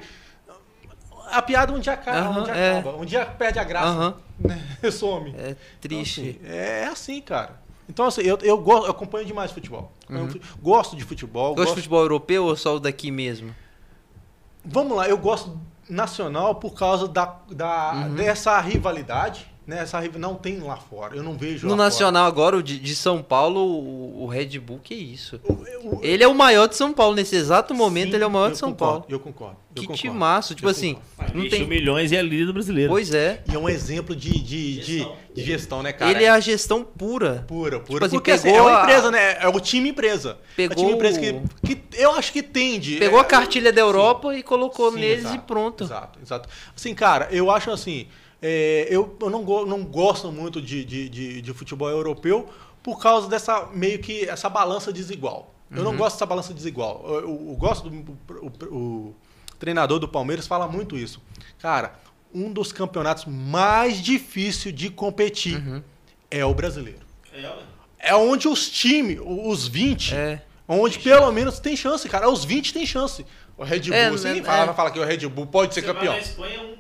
A 1.31 1.41
piada 1.41 1.71
um 1.73 1.79
dia, 1.79 1.93
acaba, 1.93 2.17
um 2.29 2.31
Aham, 2.31 2.43
dia 2.43 2.53
é. 2.55 2.71
acaba. 2.79 2.97
Um 2.97 3.05
dia 3.05 3.25
perde 3.25 3.59
a 3.59 3.63
graça. 3.63 4.15
Né? 4.39 4.61
Some. 4.91 5.31
É 5.37 5.49
Então, 5.49 5.55
triste. 5.81 6.21
assim, 6.21 6.39
é 6.51 6.85
assim, 6.85 7.21
cara. 7.21 7.61
Então, 7.87 8.05
assim, 8.07 8.21
eu, 8.21 8.37
eu, 8.41 8.57
gosto, 8.57 8.85
eu 8.85 8.91
acompanho 8.91 9.25
demais 9.25 9.51
futebol. 9.51 9.91
Eu 10.09 10.27
Gosto 10.61 10.95
de 10.95 11.03
futebol. 11.03 11.49
Gosta 11.49 11.61
de 11.61 11.65
gosto- 11.65 11.75
futebol 11.75 12.01
europeu 12.01 12.45
ou 12.45 12.55
só 12.55 12.75
o 12.75 12.79
daqui 12.79 13.11
mesmo? 13.11 13.55
Vamos 14.63 14.97
lá, 14.97 15.07
eu 15.07 15.17
gosto 15.17 15.59
nacional 15.87 16.55
por 16.55 16.73
causa 16.73 17.07
da, 17.07 17.35
da- 17.51 17.91
Uhum. 18.07 18.15
dessa 18.15 18.59
rivalidade. 18.59 19.47
Né? 19.67 19.79
Essa 19.81 19.99
riva- 19.99 20.19
não 20.19 20.35
tem 20.35 20.59
lá 20.59 20.77
fora. 20.77 21.15
Eu 21.15 21.23
não 21.23 21.33
vejo 21.35 21.65
No 21.67 21.71
lá 21.75 21.85
Nacional 21.85 22.25
agora, 22.27 22.55
o 22.57 22.61
de, 22.61 22.77
de 22.79 22.95
São 22.95 23.23
Paulo, 23.23 23.59
o, 23.61 24.23
o 24.23 24.27
Red 24.27 24.59
Bull, 24.59 24.79
que 24.83 24.93
isso? 24.93 25.39
fora. 25.39 25.69
Eu- 25.71 25.83
eu- 25.93 25.99
Ele 26.03 26.23
é 26.23 26.27
o 26.27 26.35
maior 26.35 26.67
de 26.67 26.75
São 26.75 26.93
Paulo. 26.93 27.15
Nesse 27.15 27.35
exato 27.35 27.73
momento, 27.73 28.09
Sim, 28.09 28.15
ele 28.15 28.23
é 28.23 28.27
o 28.27 28.31
maior 28.31 28.51
de 28.51 28.57
São 28.59 28.69
concordo, 28.71 28.93
Paulo. 28.99 29.05
Eu 29.09 29.19
concordo. 29.19 29.55
eu 29.75 29.81
Que 29.81 29.87
concordo, 29.87 30.01
timaço. 30.01 30.53
Tipo 30.55 30.69
assim, 30.69 30.95
concordo. 31.17 31.37
não 31.39 31.49
tem... 31.49 31.65
milhões 31.67 32.11
e 32.11 32.15
é 32.15 32.21
líder 32.21 32.53
brasileiro. 32.53 32.91
Pois 32.91 33.11
é. 33.13 33.41
E 33.51 33.55
é 33.55 33.57
um 33.57 33.67
exemplo 33.67 34.15
de, 34.15 34.29
de, 34.39 34.79
de, 34.79 34.81
Gestão. 34.83 35.15
de 35.33 35.43
gestão, 35.43 35.81
né, 35.83 35.91
cara? 35.93 36.11
Ele 36.11 36.23
é 36.23 36.29
a 36.29 36.39
gestão 36.39 36.83
pura. 36.83 37.43
Pura, 37.47 37.79
pura. 37.79 38.05
assim, 38.05 38.15
Porque 38.17 38.31
assim, 38.31 38.49
é 38.49 38.51
pegou 38.53 38.67
uma 38.67 38.79
a- 38.79 38.83
empresa, 38.83 39.09
né? 39.09 39.37
É 39.41 39.47
o 39.47 39.59
time 39.59 39.89
empresa. 39.89 40.29
é 40.29 40.33
o 40.33 40.55
Pegou 40.55 40.75
time 40.75 40.91
empresa 40.91 41.19
que, 41.19 41.75
que 41.75 41.81
eu 41.99 42.11
acho 42.11 42.31
que 42.31 42.43
tende. 42.43 42.97
Pegou 42.97 43.17
é, 43.17 43.21
a 43.23 43.25
cartilha 43.25 43.73
da 43.73 43.81
Europa 43.81 44.35
e 44.35 44.43
colocou 44.43 44.91
Sim, 44.91 44.99
neles 44.99 45.19
exato, 45.25 45.35
e 45.35 45.39
pronto. 45.39 45.83
Exato, 45.83 46.19
exato. 46.21 46.49
Assim, 46.75 46.93
cara, 46.93 47.27
eu 47.31 47.49
acho 47.49 47.71
assim. 47.71 48.07
É, 48.41 48.87
eu 48.89 49.15
eu 49.21 49.29
não, 49.29 49.43
go- 49.43 49.65
não 49.65 49.83
gosto 49.83 50.31
muito 50.31 50.61
de, 50.61 50.83
de, 50.85 51.09
de, 51.09 51.41
de 51.41 51.53
futebol 51.53 51.89
europeu 51.89 52.47
por 52.83 52.99
causa 53.01 53.27
dessa 53.27 53.67
meio 53.73 53.99
que 53.99 54.27
essa 54.29 54.49
balança 54.49 54.91
desigual. 54.93 55.53
Eu 55.71 55.77
Uhum. 55.79 55.83
não 55.85 55.97
gosto 55.97 56.15
dessa 56.15 56.25
balança 56.25 56.53
desigual. 56.53 57.03
Eu, 57.07 57.13
eu- 57.21 57.45
eu 57.49 57.55
gosto 57.55 57.89
do 57.89 58.17
o, 58.71 58.75
o 58.75 59.15
treinador 59.57 59.97
do 59.99 60.07
Palmeiras 60.07 60.45
fala 60.45 60.67
muito 60.67 60.95
isso. 60.97 61.21
Cara, 61.59 61.95
um 62.33 62.51
dos 62.51 62.71
campeonatos 62.71 63.25
mais 63.25 64.01
difíceis 64.01 64.75
de 64.75 64.89
competir 64.89 65.57
Uhum. 65.57 65.81
é 66.29 66.45
o 66.45 66.53
brasileiro. 66.53 66.99
É. 67.33 67.53
É 67.97 68.15
onde 68.15 68.47
os 68.47 68.69
times, 68.69 69.19
os 69.25 69.67
20, 69.67 70.13
É. 70.13 70.41
Onde 70.67 70.97
pelo 70.97 71.31
menos 71.31 71.59
tem 71.59 71.75
chance, 71.77 72.09
cara. 72.09 72.27
Os 72.27 72.43
20 72.43 72.73
tem 72.73 72.85
chance. 72.87 73.23
O 73.55 73.63
Red 73.63 73.81
Bull, 73.81 73.93
É, 73.93 74.09
você 74.09 74.29
é, 74.29 74.33
nem 74.33 74.43
fala, 74.43 74.71
é. 74.71 74.73
fala 74.73 74.89
que 74.91 74.97
o 74.99 75.03
Red 75.05 75.27
Bull 75.27 75.45
pode 75.45 75.73
ser 75.75 75.81
Você 75.81 75.85
vai 75.87 75.95
campeão. 75.95 76.13
na 76.13 76.19
Espanha, 76.19 76.61
um, 76.63 76.75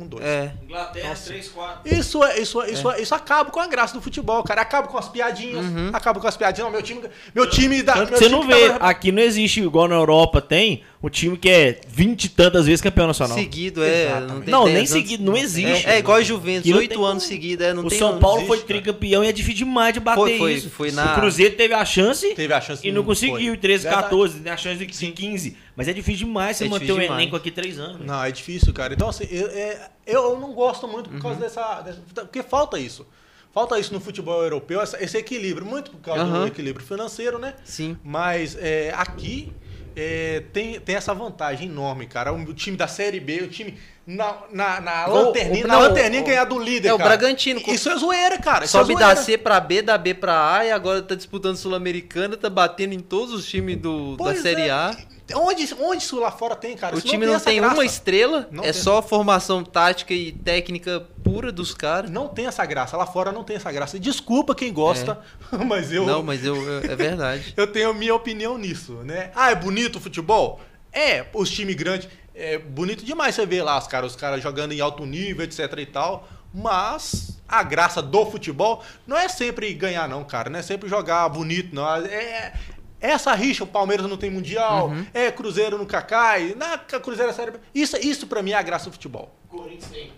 Um, 0.00 0.06
dois. 0.06 0.24
É. 0.24 0.52
Inglaterra, 0.64 1.08
Nossa. 1.10 1.26
três, 1.26 1.48
quatro. 1.48 1.80
Isso, 1.94 2.24
é, 2.24 2.38
isso, 2.40 2.62
é, 2.62 2.70
isso, 2.70 2.90
é, 2.90 3.00
isso 3.02 3.14
acaba 3.14 3.50
com 3.50 3.60
a 3.60 3.66
graça 3.66 3.94
do 3.94 4.00
futebol, 4.00 4.42
cara. 4.42 4.62
Acaba 4.62 4.88
com 4.88 4.96
as 4.98 5.08
piadinhas. 5.08 5.64
Acaba 5.92 6.18
com 6.20 6.26
as 6.26 6.36
piadinhas. 6.36 6.64
Não, 6.66 6.72
meu 6.72 6.82
time, 6.82 7.02
meu 7.34 7.48
time 7.48 7.82
da. 7.82 7.96
Meu 7.96 8.06
você 8.06 8.16
time 8.26 8.30
não 8.30 8.46
vê, 8.46 8.70
tava- 8.70 8.86
aqui 8.86 9.12
não 9.12 9.22
existe, 9.22 9.60
igual 9.60 9.86
na 9.88 9.96
Europa 9.96 10.40
tem, 10.40 10.82
um 11.02 11.08
time 11.08 11.36
que 11.38 11.48
é 11.48 11.80
20 11.88 12.24
e 12.24 12.28
tantas 12.28 12.66
vezes 12.66 12.80
campeão 12.80 13.06
nacional. 13.06 13.36
Seguido, 13.38 13.82
é. 13.82 14.02
Exatamente. 14.06 14.30
Não, 14.30 14.42
tem 14.42 14.50
Não, 14.52 14.64
10 14.64 14.74
nem 14.76 14.86
seguido, 14.86 15.24
não 15.24 15.36
existe. 15.36 15.86
É, 15.86 15.94
é 15.94 15.98
igual 15.98 16.18
a 16.18 16.22
Juventus, 16.22 16.70
oito 16.72 17.04
anos 17.04 17.22
seguidos. 17.22 17.64
É, 17.66 17.72
não 17.72 17.84
o 17.84 17.88
tem, 17.88 17.98
São 17.98 18.18
Paulo 18.18 18.36
existe, 18.38 18.48
foi 18.48 18.56
cara. 18.58 18.66
tricampeão 18.68 19.24
e 19.24 19.28
é 19.28 19.32
difícil 19.32 19.64
demais 19.66 19.94
de 19.94 20.00
bater 20.00 20.20
Foi, 20.20 20.38
foi, 20.38 20.52
isso. 20.52 20.68
foi 20.70 20.90
na- 20.92 21.12
O 21.12 21.20
Cruzeiro 21.20 21.56
teve 21.56 21.72
a 21.72 21.84
chance 21.84 22.34
Teve 22.34 22.52
a 22.52 22.60
chance 22.60 22.86
e 22.86 22.92
não 22.92 23.02
foi. 23.02 23.14
conseguiu, 23.14 23.54
em 23.54 23.56
13, 23.56 23.84
Verdade. 23.84 24.02
14, 24.04 24.40
tem 24.40 24.52
a 24.52 24.56
chance 24.56 24.78
de 24.78 24.86
de 24.86 25.12
15. 25.12 25.56
Mas 25.74 25.88
é 25.88 25.92
difícil 25.94 26.26
demais 26.26 26.56
você 26.58 26.64
É 26.66 26.68
manter 26.68 26.92
o 26.92 27.00
elenco 27.00 27.34
aqui 27.34 27.50
três 27.50 27.78
anos. 27.78 28.04
Não, 28.06 28.22
é 28.22 28.30
difícil, 28.30 28.72
cara. 28.74 28.92
Então, 28.92 29.08
assim, 29.08 29.26
eu, 29.30 29.46
é- 29.48 29.88
eu 30.06 30.38
não 30.38 30.52
gosto 30.52 30.86
muito 30.86 31.08
por 31.08 31.14
Uhum. 31.16 31.22
causa 31.22 31.40
dessa, 31.40 31.80
dessa- 31.80 31.98
Porque 32.14 32.42
falta 32.42 32.78
isso. 32.78 33.06
Falta 33.54 33.78
isso 33.80 33.92
no 33.92 34.00
futebol 34.00 34.42
europeu, 34.42 34.80
essa- 34.80 35.02
esse 35.02 35.16
equilíbrio. 35.16 35.66
Muito 35.66 35.90
por 35.90 36.00
causa 36.00 36.24
do 36.24 36.30
Aham. 36.30 36.46
equilíbrio 36.46 36.84
financeiro, 36.86 37.38
né? 37.38 37.54
Sim. 37.64 37.96
Mas 38.04 38.54
é, 38.60 38.92
aqui 38.94 39.50
é, 39.96 40.44
tem, 40.52 40.80
tem 40.80 40.96
essa 40.96 41.14
vantagem 41.14 41.68
enorme, 41.68 42.06
cara. 42.06 42.32
O, 42.32 42.54
time 42.54 42.76
da 42.76 42.86
Série 42.86 43.20
B, 43.20 43.42
o 43.42 43.48
time 43.48 43.78
na, 44.16 44.36
na, 44.50 44.80
na 44.80 45.06
lanterninha, 45.06 45.66
na 45.66 45.74
não, 45.74 45.80
lanterninha 45.82 46.22
ganhar 46.22 46.44
do 46.44 46.58
líder, 46.58 46.88
é 46.88 46.94
o 46.94 46.98
cara. 46.98 47.10
Bragantino. 47.10 47.60
Isso 47.68 47.88
é 47.90 47.96
zoeira, 47.96 48.38
cara. 48.38 48.64
Isso 48.64 48.72
Sobe 48.78 48.94
é 48.94 48.96
da 48.98 49.06
zoeira. 49.06 49.22
C 49.22 49.38
pra 49.38 49.60
B, 49.60 49.82
da 49.82 49.96
B 49.98 50.14
pra 50.14 50.56
A 50.56 50.64
e 50.66 50.70
agora 50.70 51.00
tá 51.02 51.14
disputando 51.14 51.56
Sul-Americana, 51.56 52.36
tá 52.36 52.50
batendo 52.50 52.92
em 52.94 53.00
todos 53.00 53.32
os 53.32 53.46
times 53.46 53.76
do, 53.76 54.16
da 54.16 54.34
Série 54.34 54.62
é. 54.62 54.70
A. 54.70 54.96
Onde, 55.32 55.72
onde 55.78 56.02
isso 56.02 56.18
lá 56.18 56.32
fora 56.32 56.56
tem, 56.56 56.76
cara? 56.76 56.96
O 56.96 56.98
Isso 56.98 57.06
time 57.06 57.24
não 57.24 57.38
tem 57.38 57.60
graça. 57.60 57.74
uma 57.74 57.84
estrela, 57.84 58.48
Não 58.50 58.64
é 58.64 58.72
tem. 58.72 58.82
só 58.82 59.00
formação 59.00 59.62
tática 59.62 60.12
e 60.12 60.32
técnica 60.32 61.06
pura 61.22 61.52
dos 61.52 61.72
caras. 61.72 62.10
Não 62.10 62.26
tem 62.26 62.46
essa 62.46 62.66
graça. 62.66 62.96
Lá 62.96 63.06
fora 63.06 63.30
não 63.30 63.44
tem 63.44 63.54
essa 63.54 63.70
graça. 63.70 63.96
Desculpa 63.96 64.56
quem 64.56 64.72
gosta, 64.72 65.20
mas 65.68 65.92
eu. 65.92 66.04
Não, 66.04 66.20
mas 66.20 66.44
eu, 66.44 66.56
eu- 66.56 66.90
é 66.90 66.96
verdade. 66.96 67.54
Eu 67.56 67.68
tenho 67.68 67.90
a 67.90 67.94
minha 67.94 68.12
opinião 68.12 68.58
nisso, 68.58 68.94
né? 69.04 69.30
Ah, 69.32 69.52
é 69.52 69.54
bonito 69.54 69.96
o 69.96 70.00
futebol? 70.00 70.60
É, 70.92 71.24
os 71.32 71.48
times 71.48 71.76
grandes. 71.76 72.08
É 72.42 72.58
bonito 72.58 73.04
demais 73.04 73.34
você 73.34 73.44
ver 73.44 73.62
lá 73.62 73.76
os 73.78 73.86
caras, 73.86 74.12
os 74.12 74.16
caras 74.16 74.42
jogando 74.42 74.72
em 74.72 74.80
alto 74.80 75.04
nível, 75.04 75.44
etc 75.44 75.60
e 75.78 75.86
tal. 75.86 76.26
Mas 76.54 77.38
a 77.46 77.62
graça 77.62 78.00
do 78.00 78.24
futebol 78.26 78.82
não 79.06 79.16
é 79.16 79.28
sempre 79.28 79.72
ganhar, 79.74 80.08
não, 80.08 80.24
cara. 80.24 80.48
Não 80.48 80.58
é 80.58 80.62
sempre 80.62 80.88
jogar 80.88 81.28
bonito, 81.28 81.74
não. 81.74 81.86
É, 81.96 82.06
é 82.08 82.52
essa 83.00 83.34
rixa, 83.34 83.64
o 83.64 83.66
Palmeiras 83.66 84.06
não 84.06 84.16
tem 84.16 84.30
mundial, 84.30 84.88
Uhum. 84.88 85.06
é 85.12 85.30
Cruzeiro 85.30 85.76
nunca 85.78 86.00
cai, 86.02 86.54
na 86.56 86.78
Cruzeiro 86.78 87.30
é 87.30 87.34
série. 87.34 87.50
B. 87.52 87.58
Isso, 87.74 87.96
isso 87.98 88.26
pra 88.26 88.42
mim 88.42 88.52
é 88.52 88.54
a 88.54 88.62
graça 88.62 88.86
do 88.86 88.92
futebol. 88.92 89.34
Corinthians 89.48 89.90
tem. 89.90 90.12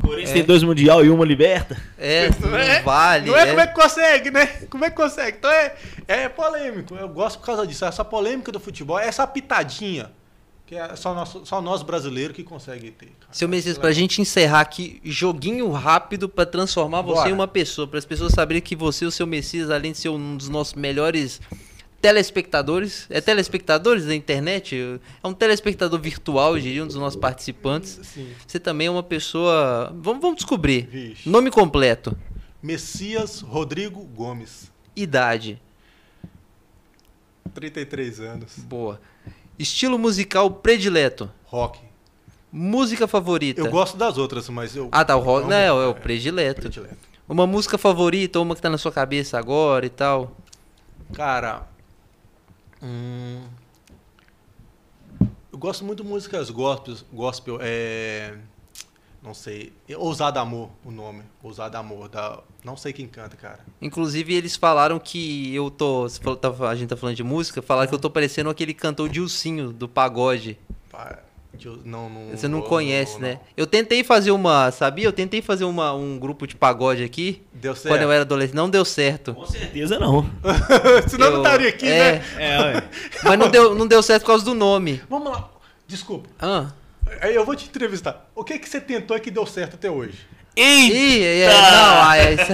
Corinthians 0.00 0.32
tem 0.32 0.44
dois 0.44 0.62
mundial 0.62 1.04
e 1.04 1.10
uma 1.10 1.24
liberta. 1.24 1.80
É, 1.98 2.28
não, 2.40 2.56
é? 2.56 2.82
vale. 2.82 3.30
Não 3.30 3.36
é, 3.36 3.42
é. 3.42 3.46
como 3.46 3.60
é 3.60 3.66
que 3.66 3.74
consegue, 3.74 4.30
né? 4.30 4.46
Como 4.70 4.84
é 4.84 4.90
que 4.90 4.96
consegue? 4.96 5.38
Então 5.38 5.50
é, 5.50 5.74
é 6.08 6.28
polêmico. 6.28 6.94
Eu 6.94 7.08
gosto 7.08 7.38
por 7.38 7.46
causa 7.46 7.66
disso. 7.66 7.84
Essa 7.84 8.04
polêmica 8.04 8.50
do 8.50 8.58
futebol, 8.60 8.98
essa 8.98 9.26
pitadinha, 9.26 10.10
que 10.66 10.74
é 10.74 10.96
só 10.96 11.14
nós, 11.14 11.36
só 11.44 11.60
nós 11.60 11.82
brasileiros 11.82 12.34
que 12.34 12.42
consegue 12.42 12.90
ter. 12.90 13.06
cara. 13.20 13.32
Seu 13.32 13.48
Messias, 13.48 13.76
pra 13.76 13.92
gente 13.92 14.20
encerrar 14.20 14.60
aqui, 14.60 15.00
joguinho 15.04 15.70
rápido 15.70 16.28
pra 16.28 16.46
transformar 16.46 17.02
você 17.02 17.20
Bora. 17.20 17.30
em 17.30 17.32
uma 17.32 17.48
pessoa, 17.48 17.86
para 17.86 17.98
as 17.98 18.06
pessoas 18.06 18.32
saberem 18.32 18.62
que 18.62 18.74
você, 18.74 19.04
o 19.04 19.10
seu 19.10 19.26
Messias, 19.26 19.70
além 19.70 19.92
de 19.92 19.98
ser 19.98 20.08
um 20.08 20.36
dos 20.36 20.48
nossos 20.48 20.74
melhores 20.74 21.40
telespectadores, 22.00 23.06
é 23.08 23.20
telespectadores 23.20 24.04
da 24.04 24.14
internet, 24.14 25.00
é 25.22 25.26
um 25.26 25.32
telespectador 25.32 25.98
virtual, 25.98 26.56
eu 26.56 26.62
diria, 26.62 26.84
um 26.84 26.86
dos 26.86 26.96
nossos 26.96 27.18
participantes. 27.18 27.98
Sim. 28.02 28.30
Você 28.46 28.60
também 28.60 28.86
é 28.86 28.90
uma 28.90 29.02
pessoa, 29.02 29.90
vamos, 29.98 30.20
vamos 30.20 30.36
descobrir. 30.36 30.86
Vixe. 30.86 31.28
Nome 31.28 31.50
completo, 31.50 32.16
Messias 32.62 33.40
Rodrigo 33.40 34.00
Gomes, 34.04 34.70
idade, 34.96 35.60
33 37.54 38.20
anos. 38.20 38.58
boa. 38.58 39.00
Estilo 39.58 39.98
musical 39.98 40.50
predileto, 40.50 41.30
Rock. 41.46 41.78
música 42.50 43.06
favorita. 43.06 43.60
Eu 43.60 43.70
gosto 43.70 43.96
das 43.96 44.18
outras, 44.18 44.48
mas 44.48 44.74
eu. 44.74 44.88
Ah, 44.90 45.04
tá, 45.04 45.16
o 45.16 45.20
rock, 45.20 45.48
não, 45.48 45.56
é, 45.56 45.72
o 45.72 45.90
é, 45.90 45.94
predileto. 45.94 46.62
predileto. 46.62 46.96
Uma 47.28 47.46
música 47.46 47.78
favorita, 47.78 48.40
uma 48.40 48.54
que 48.54 48.60
tá 48.60 48.68
na 48.68 48.78
sua 48.78 48.92
cabeça 48.92 49.38
agora 49.38 49.86
e 49.86 49.90
tal. 49.90 50.36
Cara. 51.12 51.66
hum, 52.82 53.42
eu 55.52 55.58
gosto 55.58 55.84
muito 55.84 56.02
de 56.02 56.08
músicas 56.08 56.50
gospel, 56.50 56.96
gospel 57.12 57.58
é. 57.60 58.36
Não 59.24 59.32
sei. 59.32 59.72
Ousado 59.96 60.38
Amor, 60.38 60.68
o 60.84 60.90
nome. 60.90 61.22
Ousado 61.42 61.76
Amor. 61.78 62.08
Da, 62.10 62.40
não 62.62 62.76
sei 62.76 62.92
quem 62.92 63.06
canta, 63.08 63.34
cara. 63.36 63.60
Inclusive, 63.80 64.34
eles 64.34 64.54
falaram 64.54 64.98
que 64.98 65.54
eu 65.54 65.70
tô. 65.70 66.06
tava- 66.40 66.68
A 66.68 66.74
gente 66.74 66.90
tá 66.90 66.96
falando 66.96 67.16
de 67.16 67.24
música, 67.24 67.62
falaram 67.62 67.88
que 67.88 67.94
eu 67.94 67.98
tô 67.98 68.10
parecendo 68.10 68.50
aquele 68.50 68.74
cantor 68.74 69.08
Dilcinho 69.08 69.72
do 69.72 69.88
pagode. 69.88 70.58
Pá, 70.90 71.20
eu- 71.64 71.78
Não, 71.86 72.10
não, 72.10 72.30
Você 72.36 72.46
não 72.46 72.58
não- 72.58 72.66
conhece, 72.66 73.14
não- 73.14 73.20
né? 73.20 73.34
não. 73.34 73.40
Eu 73.56 73.66
tentei 73.66 74.04
fazer 74.04 74.30
uma. 74.30 74.70
Sabia? 74.70 75.06
Eu 75.06 75.12
tentei 75.12 75.40
fazer 75.40 75.64
uma, 75.64 75.94
um 75.94 76.18
grupo 76.18 76.46
de 76.46 76.54
pagode 76.54 77.02
aqui. 77.02 77.40
Deu 77.54 77.74
certo. 77.74 77.94
Quando 77.94 78.02
eu 78.02 78.12
era 78.12 78.22
adolescente. 78.22 78.56
Não 78.56 78.68
deu 78.68 78.84
certo. 78.84 79.32
Com 79.34 79.46
certeza 79.46 79.98
não. 79.98 80.28
Senão 81.08 81.26
Eu- 81.28 81.32
não 81.32 81.42
estaria 81.42 81.68
aqui, 81.70 81.88
é, 81.88 82.12
né? 82.12 82.22
É. 82.38 82.82
Mas 83.24 83.38
não 83.38 83.48
deu, 83.48 83.74
não 83.74 83.86
deu 83.86 84.02
certo 84.02 84.20
por 84.22 84.26
causa 84.28 84.44
do 84.44 84.52
nome. 84.52 85.00
Vamos 85.08 85.32
lá. 85.32 85.48
Desculpa. 85.86 86.28
Ah. 86.38 86.72
Aí 87.20 87.34
eu 87.34 87.44
vou 87.44 87.54
te 87.54 87.66
entrevistar. 87.66 88.28
O 88.34 88.42
que 88.44 88.58
que 88.58 88.68
você 88.68 88.80
tentou 88.80 89.16
e 89.16 89.20
que 89.20 89.30
deu 89.30 89.46
certo 89.46 89.74
até 89.74 89.90
hoje? 89.90 90.18
Ih, 90.56 91.22
é, 91.24 91.48
não, 91.48 92.12
é, 92.12 92.32
isso- 92.34 92.52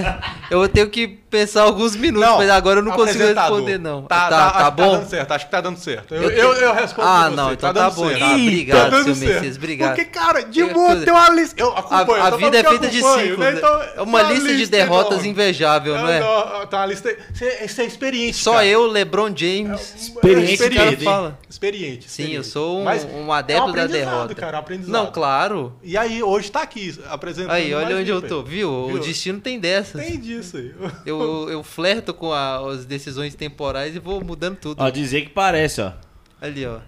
eu 0.49 0.67
tenho 0.67 0.89
que 0.89 1.19
pensar 1.31 1.63
alguns 1.63 1.95
minutos, 1.95 2.29
mas 2.37 2.49
agora 2.49 2.79
eu 2.79 2.83
não 2.83 2.91
consigo 2.91 3.23
responder, 3.23 3.79
não. 3.79 4.03
Tá, 4.03 4.29
tá, 4.29 4.29
tá, 4.29 4.51
tá 4.51 4.71
que 4.71 4.77
bom? 4.77 4.91
tá 4.91 4.97
dando 4.97 5.09
certo, 5.09 5.31
acho 5.31 5.45
que 5.45 5.51
tá 5.51 5.61
dando 5.61 5.79
certo. 5.79 6.13
Eu, 6.13 6.29
Eu 6.29 6.53
eu, 6.53 6.73
respondo 6.73 7.07
Ah, 7.07 7.21
por 7.23 7.29
você, 7.29 7.35
não, 7.37 7.53
então 7.53 7.73
tá, 7.73 7.81
dando 7.81 7.95
bom. 7.95 8.07
certo. 8.09 8.19
Tá, 8.19 8.37
Ih, 8.37 8.47
obrigado, 8.47 8.91
dando 8.91 9.15
seu. 9.15 9.27
Messias, 9.33 9.55
obrigado. 9.57 9.95
Porque, 9.95 10.05
cara, 10.11 10.41
de 10.43 10.61
É, 10.61 10.65
boa, 10.73 10.87
coisa- 10.87 11.05
tem 11.05 11.13
uma 11.13 11.29
lista. 11.29 11.55
Eu 11.61 11.71
A, 11.71 11.79
acompanho, 11.79 12.23
a 12.23 12.31
tô 12.31 12.37
vida 12.37 12.57
é 12.59 12.63
feita 12.63 12.87
de 12.87 12.97
acompanho, 12.99 13.21
ciclos, 13.27 13.39
né? 13.39 13.51
né? 13.51 13.57
Então, 13.57 13.81
é 13.95 14.01
uma 14.01 14.23
tem 14.25 14.33
lista 14.35 14.53
de 14.55 14.65
derrotas 14.67 15.11
enorme. 15.13 15.29
invejável, 15.29 15.97
não 15.97 16.07
é? 16.09 16.19
Não, 16.19 16.67
Tá 16.67 16.77
uma 16.77 16.85
lista. 16.85 17.15
Você 17.33 17.45
é 17.81 17.85
experiente. 17.85 18.37
Só 18.37 18.53
cara. 18.53 18.65
eu, 18.65 18.85
LeBron 18.87 19.27
James. 19.35 19.95
Experiente, 19.95 20.53
esse 20.53 20.57
cara 20.69 20.73
experiente. 20.73 21.03
fala. 21.03 21.39
Experiente. 21.49 22.03
Sim, 22.09 22.23
experiente. 22.23 22.35
eu 22.35 22.43
sou 22.43 22.79
um, 22.79 22.83
Mas 22.83 23.05
um 23.05 23.31
adepto 23.31 23.63
é 23.63 23.65
um 23.71 23.71
da 23.73 23.87
derrota. 23.87 24.35
cara, 24.35 24.57
é 24.57 24.59
aprendizado. 24.59 24.91
Não, 24.91 25.11
claro. 25.11 25.73
E 25.83 25.97
aí, 25.97 26.21
hoje 26.21 26.51
tá 26.51 26.61
aqui, 26.61 26.97
apresentando. 27.09 27.51
Aí, 27.51 27.73
olha 27.73 27.97
onde 27.97 28.09
eu 28.09 28.21
tô, 28.21 28.41
viu? 28.43 28.69
O 28.89 28.99
destino 28.99 29.39
tem 29.39 29.59
dessas. 29.59 30.01
Tem 30.01 30.19
disso 30.19 30.57
aí. 30.57 30.73
Eu, 31.05 31.20
eu 31.49 31.63
flerto 31.63 32.13
com 32.13 32.31
a- 32.33 32.57
as 32.71 32.85
decisões 32.85 33.35
temporais 33.35 33.95
e 33.95 33.99
vou 33.99 34.23
mudando 34.23 34.57
tudo. 34.57 34.81
Ó, 34.81 34.89
dizer 34.89 35.21
que 35.21 35.29
parece, 35.29 35.81
ó. 35.81 35.93
Ali, 36.41 36.65
ó. 36.65 36.79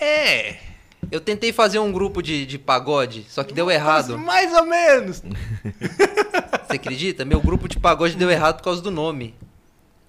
É. 0.00 0.56
Eu 1.10 1.20
tentei 1.20 1.52
fazer 1.52 1.78
um 1.78 1.92
grupo 1.92 2.22
de, 2.22 2.46
de 2.46 2.58
pagode, 2.58 3.26
só 3.28 3.44
que 3.44 3.52
deu 3.52 3.70
errado. 3.70 4.18
Mais 4.18 4.52
ou 4.54 4.64
menos. 4.64 5.22
Você 6.66 6.76
acredita? 6.76 7.24
Meu 7.24 7.40
grupo 7.40 7.68
de 7.68 7.78
pagode 7.78 8.16
deu 8.16 8.30
errado 8.30 8.56
por 8.56 8.64
causa 8.64 8.80
do 8.82 8.90
nome. 8.90 9.34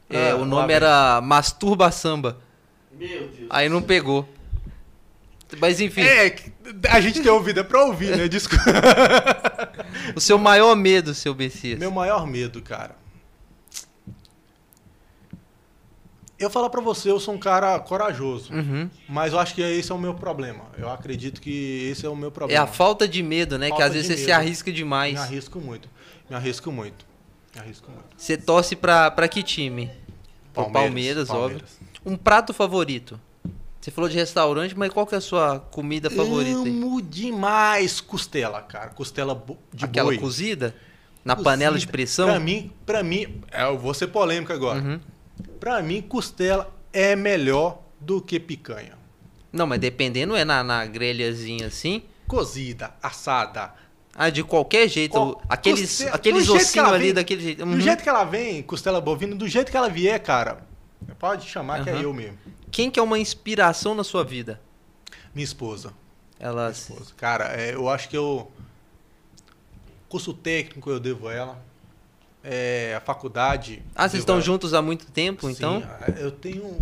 É, 0.10 0.32
Ah, 0.32 0.36
o 0.36 0.46
nome 0.46 0.72
era 0.74 1.20
Masturba 1.22 1.92
Samba. 1.92 2.38
Meu 2.92 3.28
Deus. 3.28 3.48
Aí 3.50 3.68
não 3.68 3.82
pegou. 3.82 4.28
Mas 5.60 5.80
enfim, 5.80 6.02
É, 6.02 6.36
a 6.90 7.00
gente 7.00 7.22
tem 7.22 7.32
ouvido, 7.32 7.60
é 7.60 7.64
pra 7.64 7.84
ouvir, 7.86 8.16
né? 8.18 8.28
Desculpa. 8.28 8.64
o 10.16 10.20
seu 10.20 10.38
maior 10.38 10.76
medo, 10.76 11.14
seu 11.14 11.36
Messias. 11.36 11.78
Meu 11.80 11.92
maior 11.92 12.26
medo, 12.26 12.62
cara. 12.62 12.96
Eu 16.38 16.50
falar 16.50 16.70
pra 16.70 16.82
você, 16.82 17.10
eu 17.10 17.20
sou 17.20 17.34
um 17.34 17.38
cara 17.38 17.80
corajoso. 17.80 18.54
Uhum. 18.54 18.90
Mas 19.08 19.32
eu 19.32 19.40
acho 19.40 19.56
que 19.56 19.62
esse 19.62 19.90
é 19.92 19.96
o 19.96 19.98
meu 19.98 20.14
problema. 20.14 20.66
Eu 20.78 20.90
acredito 20.90 21.40
que 21.40 21.88
esse 21.92 22.06
é 22.06 22.10
o 22.10 22.16
meu 22.16 22.28
É 22.28 22.32
problema. 22.32 22.64
a 22.64 22.68
falta 22.68 23.08
de 23.08 23.24
medo, 23.24 23.58
né? 23.58 23.68
que 23.68 23.72
Falta 23.72 23.86
às 23.86 23.94
vezes 23.94 24.08
você 24.20 24.26
se 24.26 24.32
arrisca 24.32 24.72
demais. 24.72 25.14
Me 25.14 25.20
arrisco 25.20 25.60
muito. 25.62 25.88
Me 26.30 26.36
arrisco 26.36 26.72
muito. 26.72 27.06
Me 27.56 27.62
arrisco 27.62 27.90
muito. 27.90 28.06
Você 28.18 28.36
torce 28.36 28.76
pra, 28.76 29.10
pra 29.12 29.28
que 29.30 29.42
time? 29.42 29.90
Pro 30.54 30.70
Palmeiras, 30.70 31.30
óbvio. 31.30 31.62
Um 32.06 32.18
prato 32.18 32.54
favorito? 32.54 33.20
Você 33.80 33.92
falou 33.92 34.10
de 34.10 34.16
restaurante, 34.18 34.78
mas 34.78 34.92
qual 34.92 35.06
que 35.06 35.16
é 35.16 35.20
a 35.20 35.22
sua 35.22 35.60
comida 35.60 36.10
favorita? 36.10 36.60
aí? 36.64 36.70
Amo 36.70 37.02
demais 37.02 38.02
costela, 38.02 38.62
cara. 38.62 38.90
Costela 38.90 39.42
de 39.74 39.86
Aquela 39.86 40.08
boi. 40.10 40.18
cozida? 40.18 40.76
Na 41.24 41.36
Cozida. 41.36 41.50
panela 41.52 41.78
de 41.80 41.88
pressão? 41.88 42.28
Pra 42.28 42.40
mim, 42.40 42.72
pra 42.86 43.04
mim, 43.04 43.42
é, 43.52 43.64
eu 43.64 43.78
vou 43.78 43.94
ser 43.94 44.08
polêmico 44.08 44.52
agora. 44.52 44.80
Uhum. 44.82 45.00
Pra 45.60 45.82
mim, 45.82 46.02
costela 46.02 46.74
é 46.94 47.16
melhor 47.16 47.82
do 48.00 48.22
que 48.22 48.40
picanha. 48.40 48.94
Não, 49.52 49.66
mas 49.66 49.80
dependendo, 49.80 50.36
é 50.36 50.44
na, 50.46 50.64
na 50.64 50.86
grelhazinha 50.86 51.68
assim. 51.68 52.04
Cozida, 52.28 52.94
assada. 53.02 53.74
Ah, 54.14 54.30
de 54.30 54.44
qualquer 54.44 54.88
jeito. 54.88 55.14
Co- 55.14 55.42
aqueles 55.50 55.82
costela- 55.90 56.16
aqueles 56.16 56.46
do 56.48 56.56
ossinhos 56.56 56.90
ali 56.90 57.06
vem- 57.06 57.14
daquele 57.14 57.42
jeito. 57.42 57.66
Do 57.66 57.72
Uhum. 57.72 57.80
jeito 57.82 58.02
que 58.04 58.10
ela 58.10 58.24
vem, 58.24 58.64
costela 58.64 59.00
bovina, 59.02 59.36
do 59.36 59.48
jeito 59.48 59.70
que 59.72 59.78
ela 59.78 59.90
vier, 59.90 60.20
cara. 60.22 60.60
pode 61.20 61.48
chamar 61.48 61.80
uhum. 61.80 61.84
que 61.84 61.90
é 61.92 62.04
eu 62.04 62.14
mesmo. 62.14 62.38
Quem 62.72 62.90
que 62.92 63.00
é 63.00 63.04
uma 63.04 63.18
inspiração 63.20 63.94
na 63.96 64.04
sua 64.04 64.24
vida? 64.24 64.60
Minha 65.34 65.46
esposa. 65.46 65.94
Ela. 66.40 66.64
Minha 66.64 66.72
esposa. 66.72 67.12
Cara, 67.16 67.46
é, 67.60 67.74
eu 67.76 67.88
acho 67.90 68.10
que 68.10 68.18
eu. 68.18 68.52
Curso 70.10 70.34
técnico 70.34 70.90
eu 70.90 71.00
devo 71.00 71.28
a 71.28 71.34
ela. 71.34 71.66
É, 72.48 72.94
a 72.96 73.02
faculdade. 73.02 73.82
Ah, 73.96 74.08
vocês 74.08 74.22
estão 74.22 74.40
juntos 74.40 74.74
há 74.74 74.82
muito 74.82 75.08
tempo, 75.08 75.48
Sim, 75.48 75.54
então? 75.54 75.84
Eu 76.18 76.32
tenho. 76.32 76.78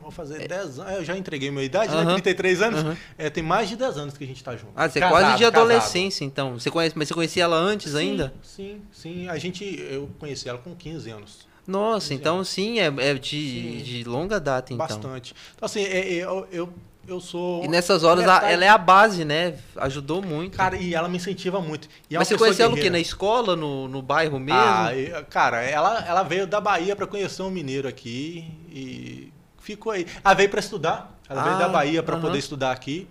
Vou 0.00 0.10
fazer 0.10 0.46
10 0.46 0.78
é. 0.78 0.82
anos. 0.82 0.94
Eu 0.98 1.04
já 1.04 1.16
entreguei 1.16 1.50
minha 1.50 1.64
idade, 1.64 1.92
né? 1.94 2.04
33 2.04 2.62
anos. 2.62 2.98
É, 3.18 3.28
tem 3.28 3.42
mais 3.42 3.68
de 3.68 3.76
10 3.76 3.98
anos 3.98 4.16
que 4.16 4.22
a 4.22 4.26
gente 4.26 4.36
está 4.36 4.54
junto. 4.54 4.72
Ah, 4.76 4.88
você 4.88 4.98
é 5.02 5.08
quase 5.08 5.38
de 5.38 5.44
adolescência, 5.44 6.20
casado. 6.20 6.48
então. 6.48 6.60
Você 6.60 6.70
conhece, 6.70 6.96
mas 6.96 7.08
você 7.08 7.14
conhecia 7.14 7.42
ela 7.44 7.56
antes 7.56 7.92
sim, 7.92 7.98
ainda? 7.98 8.34
Sim, 8.42 8.82
sim. 8.92 9.28
A 9.28 9.36
gente. 9.38 9.64
Eu 9.64 10.08
conheci 10.18 10.48
ela 10.48 10.58
com 10.58 10.74
15 10.74 11.10
anos. 11.10 11.54
Nossa, 11.66 12.12
então 12.12 12.44
sim, 12.44 12.78
é, 12.78 12.92
é 12.98 13.14
de, 13.14 13.82
de 13.82 14.04
longa 14.04 14.38
data, 14.38 14.72
então. 14.72 14.86
Bastante. 14.86 15.34
Então, 15.54 15.66
assim, 15.66 15.82
é, 15.82 16.12
é, 16.12 16.14
eu, 16.16 16.46
eu, 16.52 16.74
eu 17.06 17.20
sou. 17.20 17.64
E 17.64 17.68
nessas 17.68 18.02
horas 18.04 18.24
ela 18.24 18.64
é 18.64 18.68
a 18.68 18.78
base, 18.78 19.24
né? 19.24 19.54
Ajudou 19.76 20.22
muito. 20.22 20.56
Cara, 20.56 20.76
e 20.76 20.94
ela 20.94 21.08
me 21.08 21.16
incentiva 21.16 21.60
muito. 21.60 21.88
É 22.10 22.16
Mas 22.16 22.28
você 22.28 22.36
conheceu 22.36 22.66
ela 22.66 22.74
o 22.74 22.76
quê? 22.78 22.90
Na 22.90 22.98
escola, 22.98 23.54
no, 23.56 23.88
no 23.88 24.02
bairro 24.02 24.38
mesmo? 24.38 24.60
Ah, 24.60 24.90
cara, 25.28 25.62
ela, 25.62 26.04
ela 26.06 26.22
veio 26.22 26.46
da 26.46 26.60
Bahia 26.60 26.94
para 26.94 27.06
conhecer 27.06 27.42
um 27.42 27.50
mineiro 27.50 27.88
aqui 27.88 28.50
e 28.70 29.32
ficou 29.58 29.92
aí. 29.92 30.06
Ela 30.24 30.34
veio 30.34 30.48
para 30.48 30.60
estudar. 30.60 31.18
Ela 31.28 31.40
ah, 31.40 31.44
veio 31.44 31.58
da 31.58 31.66
ah, 31.66 31.68
Bahia 31.68 32.02
para 32.02 32.16
uh 32.16 32.18
-huh. 32.18 32.22
poder 32.22 32.38
estudar 32.38 32.72
aqui. 32.72 33.08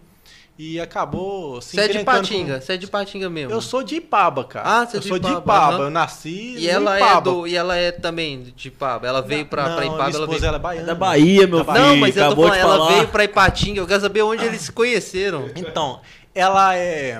E 0.57 0.79
acabou 0.79 1.59
se 1.61 1.75
Você 1.75 1.81
é 1.81 1.87
de 1.87 2.03
Patinga, 2.03 2.61
você 2.61 2.67
com... 2.67 2.73
é 2.73 2.77
de 2.77 2.87
Patinga 2.87 3.27
mesmo. 3.27 3.51
Eu 3.51 3.59
sou 3.59 3.81
de 3.81 3.95
Ipaba, 3.95 4.43
cara. 4.43 4.81
Ah, 4.81 4.85
você 4.85 4.97
é 4.97 4.99
de 4.99 5.07
sou 5.07 5.17
Ipaba. 5.17 5.33
de 5.33 5.41
Ipaba, 5.41 5.77
uhum. 5.77 5.83
eu 5.83 5.89
nasci 5.89 6.55
e 6.57 6.69
ela 6.69 6.97
Ipaba. 6.97 7.31
É 7.31 7.33
do, 7.33 7.47
e 7.47 7.55
ela 7.55 7.75
é 7.75 7.91
também 7.91 8.43
de 8.55 8.67
Ipaba. 8.67 9.07
Ela 9.07 9.21
veio 9.21 9.47
pra, 9.47 9.69
não, 9.69 9.75
pra 9.75 9.85
Ipaba, 9.85 10.15
ela 10.15 10.27
veio... 10.27 10.45
ela 10.45 10.57
é 10.57 10.59
baiana. 10.59 10.83
É 10.83 10.87
da 10.87 10.95
Bahia, 10.95 11.47
meu 11.47 11.65
filho. 11.65 11.77
Não, 11.77 11.97
mas 11.97 12.15
eu 12.15 12.29
tô 12.29 12.35
falando, 12.35 12.55
ela 12.55 12.87
veio 12.89 13.07
pra 13.07 13.23
Ipatinga. 13.23 13.79
Eu 13.79 13.87
quero 13.87 14.01
saber 14.01 14.21
onde 14.21 14.45
eles 14.45 14.61
se 14.61 14.71
conheceram. 14.71 15.49
Então, 15.55 16.01
ela 16.35 16.75
é 16.75 17.19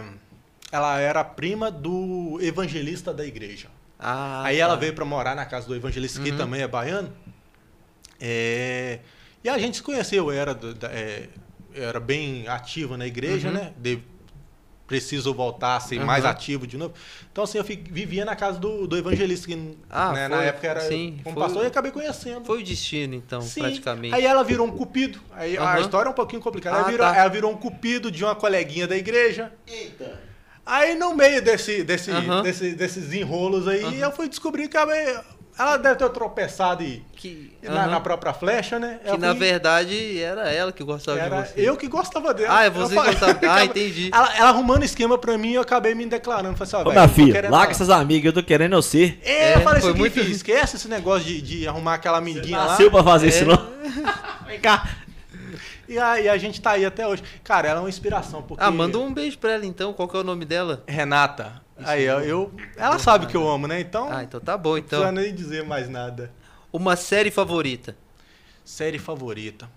ela 0.74 1.00
era 1.00 1.24
prima 1.24 1.70
do 1.70 2.40
evangelista 2.42 3.14
da 3.14 3.24
igreja. 3.24 3.68
Ah, 4.00 4.42
Aí 4.44 4.58
tá. 4.58 4.64
ela 4.64 4.76
veio 4.76 4.94
para 4.94 5.06
morar 5.06 5.36
na 5.36 5.46
casa 5.46 5.68
do 5.68 5.76
evangelista, 5.76 6.20
que 6.20 6.32
uhum. 6.32 6.38
também 6.38 6.62
é 6.64 6.68
baiano. 6.68 7.14
É... 8.20 9.00
E 9.44 9.50
a 9.50 9.58
gente 9.60 9.78
se 9.78 9.84
conheceu, 9.84 10.32
era 10.32 10.58
é, 10.90 11.28
era 11.76 12.00
bem 12.00 12.48
ativo 12.48 12.98
na 12.98 13.06
igreja, 13.08 13.50
uhum. 13.50 13.54
né? 13.54 13.74
De, 13.78 14.00
preciso 14.86 15.34
voltar 15.34 15.78
a 15.78 15.80
ser 15.80 16.00
uhum. 16.00 16.06
mais 16.06 16.26
ativo 16.26 16.68
de 16.68 16.78
novo. 16.78 16.94
Então, 17.32 17.44
assim, 17.44 17.58
eu 17.58 17.64
vivia 17.64 18.26
na 18.26 18.36
casa 18.36 18.60
do, 18.60 18.86
do 18.86 18.98
evangelista, 18.98 19.48
que 19.48 19.78
ah, 19.90 20.12
né, 20.12 20.28
foi, 20.28 20.38
na 20.38 20.44
época 20.44 20.68
era 20.68 20.82
sim, 20.82 21.20
como 21.24 21.36
foi, 21.36 21.44
pastor, 21.44 21.64
e 21.64 21.68
acabei 21.68 21.92
conhecendo. 21.92 22.46
Foi 22.46 22.62
o 22.62 22.64
destino, 22.64 23.16
então, 23.16 23.42
sim. 23.42 23.62
praticamente. 23.62 24.14
Aí 24.14 24.26
ela 24.26 24.44
virou 24.44 24.68
um 24.68 24.72
cupido. 24.72 25.20
Aí 25.32 25.58
uhum. 25.58 25.66
a 25.66 25.80
história 25.80 26.10
é 26.10 26.12
um 26.12 26.16
pouquinho 26.16 26.42
complicada. 26.42 26.78
Ah, 26.78 26.80
ela, 26.82 26.90
virou, 26.92 27.08
tá. 27.08 27.18
ela 27.18 27.30
virou 27.30 27.52
um 27.52 27.58
cupido 27.58 28.12
de 28.12 28.24
uma 28.24 28.36
coleguinha 28.36 28.88
da 28.88 28.96
igreja. 28.96 29.52
Eita! 29.66 30.34
Aí, 30.66 30.96
no 30.96 31.14
meio 31.14 31.42
desse, 31.42 31.84
desse, 31.84 32.10
uhum. 32.10 32.42
desse 32.42 32.74
desses 32.74 33.12
enrolos 33.12 33.68
aí, 33.68 34.00
eu 34.00 34.12
fui 34.14 34.30
descobrir 34.30 34.70
que 34.70 34.78
ela 35.58 35.78
deve 35.78 35.96
ter 35.96 36.10
tropeçado 36.10 36.84
e, 36.84 37.04
que, 37.14 37.56
na, 37.62 37.86
na, 37.86 38.00
própria 38.00 38.34
flecha, 38.34 38.80
né? 38.80 39.00
Que 39.04 39.18
na 39.18 39.34
verdade 39.34 40.20
era 40.20 40.52
ela 40.52 40.72
que 40.72 40.84
gostava 40.84 41.20
era 41.20 41.42
de 41.42 41.50
você. 41.50 41.70
Eu 41.70 41.78
que 41.78 41.88
gostava 41.88 42.34
dela. 42.34 42.58
Ah, 42.58 42.64
é 42.64 42.70
você 42.70 42.96
que 42.96 43.06
gostava. 43.06 43.40
ah, 43.50 43.64
entendi. 43.64 44.10
Ela, 44.12 44.36
ela, 44.36 44.50
arrumando 44.50 44.84
esquema 44.84 45.18
pra 45.18 45.38
mim, 45.38 45.54
eu 45.54 45.62
acabei 45.62 45.94
me 45.94 46.06
declarando. 46.06 46.58
Falei 46.58 46.74
assim, 46.74 46.90
Ô, 46.90 46.92
minha 46.92 47.08
filha, 47.08 47.50
larga 47.50 47.72
essas 47.72 47.90
amigas, 47.90 48.26
eu 48.26 48.34
tô 48.34 48.44
querendo 48.44 48.74
eu 48.74 48.82
ser. 48.82 49.20
É, 49.24 49.52
é 49.52 49.56
eu 49.56 49.62
falei 49.62 49.80
assim, 49.80 49.94
muito... 49.94 50.20
esquece 50.20 50.76
esse 50.76 50.88
negócio 50.88 51.28
de, 51.28 51.42
de 51.42 51.68
arrumar 51.68 51.96
aquela 51.96 52.18
amiguinha 52.18 52.58
lá. 52.58 52.68
Nasceu 52.70 52.90
pra 52.90 53.04
fazer 53.04 53.28
é. 53.28 53.30
isso, 53.30 53.46
não? 53.46 53.74
Vem 54.48 54.60
cá. 54.60 54.90
E 55.88 56.00
aí 56.00 56.28
a 56.30 56.38
gente 56.38 56.60
tá 56.60 56.72
aí 56.72 56.86
até 56.86 57.08
hoje. 57.08 57.22
Cara, 57.44 57.68
ela 57.68 57.80
é 57.80 57.84
uma 57.84 57.90
inspiração. 57.90 58.42
Porque... 58.42 58.64
Ah, 58.64 58.72
manda 58.72 58.98
um 58.98 59.14
beijo 59.14 59.38
pra 59.38 59.52
ela 59.52 59.66
então. 59.66 59.94
Qual 59.94 60.08
que 60.08 60.16
é 60.16 60.20
o 60.20 60.24
nome 60.24 60.46
dela? 60.46 60.84
Renata. 60.88 61.62
Aí, 61.78 62.04
eu, 62.04 62.20
eu, 62.22 62.54
ela 62.78 63.00
sabe 63.00 63.26
que 63.26 63.36
eu 63.36 63.50
amo, 63.50 63.68
né? 63.68 63.80
Então. 63.80 64.08
Ah, 64.12 64.24
então 64.24 64.40
tá 64.40 64.58
bom, 64.58 64.78
então. 64.78 65.00
Não 65.00 65.08
precisa 65.08 65.28
nem 65.28 65.36
dizer 65.36 65.66
mais 65.66 65.90
nada. 65.90 66.32
Uma 66.72 66.96
série 66.96 67.32
favorita? 67.32 67.96
Série 68.64 69.00
favorita. 69.00 69.70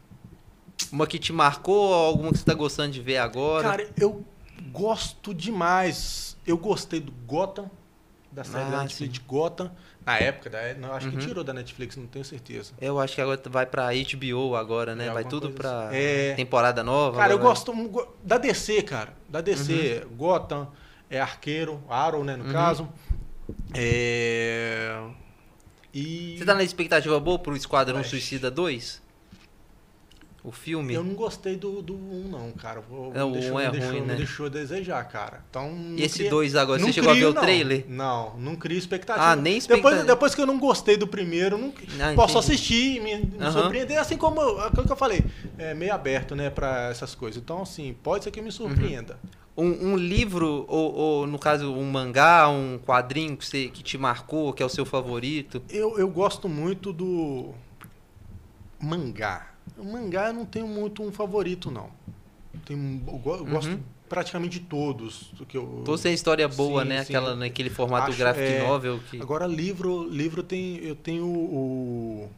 Uma 0.93 1.07
que 1.07 1.19
te 1.19 1.33
marcou 1.33 1.89
ou 1.89 1.95
alguma 1.95 2.33
que 2.33 2.39
você 2.39 2.45
tá 2.45 2.55
gostando 2.55 2.93
de 2.93 3.01
ver 3.01 3.17
agora? 3.17 3.69
Cara, 3.69 3.89
eu 3.99 4.25
gosto 4.71 5.35
demais. 5.35 6.37
Eu 6.47 6.57
gostei 6.57 7.01
do 7.01 7.11
Gotham, 7.27 7.71
da 8.31 8.45
série 8.45 8.65
ah, 8.65 8.71
da 8.71 8.83
Netflix 8.83 9.17
sim. 9.17 9.25
Gotham. 9.27 9.71
Na 10.05 10.19
época, 10.19 10.49
da, 10.49 10.75
não, 10.75 10.93
acho 10.93 11.09
uhum. 11.09 11.17
que 11.17 11.27
tirou 11.27 11.43
da 11.43 11.53
Netflix, 11.53 11.97
não 11.97 12.07
tenho 12.07 12.25
certeza. 12.25 12.73
Eu 12.81 13.01
acho 13.01 13.15
que 13.15 13.21
agora 13.21 13.41
vai 13.47 13.67
pra 13.67 13.89
HBO 13.89 14.55
agora, 14.55 14.95
né? 14.95 15.09
É, 15.09 15.11
vai 15.11 15.25
tudo 15.25 15.51
pra 15.51 15.89
assim. 15.89 15.97
é... 15.97 16.35
temporada 16.35 16.85
nova. 16.85 17.17
Cara, 17.19 17.33
eu 17.33 17.39
gosto 17.39 17.75
da 18.23 18.39
DC, 18.39 18.83
cara. 18.83 19.13
Da 19.29 19.41
DC, 19.41 20.05
uhum. 20.05 20.17
Gotham, 20.17 20.69
é 21.11 21.21
Arqueiro, 21.21 21.83
Arrow, 21.89 22.25
né, 22.25 22.37
no 22.37 22.45
uhum. 22.45 22.53
caso. 22.53 22.89
É... 23.75 25.01
E... 25.93 26.37
Você 26.37 26.45
tá 26.45 26.55
na 26.55 26.63
expectativa 26.63 27.19
boa 27.19 27.39
pro 27.39 27.57
Esquadrão 27.57 28.05
Suicida 28.05 28.51
2? 28.51 29.07
O 30.47 30.53
filme? 30.53 30.95
Eu 30.95 31.03
não 31.03 31.15
gostei 31.15 31.57
do 31.57 31.81
1, 31.81 31.83
do 31.83 31.95
um, 31.97 32.29
não, 32.31 32.53
cara. 32.53 32.81
O, 32.89 33.13
não, 33.13 33.33
deixou, 33.33 33.57
um 33.57 33.61
é 33.61 33.69
deixou, 33.69 33.91
ruim, 33.91 34.01
né? 34.03 34.15
deixou 34.15 34.47
a 34.47 34.49
desejar, 34.49 35.03
cara. 35.09 35.45
Então, 35.51 35.75
e 35.97 36.05
esse 36.05 36.29
2 36.29 36.55
agora? 36.55 36.81
Você 36.81 36.93
chegou 36.93 37.11
crio, 37.11 37.29
a 37.29 37.33
ver 37.33 37.37
o 37.37 37.41
trailer? 37.41 37.85
Não, 37.89 38.39
não 38.39 38.55
cria 38.55 38.79
expectativa. 38.79 39.27
Ah, 39.27 39.35
nem 39.35 39.57
expectativa. 39.57 39.91
Depois, 39.91 40.07
depois 40.07 40.35
que 40.37 40.41
eu 40.41 40.47
não 40.47 40.57
gostei 40.57 40.97
do 40.97 41.09
primeiro, 41.09 41.59
não, 41.59 41.75
ah, 41.99 42.15
posso 42.15 42.39
assistir 42.39 42.99
e 42.99 43.01
me, 43.01 43.17
me 43.17 43.45
uhum. 43.45 43.53
surpreender. 43.53 43.99
Assim 43.99 44.17
como 44.17 44.41
aquilo 44.61 44.87
que 44.87 44.93
eu 44.93 44.97
falei, 44.97 45.25
é 45.59 45.75
meio 45.75 45.93
aberto, 45.93 46.37
né, 46.37 46.49
pra 46.49 46.91
essas 46.91 47.13
coisas. 47.13 47.43
Então, 47.43 47.63
assim, 47.63 47.97
pode 48.01 48.23
ser 48.23 48.31
que 48.31 48.41
me 48.41 48.53
surpreenda. 48.53 49.19
Uhum. 49.25 49.31
Um, 49.57 49.93
um, 49.93 49.97
livro, 49.97 50.67
ou, 50.69 50.95
ou, 50.95 51.27
no 51.27 51.39
caso, 51.39 51.73
um 51.73 51.91
mangá, 51.91 52.47
um 52.49 52.79
quadrinho 52.79 53.37
que, 53.37 53.47
você, 53.47 53.69
que 53.69 53.83
te 53.83 53.97
marcou, 53.97 54.53
que 54.53 54.63
é 54.63 54.67
o 54.67 54.69
seu 54.69 54.85
favorito? 54.85 55.63
Eu, 55.71 55.99
eu 55.99 56.09
gosto 56.09 56.47
muito 56.47 56.93
do 56.93 57.55
mangá. 58.79 59.55
O 59.79 59.85
mangá 59.85 60.29
eu 60.29 60.35
não 60.35 60.45
tenho 60.45 60.69
muito 60.69 61.03
um 61.03 61.11
favorito, 61.11 61.71
não. 61.71 61.91
Tenho, 62.65 63.03
eu 63.07 63.19
gosto 63.19 63.71
uhum. 63.71 63.81
praticamente 64.09 64.61
de 64.61 64.67
todos. 64.67 65.31
Do 65.33 65.47
que 65.47 65.57
eu, 65.57 65.83
Todos 65.85 66.03
têm 66.03 66.13
história 66.13 66.47
boa, 66.49 66.83
sim, 66.83 66.89
né? 66.89 67.05
Sim. 67.05 67.15
Aquela, 67.15 67.35
naquele 67.35 67.71
formato 67.71 68.11
Acho, 68.11 68.19
graphic 68.19 68.45
é, 68.45 68.63
novel. 68.67 69.01
Que... 69.11 69.21
Agora, 69.21 69.47
livro, 69.47 70.09
livro 70.09 70.43
tem, 70.43 70.77
eu 70.79 70.95
tenho 70.95 71.27
o 71.27 72.29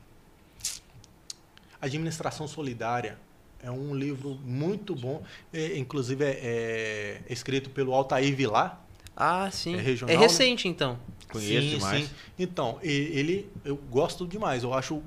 Administração 1.80 2.46
Solidária. 2.48 3.18
É 3.62 3.70
um 3.70 3.94
livro 3.94 4.38
muito 4.44 4.94
bom. 4.94 5.22
É, 5.52 5.76
inclusive, 5.76 6.24
é, 6.24 6.38
é, 6.42 7.20
escrito 7.28 7.70
pelo 7.70 7.92
Altair 7.94 8.34
Vilar. 8.34 8.84
Ah, 9.16 9.50
sim. 9.50 9.74
É, 9.74 9.80
regional, 9.80 10.14
é 10.14 10.18
recente, 10.18 10.68
né? 10.68 10.74
então. 10.74 10.98
Conheço 11.30 11.68
sim, 11.68 11.76
demais. 11.76 12.04
Sim. 12.04 12.10
Então, 12.38 12.78
ele, 12.82 13.50
eu 13.64 13.76
gosto 13.76 14.26
demais. 14.26 14.62
Eu 14.62 14.72
acho 14.72 15.02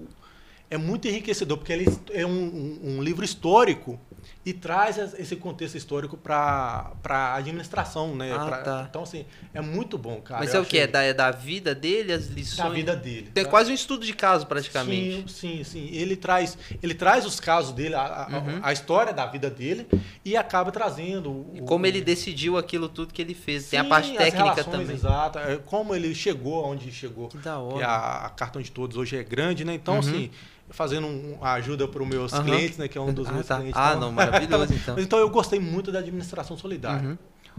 é 0.70 0.78
muito 0.78 1.06
enriquecedor, 1.08 1.58
porque 1.58 1.74
ele 1.74 1.86
é 2.12 2.26
um, 2.26 2.32
um, 2.32 2.80
um 2.84 3.04
livro 3.04 3.26
histórico 3.26 4.00
e 4.44 4.54
traz 4.54 4.98
esse 4.98 5.36
contexto 5.36 5.76
histórico 5.76 6.18
para 6.18 6.92
a 7.06 7.36
administração, 7.36 8.16
né? 8.16 8.32
Ah, 8.34 8.46
pra, 8.46 8.58
tá. 8.58 8.88
Então, 8.90 9.04
assim, 9.04 9.24
é 9.54 9.62
muito 9.62 9.98
bom, 10.00 10.20
cara. 10.20 10.40
Mas 10.40 10.54
é 10.56 10.60
o 10.60 10.66
que? 10.66 10.80
É 10.80 10.88
da, 10.88 11.04
é 11.04 11.14
da 11.14 11.30
vida 11.30 11.76
dele, 11.76 12.12
as 12.12 12.26
lições? 12.26 12.58
Da 12.58 12.70
vida 12.70 12.96
dele. 12.96 13.32
É 13.36 13.44
tá? 13.44 13.50
quase 13.50 13.72
um 13.72 13.76
estudo 13.76 14.04
de 14.04 14.14
caso, 14.14 14.48
praticamente. 14.48 15.32
Sim, 15.32 15.58
sim, 15.58 15.64
sim. 15.64 15.90
Ele 15.92 16.16
traz, 16.16 16.58
ele 16.82 16.96
traz 16.96 17.24
os 17.26 17.40
casos 17.40 17.72
dele, 17.72 17.94
a, 17.94 18.28
uhum. 18.32 18.60
a, 18.64 18.70
a 18.70 18.74
história 18.74 19.14
da 19.14 19.28
vida 19.28 19.50
dele 19.50 19.88
e 20.26 20.36
acaba 20.36 20.72
trazendo... 20.72 21.46
E 21.54 21.62
como 21.62 21.86
o, 21.86 21.88
ele 21.88 22.02
decidiu 22.02 22.58
aquilo 22.58 22.90
tudo 22.90 23.14
que 23.14 23.22
ele 23.22 23.36
fez. 23.36 23.66
Sim, 23.66 23.70
Tem 23.72 23.80
a 23.80 23.86
parte 23.86 24.16
técnica 24.18 24.64
também. 24.64 24.96
Exato. 24.96 25.38
É, 25.38 25.58
como 25.58 25.94
ele 25.94 26.16
chegou 26.16 26.66
aonde 26.66 26.92
chegou. 26.92 27.28
Que 27.28 27.38
da 27.38 27.60
hora. 27.60 27.78
Que 27.78 27.84
a, 27.84 28.26
a 28.26 28.30
Cartão 28.32 28.60
de 28.60 28.72
Todos 28.72 28.98
hoje 28.98 29.16
é 29.16 29.24
grande, 29.24 29.64
né? 29.64 29.76
Então, 29.76 29.96
uhum. 29.96 30.00
assim 30.00 30.32
fazendo 30.72 31.08
uma 31.08 31.54
ajuda 31.54 31.88
para 31.88 32.02
os 32.02 32.08
meus 32.08 32.34
uhum. 32.34 32.44
clientes, 32.44 32.78
né? 32.78 32.88
Que 32.88 32.98
é 32.98 33.02
um 33.02 33.14
dos 33.14 33.28
ah, 33.30 33.32
meus 33.32 33.46
tá. 33.46 33.58
clientes. 33.58 33.78
Ah, 33.80 33.90
então. 33.90 34.02
não, 34.02 34.12
maravilhoso, 34.12 34.74
então. 34.74 34.98
então 35.00 35.20
eu 35.20 35.30
gostei 35.30 35.60
muito 35.60 35.92
da 35.92 36.00
administração 36.00 36.58
solidária. 36.58 37.18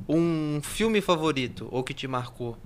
Uhum. 0.08 0.56
Um 0.56 0.62
filme 0.62 1.00
favorito 1.00 1.68
ou 1.70 1.84
que 1.84 1.94
te 1.94 2.08
marcou? 2.08 2.56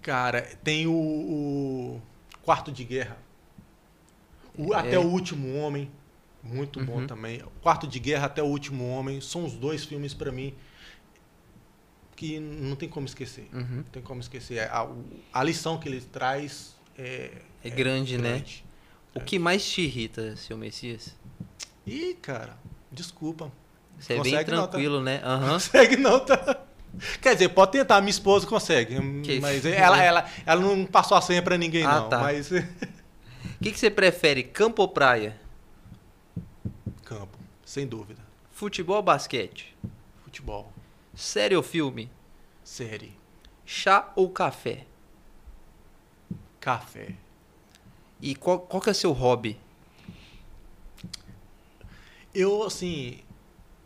Cara, 0.00 0.42
tem 0.64 0.86
o, 0.86 0.92
o 0.92 2.02
Quarto 2.42 2.72
de 2.72 2.84
Guerra. 2.84 3.16
O, 4.58 4.74
é. 4.74 4.78
Até 4.78 4.98
o 4.98 5.06
Último 5.06 5.56
Homem. 5.56 5.90
Muito 6.42 6.80
uhum. 6.80 6.86
bom 6.86 7.06
também. 7.06 7.40
Quarto 7.62 7.86
de 7.86 8.00
Guerra 8.00 8.26
até 8.26 8.42
o 8.42 8.46
Último 8.46 8.88
Homem. 8.88 9.20
São 9.20 9.44
os 9.44 9.52
dois 9.52 9.84
filmes 9.84 10.12
para 10.12 10.32
mim 10.32 10.52
que 12.16 12.38
não 12.38 12.76
tem 12.76 12.88
como 12.88 13.06
esquecer. 13.06 13.48
Uhum. 13.52 13.76
Não 13.76 13.82
tem 13.84 14.02
como 14.02 14.20
esquecer. 14.20 14.68
A, 14.70 14.88
a 15.32 15.44
lição 15.44 15.78
que 15.78 15.88
ele 15.88 16.00
traz 16.00 16.74
é, 16.98 17.30
é, 17.64 17.68
é 17.68 17.70
grande, 17.70 18.18
né? 18.18 18.30
grande, 18.30 18.64
né? 18.64 18.71
O 19.14 19.20
que 19.20 19.38
mais 19.38 19.64
te 19.64 19.82
irrita, 19.82 20.36
seu 20.36 20.56
Messias? 20.56 21.14
Ih, 21.86 22.14
cara, 22.20 22.56
desculpa. 22.90 23.52
Você 23.98 24.14
é 24.14 24.20
bem 24.20 24.44
tranquilo, 24.44 25.00
não, 25.00 25.04
tá? 25.04 25.10
né? 25.10 25.22
Uhum. 25.46 25.48
Consegue 25.50 25.96
não, 25.96 26.20
tá? 26.20 26.62
Quer 27.20 27.34
dizer, 27.34 27.48
pode 27.50 27.72
tentar, 27.72 28.00
minha 28.00 28.10
esposa 28.10 28.46
consegue. 28.46 28.96
Que 29.22 29.40
mas 29.40 29.64
ela, 29.64 30.02
ela, 30.02 30.30
ela 30.44 30.60
não 30.60 30.84
passou 30.84 31.16
a 31.16 31.20
senha 31.20 31.42
pra 31.42 31.56
ninguém, 31.56 31.84
ah, 31.84 32.00
não. 32.00 32.08
Tá. 32.08 32.18
Mas... 32.18 32.50
O 33.60 33.62
que, 33.62 33.70
que 33.70 33.78
você 33.78 33.90
prefere, 33.90 34.42
campo 34.42 34.82
ou 34.82 34.88
praia? 34.88 35.40
Campo, 37.04 37.38
sem 37.64 37.86
dúvida. 37.86 38.20
Futebol 38.50 38.96
ou 38.96 39.02
basquete? 39.02 39.76
Futebol. 40.24 40.72
Série 41.14 41.54
ou 41.54 41.62
filme? 41.62 42.10
Série. 42.64 43.16
Chá 43.64 44.10
ou 44.16 44.30
café? 44.30 44.84
Café. 46.58 47.14
E 48.22 48.34
qual, 48.36 48.60
qual 48.60 48.80
que 48.80 48.88
é 48.88 48.92
o 48.92 48.94
seu 48.94 49.12
hobby? 49.12 49.58
Eu, 52.34 52.62
assim, 52.62 53.18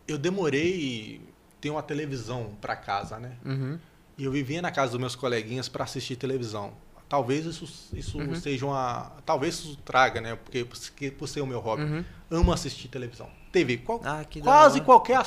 eu 0.07 0.17
demorei 0.19 1.21
ter 1.61 1.71
uma 1.71 1.83
televisão 1.83 2.53
para 2.61 2.77
casa, 2.77 3.19
né? 3.19 3.37
Uhum. 3.45 3.79
E 4.19 4.25
eu 4.25 4.31
vivia 4.33 4.63
na 4.63 4.71
casa 4.71 4.93
dos 4.93 5.01
meus 5.01 5.17
coleguinhas 5.17 5.69
para 5.69 5.85
assistir 5.85 6.17
televisão. 6.17 6.73
Talvez 7.09 7.45
isso, 7.47 7.65
isso 7.97 8.19
Uhum. 8.19 8.35
seja 8.35 8.67
uma. 8.67 9.13
Talvez 9.25 9.55
isso 9.55 9.77
traga, 9.85 10.21
né? 10.21 10.37
Porque, 10.37 10.65
porque 10.65 11.11
por 11.11 11.29
ser 11.29 11.41
o 11.41 11.47
meu 11.47 11.61
hobby. 11.61 11.83
Uhum. 11.83 12.05
Amo 12.31 12.53
assistir 12.53 12.89
televisão. 12.89 13.29
TV. 13.53 13.79
Qual, 13.79 14.01
Ah, 14.05 14.25
quase 14.43 14.81
qualquer. 14.81 15.23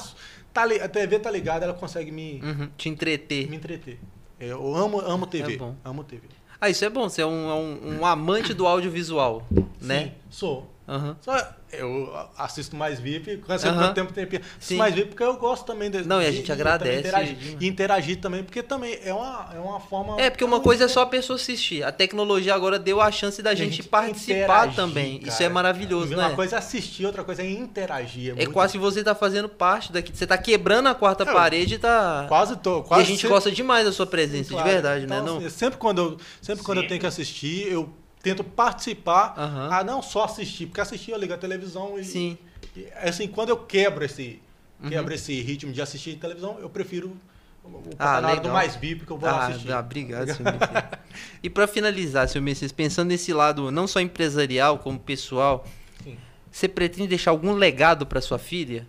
Tá, 0.53 0.63
a 0.65 0.89
TV 0.89 1.19
tá 1.19 1.31
ligada, 1.31 1.65
ela 1.65 1.73
consegue 1.73 2.11
me, 2.11 2.41
Uhum. 2.43 2.69
Te 2.77 2.89
entreter. 2.89 3.49
me 3.49 3.55
entreter. 3.55 3.99
Eu 4.39 4.75
amo, 4.75 4.99
amo 5.01 5.25
TV. 5.27 5.55
É. 5.55 5.73
Amo 5.83 6.03
TV. 6.03 6.27
Ah, 6.61 6.69
isso 6.69 6.83
é 6.83 6.89
bom, 6.89 7.07
você 7.07 7.21
é 7.21 7.25
um, 7.25 7.49
é 7.49 7.53
um, 7.53 7.99
um 7.99 8.05
amante 8.05 8.53
do 8.53 8.67
audiovisual, 8.67 9.47
né? 9.81 10.03
Sim, 10.03 10.11
sou. 10.29 10.69
Aham. 10.87 11.15
Só 11.21 11.58
eu 11.71 12.11
assisto 12.37 12.75
mais 12.75 12.99
VIP, 12.99 13.41
sempre 13.45 13.69
Aham. 13.69 13.93
quanto 13.93 13.93
tempo 13.95 14.11
assisto 14.35 14.41
Sim. 14.59 14.75
mais 14.77 14.93
VIP 14.95 15.09
porque 15.09 15.23
eu 15.23 15.35
gosto 15.37 15.65
também 15.65 15.89
de, 15.91 16.03
Não, 16.07 16.21
e 16.21 16.25
a 16.25 16.31
gente 16.31 16.45
de 16.45 16.51
agradece 16.51 16.99
interagir, 16.99 17.57
e 17.59 17.67
interagir 17.67 18.17
também, 18.19 18.43
porque 18.43 18.63
também 18.63 18.97
é 19.03 19.13
uma, 19.13 19.49
é 19.55 19.59
uma 19.59 19.79
forma 19.79 20.19
É, 20.19 20.29
porque 20.29 20.43
uma 20.43 20.59
coisa 20.59 20.85
é 20.85 20.87
só 20.87 21.01
a 21.01 21.05
pessoa 21.05 21.35
assistir. 21.37 21.83
A 21.83 21.91
tecnologia 21.91 22.53
agora 22.55 22.79
deu 22.79 22.99
a 23.01 23.11
chance 23.11 23.41
da 23.41 23.51
a 23.51 23.55
gente, 23.55 23.83
participar 23.83 24.73
também. 24.73 25.19
cara. 25.19 25.29
Isso 25.31 25.43
é 25.43 25.49
maravilhoso, 25.49 26.13
Uma 26.13 26.29
né? 26.29 26.35
coisa 26.35 26.55
é 26.55 26.59
assistir, 26.59 27.05
outra 27.05 27.23
coisa 27.23 27.41
é 27.41 27.49
interagir. 27.49 28.31
É 28.31 28.35
muito- 28.35 28.51
quase 28.51 28.73
que 28.73 28.79
você 28.79 29.03
tá 29.03 29.13
fazendo 29.15 29.47
parte 29.49 29.91
daqui. 29.91 30.11
Você 30.15 30.25
tá 30.27 30.37
quebrando 30.37 30.87
a 30.87 30.95
quarta 30.95 31.23
É, 31.23 31.33
parede 31.33 31.75
e 31.75 31.79
tá. 31.79 32.25
quase 32.27 32.55
tô, 32.57 32.79
e 32.79 32.83
quase 32.83 33.03
a 33.03 33.05
gente 33.05 33.17
sempre- 33.21 33.33
gosta 33.33 33.51
demais 33.51 33.85
da 33.85 33.91
sua 33.91 34.05
presença, 34.07 34.49
Claro. 34.49 34.67
de 34.67 34.73
verdade, 34.73 35.05
Então, 35.05 35.17
né? 35.19 35.25
Não? 35.25 35.37
assim, 35.37 35.49
sempre 35.49 35.77
quando 35.79 35.99
eu, 35.99 36.17
sempre 36.41 36.63
quando 36.63 36.81
eu 36.81 36.87
tenho 36.87 36.99
que 36.99 37.05
assistir, 37.07 37.67
eu 37.71 37.89
tento 38.21 38.43
participar, 38.43 39.33
Aham. 39.37 39.69
a 39.71 39.83
não 39.83 40.01
só 40.01 40.25
assistir, 40.25 40.65
porque 40.67 40.81
assistir 40.81 41.11
eu 41.11 41.17
ligo 41.17 41.33
a 41.33 41.37
televisão 41.37 41.97
e, 41.97 42.03
Sim. 42.03 42.37
e, 42.75 42.87
assim, 43.01 43.27
quando 43.27 43.49
eu 43.49 43.57
quebro 43.57 44.03
esse, 44.03 44.41
Uhum. 44.81 44.89
quebro 44.89 45.13
esse 45.13 45.39
ritmo 45.41 45.71
de 45.73 45.81
assistir 45.81 46.15
televisão, 46.17 46.57
eu 46.59 46.69
prefiro 46.69 47.15
o 47.63 47.95
Ah, 47.99 48.15
canal 48.15 48.39
do 48.39 48.49
mais 48.49 48.75
VIP 48.75 49.05
que 49.05 49.11
eu 49.11 49.17
vou 49.17 49.29
Ah, 49.29 49.47
assistir. 49.47 49.71
ah, 49.71 49.79
obrigado, 49.79 50.27
Messias. 50.27 50.39
E 51.43 51.49
pra 51.49 51.67
finalizar, 51.67 52.27
seu 52.29 52.41
Messias, 52.41 52.71
pensando 52.71 53.09
nesse 53.09 53.33
lado 53.33 53.71
não 53.71 53.87
só 53.87 53.99
empresarial, 53.99 54.79
como 54.79 54.99
pessoal, 54.99 55.65
Sim. 56.03 56.17
você 56.51 56.67
pretende 56.67 57.07
deixar 57.09 57.31
algum 57.31 57.53
legado 57.53 58.05
pra 58.05 58.21
sua 58.21 58.37
filha? 58.39 58.87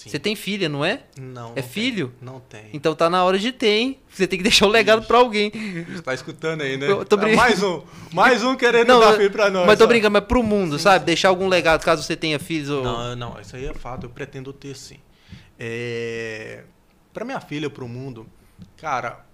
Sim. 0.00 0.08
Você 0.08 0.18
tem 0.18 0.34
filha, 0.34 0.66
não 0.66 0.82
é? 0.82 1.02
Não, 1.20 1.52
é 1.54 1.60
não 1.60 1.68
filho? 1.68 2.08
tem, 2.08 2.26
Não 2.26 2.40
tem. 2.40 2.70
Então 2.72 2.94
tá 2.94 3.10
na 3.10 3.22
hora 3.22 3.38
de 3.38 3.52
ter, 3.52 3.68
hein? 3.68 3.98
Você 4.08 4.26
tem 4.26 4.38
que 4.38 4.42
deixar 4.42 4.64
o 4.64 4.70
legado 4.70 5.06
pra 5.06 5.18
alguém. 5.18 5.50
Você 5.50 6.00
tá 6.00 6.14
escutando 6.14 6.62
aí, 6.62 6.78
né? 6.78 6.90
Eu 6.90 7.04
tô 7.04 7.16
Ah, 7.16 7.18
brincando. 7.18 7.36
Mais 7.42 7.62
um. 7.62 7.82
Mais 8.10 8.42
um 8.42 8.56
querendo 8.56 8.88
Não, 8.88 8.98
dar 8.98 9.12
filho 9.18 9.30
pra 9.30 9.50
nós. 9.50 9.66
mas 9.66 9.76
tô 9.78 9.84
ó. 9.84 9.86
brincando, 9.86 10.12
mas 10.12 10.24
pro 10.24 10.42
mundo, 10.42 10.78
sabe? 10.78 11.04
Deixar 11.04 11.28
algum 11.28 11.48
legado 11.48 11.84
caso 11.84 12.02
você 12.02 12.16
tenha 12.16 12.38
filhos 12.38 12.70
ou. 12.70 12.82
Não, 12.82 13.14
não, 13.14 13.40
isso 13.42 13.54
aí 13.54 13.66
é 13.66 13.74
fato, 13.74 14.06
eu 14.06 14.10
pretendo 14.10 14.54
ter 14.54 14.74
sim. 14.74 14.96
É, 15.58 16.64
para 17.12 17.22
minha 17.22 17.38
filha, 17.40 17.68
pro 17.68 17.86
mundo, 17.86 18.26
cara, 18.78 19.26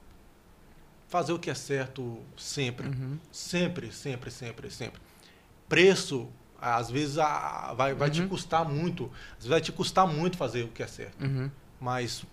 fazer 1.08 1.32
o 1.32 1.38
que 1.38 1.48
é 1.48 1.54
certo 1.54 2.18
sempre. 2.36 2.88
Uhum. 2.88 3.18
Sempre, 3.30 3.92
sempre, 3.92 4.32
sempre, 4.32 4.68
sempre. 4.68 5.00
Preço, 5.68 6.28
às 6.60 6.90
vezes 6.90 7.18
a- 7.18 7.74
vai, 7.76 7.94
vai 7.94 8.10
te 8.10 8.20
Uhum. 8.20 8.28
custar 8.28 8.68
muito. 8.68 9.04
Às 9.32 9.36
vezes 9.38 9.48
vai 9.50 9.60
te 9.60 9.72
custar 9.72 10.06
muito 10.06 10.36
fazer 10.36 10.62
o 10.64 10.68
que 10.68 10.82
é 10.82 10.86
certo. 10.86 11.22
Uhum. 11.24 11.50
Mas. 11.80 12.24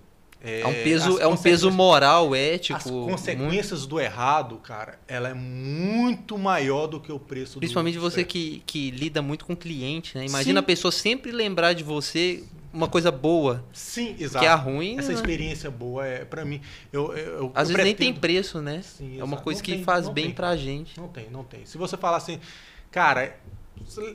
É, 0.45 0.67
um 0.67 0.73
peso, 0.73 1.19
é 1.19 1.27
um 1.27 1.37
peso 1.37 1.71
moral, 1.71 2.35
ético. 2.35 2.77
As 2.77 2.85
muito- 2.91 3.11
consequências 3.11 3.85
do 3.85 3.97
errado, 3.97 4.57
cara, 4.57 4.99
ela 5.07 5.29
é 5.29 5.33
muito 5.33 6.37
maior 6.37 6.85
do 6.87 6.99
que 6.99 7.13
o 7.13 7.17
preço 7.19 7.59
Principalmente 7.59 7.95
do 7.95 8.01
você 8.01 8.17
certo. 8.17 8.27
que, 8.27 8.61
que 8.65 8.91
lida 8.91 9.21
muito 9.21 9.45
com 9.45 9.55
cliente, 9.55 10.17
né? 10.17 10.25
Imagina 10.25 10.59
Sim. 10.59 10.63
a 10.63 10.67
pessoa 10.67 10.91
sempre 10.91 11.31
lembrar 11.31 11.71
de 11.71 11.81
você 11.81 12.43
uma 12.73 12.89
coisa 12.89 13.09
boa. 13.09 13.63
Sim, 13.71 14.15
Que 14.15 14.23
exato. 14.25 14.43
é 14.43 14.49
a 14.49 14.55
ruim. 14.55 14.97
Essa 14.99 15.09
né? 15.09 15.13
experiência 15.13 15.71
boa 15.71 16.05
é 16.05 16.25
para 16.25 16.43
mim. 16.43 16.59
Eu, 16.91 17.15
eu, 17.15 17.25
eu 17.37 17.51
Às 17.55 17.69
eu 17.69 17.75
vezes 17.77 17.85
nem 17.85 17.95
tem 17.95 18.13
pretendo- 18.13 18.19
preço, 18.19 18.61
né? 18.61 18.81
Sim, 18.81 19.17
é 19.21 19.23
uma 19.23 19.37
coisa 19.37 19.59
Não 19.61 19.65
que 19.65 19.71
tem, 19.75 19.83
faz 19.85 20.09
bem 20.09 20.25
tem. 20.25 20.33
pra 20.33 20.57
gente. 20.57 20.99
Não 20.99 21.07
tem, 21.07 21.29
não 21.29 21.45
tem. 21.45 21.65
Se 21.65 21.77
você 21.77 21.95
falar 21.95 22.17
assim, 22.17 22.37
cara, 22.91 23.33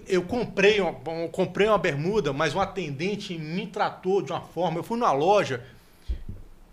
eu 0.06 0.22
comprei 0.22 0.80
uma, 0.80 0.94
eu 1.22 1.28
comprei 1.28 1.68
uma 1.68 1.78
bermuda, 1.78 2.32
mas 2.32 2.54
um 2.54 2.60
atendente 2.60 3.36
me 3.38 3.66
tratou 3.66 4.22
de 4.22 4.32
uma 4.32 4.40
forma. 4.40 4.78
Eu 4.78 4.82
fui 4.82 4.98
numa 4.98 5.12
loja 5.12 5.62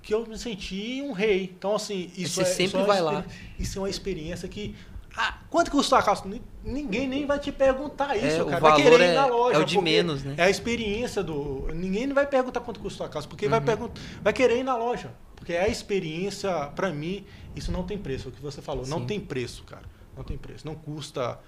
que 0.01 0.13
eu 0.13 0.25
me 0.25 0.37
senti 0.37 1.01
um 1.01 1.11
rei. 1.11 1.51
Então, 1.57 1.75
assim, 1.75 2.11
isso 2.17 2.35
você 2.35 2.41
é, 2.41 2.45
sempre 2.45 2.65
isso 2.65 2.77
é 2.77 2.79
uma 2.79 2.87
vai 2.87 3.01
lá. 3.01 3.25
Isso 3.59 3.77
é 3.77 3.81
uma 3.81 3.89
experiência 3.89 4.47
que. 4.47 4.75
Ah, 5.17 5.37
quanto 5.49 5.71
custou 5.71 5.97
a 5.97 6.03
calça? 6.03 6.27
Ni- 6.27 6.41
Ninguém 6.63 7.07
nem 7.07 7.25
vai 7.25 7.39
te 7.39 7.49
perguntar 7.51 8.17
isso, 8.17 8.25
É, 8.39 8.43
o 8.43 8.47
cara. 8.47 8.59
vai 8.59 8.75
querer 8.81 8.99
é- 9.01 9.11
ir 9.11 9.15
na 9.15 9.25
loja. 9.27 9.57
é 9.59 9.61
o 9.61 9.65
de 9.65 9.79
menos, 9.79 10.23
né? 10.23 10.33
É 10.37 10.43
a 10.43 10.49
experiência 10.49 11.23
do. 11.23 11.67
Ninguém 11.73 12.11
vai 12.11 12.25
perguntar 12.27 12.59
quanto 12.61 12.79
custou 12.81 13.05
a 13.05 13.09
calça, 13.09 13.27
porque 13.27 13.45
Uhum. 13.45 13.51
vai, 13.51 13.61
perguntar, 13.61 14.01
vai 14.21 14.33
querer 14.33 14.57
ir 14.59 14.63
na 14.63 14.75
loja. 14.75 15.11
Porque 15.35 15.53
é 15.53 15.61
a 15.61 15.67
experiência, 15.69 16.51
pra 16.75 16.91
mim, 16.91 17.23
isso 17.55 17.71
não 17.71 17.83
tem 17.83 17.97
preço. 17.97 18.27
É 18.27 18.31
o 18.31 18.33
que 18.33 18.41
você 18.41 18.61
falou, 18.61 18.83
Sim. 18.83 18.91
não 18.91 19.05
tem 19.05 19.19
preço, 19.19 19.63
cara. 19.63 19.83
Não 20.17 20.23
tem 20.23 20.37
preço. 20.37 20.65
Não 20.65 20.75
custa. 20.75 21.39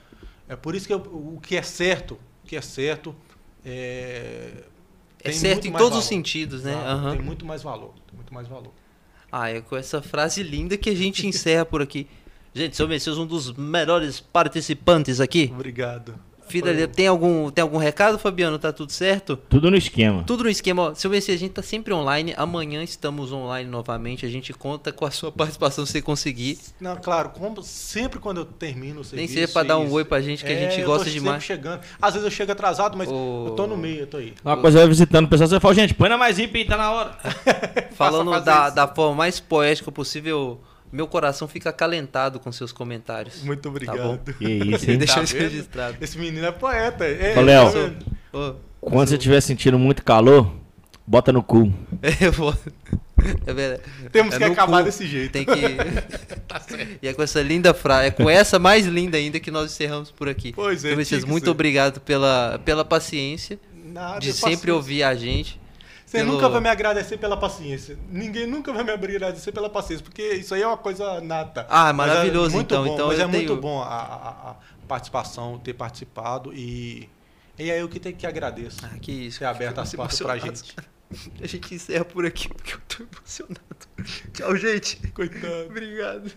É 0.50 0.56
por 0.56 0.76
isso 0.76 0.88
que 0.88 0.94
eu- 0.94 1.00
o 1.00 1.40
que 1.42 1.56
é 1.56 1.62
certo, 1.62 2.18
o 2.44 2.48
que 2.48 2.56
é 2.56 2.62
certo 2.62 3.16
é. 3.66 4.64
É 5.24 5.32
certo 5.32 5.68
em 5.68 5.72
todos 5.72 5.86
os 5.88 5.90
valor. 5.90 6.02
sentidos, 6.04 6.64
né? 6.64 6.74
Aham. 6.74 7.12
Tem 7.16 7.22
muito 7.22 7.46
mais 7.46 7.62
valor. 7.64 7.94
Tem 8.08 8.16
muito 8.16 8.34
mais 8.34 8.48
valor. 8.48 8.72
Ah, 9.32 9.50
é 9.50 9.60
com 9.60 9.76
essa 9.76 10.02
frase 10.02 10.42
linda 10.42 10.78
que 10.78 10.90
a 10.90 10.96
gente 10.96 11.28
encerra 11.28 11.66
por 11.66 11.82
aqui. 11.82 12.08
Gente, 12.54 12.76
seu 12.78 12.88
Messias, 12.88 13.18
um 13.18 13.26
dos 13.26 13.52
melhores 13.54 14.20
participantes 14.22 15.20
aqui. 15.20 15.50
Obrigado. 15.54 16.18
Filha, 16.48 16.88
tem 16.88 17.08
algum, 17.08 17.50
tem 17.52 17.62
algum 17.62 17.78
recado, 17.78 18.18
Fabiano? 18.18 18.58
Tá 18.58 18.72
tudo 18.72 18.92
certo? 18.92 19.36
Tudo 19.50 19.70
no 19.70 19.78
esquema. 19.78 20.24
Tudo 20.24 20.44
no 20.46 20.50
esquema. 20.50 20.84
Ó, 20.84 20.94
seu 20.94 21.10
Messias, 21.10 21.36
a 21.38 21.40
gente 21.40 21.52
tá 21.52 21.62
sempre 21.62 21.94
online. 21.94 22.34
Amanhã 22.38 22.82
estamos 22.84 23.32
online 23.32 23.70
novamente. 23.70 24.26
A 24.26 24.30
gente 24.30 24.54
conta 24.54 24.92
com 24.92 25.06
a 25.06 25.12
sua 25.12 25.32
participação 25.32 25.86
se 25.86 25.92
você 25.94 26.02
conseguir. 26.02 26.58
Não, 26.80 26.96
claro, 26.96 27.30
como 27.30 27.62
sempre 27.64 28.20
quando 28.20 28.38
eu 28.38 28.46
termino 28.46 29.02
o 29.02 29.16
Nem 29.16 29.28
seja 29.28 29.48
pra 29.52 29.64
dar 29.64 29.78
um 29.78 29.86
isso- 29.86 29.94
oi 29.96 30.06
pra 30.06 30.22
gente, 30.22 30.44
que 30.46 30.52
a 30.52 30.56
É, 30.56 30.70
gente 30.70 30.80
eu 30.82 30.86
gosta 30.88 31.06
tô 31.06 31.12
demais. 31.12 31.44
chegando. 31.44 31.82
Às 32.02 32.14
vezes 32.14 32.26
eu 32.26 32.32
chego 32.32 32.52
atrasado, 32.52 32.98
mas 32.98 33.10
Ô. 33.10 33.48
eu 33.48 33.54
tô 33.56 33.68
no 33.68 33.76
meio, 33.78 34.02
eu 34.02 34.08
tô 34.08 34.18
aí. 34.18 34.34
Uma 34.44 34.58
coisa 34.58 34.80
vai 34.80 34.88
visitando 34.88 35.26
o 35.26 35.30
pessoal, 35.30 35.48
você 35.50 35.60
fala, 35.60 35.74
gente, 35.76 35.94
põe 35.94 36.10
na 36.10 36.18
mais 36.18 36.38
hippie, 36.38 36.66
tá 36.66 36.78
na 36.78 36.92
hora. 36.92 37.18
Falando 37.96 38.32
da, 38.42 38.68
isso. 38.68 38.76
da 38.76 38.88
forma 38.88 39.16
mais 39.16 39.40
poética 39.40 39.92
possível, 39.92 40.60
meu 40.92 41.08
coração 41.08 41.48
fica 41.48 41.70
acalentado 41.70 42.40
com 42.40 42.52
seus 42.52 42.72
comentários. 42.72 43.42
Muito 43.44 43.64
bom. 43.64 43.76
obrigado. 43.76 44.20
Que 44.38 44.46
isso, 44.46 44.80
Queria 44.80 44.94
hein? 44.94 44.98
deixar 44.98 45.16
Tá 45.16 45.24
isso 45.24 45.38
registrado. 45.38 45.98
Esse 46.02 46.18
menino 46.18 46.46
é 46.46 46.52
poeta. 46.52 47.06
É, 47.06 47.38
Ô, 47.38 47.42
Léo. 47.42 47.66
tá 47.72 47.80
vendo? 47.80 48.06
Ô, 48.34 48.90
Quando 48.90 49.10
você 49.10 49.16
estiver 49.16 49.42
sentindo 49.42 49.78
muito 49.78 50.04
calor, 50.04 50.52
bota 51.06 51.32
no 51.34 51.44
cu. 51.44 51.72
eu 52.22 52.32
vou- 52.32 52.56
É 53.46 53.54
verdade. 53.54 53.82
Temos 54.12 54.36
É 54.36 54.38
que 54.38 54.44
acabar 54.46 54.80
cu. 54.80 54.86
desse 54.86 55.06
jeito. 55.08 55.32
Tem 55.32 55.44
que. 55.46 55.52
E 57.02 57.08
é 57.08 57.14
com 57.14 57.22
essa 57.22 57.42
linda 57.42 57.74
frase, 57.74 58.08
é 58.08 58.12
com 58.12 58.30
essa 58.30 58.58
mais 58.60 58.86
linda 58.86 59.18
ainda 59.18 59.40
que 59.40 59.52
nós 59.52 59.72
encerramos 59.72 60.12
por 60.12 60.28
aqui. 60.30 60.54
Pois 60.54 60.84
é, 60.86 60.94
Então, 60.94 61.04
que 61.20 61.26
muito 61.26 61.46
ser. 61.46 61.50
obrigado 61.50 62.00
pela, 62.02 62.60
pela 62.64 62.86
paciência 62.86 63.60
Nada, 63.86 64.20
de 64.20 64.32
sempre 64.34 64.68
faço 64.68 64.76
ouvir 64.76 65.04
a 65.04 65.14
gente. 65.16 65.60
Você 66.08 66.20
pelo- 66.20 66.32
nunca 66.34 66.48
vai 66.48 66.62
me 66.62 66.70
agradecer 66.70 67.18
pela 67.18 67.36
paciência. 67.36 67.98
Ninguém 68.10 68.48
nunca 68.48 68.72
vai 68.72 68.82
me 68.82 68.92
agradecer 68.92 69.52
pela 69.52 69.70
paciência, 69.70 70.04
porque 70.06 70.24
isso 70.36 70.56
aí 70.56 70.62
é 70.62 70.68
uma 70.68 70.78
coisa 70.78 71.20
nata. 71.20 71.68
Ah, 71.70 71.92
Mas 71.92 72.08
é 72.10 72.14
maravilhoso, 72.14 72.58
então. 72.58 72.86
Bom, 72.86 72.94
Então 72.94 73.08
mas 73.10 73.20
é 73.20 73.28
tenho- 73.28 73.34
muito 73.50 73.58
bom 73.62 73.82
a, 73.82 73.88
a- 73.88 74.52
a 74.52 74.56
participação, 74.88 75.60
ter 75.60 75.74
participado 75.74 76.54
e, 76.54 77.10
e 77.60 77.70
é 77.70 77.82
eu 77.82 77.90
que 77.90 78.00
tenho 78.00 78.16
que 78.16 78.26
agradeço. 78.26 78.80
Ah, 78.84 78.98
que 79.02 79.12
isso. 79.12 79.40
Ter 79.40 79.46
aberto 79.46 79.80
as 79.80 79.94
portas 79.94 80.18
pra 80.22 80.38
gente. 80.38 80.74
A 81.42 81.48
gente 81.48 81.74
encerra 81.74 82.04
por 82.04 82.26
aqui 82.26 82.50
porque 82.50 82.74
eu 82.74 82.80
tô 82.88 83.04
emocionado. 83.04 83.64
Tchau, 84.34 84.56
gente. 84.58 84.98
Coitado. 85.12 85.66
Obrigado. 85.72 86.32